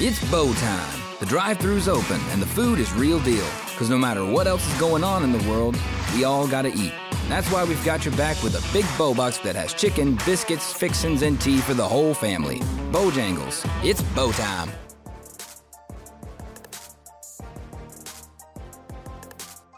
It's 0.00 0.24
Bo 0.30 0.54
time. 0.54 1.02
The 1.20 1.26
drive 1.26 1.58
thru's 1.58 1.88
open 1.88 2.20
and 2.30 2.40
the 2.40 2.46
food 2.46 2.78
is 2.78 2.90
real 2.94 3.20
deal. 3.20 3.46
Because 3.66 3.90
no 3.90 3.98
matter 3.98 4.24
what 4.24 4.46
else 4.46 4.66
is 4.72 4.80
going 4.80 5.04
on 5.04 5.24
in 5.24 5.32
the 5.32 5.50
world, 5.50 5.76
we 6.14 6.24
all 6.24 6.48
gotta 6.48 6.68
eat. 6.68 6.92
That's 7.28 7.50
why 7.52 7.64
we've 7.64 7.84
got 7.84 8.06
your 8.06 8.16
back 8.16 8.42
with 8.42 8.54
a 8.54 8.72
big 8.72 8.86
Bo 8.96 9.14
box 9.14 9.36
that 9.38 9.54
has 9.54 9.74
chicken, 9.74 10.18
biscuits, 10.24 10.72
fixins, 10.72 11.22
and 11.22 11.38
tea 11.38 11.58
for 11.58 11.74
the 11.74 11.86
whole 11.86 12.14
family. 12.14 12.60
Bojangles, 12.90 13.68
it's 13.84 14.02
Bo 14.14 14.32
time. 14.32 14.70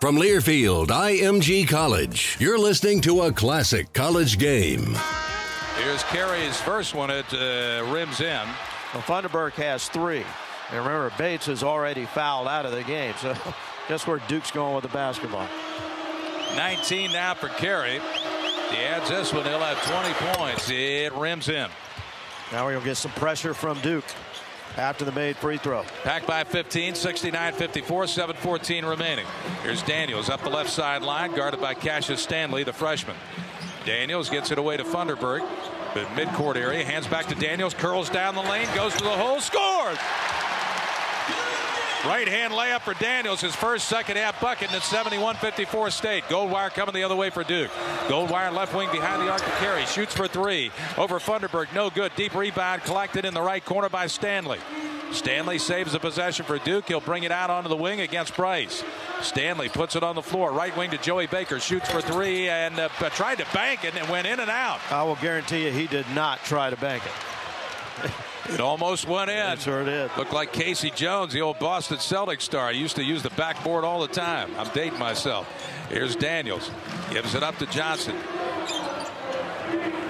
From 0.00 0.16
Learfield 0.16 0.86
IMG 0.86 1.68
College, 1.68 2.38
you're 2.40 2.58
listening 2.58 3.02
to 3.02 3.22
a 3.22 3.32
classic 3.32 3.92
college 3.92 4.38
game. 4.38 4.96
Here's 5.76 6.02
Carey's 6.04 6.58
first 6.60 6.94
one. 6.94 7.10
It 7.10 7.26
uh, 7.34 7.84
rims 7.92 8.20
in. 8.20 8.46
Well, 8.94 9.02
Funderburk 9.02 9.52
has 9.54 9.88
three. 9.88 10.24
And 10.70 10.78
remember, 10.78 11.12
Bates 11.18 11.46
has 11.46 11.62
already 11.62 12.06
fouled 12.06 12.48
out 12.48 12.64
of 12.64 12.72
the 12.72 12.84
game. 12.84 13.14
So 13.20 13.34
guess 13.88 14.06
where 14.06 14.20
Duke's 14.28 14.50
going 14.50 14.74
with 14.74 14.84
the 14.84 14.90
basketball. 14.90 15.48
19 16.56 17.12
now 17.12 17.34
for 17.34 17.48
Carey. 17.48 18.00
He 18.70 18.76
adds 18.78 19.08
this 19.08 19.32
one. 19.32 19.44
He'll 19.44 19.58
have 19.58 19.82
20 19.82 20.34
points. 20.36 20.70
It 20.70 21.12
rims 21.14 21.48
in. 21.48 21.68
Now 22.52 22.64
we're 22.64 22.72
going 22.72 22.82
to 22.82 22.90
get 22.90 22.96
some 22.96 23.12
pressure 23.12 23.54
from 23.54 23.80
Duke 23.80 24.04
after 24.76 25.04
the 25.04 25.12
made 25.12 25.36
free 25.36 25.58
throw. 25.58 25.84
Packed 26.02 26.26
by 26.26 26.44
15, 26.44 26.94
69 26.94 27.52
54, 27.54 28.06
7 28.06 28.36
14 28.36 28.84
remaining. 28.84 29.26
Here's 29.62 29.82
Daniels 29.82 30.28
up 30.28 30.42
the 30.42 30.50
left 30.50 30.70
sideline, 30.70 31.34
guarded 31.34 31.60
by 31.60 31.74
Cassius 31.74 32.22
Stanley, 32.22 32.64
the 32.64 32.72
freshman. 32.72 33.16
Daniels 33.84 34.28
gets 34.30 34.50
it 34.50 34.58
away 34.58 34.76
to 34.76 34.84
Funderburk. 34.84 35.48
But 35.92 36.06
midcourt 36.08 36.54
area, 36.54 36.84
hands 36.84 37.08
back 37.08 37.26
to 37.26 37.34
Daniels, 37.34 37.74
curls 37.74 38.08
down 38.10 38.36
the 38.36 38.42
lane, 38.42 38.68
goes 38.76 38.94
to 38.94 39.02
the 39.02 39.10
hole, 39.10 39.40
scores! 39.40 39.98
Right 42.04 42.26
hand 42.26 42.54
layup 42.54 42.80
for 42.80 42.94
Daniels, 42.94 43.42
his 43.42 43.54
first 43.54 43.86
second 43.86 44.16
half 44.16 44.40
bucket, 44.40 44.68
and 44.68 44.76
it's 44.76 44.86
71 44.86 45.36
54 45.36 45.90
state. 45.90 46.24
Goldwire 46.24 46.70
coming 46.70 46.94
the 46.94 47.02
other 47.02 47.14
way 47.14 47.28
for 47.28 47.44
Duke. 47.44 47.70
Goldwire 48.08 48.50
left 48.54 48.74
wing 48.74 48.88
behind 48.90 49.20
the 49.20 49.30
arc 49.30 49.42
to 49.42 49.50
Carey, 49.58 49.84
shoots 49.84 50.14
for 50.14 50.26
three. 50.26 50.70
Over 50.96 51.18
Funderburk, 51.18 51.74
no 51.74 51.90
good. 51.90 52.12
Deep 52.16 52.34
rebound 52.34 52.82
collected 52.84 53.26
in 53.26 53.34
the 53.34 53.42
right 53.42 53.62
corner 53.62 53.90
by 53.90 54.06
Stanley. 54.06 54.58
Stanley 55.12 55.58
saves 55.58 55.92
the 55.92 56.00
possession 56.00 56.46
for 56.46 56.58
Duke. 56.58 56.88
He'll 56.88 57.00
bring 57.00 57.24
it 57.24 57.32
out 57.32 57.50
onto 57.50 57.68
the 57.68 57.76
wing 57.76 58.00
against 58.00 58.34
Bryce. 58.34 58.82
Stanley 59.20 59.68
puts 59.68 59.94
it 59.94 60.02
on 60.02 60.14
the 60.14 60.22
floor. 60.22 60.52
Right 60.52 60.74
wing 60.78 60.90
to 60.92 60.98
Joey 60.98 61.26
Baker. 61.26 61.60
Shoots 61.60 61.90
for 61.90 62.00
three 62.00 62.48
and 62.48 62.78
uh, 62.78 62.88
tried 63.10 63.38
to 63.38 63.46
bank 63.52 63.84
it 63.84 63.94
and 63.94 64.08
went 64.08 64.26
in 64.26 64.40
and 64.40 64.50
out. 64.50 64.80
I 64.90 65.02
will 65.02 65.16
guarantee 65.16 65.66
you 65.66 65.72
he 65.72 65.86
did 65.86 66.06
not 66.14 66.38
try 66.44 66.70
to 66.70 66.76
bank 66.76 67.02
it. 67.04 68.10
It 68.52 68.60
almost 68.60 69.06
went 69.06 69.30
in. 69.30 69.52
It 69.52 69.60
sure 69.60 69.84
did. 69.84 70.10
Looked 70.16 70.32
like 70.32 70.52
K.C. 70.52 70.90
Jones, 70.90 71.32
the 71.32 71.40
old 71.40 71.58
Boston 71.58 71.98
Celtics 71.98 72.42
star. 72.42 72.72
He 72.72 72.80
used 72.80 72.96
to 72.96 73.04
use 73.04 73.22
the 73.22 73.30
backboard 73.30 73.84
all 73.84 74.00
the 74.00 74.08
time. 74.08 74.50
I'm 74.58 74.68
dating 74.74 74.98
myself. 74.98 75.48
Here's 75.88 76.16
Daniels. 76.16 76.70
Gives 77.10 77.34
it 77.34 77.42
up 77.42 77.56
to 77.58 77.66
Johnson. 77.66 78.16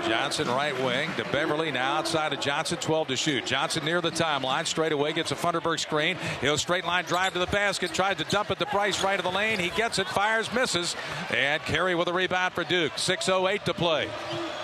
Johnson 0.08 0.48
right 0.48 0.78
wing 0.82 1.10
to 1.16 1.24
Beverly 1.30 1.70
now 1.70 1.98
outside 1.98 2.32
of 2.32 2.40
Johnson 2.40 2.78
12 2.78 3.08
to 3.08 3.16
shoot 3.16 3.46
Johnson 3.46 3.84
near 3.84 4.00
the 4.00 4.10
timeline 4.10 4.66
straight 4.66 4.92
away 4.92 5.12
gets 5.12 5.32
a 5.32 5.34
Funderburk 5.34 5.78
screen 5.78 6.16
he'll 6.40 6.58
straight 6.58 6.84
line 6.84 7.04
drive 7.04 7.32
to 7.34 7.38
the 7.38 7.46
basket 7.46 7.92
tries 7.92 8.16
to 8.16 8.24
dump 8.24 8.50
it 8.50 8.58
to 8.58 8.66
Bryce 8.66 9.02
right 9.02 9.18
of 9.18 9.24
the 9.24 9.30
lane 9.30 9.58
he 9.58 9.70
gets 9.70 9.98
it 9.98 10.06
fires 10.08 10.52
misses 10.52 10.96
and 11.30 11.62
Carey 11.62 11.94
with 11.94 12.08
a 12.08 12.12
rebound 12.12 12.54
for 12.54 12.64
Duke 12.64 12.92
608 12.96 13.64
to 13.66 13.74
play 13.74 14.08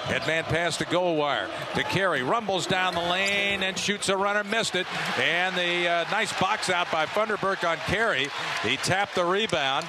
Headman 0.06 0.44
pass 0.44 0.76
to 0.76 0.84
Goldwire 0.84 1.48
to 1.74 1.82
Carey. 1.82 2.22
Rumbles 2.22 2.66
down 2.66 2.94
the 2.94 3.00
lane 3.00 3.64
and 3.64 3.76
shoots 3.76 4.08
a 4.08 4.16
runner. 4.16 4.44
Missed 4.44 4.76
it. 4.76 4.86
And 5.18 5.56
the 5.56 5.88
uh, 5.88 6.04
nice 6.12 6.32
box 6.38 6.70
out 6.70 6.92
by 6.92 7.06
Funderburk 7.06 7.68
on 7.68 7.76
Carey. 7.78 8.28
He 8.62 8.76
tapped 8.76 9.16
the 9.16 9.24
rebound 9.24 9.84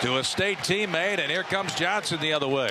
to 0.00 0.16
a 0.16 0.24
state 0.24 0.56
teammate. 0.60 1.18
And 1.18 1.30
here 1.30 1.42
comes 1.42 1.74
Johnson 1.74 2.18
the 2.20 2.32
other 2.32 2.48
way. 2.48 2.70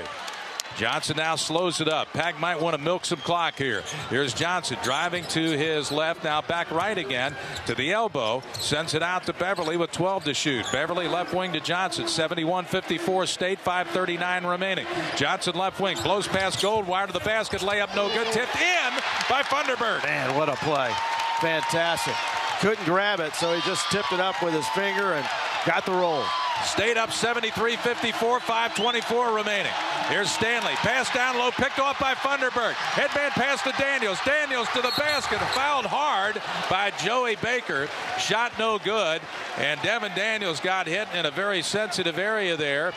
Johnson 0.79 1.17
now 1.17 1.35
slows 1.35 1.81
it 1.81 1.89
up. 1.89 2.07
Pack 2.13 2.39
might 2.39 2.61
want 2.61 2.73
to 2.73 2.81
milk 2.81 3.03
some 3.03 3.19
clock 3.19 3.57
here. 3.57 3.83
Here's 4.09 4.33
Johnson 4.33 4.77
driving 4.81 5.25
to 5.25 5.57
his 5.57 5.91
left. 5.91 6.23
Now 6.23 6.41
back 6.41 6.71
right 6.71 6.97
again 6.97 7.35
to 7.65 7.75
the 7.75 7.91
elbow. 7.91 8.41
Sends 8.53 8.93
it 8.93 9.03
out 9.03 9.25
to 9.25 9.33
Beverly 9.33 9.75
with 9.75 9.91
12 9.91 10.23
to 10.23 10.33
shoot. 10.33 10.65
Beverly 10.71 11.09
left 11.09 11.33
wing 11.33 11.51
to 11.51 11.59
Johnson. 11.59 12.07
71 12.07 12.63
54 12.63 13.25
state. 13.25 13.59
539 13.59 14.45
remaining. 14.45 14.87
Johnson 15.17 15.53
left 15.55 15.81
wing. 15.81 15.97
Blows 16.01 16.29
past 16.29 16.59
Goldwire 16.59 17.07
to 17.07 17.11
the 17.11 17.19
basket. 17.19 17.59
Layup 17.59 17.93
no 17.93 18.07
good. 18.07 18.27
Tipped 18.27 18.55
in 18.55 18.93
by 19.29 19.41
Funderburk. 19.43 20.03
Man, 20.03 20.33
what 20.37 20.47
a 20.47 20.55
play. 20.55 20.93
Fantastic. 21.41 22.15
Couldn't 22.59 22.83
grab 22.85 23.19
it, 23.21 23.33
so 23.35 23.53
he 23.53 23.61
just 23.61 23.89
tipped 23.89 24.11
it 24.11 24.19
up 24.19 24.41
with 24.43 24.53
his 24.53 24.67
finger 24.69 25.13
and 25.13 25.25
got 25.65 25.85
the 25.85 25.93
roll. 25.93 26.23
Stayed 26.65 26.97
up 26.97 27.11
73 27.11 27.77
54, 27.77 28.39
524 28.41 29.33
remaining. 29.33 29.71
Here's 30.09 30.29
Stanley. 30.29 30.73
Pass 30.73 31.13
down 31.13 31.37
low, 31.37 31.51
picked 31.51 31.79
off 31.79 31.97
by 31.99 32.15
Funderburk. 32.15 32.73
Headman 32.73 33.31
pass 33.31 33.61
to 33.63 33.71
Daniels. 33.77 34.19
Daniels 34.25 34.67
to 34.69 34.81
the 34.81 34.91
basket. 34.97 35.39
Fouled 35.53 35.85
hard 35.85 36.41
by 36.69 36.91
Joey 37.01 37.37
Baker. 37.37 37.87
Shot 38.19 38.51
no 38.59 38.77
good. 38.77 39.21
And 39.57 39.81
Devin 39.81 40.11
Daniels 40.15 40.59
got 40.59 40.85
hit 40.87 41.07
in 41.13 41.25
a 41.25 41.31
very 41.31 41.61
sensitive 41.61 42.19
area 42.19 42.57
there. 42.57 42.91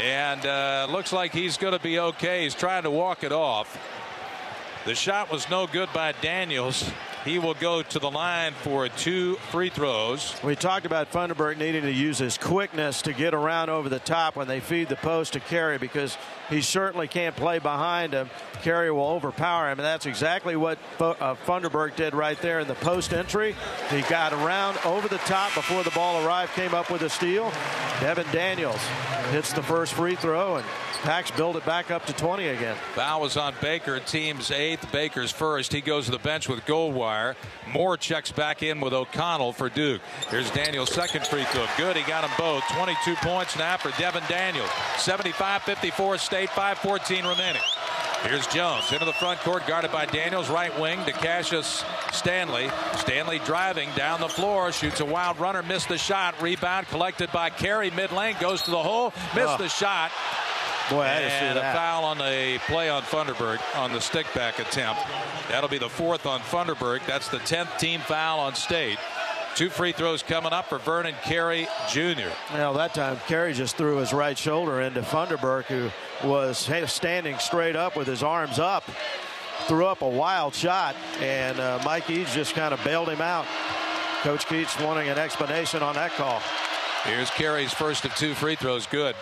And 0.00 0.46
uh, 0.46 0.86
looks 0.88 1.12
like 1.12 1.32
he's 1.32 1.56
going 1.56 1.72
to 1.72 1.82
be 1.82 1.98
okay. 1.98 2.44
He's 2.44 2.54
trying 2.54 2.84
to 2.84 2.90
walk 2.90 3.24
it 3.24 3.32
off. 3.32 3.76
The 4.84 4.94
shot 4.94 5.32
was 5.32 5.50
no 5.50 5.66
good 5.66 5.88
by 5.92 6.12
Daniels. 6.12 6.88
He 7.24 7.38
will 7.38 7.54
go 7.54 7.82
to 7.82 7.98
the 7.98 8.10
line 8.10 8.54
for 8.62 8.88
two 8.88 9.34
free 9.50 9.70
throws. 9.70 10.34
We 10.42 10.56
talked 10.56 10.86
about 10.86 11.12
Funderburk 11.12 11.58
needing 11.58 11.82
to 11.82 11.92
use 11.92 12.18
his 12.18 12.38
quickness 12.38 13.02
to 13.02 13.12
get 13.12 13.34
around 13.34 13.70
over 13.70 13.88
the 13.88 13.98
top 13.98 14.36
when 14.36 14.48
they 14.48 14.60
feed 14.60 14.88
the 14.88 14.96
post 14.96 15.34
to 15.34 15.40
Carey 15.40 15.78
because 15.78 16.16
he 16.48 16.62
certainly 16.62 17.08
can't 17.08 17.36
play 17.36 17.58
behind 17.58 18.12
him. 18.12 18.30
Carey 18.62 18.90
will 18.90 19.08
overpower 19.08 19.70
him, 19.70 19.78
and 19.78 19.86
that's 19.86 20.06
exactly 20.06 20.56
what 20.56 20.78
uh, 21.00 21.34
Funderburk 21.46 21.96
did 21.96 22.14
right 22.14 22.40
there 22.40 22.60
in 22.60 22.68
the 22.68 22.74
post 22.74 23.12
entry. 23.12 23.54
He 23.90 24.00
got 24.02 24.32
around 24.32 24.78
over 24.84 25.08
the 25.08 25.18
top 25.18 25.54
before 25.54 25.82
the 25.82 25.90
ball 25.90 26.24
arrived, 26.24 26.52
came 26.52 26.74
up 26.74 26.90
with 26.90 27.02
a 27.02 27.10
steal. 27.10 27.52
Devin 28.00 28.26
Daniels 28.32 28.80
hits 29.30 29.52
the 29.52 29.62
first 29.62 29.92
free 29.92 30.14
throw, 30.14 30.56
and 30.56 30.64
Pax 31.02 31.30
build 31.30 31.56
it 31.56 31.64
back 31.64 31.90
up 31.90 32.06
to 32.06 32.12
20 32.12 32.48
again. 32.48 32.76
Foul 32.94 33.20
was 33.20 33.36
on 33.36 33.54
Baker, 33.60 34.00
team's 34.00 34.50
eighth. 34.50 34.90
Baker's 34.90 35.30
first. 35.30 35.72
He 35.72 35.80
goes 35.80 36.06
to 36.06 36.10
the 36.10 36.18
bench 36.18 36.48
with 36.48 36.64
Goldwire. 37.08 37.34
Moore 37.72 37.96
checks 37.96 38.32
back 38.32 38.62
in 38.62 38.80
with 38.80 38.92
O'Connell 38.92 39.52
for 39.52 39.68
Duke. 39.68 40.00
Here's 40.30 40.50
Daniels' 40.50 40.92
second 40.92 41.26
free 41.26 41.44
throw. 41.44 41.66
Good. 41.76 41.96
He 41.96 42.02
got 42.04 42.22
them 42.22 42.30
both. 42.38 42.64
22 42.74 43.14
points 43.16 43.58
now 43.58 43.76
for 43.76 43.90
Devin 43.98 44.24
Daniels. 44.28 44.70
75 44.98 45.62
54 45.62 46.18
state, 46.18 46.50
5 46.50 46.78
14 46.78 47.26
remaining. 47.26 47.62
Here's 48.22 48.46
Jones 48.48 48.90
into 48.92 49.04
the 49.04 49.12
front 49.12 49.38
court, 49.40 49.64
guarded 49.68 49.92
by 49.92 50.04
Daniels, 50.04 50.50
right 50.50 50.76
wing 50.80 51.04
to 51.04 51.12
Cassius 51.12 51.84
Stanley. 52.10 52.68
Stanley 52.96 53.38
driving 53.44 53.88
down 53.94 54.20
the 54.20 54.28
floor, 54.28 54.72
shoots 54.72 54.98
a 54.98 55.04
wild 55.04 55.38
runner, 55.38 55.62
missed 55.62 55.88
the 55.88 55.98
shot. 55.98 56.34
Rebound 56.42 56.88
collected 56.88 57.30
by 57.30 57.48
Carey, 57.50 57.90
mid 57.92 58.10
lane, 58.10 58.34
goes 58.40 58.62
to 58.62 58.72
the 58.72 58.82
hole, 58.82 59.12
missed 59.36 59.54
oh. 59.54 59.56
the 59.58 59.68
shot. 59.68 60.10
Boy, 60.90 61.02
I 61.02 61.20
and 61.20 61.58
a 61.58 61.72
foul 61.74 62.04
on 62.04 62.16
the 62.18 62.58
play 62.66 62.88
on 62.88 63.02
Funderburk 63.02 63.60
on 63.76 63.92
the 63.92 64.00
stick 64.00 64.26
back 64.34 64.58
attempt. 64.58 65.02
That'll 65.48 65.68
be 65.68 65.78
the 65.78 65.88
fourth 65.88 66.24
on 66.24 66.40
Funderburk. 66.40 67.04
That's 67.06 67.28
the 67.28 67.38
10th 67.38 67.78
team 67.78 68.00
foul 68.00 68.40
on 68.40 68.54
state. 68.54 68.98
Two 69.54 69.68
free 69.68 69.92
throws 69.92 70.22
coming 70.22 70.52
up 70.52 70.66
for 70.66 70.78
Vernon 70.78 71.14
Carey 71.24 71.66
Jr. 71.90 72.30
Well, 72.52 72.72
that 72.74 72.94
time 72.94 73.18
Carey 73.26 73.52
just 73.52 73.76
threw 73.76 73.96
his 73.96 74.12
right 74.12 74.38
shoulder 74.38 74.80
into 74.80 75.02
Funderburk, 75.02 75.64
who 75.64 75.90
was 76.26 76.68
standing 76.86 77.38
straight 77.38 77.76
up 77.76 77.96
with 77.96 78.06
his 78.06 78.22
arms 78.22 78.58
up. 78.58 78.84
Threw 79.66 79.86
up 79.86 80.00
a 80.02 80.08
wild 80.08 80.54
shot, 80.54 80.94
and 81.20 81.58
uh, 81.58 81.80
Mike 81.84 82.08
Eades 82.08 82.32
just 82.32 82.54
kind 82.54 82.72
of 82.72 82.82
bailed 82.84 83.08
him 83.08 83.20
out. 83.20 83.44
Coach 84.22 84.46
Keatts 84.46 84.82
wanting 84.84 85.08
an 85.08 85.18
explanation 85.18 85.82
on 85.82 85.94
that 85.96 86.12
call. 86.12 86.40
Here's 87.04 87.30
Carey's 87.30 87.72
first 87.72 88.04
of 88.04 88.14
two 88.14 88.34
free 88.34 88.54
throws. 88.54 88.86
Good. 88.86 89.16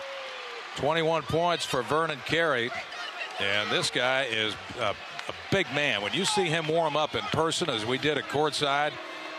21 0.77 1.23
points 1.23 1.65
for 1.65 1.81
Vernon 1.81 2.19
Carey. 2.25 2.71
And 3.39 3.69
this 3.69 3.89
guy 3.91 4.23
is 4.23 4.55
a 4.79 4.93
a 5.27 5.33
big 5.51 5.67
man. 5.73 6.01
When 6.01 6.13
you 6.13 6.25
see 6.25 6.45
him 6.45 6.67
warm 6.67 6.95
up 6.95 7.15
in 7.15 7.21
person, 7.25 7.69
as 7.69 7.85
we 7.85 7.97
did 7.97 8.17
at 8.17 8.25
courtside, 8.25 8.91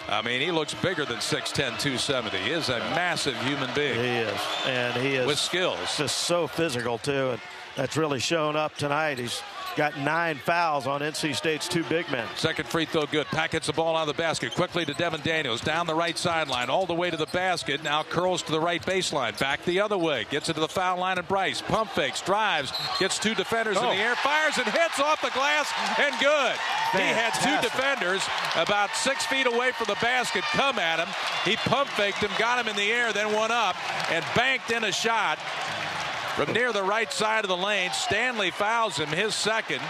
I 0.09 0.23
mean, 0.23 0.41
he 0.41 0.51
looks 0.51 0.75
bigger 0.75 1.05
than 1.05 1.19
6'10", 1.19 1.55
270. 1.55 2.37
He 2.39 2.51
is 2.51 2.69
a 2.69 2.79
massive 2.79 3.37
human 3.43 3.69
being. 3.75 3.95
He 3.95 4.01
is, 4.01 4.41
and 4.67 5.03
he 5.03 5.15
is 5.17 5.27
with 5.27 5.39
skills. 5.39 5.97
Just 5.97 6.19
so 6.19 6.47
physical 6.47 6.99
too, 6.99 7.31
and 7.31 7.41
that's 7.77 7.97
really 7.97 8.19
shown 8.19 8.57
up 8.57 8.75
tonight. 8.77 9.19
He's 9.19 9.43
got 9.79 9.97
nine 10.01 10.37
fouls 10.37 10.89
on 10.89 11.01
NC 11.03 11.37
State's 11.37 11.69
two 11.69 11.85
big 11.85 12.11
men. 12.11 12.27
Second 12.35 12.69
free 12.69 12.85
throw 12.85 13.07
good. 13.07 13.27
Pack 13.27 13.53
gets 13.53 13.69
the 13.69 13.73
ball 13.73 13.97
out 13.97 14.09
of 14.09 14.17
the 14.17 14.21
basket 14.21 14.53
quickly 14.53 14.85
to 14.85 14.93
Devin 14.93 15.21
Daniels 15.23 15.61
down 15.61 15.87
the 15.87 15.95
right 15.95 16.19
sideline 16.19 16.69
all 16.69 16.85
the 16.85 16.95
way 16.95 17.11
to 17.11 17.17
the 17.17 17.27
basket. 17.27 17.85
Now 17.85 18.03
curls 18.03 18.43
to 18.43 18.51
the 18.51 18.59
right 18.59 18.83
baseline. 18.83 19.39
Back 19.39 19.65
the 19.65 19.81
other 19.81 19.97
way. 19.97 20.27
Gets 20.31 20.49
into 20.49 20.61
the 20.61 20.69
foul 20.69 20.99
line 20.99 21.17
and 21.19 21.29
Bryce 21.29 21.63
pump 21.63 21.91
fakes, 21.91 22.21
drives, 22.21 22.73
gets 22.99 23.21
two 23.21 23.37
defenders 23.37 23.77
oh. 23.79 23.89
in 23.89 23.97
the 23.97 24.03
oh. 24.03 24.07
air, 24.09 24.17
fires 24.17 24.59
and 24.59 24.67
hits 24.67 24.99
off 24.99 25.23
the 25.23 25.31
glass 25.31 25.73
and 25.97 26.13
good. 26.19 26.57
Fantastic. 26.91 27.01
He 27.01 27.15
had 27.15 27.63
two 27.63 27.69
defenders 27.69 28.23
about 28.57 28.91
six 28.97 29.27
feet 29.27 29.47
away 29.47 29.71
from 29.71 29.87
the 29.87 29.99
basket 30.03 30.43
come 30.43 30.81
at 30.81 30.99
him. 30.99 31.09
He 31.45 31.55
pump 31.55 31.89
faked 31.91 32.19
him, 32.19 32.33
got 32.37 32.59
him 32.59 32.67
in 32.67 32.75
the 32.75 32.91
air, 32.91 33.13
then 33.13 33.33
one 33.33 33.53
up 33.53 33.77
and 34.11 34.25
banked 34.35 34.73
in 34.73 34.83
a 34.83 34.93
shot 34.93 35.39
from 36.39 36.53
near 36.53 36.73
the 36.73 36.85
right 36.85 37.13
side 37.13 37.45
of 37.45 37.49
the 37.49 37.57
lane. 37.57 37.91
Stanley 37.93 38.53
fouls 38.53 38.97
him, 38.97 39.09
his 39.09 39.35
second. 39.35 39.81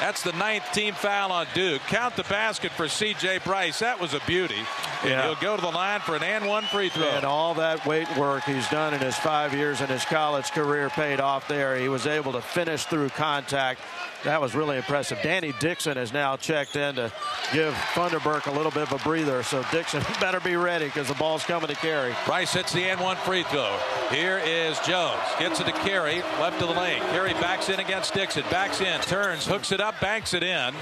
That's 0.00 0.22
the 0.22 0.32
ninth 0.32 0.70
team 0.74 0.92
foul 0.92 1.32
on 1.32 1.46
Duke. 1.54 1.80
Count 1.88 2.14
the 2.14 2.24
basket 2.24 2.72
for 2.72 2.88
C.J. 2.88 3.38
Bryce. 3.38 3.78
That 3.78 3.98
was 3.98 4.12
a 4.12 4.20
beauty. 4.26 4.58
And 5.00 5.10
yeah. 5.10 5.22
he'll 5.24 5.40
go 5.40 5.56
to 5.56 5.62
the 5.62 5.70
line 5.70 6.00
for 6.00 6.14
an 6.14 6.22
and 6.22 6.46
one 6.46 6.64
free 6.64 6.90
throw. 6.90 7.06
And 7.06 7.24
all 7.24 7.54
that 7.54 7.86
weight 7.86 8.14
work 8.18 8.44
he's 8.44 8.68
done 8.68 8.92
in 8.92 9.00
his 9.00 9.16
five 9.16 9.54
years 9.54 9.80
in 9.80 9.86
his 9.86 10.04
college 10.04 10.50
career 10.50 10.90
paid 10.90 11.20
off 11.20 11.48
there. 11.48 11.78
He 11.78 11.88
was 11.88 12.06
able 12.06 12.32
to 12.32 12.42
finish 12.42 12.84
through 12.84 13.08
contact 13.10 13.80
that 14.24 14.40
was 14.40 14.54
really 14.54 14.76
impressive. 14.76 15.18
Danny 15.22 15.52
Dixon 15.60 15.96
has 15.96 16.12
now 16.12 16.36
checked 16.36 16.76
in 16.76 16.94
to 16.96 17.12
give 17.52 17.74
Funderburk 17.74 18.46
a 18.46 18.50
little 18.50 18.72
bit 18.72 18.90
of 18.90 18.92
a 18.92 19.04
breather. 19.04 19.42
So 19.42 19.64
Dixon 19.70 20.02
better 20.20 20.40
be 20.40 20.56
ready 20.56 20.86
because 20.86 21.08
the 21.08 21.14
ball's 21.14 21.44
coming 21.44 21.68
to 21.68 21.74
Carey. 21.76 22.14
Bryce 22.26 22.52
hits 22.52 22.72
the 22.72 22.82
n 22.82 22.98
one 22.98 23.16
free 23.18 23.42
throw. 23.44 23.76
Here 24.10 24.38
is 24.44 24.78
Jones. 24.80 25.20
Gets 25.38 25.60
it 25.60 25.64
to 25.64 25.72
Carey, 25.72 26.22
left 26.40 26.60
of 26.62 26.68
the 26.68 26.74
lane. 26.74 27.00
Carey 27.10 27.34
backs 27.34 27.68
in 27.68 27.80
against 27.80 28.14
Dixon. 28.14 28.44
Backs 28.50 28.80
in, 28.80 29.00
turns, 29.02 29.46
hooks 29.46 29.72
it 29.72 29.80
up, 29.80 30.00
banks 30.00 30.34
it 30.34 30.42
in. 30.42 30.74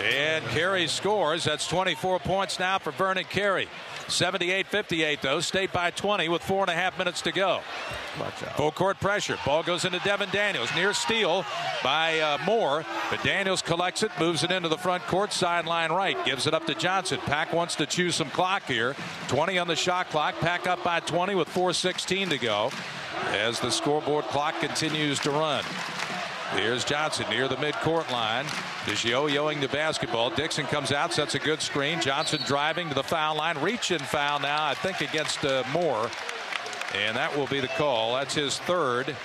And 0.00 0.44
Carey 0.46 0.88
scores. 0.88 1.44
That's 1.44 1.68
24 1.68 2.18
points 2.20 2.58
now 2.58 2.78
for 2.78 2.90
Vernon 2.92 3.24
Carey. 3.24 3.68
78-58 4.12 5.20
though. 5.20 5.40
State 5.40 5.72
by 5.72 5.90
20 5.90 6.28
with 6.28 6.42
four 6.42 6.60
and 6.60 6.70
a 6.70 6.74
half 6.74 6.96
minutes 6.98 7.22
to 7.22 7.32
go. 7.32 7.60
Full 8.56 8.72
court 8.72 9.00
pressure. 9.00 9.38
Ball 9.44 9.62
goes 9.62 9.84
into 9.84 9.98
Devin 10.00 10.28
Daniels. 10.30 10.68
Near 10.74 10.92
steal 10.92 11.44
by 11.82 12.20
uh, 12.20 12.38
Moore. 12.44 12.84
But 13.10 13.22
Daniels 13.22 13.62
collects 13.62 14.02
it, 14.02 14.10
moves 14.20 14.44
it 14.44 14.50
into 14.50 14.68
the 14.68 14.76
front 14.76 15.02
court, 15.04 15.32
sideline 15.32 15.90
right. 15.90 16.22
Gives 16.24 16.46
it 16.46 16.54
up 16.54 16.66
to 16.66 16.74
Johnson. 16.74 17.18
Pack 17.20 17.52
wants 17.52 17.74
to 17.76 17.86
choose 17.86 18.14
some 18.14 18.30
clock 18.30 18.64
here. 18.64 18.94
20 19.28 19.58
on 19.58 19.66
the 19.66 19.76
shot 19.76 20.10
clock. 20.10 20.34
Pack 20.40 20.66
up 20.66 20.84
by 20.84 21.00
20 21.00 21.34
with 21.34 21.48
4.16 21.48 22.30
to 22.30 22.38
go 22.38 22.70
as 23.28 23.60
the 23.60 23.70
scoreboard 23.70 24.24
clock 24.26 24.58
continues 24.60 25.18
to 25.20 25.30
run. 25.30 25.64
Here's 26.54 26.84
Johnson 26.84 27.26
near 27.30 27.48
the 27.48 27.56
midcourt 27.56 28.10
line. 28.10 28.44
Yo-yoing 28.86 29.60
the 29.60 29.68
basketball. 29.68 30.30
Dixon 30.30 30.66
comes 30.66 30.92
out, 30.92 31.12
sets 31.12 31.34
a 31.34 31.38
good 31.38 31.60
screen. 31.60 32.00
Johnson 32.00 32.40
driving 32.46 32.88
to 32.88 32.94
the 32.94 33.02
foul 33.02 33.36
line. 33.36 33.58
Reaching 33.58 33.98
foul 33.98 34.40
now, 34.40 34.64
I 34.64 34.74
think, 34.74 35.00
against 35.00 35.44
uh, 35.44 35.62
Moore. 35.72 36.10
And 36.94 37.16
that 37.16 37.36
will 37.36 37.46
be 37.46 37.60
the 37.60 37.68
call. 37.68 38.14
That's 38.14 38.34
his 38.34 38.58
third. 38.60 39.16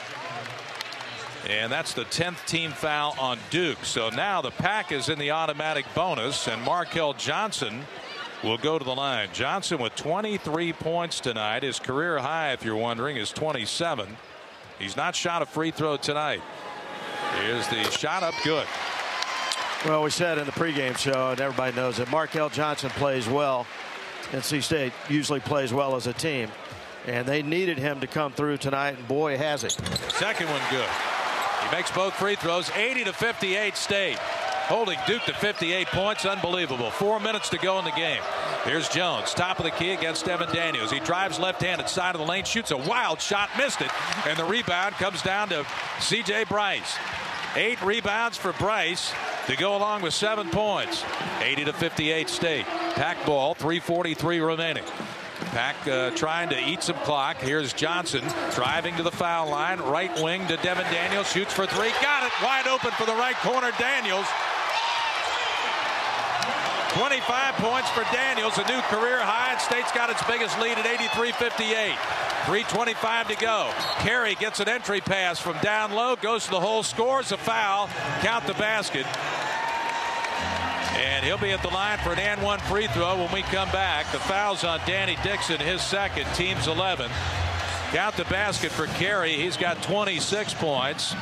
And 1.50 1.72
that's 1.72 1.94
the 1.94 2.06
10th 2.06 2.46
team 2.46 2.72
foul 2.72 3.16
on 3.20 3.40
Duke. 3.50 3.84
So 3.84 4.10
now 4.10 4.42
the 4.42 4.52
pack 4.52 4.92
is 4.92 5.10
in 5.10 5.18
the 5.20 5.32
automatic 5.32 5.86
bonus, 5.96 6.48
and 6.48 6.62
Markell 6.66 7.18
Johnson 7.18 7.86
will 8.44 8.58
go 8.58 8.78
to 8.78 8.86
the 8.86 8.96
line. 8.96 9.30
Johnson 9.34 9.80
with 9.80 9.96
23 9.96 10.74
points 10.74 11.20
tonight. 11.20 11.64
His 11.64 11.80
career 11.80 12.20
high, 12.20 12.52
if 12.54 12.64
you're 12.64 12.76
wondering, 12.76 13.18
is 13.18 13.32
27. 13.32 14.18
He's 14.80 14.96
not 14.96 15.16
shot 15.16 15.42
a 15.42 15.46
free 15.46 15.72
throw 15.72 15.98
tonight. 15.98 16.42
Here's 17.42 17.68
the 17.68 17.84
shot 17.92 18.24
up 18.24 18.34
good. 18.44 18.68
Well, 19.86 20.04
we 20.04 20.10
said 20.10 20.40
in 20.40 20.46
the 20.46 20.52
pregame 20.52 20.98
show, 20.98 21.30
and 21.32 21.40
everybody 21.40 21.76
knows 21.76 21.98
that 21.98 22.08
Markell 22.08 22.52
Johnson 22.52 22.90
plays 22.92 23.28
well. 23.30 23.68
NC 24.32 24.64
State 24.64 24.92
usually 25.08 25.40
plays 25.40 25.72
well 25.72 25.96
as 25.96 26.08
a 26.08 26.14
team. 26.14 26.50
And 27.06 27.28
they 27.28 27.44
needed 27.44 27.78
him 27.78 28.00
to 28.02 28.08
come 28.08 28.34
through 28.34 28.58
tonight, 28.58 28.98
and 28.98 29.08
boy, 29.08 29.38
has 29.38 29.64
it. 29.64 29.72
Second 30.10 30.50
one 30.50 30.62
good. 30.72 30.90
He 31.64 31.76
makes 31.76 31.92
both 31.92 32.16
free 32.16 32.36
throws, 32.36 32.72
80 32.72 33.06
to 33.06 33.14
58 33.14 33.78
State. 33.78 34.18
Holding 34.18 34.98
Duke 35.08 35.24
to 35.24 35.34
58 35.34 35.88
points. 35.88 36.26
Unbelievable. 36.26 36.90
Four 36.90 37.22
minutes 37.22 37.48
to 37.50 37.58
go 37.58 37.80
in 37.80 37.86
the 37.86 37.92
game. 37.92 38.22
Here's 38.66 38.90
Jones, 38.90 39.34
top 39.34 39.60
of 39.60 39.64
the 39.64 39.72
key 39.72 39.92
against 39.92 40.26
Devin 40.26 40.50
Daniels. 40.52 40.92
He 40.92 41.00
drives 41.00 41.40
left-handed 41.40 41.88
side 41.88 42.16
of 42.16 42.20
the 42.20 42.28
lane, 42.28 42.44
shoots 42.44 42.72
a 42.72 42.78
wild 42.78 43.22
shot, 43.22 43.50
missed 43.58 43.80
it, 43.80 43.92
and 44.28 44.38
the 44.38 44.44
rebound 44.44 44.96
comes 44.96 45.22
down 45.22 45.48
to 45.50 45.66
C.J. 46.02 46.46
Bryce. 46.46 46.98
Eight 47.58 47.82
rebounds 47.82 48.38
for 48.38 48.54
Bryce 48.54 49.12
to 49.48 49.56
go 49.56 49.76
along 49.76 50.04
with 50.04 50.14
seven 50.14 50.48
points. 50.52 51.04
80 51.42 51.66
to 51.66 51.74
58 51.74 52.30
State. 52.30 52.66
Pack 52.94 53.26
ball, 53.26 53.56
343 53.56 54.42
remaining. 54.42 54.84
Pack 55.40 55.76
uh, 55.88 56.12
trying 56.12 56.50
to 56.50 56.60
eat 56.60 56.84
some 56.84 56.98
clock. 56.98 57.38
Here's 57.38 57.74
Johnson 57.74 58.24
driving 58.54 58.96
to 58.98 59.04
the 59.04 59.10
foul 59.10 59.50
line. 59.50 59.80
Right 59.80 60.16
wing 60.22 60.46
to 60.50 60.58
Devin 60.58 60.86
Daniels. 60.92 61.32
Shoots 61.32 61.52
for 61.52 61.66
three. 61.66 61.90
Got 62.00 62.28
it. 62.28 62.32
Wide 62.44 62.68
open 62.68 62.92
for 62.92 63.08
the 63.08 63.16
right 63.16 63.36
corner. 63.38 63.72
Daniels 63.80 64.28
25 66.94 67.56
points 67.56 67.90
for 67.92 68.04
Daniels, 68.14 68.58
a 68.58 68.68
new 68.68 68.82
career 68.88 69.20
high. 69.20 69.52
And 69.52 69.62
State's 69.62 69.92
got 69.92 70.10
its 70.10 70.24
biggest 70.26 70.60
lead 70.60 70.78
at 70.78 70.86
83-58. 70.86 71.96
3.25 72.48 73.28
to 73.28 73.36
go. 73.36 73.70
Carey 74.00 74.36
gets 74.36 74.60
an 74.60 74.70
entry 74.70 75.02
pass 75.02 75.40
from 75.40 75.58
down 75.60 75.92
low, 75.92 76.16
goes 76.16 76.46
to 76.46 76.52
the 76.52 76.60
hole, 76.60 76.84
scores 76.84 77.32
a 77.32 77.38
foul. 77.38 77.90
Count 78.22 78.48
the 78.48 78.54
basket. 78.54 79.06
And 80.98 81.26
he'll 81.26 81.38
be 81.38 81.52
at 81.52 81.62
the 81.62 81.70
line 81.70 82.00
for 82.00 82.14
an 82.14 82.20
and 82.20 82.42
one 82.42 82.60
free 82.60 82.88
throw 82.88 83.18
when 83.18 83.32
we 83.32 83.42
come 83.44 83.70
back. 83.72 84.12
The 84.12 84.20
foul's 84.20 84.64
on 84.64 84.80
Danny 84.88 85.18
Dixon, 85.24 85.60
his 85.60 85.82
second, 85.82 86.26
team's 86.36 86.68
11. 86.68 87.12
Count 87.92 88.16
the 88.16 88.26
basket 88.26 88.72
for 88.72 88.88
Carey. 88.88 89.36
He's 89.36 89.58
got 89.58 89.82
26 89.84 90.54
points 90.56 91.16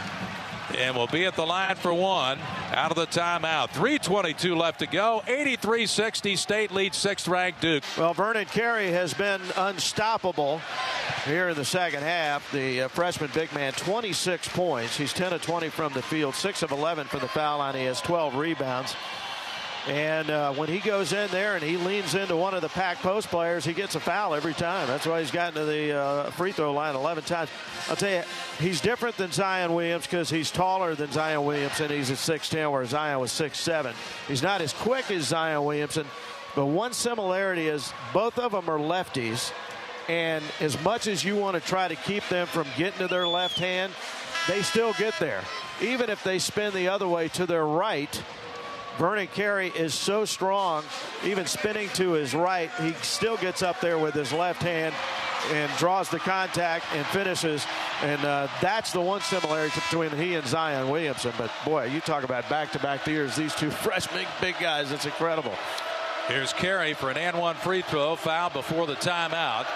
and 0.77 0.95
will 0.95 1.07
be 1.07 1.25
at 1.25 1.35
the 1.35 1.45
line 1.45 1.75
for 1.75 1.93
one 1.93 2.39
out 2.71 2.91
of 2.91 2.97
the 2.97 3.07
timeout. 3.07 3.69
3.22 3.69 4.55
left 4.55 4.79
to 4.79 4.87
go. 4.87 5.23
83 5.27 5.85
60. 5.85 6.35
State 6.35 6.71
leads 6.71 6.97
sixth 6.97 7.27
ranked 7.27 7.61
Duke. 7.61 7.83
Well, 7.97 8.13
Vernon 8.13 8.45
Carey 8.45 8.91
has 8.91 9.13
been 9.13 9.41
unstoppable 9.55 10.61
here 11.25 11.49
in 11.49 11.55
the 11.55 11.65
second 11.65 12.03
half. 12.03 12.51
The 12.51 12.83
uh, 12.83 12.87
freshman 12.89 13.29
big 13.33 13.53
man, 13.53 13.73
26 13.73 14.47
points. 14.49 14.97
He's 14.97 15.13
10 15.13 15.33
of 15.33 15.41
20 15.41 15.69
from 15.69 15.93
the 15.93 16.01
field, 16.01 16.35
6 16.35 16.63
of 16.63 16.71
11 16.71 17.07
for 17.07 17.19
the 17.19 17.27
foul 17.27 17.59
line. 17.59 17.75
He 17.75 17.83
has 17.85 18.01
12 18.01 18.35
rebounds. 18.35 18.95
And 19.87 20.31
uh, 20.31 20.51
when 20.53 20.67
he 20.67 20.79
goes 20.79 21.13
in 21.13 21.29
there 21.29 21.55
and 21.55 21.63
he 21.63 21.77
leans 21.77 22.15
into 22.15 22.35
one 22.35 22.55
of 22.55 22.61
the 22.61 22.69
pack 22.69 22.97
post 22.97 23.27
players, 23.27 23.63
he 23.63 23.73
gets 23.73 23.93
a 23.93 23.99
foul 23.99 24.33
every 24.33 24.55
time. 24.55 24.87
That's 24.87 25.05
why 25.05 25.19
he's 25.19 25.29
gotten 25.29 25.53
to 25.55 25.65
the 25.65 25.91
uh, 25.95 26.31
free 26.31 26.51
throw 26.51 26.73
line 26.73 26.95
11 26.95 27.23
times. 27.25 27.51
I'll 27.87 27.95
tell 27.95 28.09
you, 28.09 28.23
he's 28.57 28.81
different 28.81 29.15
than 29.17 29.31
Zion 29.31 29.75
Williams 29.75 30.07
because 30.07 30.29
he's 30.29 30.49
taller 30.49 30.95
than 30.95 31.11
Zion 31.11 31.45
Williamson. 31.45 31.91
He's 31.91 32.09
at 32.09 32.17
6'10, 32.17 32.71
where 32.71 32.83
Zion 32.85 33.19
was 33.19 33.31
6'7. 33.31 33.93
He's 34.27 34.41
not 34.41 34.61
as 34.61 34.73
quick 34.73 35.11
as 35.11 35.27
Zion 35.27 35.63
Williamson, 35.63 36.07
but 36.55 36.65
one 36.65 36.93
similarity 36.93 37.67
is 37.67 37.93
both 38.11 38.39
of 38.39 38.53
them 38.53 38.67
are 38.67 38.79
lefties. 38.79 39.51
And 40.07 40.43
as 40.61 40.81
much 40.83 41.05
as 41.05 41.23
you 41.23 41.35
want 41.35 41.61
to 41.61 41.67
try 41.67 41.87
to 41.87 41.95
keep 41.95 42.27
them 42.29 42.47
from 42.47 42.65
getting 42.75 42.99
to 42.99 43.07
their 43.07 43.27
left 43.27 43.59
hand, 43.59 43.93
they 44.47 44.63
still 44.63 44.93
get 44.93 45.13
there. 45.19 45.43
Even 45.81 46.09
if 46.09 46.23
they 46.23 46.39
spin 46.39 46.73
the 46.73 46.87
other 46.87 47.07
way 47.07 47.27
to 47.29 47.45
their 47.45 47.65
right, 47.65 48.23
Vernon 48.97 49.27
Carey 49.27 49.73
is 49.75 49.93
so 49.93 50.23
strong, 50.23 50.83
even 51.23 51.45
spinning 51.45 51.89
to 51.89 52.11
his 52.11 52.33
right, 52.33 52.71
he 52.81 52.93
still 53.01 53.35
gets 53.37 53.61
up 53.61 53.81
there 53.81 53.97
with 53.97 54.13
his 54.13 54.31
left 54.31 54.61
hand 54.61 54.95
and 55.51 55.71
draws 55.77 56.09
the 56.09 56.19
contact 56.19 56.85
and 56.93 57.05
finishes. 57.07 57.65
And 58.01 58.23
uh, 58.23 58.47
that's 58.61 58.91
the 58.91 59.01
one 59.01 59.21
similarity 59.21 59.79
between 59.89 60.11
he 60.11 60.35
and 60.35 60.47
Zion 60.47 60.89
Williamson. 60.89 61.33
But 61.37 61.51
boy, 61.65 61.85
you 61.85 61.99
talk 61.99 62.23
about 62.23 62.49
back-to-back 62.49 63.05
years, 63.05 63.35
these 63.35 63.53
two 63.53 63.69
freshman 63.85 64.25
big 64.39 64.55
guys, 64.59 64.91
it's 64.91 65.05
incredible. 65.05 65.53
Here's 66.27 66.53
Carey 66.53 66.93
for 66.93 67.11
an 67.11 67.17
and 67.17 67.37
one 67.37 67.55
free 67.55 67.81
throw, 67.81 68.15
foul 68.15 68.49
before 68.49 68.87
the 68.87 68.95
timeout. 68.95 69.67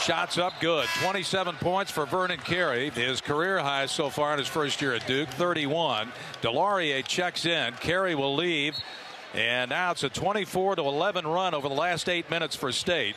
Shots 0.00 0.38
up 0.38 0.60
good. 0.60 0.86
27 1.02 1.56
points 1.56 1.90
for 1.90 2.06
Vernon 2.06 2.38
Carey. 2.38 2.90
His 2.90 3.20
career 3.20 3.58
high 3.58 3.86
so 3.86 4.10
far 4.10 4.32
in 4.32 4.38
his 4.38 4.48
first 4.48 4.80
year 4.80 4.94
at 4.94 5.06
Duke, 5.06 5.28
31. 5.30 6.12
DeLaurier 6.40 7.04
checks 7.04 7.44
in. 7.44 7.74
Carey 7.74 8.14
will 8.14 8.34
leave. 8.34 8.76
And 9.34 9.70
now 9.70 9.90
it's 9.90 10.04
a 10.04 10.08
24 10.08 10.76
to 10.76 10.82
11 10.82 11.26
run 11.26 11.52
over 11.52 11.68
the 11.68 11.74
last 11.74 12.08
eight 12.08 12.30
minutes 12.30 12.54
for 12.56 12.72
State. 12.72 13.16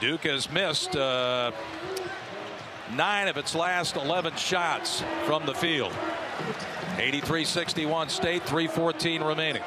Duke 0.00 0.24
has 0.24 0.50
missed 0.50 0.96
uh, 0.96 1.52
nine 2.94 3.28
of 3.28 3.36
its 3.36 3.54
last 3.54 3.96
11 3.96 4.36
shots 4.36 5.02
from 5.26 5.46
the 5.46 5.54
field. 5.54 5.92
83-61 6.96 8.10
State, 8.10 8.42
3:14 8.42 9.26
remaining. 9.26 9.62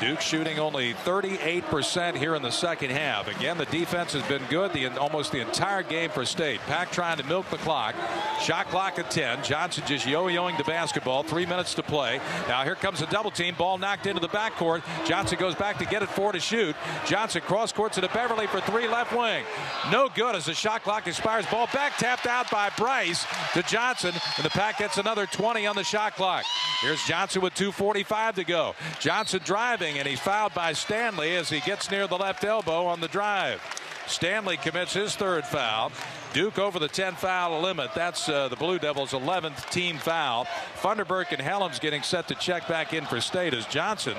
Duke 0.00 0.20
shooting 0.20 0.58
only 0.58 0.92
38% 0.94 2.16
here 2.16 2.34
in 2.34 2.42
the 2.42 2.50
second 2.50 2.90
half. 2.90 3.28
Again, 3.28 3.56
the 3.56 3.64
defense 3.66 4.12
has 4.12 4.22
been 4.24 4.42
good 4.50 4.72
the 4.72 4.88
almost 4.98 5.32
the 5.32 5.40
entire 5.40 5.82
game 5.82 6.10
for 6.10 6.24
State. 6.26 6.60
Pack 6.60 6.90
trying 6.90 7.16
to 7.16 7.24
milk 7.24 7.48
the 7.50 7.56
clock. 7.58 7.94
Shot 8.42 8.66
clock 8.66 8.98
at 8.98 9.10
10. 9.10 9.42
Johnson 9.42 9.84
just 9.86 10.06
yo-yoing 10.06 10.58
the 10.58 10.64
basketball. 10.64 11.22
Three 11.22 11.46
minutes 11.46 11.74
to 11.74 11.82
play. 11.82 12.20
Now 12.48 12.64
here 12.64 12.74
comes 12.74 13.00
a 13.00 13.06
double 13.06 13.30
team. 13.30 13.54
Ball 13.54 13.78
knocked 13.78 14.06
into 14.06 14.20
the 14.20 14.28
backcourt. 14.28 14.82
Johnson 15.06 15.38
goes 15.38 15.54
back 15.54 15.78
to 15.78 15.86
get 15.86 16.02
it 16.02 16.08
four 16.10 16.32
to 16.32 16.40
shoot. 16.40 16.76
Johnson 17.06 17.40
cross 17.42 17.72
court 17.72 17.92
to 17.94 18.00
the 18.00 18.08
Beverly 18.08 18.46
for 18.46 18.60
three 18.60 18.88
left 18.88 19.16
wing. 19.16 19.44
No 19.90 20.08
good 20.08 20.34
as 20.34 20.46
the 20.46 20.54
shot 20.54 20.82
clock 20.82 21.06
expires. 21.06 21.46
Ball 21.46 21.68
back 21.72 21.96
tapped 21.96 22.26
out 22.26 22.50
by 22.50 22.70
Bryce 22.76 23.24
to 23.54 23.62
Johnson. 23.62 24.12
And 24.36 24.44
the 24.44 24.50
Pack 24.50 24.78
gets 24.78 24.98
another 24.98 25.26
20 25.26 25.66
on 25.66 25.76
the 25.76 25.84
shot 25.84 26.16
clock. 26.16 26.44
Here's 26.82 27.02
Johnson 27.04 27.40
with 27.40 27.54
2.45 27.54 28.34
to 28.34 28.44
go. 28.44 28.74
Johnson 29.00 29.40
driving 29.44 29.85
and 29.94 30.08
he's 30.08 30.20
fouled 30.20 30.54
by 30.54 30.72
Stanley 30.72 31.36
as 31.36 31.48
he 31.48 31.60
gets 31.60 31.90
near 31.90 32.06
the 32.06 32.16
left 32.16 32.44
elbow 32.44 32.86
on 32.86 33.00
the 33.00 33.08
drive. 33.08 33.62
Stanley 34.06 34.56
commits 34.56 34.92
his 34.92 35.14
third 35.14 35.44
foul. 35.44 35.92
Duke 36.32 36.58
over 36.58 36.78
the 36.78 36.88
10 36.88 37.14
foul 37.14 37.60
limit. 37.60 37.90
That's 37.94 38.28
uh, 38.28 38.48
the 38.48 38.56
Blue 38.56 38.78
Devils' 38.78 39.12
11th 39.12 39.70
team 39.70 39.98
foul. 39.98 40.46
Funderburk 40.80 41.32
and 41.32 41.40
Hellems 41.40 41.80
getting 41.80 42.02
set 42.02 42.28
to 42.28 42.34
check 42.34 42.66
back 42.68 42.92
in 42.92 43.04
for 43.04 43.20
State 43.20 43.54
as 43.54 43.66
Johnson 43.66 44.16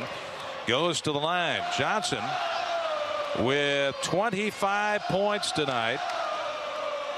goes 0.67 1.01
to 1.01 1.11
the 1.11 1.19
line. 1.19 1.61
Johnson 1.77 2.23
with 3.39 3.95
25 4.03 5.01
points 5.03 5.51
tonight. 5.51 5.99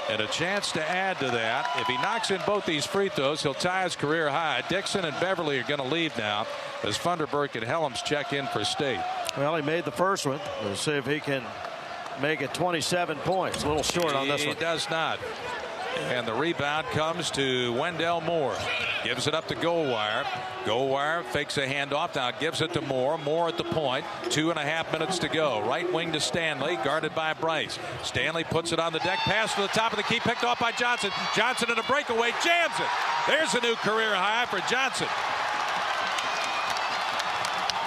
And 0.08 0.20
a 0.20 0.26
chance 0.26 0.72
to 0.72 0.90
add 0.90 1.18
to 1.20 1.26
that. 1.26 1.70
If 1.78 1.86
he 1.86 1.94
knocks 1.98 2.32
in 2.32 2.40
both 2.44 2.66
these 2.66 2.84
free 2.84 3.10
throws, 3.10 3.42
he'll 3.42 3.54
tie 3.54 3.84
his 3.84 3.94
career 3.94 4.28
high. 4.28 4.64
Dixon 4.68 5.04
and 5.04 5.18
Beverly 5.20 5.60
are 5.60 5.64
going 5.64 5.80
to 5.80 5.86
leave 5.86 6.16
now 6.18 6.46
as 6.82 6.96
Funderburk 6.96 7.54
and 7.54 7.64
Hellems 7.64 8.04
check 8.04 8.32
in 8.32 8.46
for 8.48 8.64
State. 8.64 9.00
Well, 9.36 9.56
he 9.56 9.62
made 9.62 9.84
the 9.84 9.90
first 9.90 10.26
one. 10.26 10.40
We'll 10.62 10.76
see 10.76 10.92
if 10.92 11.06
he 11.06 11.20
can 11.20 11.42
make 12.20 12.40
it 12.40 12.52
27 12.54 13.18
points. 13.18 13.64
A 13.64 13.68
little 13.68 13.82
short 13.82 14.14
on 14.14 14.28
this 14.28 14.44
one. 14.44 14.56
He 14.56 14.60
does 14.60 14.88
not. 14.90 15.18
And 16.08 16.26
the 16.26 16.32
rebound 16.32 16.86
comes 16.88 17.30
to 17.32 17.72
Wendell 17.74 18.20
Moore. 18.20 18.56
Gives 19.04 19.26
it 19.26 19.34
up 19.34 19.48
to 19.48 19.56
Goldwire. 19.56 20.24
Goldwire 20.64 21.24
fakes 21.24 21.58
a 21.58 21.66
handoff. 21.66 22.14
Now 22.14 22.30
gives 22.30 22.60
it 22.60 22.72
to 22.74 22.80
Moore. 22.80 23.18
Moore 23.18 23.48
at 23.48 23.56
the 23.56 23.64
point. 23.64 24.04
Two 24.30 24.50
and 24.50 24.58
a 24.58 24.62
half 24.62 24.92
minutes 24.92 25.18
to 25.20 25.28
go. 25.28 25.66
Right 25.66 25.90
wing 25.92 26.12
to 26.12 26.20
Stanley. 26.20 26.76
Guarded 26.84 27.14
by 27.14 27.34
Bryce. 27.34 27.78
Stanley 28.02 28.44
puts 28.44 28.72
it 28.72 28.78
on 28.78 28.92
the 28.92 28.98
deck. 29.00 29.18
Pass 29.20 29.54
to 29.54 29.62
the 29.62 29.68
top 29.68 29.92
of 29.92 29.96
the 29.96 30.04
key. 30.04 30.20
Picked 30.20 30.44
off 30.44 30.60
by 30.60 30.72
Johnson. 30.72 31.10
Johnson 31.34 31.70
in 31.70 31.78
a 31.78 31.82
breakaway. 31.84 32.30
Jams 32.44 32.78
it. 32.78 32.86
There's 33.26 33.54
a 33.54 33.60
new 33.60 33.74
career 33.76 34.14
high 34.14 34.46
for 34.46 34.60
Johnson. 34.70 35.08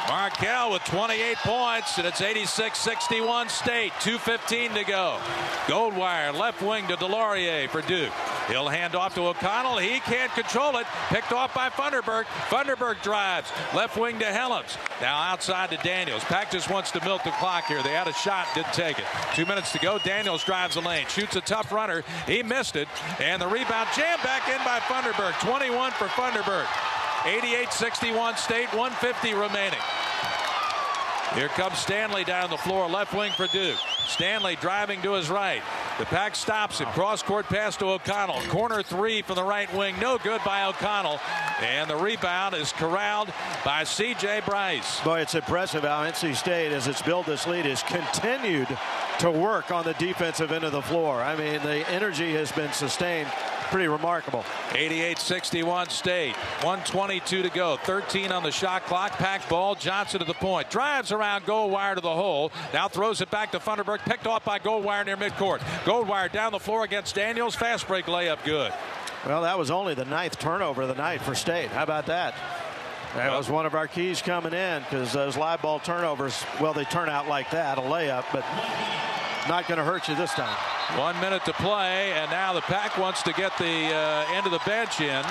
Markell 0.08 0.72
with 0.72 0.84
28 0.84 1.38
points, 1.38 1.98
and 1.98 2.06
it's 2.06 2.20
86-61 2.20 3.50
State. 3.50 3.92
2.15 3.94 4.74
to 4.74 4.84
go. 4.84 5.18
Goldwire 5.66 6.38
left 6.38 6.62
wing 6.62 6.86
to 6.88 6.96
DeLaurier 6.96 7.70
for 7.70 7.82
Duke. 7.82 8.12
He'll 8.50 8.68
hand 8.68 8.96
off 8.96 9.16
to 9.16 9.22
O'Connell. 9.22 9.78
He 9.78 10.02
can't 10.02 10.32
control 10.34 10.76
it. 10.76 10.86
Picked 11.08 11.32
off 11.32 11.54
by 11.54 11.70
Funderburk. 11.70 12.26
Funderburk 12.50 13.02
drives. 13.02 13.50
Left 13.74 13.96
wing 13.98 14.20
to 14.20 14.26
Hellems. 14.26 14.78
Now 15.00 15.18
outside 15.22 15.70
to 15.70 15.78
Daniels. 15.78 16.24
Pack 16.26 16.52
just 16.52 16.70
wants 16.70 16.92
to 16.92 17.04
milk 17.06 17.24
the 17.24 17.32
clock 17.32 17.66
here. 17.68 17.82
They 17.82 17.92
had 17.92 18.10
a 18.10 18.14
shot, 18.14 18.48
didn't 18.54 18.74
take 18.74 19.00
it. 19.00 19.06
Two 19.34 19.46
minutes 19.46 19.72
to 19.72 19.80
go. 19.80 20.00
Daniels 20.00 20.44
drives 20.44 20.76
the 20.76 20.82
lane. 20.82 21.06
Shoots 21.08 21.38
a 21.38 21.42
tough 21.42 21.72
runner. 21.72 22.04
He 22.28 22.44
missed 22.44 22.76
it. 22.76 22.90
And 23.22 23.42
the 23.42 23.48
rebound 23.48 23.88
jammed 23.96 24.22
back 24.22 24.50
in 24.50 24.58
by 24.66 24.80
Funderburk. 24.80 25.40
21 25.40 25.92
for 25.92 26.08
Funderburk. 26.08 26.93
88-61 27.24 28.38
State, 28.38 28.68
150 28.74 29.34
remaining. 29.34 29.80
Here 31.36 31.48
comes 31.48 31.80
Stanley 31.80 32.24
down 32.24 32.50
the 32.50 32.58
floor, 32.58 32.88
left 32.88 33.14
wing 33.14 33.32
for 33.32 33.48
Duke. 33.48 33.80
Stanley 34.06 34.56
driving 34.58 35.02
to 35.02 35.14
his 35.14 35.30
right. 35.30 35.64
The 35.98 36.06
pack 36.06 36.36
stops 36.36 36.80
him. 36.80 36.88
Cross 36.90 37.24
court 37.24 37.46
pass 37.46 37.78
to 37.78 37.86
O'Connell. 37.86 38.42
Corner 38.50 38.84
three 38.84 39.22
from 39.22 39.36
the 39.36 39.44
right 39.44 39.74
wing. 39.74 39.96
No 40.00 40.18
good 40.18 40.42
by 40.46 40.66
O'Connell. 40.66 41.20
And 41.62 41.90
the 41.90 41.96
rebound 41.96 42.56
is 42.56 42.72
corralled 42.74 43.32
by 43.64 43.84
C.J. 43.84 44.42
Bryce. 44.46 45.00
Boy, 45.00 45.22
it's 45.22 45.34
impressive 45.34 45.84
how 45.84 46.04
NC 46.04 46.36
State, 46.36 46.72
as 46.72 46.88
it's 46.88 47.02
built 47.02 47.26
this 47.26 47.48
lead, 47.48 47.66
has 47.66 47.82
continued 47.84 48.68
to 49.20 49.32
work 49.32 49.72
on 49.72 49.86
the 49.86 49.94
defensive 49.94 50.52
end 50.52 50.66
of 50.66 50.72
the 50.72 50.82
floor. 50.82 51.22
I 51.22 51.36
mean, 51.36 51.62
the 51.64 51.90
energy 51.90 52.34
has 52.34 52.52
been 52.52 52.74
sustained 52.74 53.30
pretty 53.74 53.88
remarkable. 53.88 54.46
88-61 54.70 55.90
State. 55.90 56.36
122 56.62 57.42
to 57.42 57.50
go. 57.50 57.76
13 57.78 58.32
on 58.32 58.44
the 58.44 58.52
shot 58.52 58.84
clock. 58.84 59.14
Pack 59.14 59.50
ball. 59.50 59.74
Johnson 59.74 60.20
to 60.20 60.26
the 60.28 60.36
point. 60.36 60.70
Drives 60.70 61.12
around 61.12 61.44
Goldwire 61.46 61.96
to 61.96 62.02
the 62.02 62.14
hole. 62.14 62.52
Now 62.72 62.88
throws 62.88 63.20
it 63.22 63.32
back 63.32 63.52
to 63.54 63.58
Funderburk. 63.58 64.02
Picked 64.02 64.28
off 64.28 64.46
by 64.46 64.60
Goldwire 64.60 65.04
near 65.04 65.18
midcourt. 65.18 65.58
Goldwire 65.86 66.32
down 66.32 66.52
the 66.52 66.60
floor 66.60 66.84
against 66.84 67.16
Daniels. 67.16 67.56
Fast 67.56 67.88
break 67.88 68.06
layup 68.06 68.46
good. 68.46 68.72
Well, 69.26 69.42
that 69.42 69.58
was 69.58 69.72
only 69.72 69.96
the 69.96 70.06
ninth 70.06 70.38
turnover 70.38 70.84
of 70.84 70.90
the 70.90 70.94
night 70.94 71.24
for 71.24 71.34
State. 71.34 71.70
How 71.70 71.82
about 71.82 72.06
that? 72.06 72.36
That 73.16 73.36
was 73.36 73.50
one 73.50 73.66
of 73.66 73.74
our 73.74 73.88
keys 73.88 74.22
coming 74.22 74.54
in 74.54 74.84
because 74.84 75.14
those 75.14 75.36
live 75.36 75.64
ball 75.64 75.80
turnovers, 75.80 76.44
well, 76.62 76.74
they 76.74 76.84
turn 76.84 77.10
out 77.10 77.28
like 77.28 77.50
that, 77.50 77.80
a 77.80 77.82
layup, 77.82 78.26
but 78.32 78.44
not 79.48 79.68
going 79.68 79.78
to 79.78 79.84
hurt 79.84 80.08
you 80.08 80.16
this 80.16 80.32
time. 80.34 80.56
One 80.98 81.20
minute 81.20 81.44
to 81.46 81.54
play, 81.54 82.14
and 82.14 82.30
now 82.32 82.54
the 82.54 82.62
pack 82.62 82.98
wants 82.98 83.24
to 83.24 83.34
get 83.34 83.58
the 83.58 83.94
uh, 83.94 84.26
end 84.34 84.46
of 84.46 84.52
the 84.52 84.62
bench 84.66 85.02
in. 85.02 85.24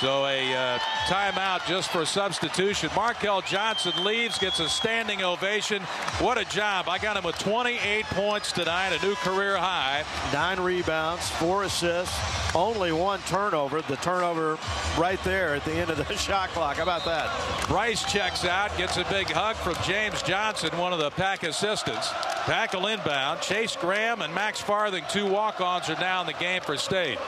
So 0.00 0.26
a 0.26 0.54
uh, 0.54 0.78
timeout 1.06 1.66
just 1.66 1.90
for 1.90 2.04
substitution. 2.04 2.90
Markell 2.90 3.42
Johnson 3.46 4.04
leaves, 4.04 4.38
gets 4.38 4.60
a 4.60 4.68
standing 4.68 5.22
ovation. 5.22 5.80
What 6.20 6.36
a 6.36 6.44
job. 6.44 6.86
I 6.86 6.98
got 6.98 7.16
him 7.16 7.24
with 7.24 7.38
28 7.38 8.04
points 8.06 8.52
tonight, 8.52 8.88
a 8.88 9.02
new 9.06 9.14
career 9.14 9.56
high. 9.56 10.04
Nine 10.34 10.60
rebounds, 10.60 11.30
four 11.30 11.64
assists, 11.64 12.14
only 12.54 12.92
one 12.92 13.20
turnover. 13.20 13.80
The 13.80 13.96
turnover 13.96 14.58
right 14.98 15.22
there 15.24 15.54
at 15.54 15.64
the 15.64 15.72
end 15.72 15.88
of 15.88 15.96
the 15.96 16.16
shot 16.18 16.50
clock. 16.50 16.76
How 16.76 16.82
about 16.82 17.06
that? 17.06 17.66
Bryce 17.66 18.04
checks 18.12 18.44
out, 18.44 18.76
gets 18.76 18.98
a 18.98 19.04
big 19.04 19.30
hug 19.30 19.56
from 19.56 19.76
James 19.82 20.20
Johnson, 20.22 20.76
one 20.76 20.92
of 20.92 20.98
the 20.98 21.10
pack 21.10 21.42
assistants. 21.42 22.10
Pack 22.44 22.74
will 22.74 22.86
inbound. 22.88 23.40
Chase 23.40 23.74
Graham 23.76 24.20
and 24.20 24.34
Max 24.34 24.60
Farthing, 24.60 25.04
two 25.08 25.26
walk-ons, 25.26 25.88
are 25.88 25.98
now 25.98 26.20
in 26.20 26.26
the 26.26 26.34
game 26.34 26.60
for 26.60 26.76
State. 26.76 27.18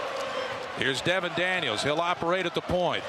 Here's 0.79 1.01
Devin 1.01 1.33
Daniels. 1.37 1.83
He'll 1.83 2.01
operate 2.01 2.47
at 2.47 2.55
the 2.55 2.61
point. 2.61 3.03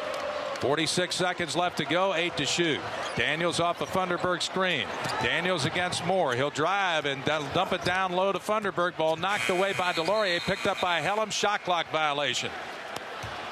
46 0.59 1.15
seconds 1.15 1.55
left 1.55 1.77
to 1.77 1.85
go, 1.85 2.13
eight 2.13 2.35
to 2.37 2.45
shoot. 2.45 2.81
Daniels 3.15 3.59
off 3.59 3.79
the 3.79 3.85
Funderburk 3.85 4.41
screen. 4.41 4.87
Daniels 5.23 5.65
against 5.65 6.05
Moore. 6.05 6.33
He'll 6.35 6.49
drive 6.49 7.05
and 7.05 7.23
dump 7.23 7.71
it 7.71 7.85
down 7.85 8.11
low 8.11 8.33
to 8.33 8.39
Funderburk. 8.39 8.97
Ball 8.97 9.15
knocked 9.15 9.49
away 9.49 9.73
by 9.73 9.93
DeLaurier, 9.93 10.41
picked 10.41 10.67
up 10.67 10.81
by 10.81 10.99
Hellems. 10.99 11.31
Shot 11.31 11.63
clock 11.63 11.89
violation. 11.91 12.51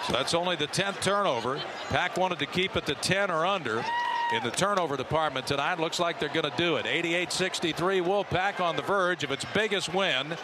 So 0.06 0.14
that's 0.14 0.34
only 0.34 0.56
the 0.56 0.68
10th 0.68 1.02
turnover. 1.02 1.62
Pack 1.90 2.18
wanted 2.18 2.40
to 2.40 2.46
keep 2.46 2.76
it 2.76 2.86
to 2.88 2.96
10 2.96 3.32
or 3.32 3.46
under 3.46 3.86
in 4.34 4.44
the 4.44 4.52
turnover 4.52 4.98
department 4.98 5.48
tonight. 5.48 5.80
Looks 5.80 6.00
like 6.00 6.20
they're 6.20 6.28
going 6.30 6.50
to 6.50 6.58
do 6.58 6.76
it. 6.76 6.86
88-63 6.86 8.02
Wolfpack 8.02 8.60
on 8.60 8.76
the 8.76 8.82
verge 8.82 9.24
of 9.24 9.32
its 9.32 9.46
biggest 9.54 9.94
win 9.94 10.36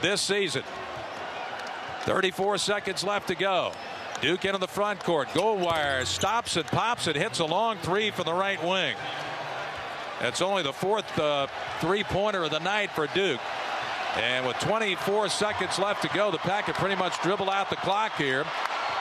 this 0.00 0.20
season. 0.20 0.62
34 2.04 2.58
seconds 2.58 3.02
left 3.02 3.28
to 3.28 3.34
go. 3.34 3.72
Duke 4.20 4.44
into 4.44 4.58
the 4.58 4.68
front 4.68 5.02
court. 5.02 5.28
Goldwire 5.28 6.06
stops 6.06 6.56
it, 6.56 6.66
pops 6.66 7.06
it, 7.06 7.16
hits 7.16 7.40
a 7.40 7.44
long 7.44 7.78
three 7.78 8.10
from 8.10 8.26
the 8.26 8.34
right 8.34 8.62
wing. 8.62 8.94
That's 10.20 10.40
only 10.40 10.62
the 10.62 10.72
fourth 10.72 11.18
uh, 11.18 11.46
three-pointer 11.80 12.44
of 12.44 12.50
the 12.50 12.60
night 12.60 12.90
for 12.90 13.06
Duke. 13.08 13.40
And 14.16 14.46
with 14.46 14.58
24 14.60 15.28
seconds 15.28 15.78
left 15.78 16.02
to 16.02 16.08
go, 16.08 16.30
the 16.30 16.38
pack 16.38 16.64
have 16.64 16.76
pretty 16.76 16.94
much 16.94 17.20
dribbled 17.22 17.48
out 17.48 17.68
the 17.68 17.76
clock 17.76 18.16
here. 18.16 18.44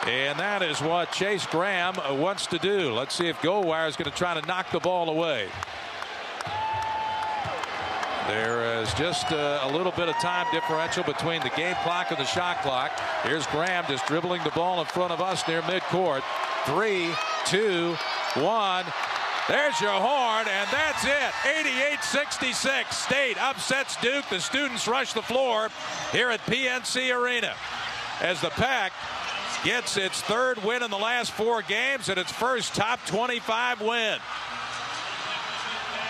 And 0.08 0.40
that 0.40 0.62
is 0.62 0.82
what 0.82 1.12
Chase 1.12 1.46
Graham 1.46 1.96
wants 2.20 2.48
to 2.48 2.58
do. 2.58 2.92
Let's 2.94 3.16
see 3.16 3.28
if 3.28 3.40
Goldwire 3.42 3.88
is 3.88 3.96
going 3.96 4.10
to 4.10 4.18
try 4.18 4.34
to 4.40 4.46
knock 4.48 4.72
the 4.72 4.80
ball 4.80 5.10
away. 5.10 5.48
There 8.28 8.82
is 8.82 8.94
just 8.94 9.34
uh, 9.34 9.60
a 9.64 9.72
little 9.72 9.92
bit 9.92 10.08
of 10.08 10.16
time 10.16 10.48
differential 10.52 11.04
between 11.04 11.42
the 11.42 11.50
game 11.50 11.76
clock 11.84 12.12
and 12.12 12.18
the 12.18 12.26
shot 12.26 12.62
clock. 12.62 12.92
Here's 13.24 13.46
Graham 13.48 13.84
just 13.88 14.06
dribbling 14.08 14.42
the 14.44 14.52
ball 14.52 14.80
in 14.80 14.86
front 14.86 15.12
of 15.12 15.20
us 15.20 15.46
near 15.46 15.62
midcourt. 15.64 16.22
Three, 16.66 17.12
two, 17.46 17.96
one. 18.36 18.86
There's 19.50 19.80
your 19.82 19.92
horn, 19.92 20.48
and 20.48 20.70
that's 20.72 21.04
it. 21.04 21.32
88-66. 22.02 22.94
State 22.94 23.38
upsets 23.42 23.98
Duke. 23.98 24.24
The 24.30 24.40
students 24.40 24.88
rush 24.88 25.12
the 25.12 25.22
floor 25.22 25.68
here 26.14 26.30
at 26.30 26.40
PNC 26.46 27.14
Arena 27.14 27.54
as 28.22 28.40
the 28.40 28.52
Pack 28.52 28.94
gets 29.66 29.98
its 29.98 30.22
third 30.22 30.64
win 30.64 30.82
in 30.82 30.90
the 30.90 30.98
last 30.98 31.32
four 31.32 31.62
games 31.62 32.08
and 32.08 32.18
its 32.18 32.32
first 32.32 32.74
top 32.74 33.06
25 33.06 33.82
win. 33.82 34.18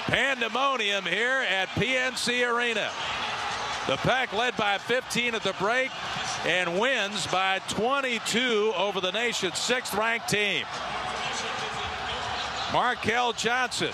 Pandemonium 0.05 1.05
here 1.05 1.45
at 1.49 1.69
PNC 1.69 2.47
Arena. 2.49 2.89
The 3.87 3.97
Pack 3.97 4.33
led 4.33 4.55
by 4.57 4.77
15 4.77 5.35
at 5.35 5.43
the 5.43 5.53
break. 5.59 5.91
and 6.45 6.77
wins 6.77 7.25
by 7.27 7.59
22 7.69 8.73
over 8.75 8.99
the 8.99 9.11
nation's 9.11 9.57
sixth 9.57 9.93
ranked 9.93 10.27
team. 10.27 10.65
Markell 12.71 13.35
Johnson, 13.37 13.91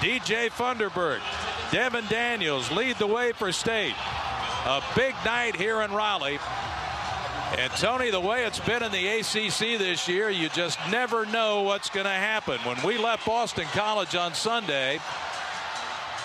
DJ 0.00 0.48
Funderburk, 0.50 1.20
Devin 1.70 2.04
Daniels 2.08 2.70
lead 2.70 2.96
the 2.96 3.06
way 3.06 3.32
for 3.32 3.52
state. 3.52 3.94
A 4.64 4.82
big 4.94 5.14
night 5.24 5.56
here 5.56 5.82
in 5.82 5.92
Raleigh. 5.92 6.38
And 7.58 7.70
Tony, 7.72 8.10
the 8.10 8.20
way 8.20 8.46
it's 8.46 8.60
been 8.60 8.82
in 8.82 8.92
the 8.92 9.08
ACC 9.08 9.78
this 9.78 10.08
year, 10.08 10.30
you 10.30 10.48
just 10.50 10.78
never 10.90 11.26
know 11.26 11.62
what's 11.62 11.90
going 11.90 12.06
to 12.06 12.10
happen. 12.10 12.58
When 12.60 12.82
we 12.82 12.96
left 12.96 13.26
Boston 13.26 13.66
College 13.72 14.14
on 14.14 14.32
Sunday, 14.32 15.00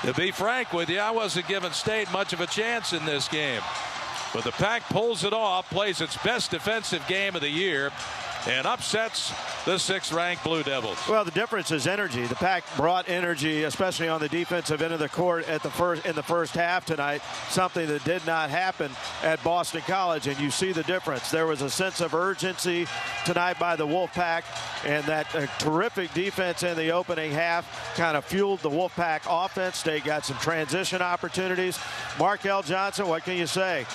to 0.03 0.13
be 0.13 0.31
frank 0.31 0.73
with 0.73 0.89
you, 0.89 0.99
I 0.99 1.11
wasn't 1.11 1.47
giving 1.47 1.71
State 1.71 2.11
much 2.11 2.33
of 2.33 2.41
a 2.41 2.47
chance 2.47 2.93
in 2.93 3.05
this 3.05 3.27
game. 3.27 3.61
But 4.33 4.43
the 4.43 4.51
pack 4.51 4.83
pulls 4.89 5.23
it 5.23 5.33
off, 5.33 5.69
plays 5.69 6.01
its 6.01 6.17
best 6.17 6.51
defensive 6.51 7.05
game 7.07 7.35
of 7.35 7.41
the 7.41 7.49
year, 7.49 7.91
and 8.45 8.67
upsets 8.67 9.33
the 9.65 9.77
sixth 9.77 10.13
ranked 10.13 10.43
Blue 10.43 10.63
Devils. 10.63 10.97
Well, 11.09 11.25
the 11.25 11.31
difference 11.31 11.71
is 11.71 11.87
energy. 11.87 12.25
The 12.25 12.35
pack 12.35 12.63
brought 12.77 13.09
energy, 13.09 13.63
especially 13.63 14.07
on 14.07 14.21
the 14.21 14.29
defensive 14.29 14.81
end 14.81 14.93
of 14.93 14.99
the 14.99 15.09
court 15.09 15.47
at 15.47 15.63
the 15.63 15.69
first 15.69 16.05
in 16.05 16.15
the 16.15 16.23
first 16.23 16.53
half 16.53 16.85
tonight, 16.85 17.21
something 17.49 17.87
that 17.87 18.03
did 18.03 18.25
not 18.25 18.49
happen 18.49 18.91
at 19.23 19.43
Boston 19.43 19.81
College, 19.81 20.27
and 20.27 20.39
you 20.39 20.51
see 20.51 20.71
the 20.71 20.83
difference. 20.83 21.31
There 21.31 21.47
was 21.47 21.61
a 21.61 21.69
sense 21.69 22.01
of 22.01 22.13
urgency 22.13 22.87
tonight 23.25 23.59
by 23.59 23.75
the 23.75 23.87
Wolfpack, 23.87 24.43
and 24.85 25.03
that 25.05 25.33
uh, 25.35 25.47
terrific 25.59 26.13
defense 26.13 26.63
in 26.63 26.77
the 26.77 26.91
opening 26.91 27.31
half 27.31 27.95
kind 27.95 28.15
of 28.15 28.25
fueled 28.25 28.59
the 28.59 28.69
Wolfpack 28.69 29.21
offense. 29.27 29.81
They 29.81 29.99
got 29.99 30.25
some 30.25 30.37
transition 30.37 31.01
opportunities. 31.01 31.77
Markell 32.17 32.65
Johnson, 32.65 33.07
what 33.07 33.23
can 33.23 33.37
you 33.37 33.47
say? 33.47 33.85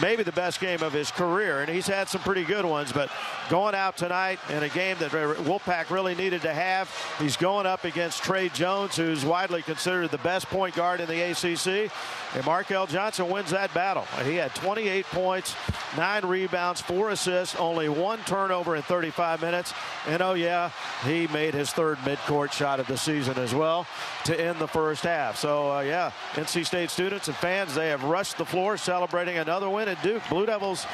Maybe 0.00 0.22
the 0.22 0.32
best 0.32 0.60
game 0.60 0.82
of 0.82 0.92
his 0.92 1.10
career, 1.10 1.60
and 1.60 1.68
he's 1.70 1.86
had 1.86 2.08
some 2.08 2.20
pretty 2.20 2.44
good 2.44 2.64
ones. 2.64 2.92
But 2.92 3.10
going 3.48 3.74
out 3.74 3.96
tonight 3.96 4.38
in 4.50 4.62
a 4.62 4.68
game 4.68 4.96
that 5.00 5.10
Wolfpack 5.10 5.90
really 5.90 6.14
needed 6.14 6.42
to 6.42 6.52
have, 6.52 6.90
he's 7.18 7.36
going 7.36 7.66
up 7.66 7.84
against 7.84 8.22
Tre 8.22 8.48
Jones, 8.50 8.96
who's 8.96 9.24
widely 9.24 9.62
considered 9.62 10.10
the 10.10 10.18
best 10.18 10.46
point 10.46 10.74
guard 10.74 11.00
in 11.00 11.08
the 11.08 11.30
ACC. 11.30 11.90
And 12.34 12.44
Markell 12.44 12.88
Johnson 12.88 13.30
wins 13.30 13.50
that 13.50 13.72
battle. 13.72 14.06
He 14.24 14.34
had 14.34 14.54
28 14.54 15.06
points, 15.06 15.54
nine 15.96 16.26
rebounds, 16.26 16.80
four 16.80 17.10
assists, 17.10 17.56
only 17.56 17.88
one 17.88 18.18
turnover 18.26 18.76
in 18.76 18.82
35 18.82 19.40
minutes. 19.40 19.72
And 20.06 20.20
oh, 20.20 20.34
yeah, 20.34 20.70
he 21.04 21.26
made 21.28 21.54
his 21.54 21.70
third 21.70 21.96
midcourt 21.98 22.52
shot 22.52 22.80
of 22.80 22.86
the 22.86 22.98
season 22.98 23.38
as 23.38 23.54
well 23.54 23.86
to 24.24 24.38
end 24.38 24.58
the 24.58 24.68
first 24.68 25.04
half. 25.04 25.36
So, 25.38 25.72
uh, 25.72 25.80
yeah, 25.80 26.10
NC 26.34 26.66
State 26.66 26.90
students 26.90 27.28
and 27.28 27.36
fans, 27.36 27.74
they 27.74 27.88
have 27.88 28.04
rushed 28.04 28.36
the 28.36 28.44
floor 28.44 28.76
celebrating 28.76 29.38
another 29.38 29.70
win 29.70 29.77
at 29.86 30.02
Duke. 30.02 30.22
Blue 30.28 30.46
Devils 30.46 30.84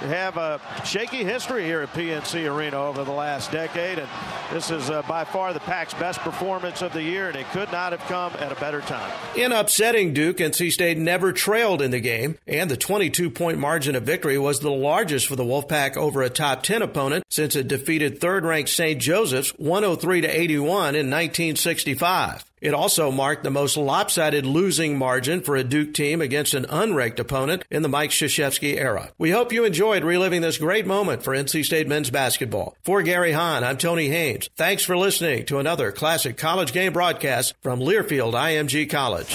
have 0.00 0.38
a 0.38 0.60
shaky 0.84 1.24
history 1.24 1.64
here 1.64 1.82
at 1.82 1.92
PNC 1.92 2.50
Arena 2.50 2.78
over 2.78 3.04
the 3.04 3.12
last 3.12 3.52
decade. 3.52 3.98
And 3.98 4.08
this 4.52 4.70
is 4.70 4.88
uh, 4.88 5.02
by 5.02 5.24
far 5.24 5.52
the 5.52 5.60
Pack's 5.60 5.92
best 5.94 6.20
performance 6.20 6.80
of 6.80 6.92
the 6.92 7.02
year, 7.02 7.28
and 7.28 7.36
it 7.36 7.46
could 7.50 7.70
not 7.70 7.92
have 7.92 8.00
come 8.08 8.32
at 8.38 8.50
a 8.52 8.60
better 8.60 8.80
time. 8.80 9.12
In 9.36 9.52
upsetting 9.52 10.14
Duke, 10.14 10.38
NC 10.38 10.72
State 10.72 10.96
never 10.96 11.32
trailed 11.32 11.82
in 11.82 11.90
the 11.90 12.00
game, 12.00 12.38
and 12.46 12.70
the 12.70 12.76
22 12.76 13.30
point 13.30 13.58
margin 13.58 13.94
of 13.94 14.04
victory 14.04 14.38
was 14.38 14.60
the 14.60 14.70
largest 14.70 15.26
for 15.26 15.36
the 15.36 15.44
Wolfpack 15.44 15.96
over 15.96 16.22
a 16.22 16.30
top 16.30 16.62
10 16.62 16.82
opponent 16.82 17.24
since 17.28 17.54
it 17.56 17.68
defeated 17.68 18.20
third 18.20 18.44
ranked 18.44 18.70
St. 18.70 19.00
Joseph's 19.00 19.50
103 19.58 20.22
to 20.22 20.28
81 20.28 20.94
in 20.94 21.10
1965. 21.10 22.49
It 22.60 22.74
also 22.74 23.10
marked 23.10 23.42
the 23.42 23.50
most 23.50 23.76
lopsided 23.76 24.44
losing 24.44 24.98
margin 24.98 25.40
for 25.40 25.56
a 25.56 25.64
Duke 25.64 25.94
team 25.94 26.20
against 26.20 26.54
an 26.54 26.66
unranked 26.66 27.18
opponent 27.18 27.64
in 27.70 27.82
the 27.82 27.88
Mike 27.88 28.10
Krzyzewski 28.10 28.76
era. 28.76 29.12
We 29.18 29.30
hope 29.30 29.52
you 29.52 29.64
enjoyed 29.64 30.04
reliving 30.04 30.42
this 30.42 30.58
great 30.58 30.86
moment 30.86 31.22
for 31.22 31.34
NC 31.34 31.64
State 31.64 31.88
men's 31.88 32.10
basketball. 32.10 32.76
For 32.82 33.02
Gary 33.02 33.32
Hahn, 33.32 33.64
I'm 33.64 33.78
Tony 33.78 34.08
Haynes. 34.08 34.50
Thanks 34.56 34.84
for 34.84 34.96
listening 34.96 35.46
to 35.46 35.58
another 35.58 35.92
classic 35.92 36.36
college 36.36 36.72
game 36.72 36.92
broadcast 36.92 37.54
from 37.62 37.80
Learfield 37.80 38.34
IMG 38.34 38.88
College. 38.90 39.34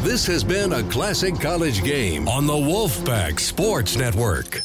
This 0.00 0.26
has 0.26 0.44
been 0.44 0.72
a 0.72 0.82
classic 0.90 1.40
college 1.40 1.82
game 1.82 2.28
on 2.28 2.46
the 2.46 2.52
Wolfpack 2.52 3.40
Sports 3.40 3.96
Network. 3.96 4.60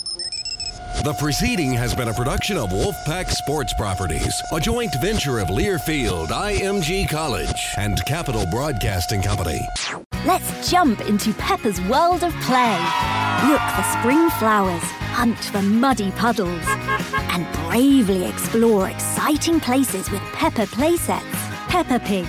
The 1.03 1.15
proceeding 1.17 1.71
has 1.73 1.95
been 1.95 2.09
a 2.09 2.13
production 2.13 2.57
of 2.57 2.71
Wolfpack 2.71 3.29
Sports 3.29 3.73
Properties, 3.73 4.41
a 4.51 4.59
joint 4.59 4.93
venture 5.01 5.39
of 5.39 5.47
Learfield, 5.47 6.27
IMG 6.27 7.07
College, 7.07 7.73
and 7.77 8.03
Capital 8.05 8.45
Broadcasting 8.51 9.21
Company. 9.21 9.61
Let's 10.25 10.69
jump 10.69 10.99
into 11.01 11.33
Peppa's 11.35 11.79
world 11.83 12.23
of 12.23 12.33
play. 12.41 12.77
Look 13.47 13.61
for 13.61 13.83
spring 13.97 14.29
flowers, 14.31 14.83
hunt 15.13 15.37
for 15.37 15.61
muddy 15.61 16.11
puddles, 16.11 16.65
and 17.31 17.47
bravely 17.69 18.25
explore 18.25 18.89
exciting 18.89 19.61
places 19.61 20.11
with 20.11 20.21
Peppa 20.33 20.65
playsets. 20.65 21.23
Peppa 21.69 21.99
Pig, 21.99 22.27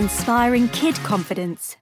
inspiring 0.00 0.68
kid 0.68 0.94
confidence. 0.96 1.76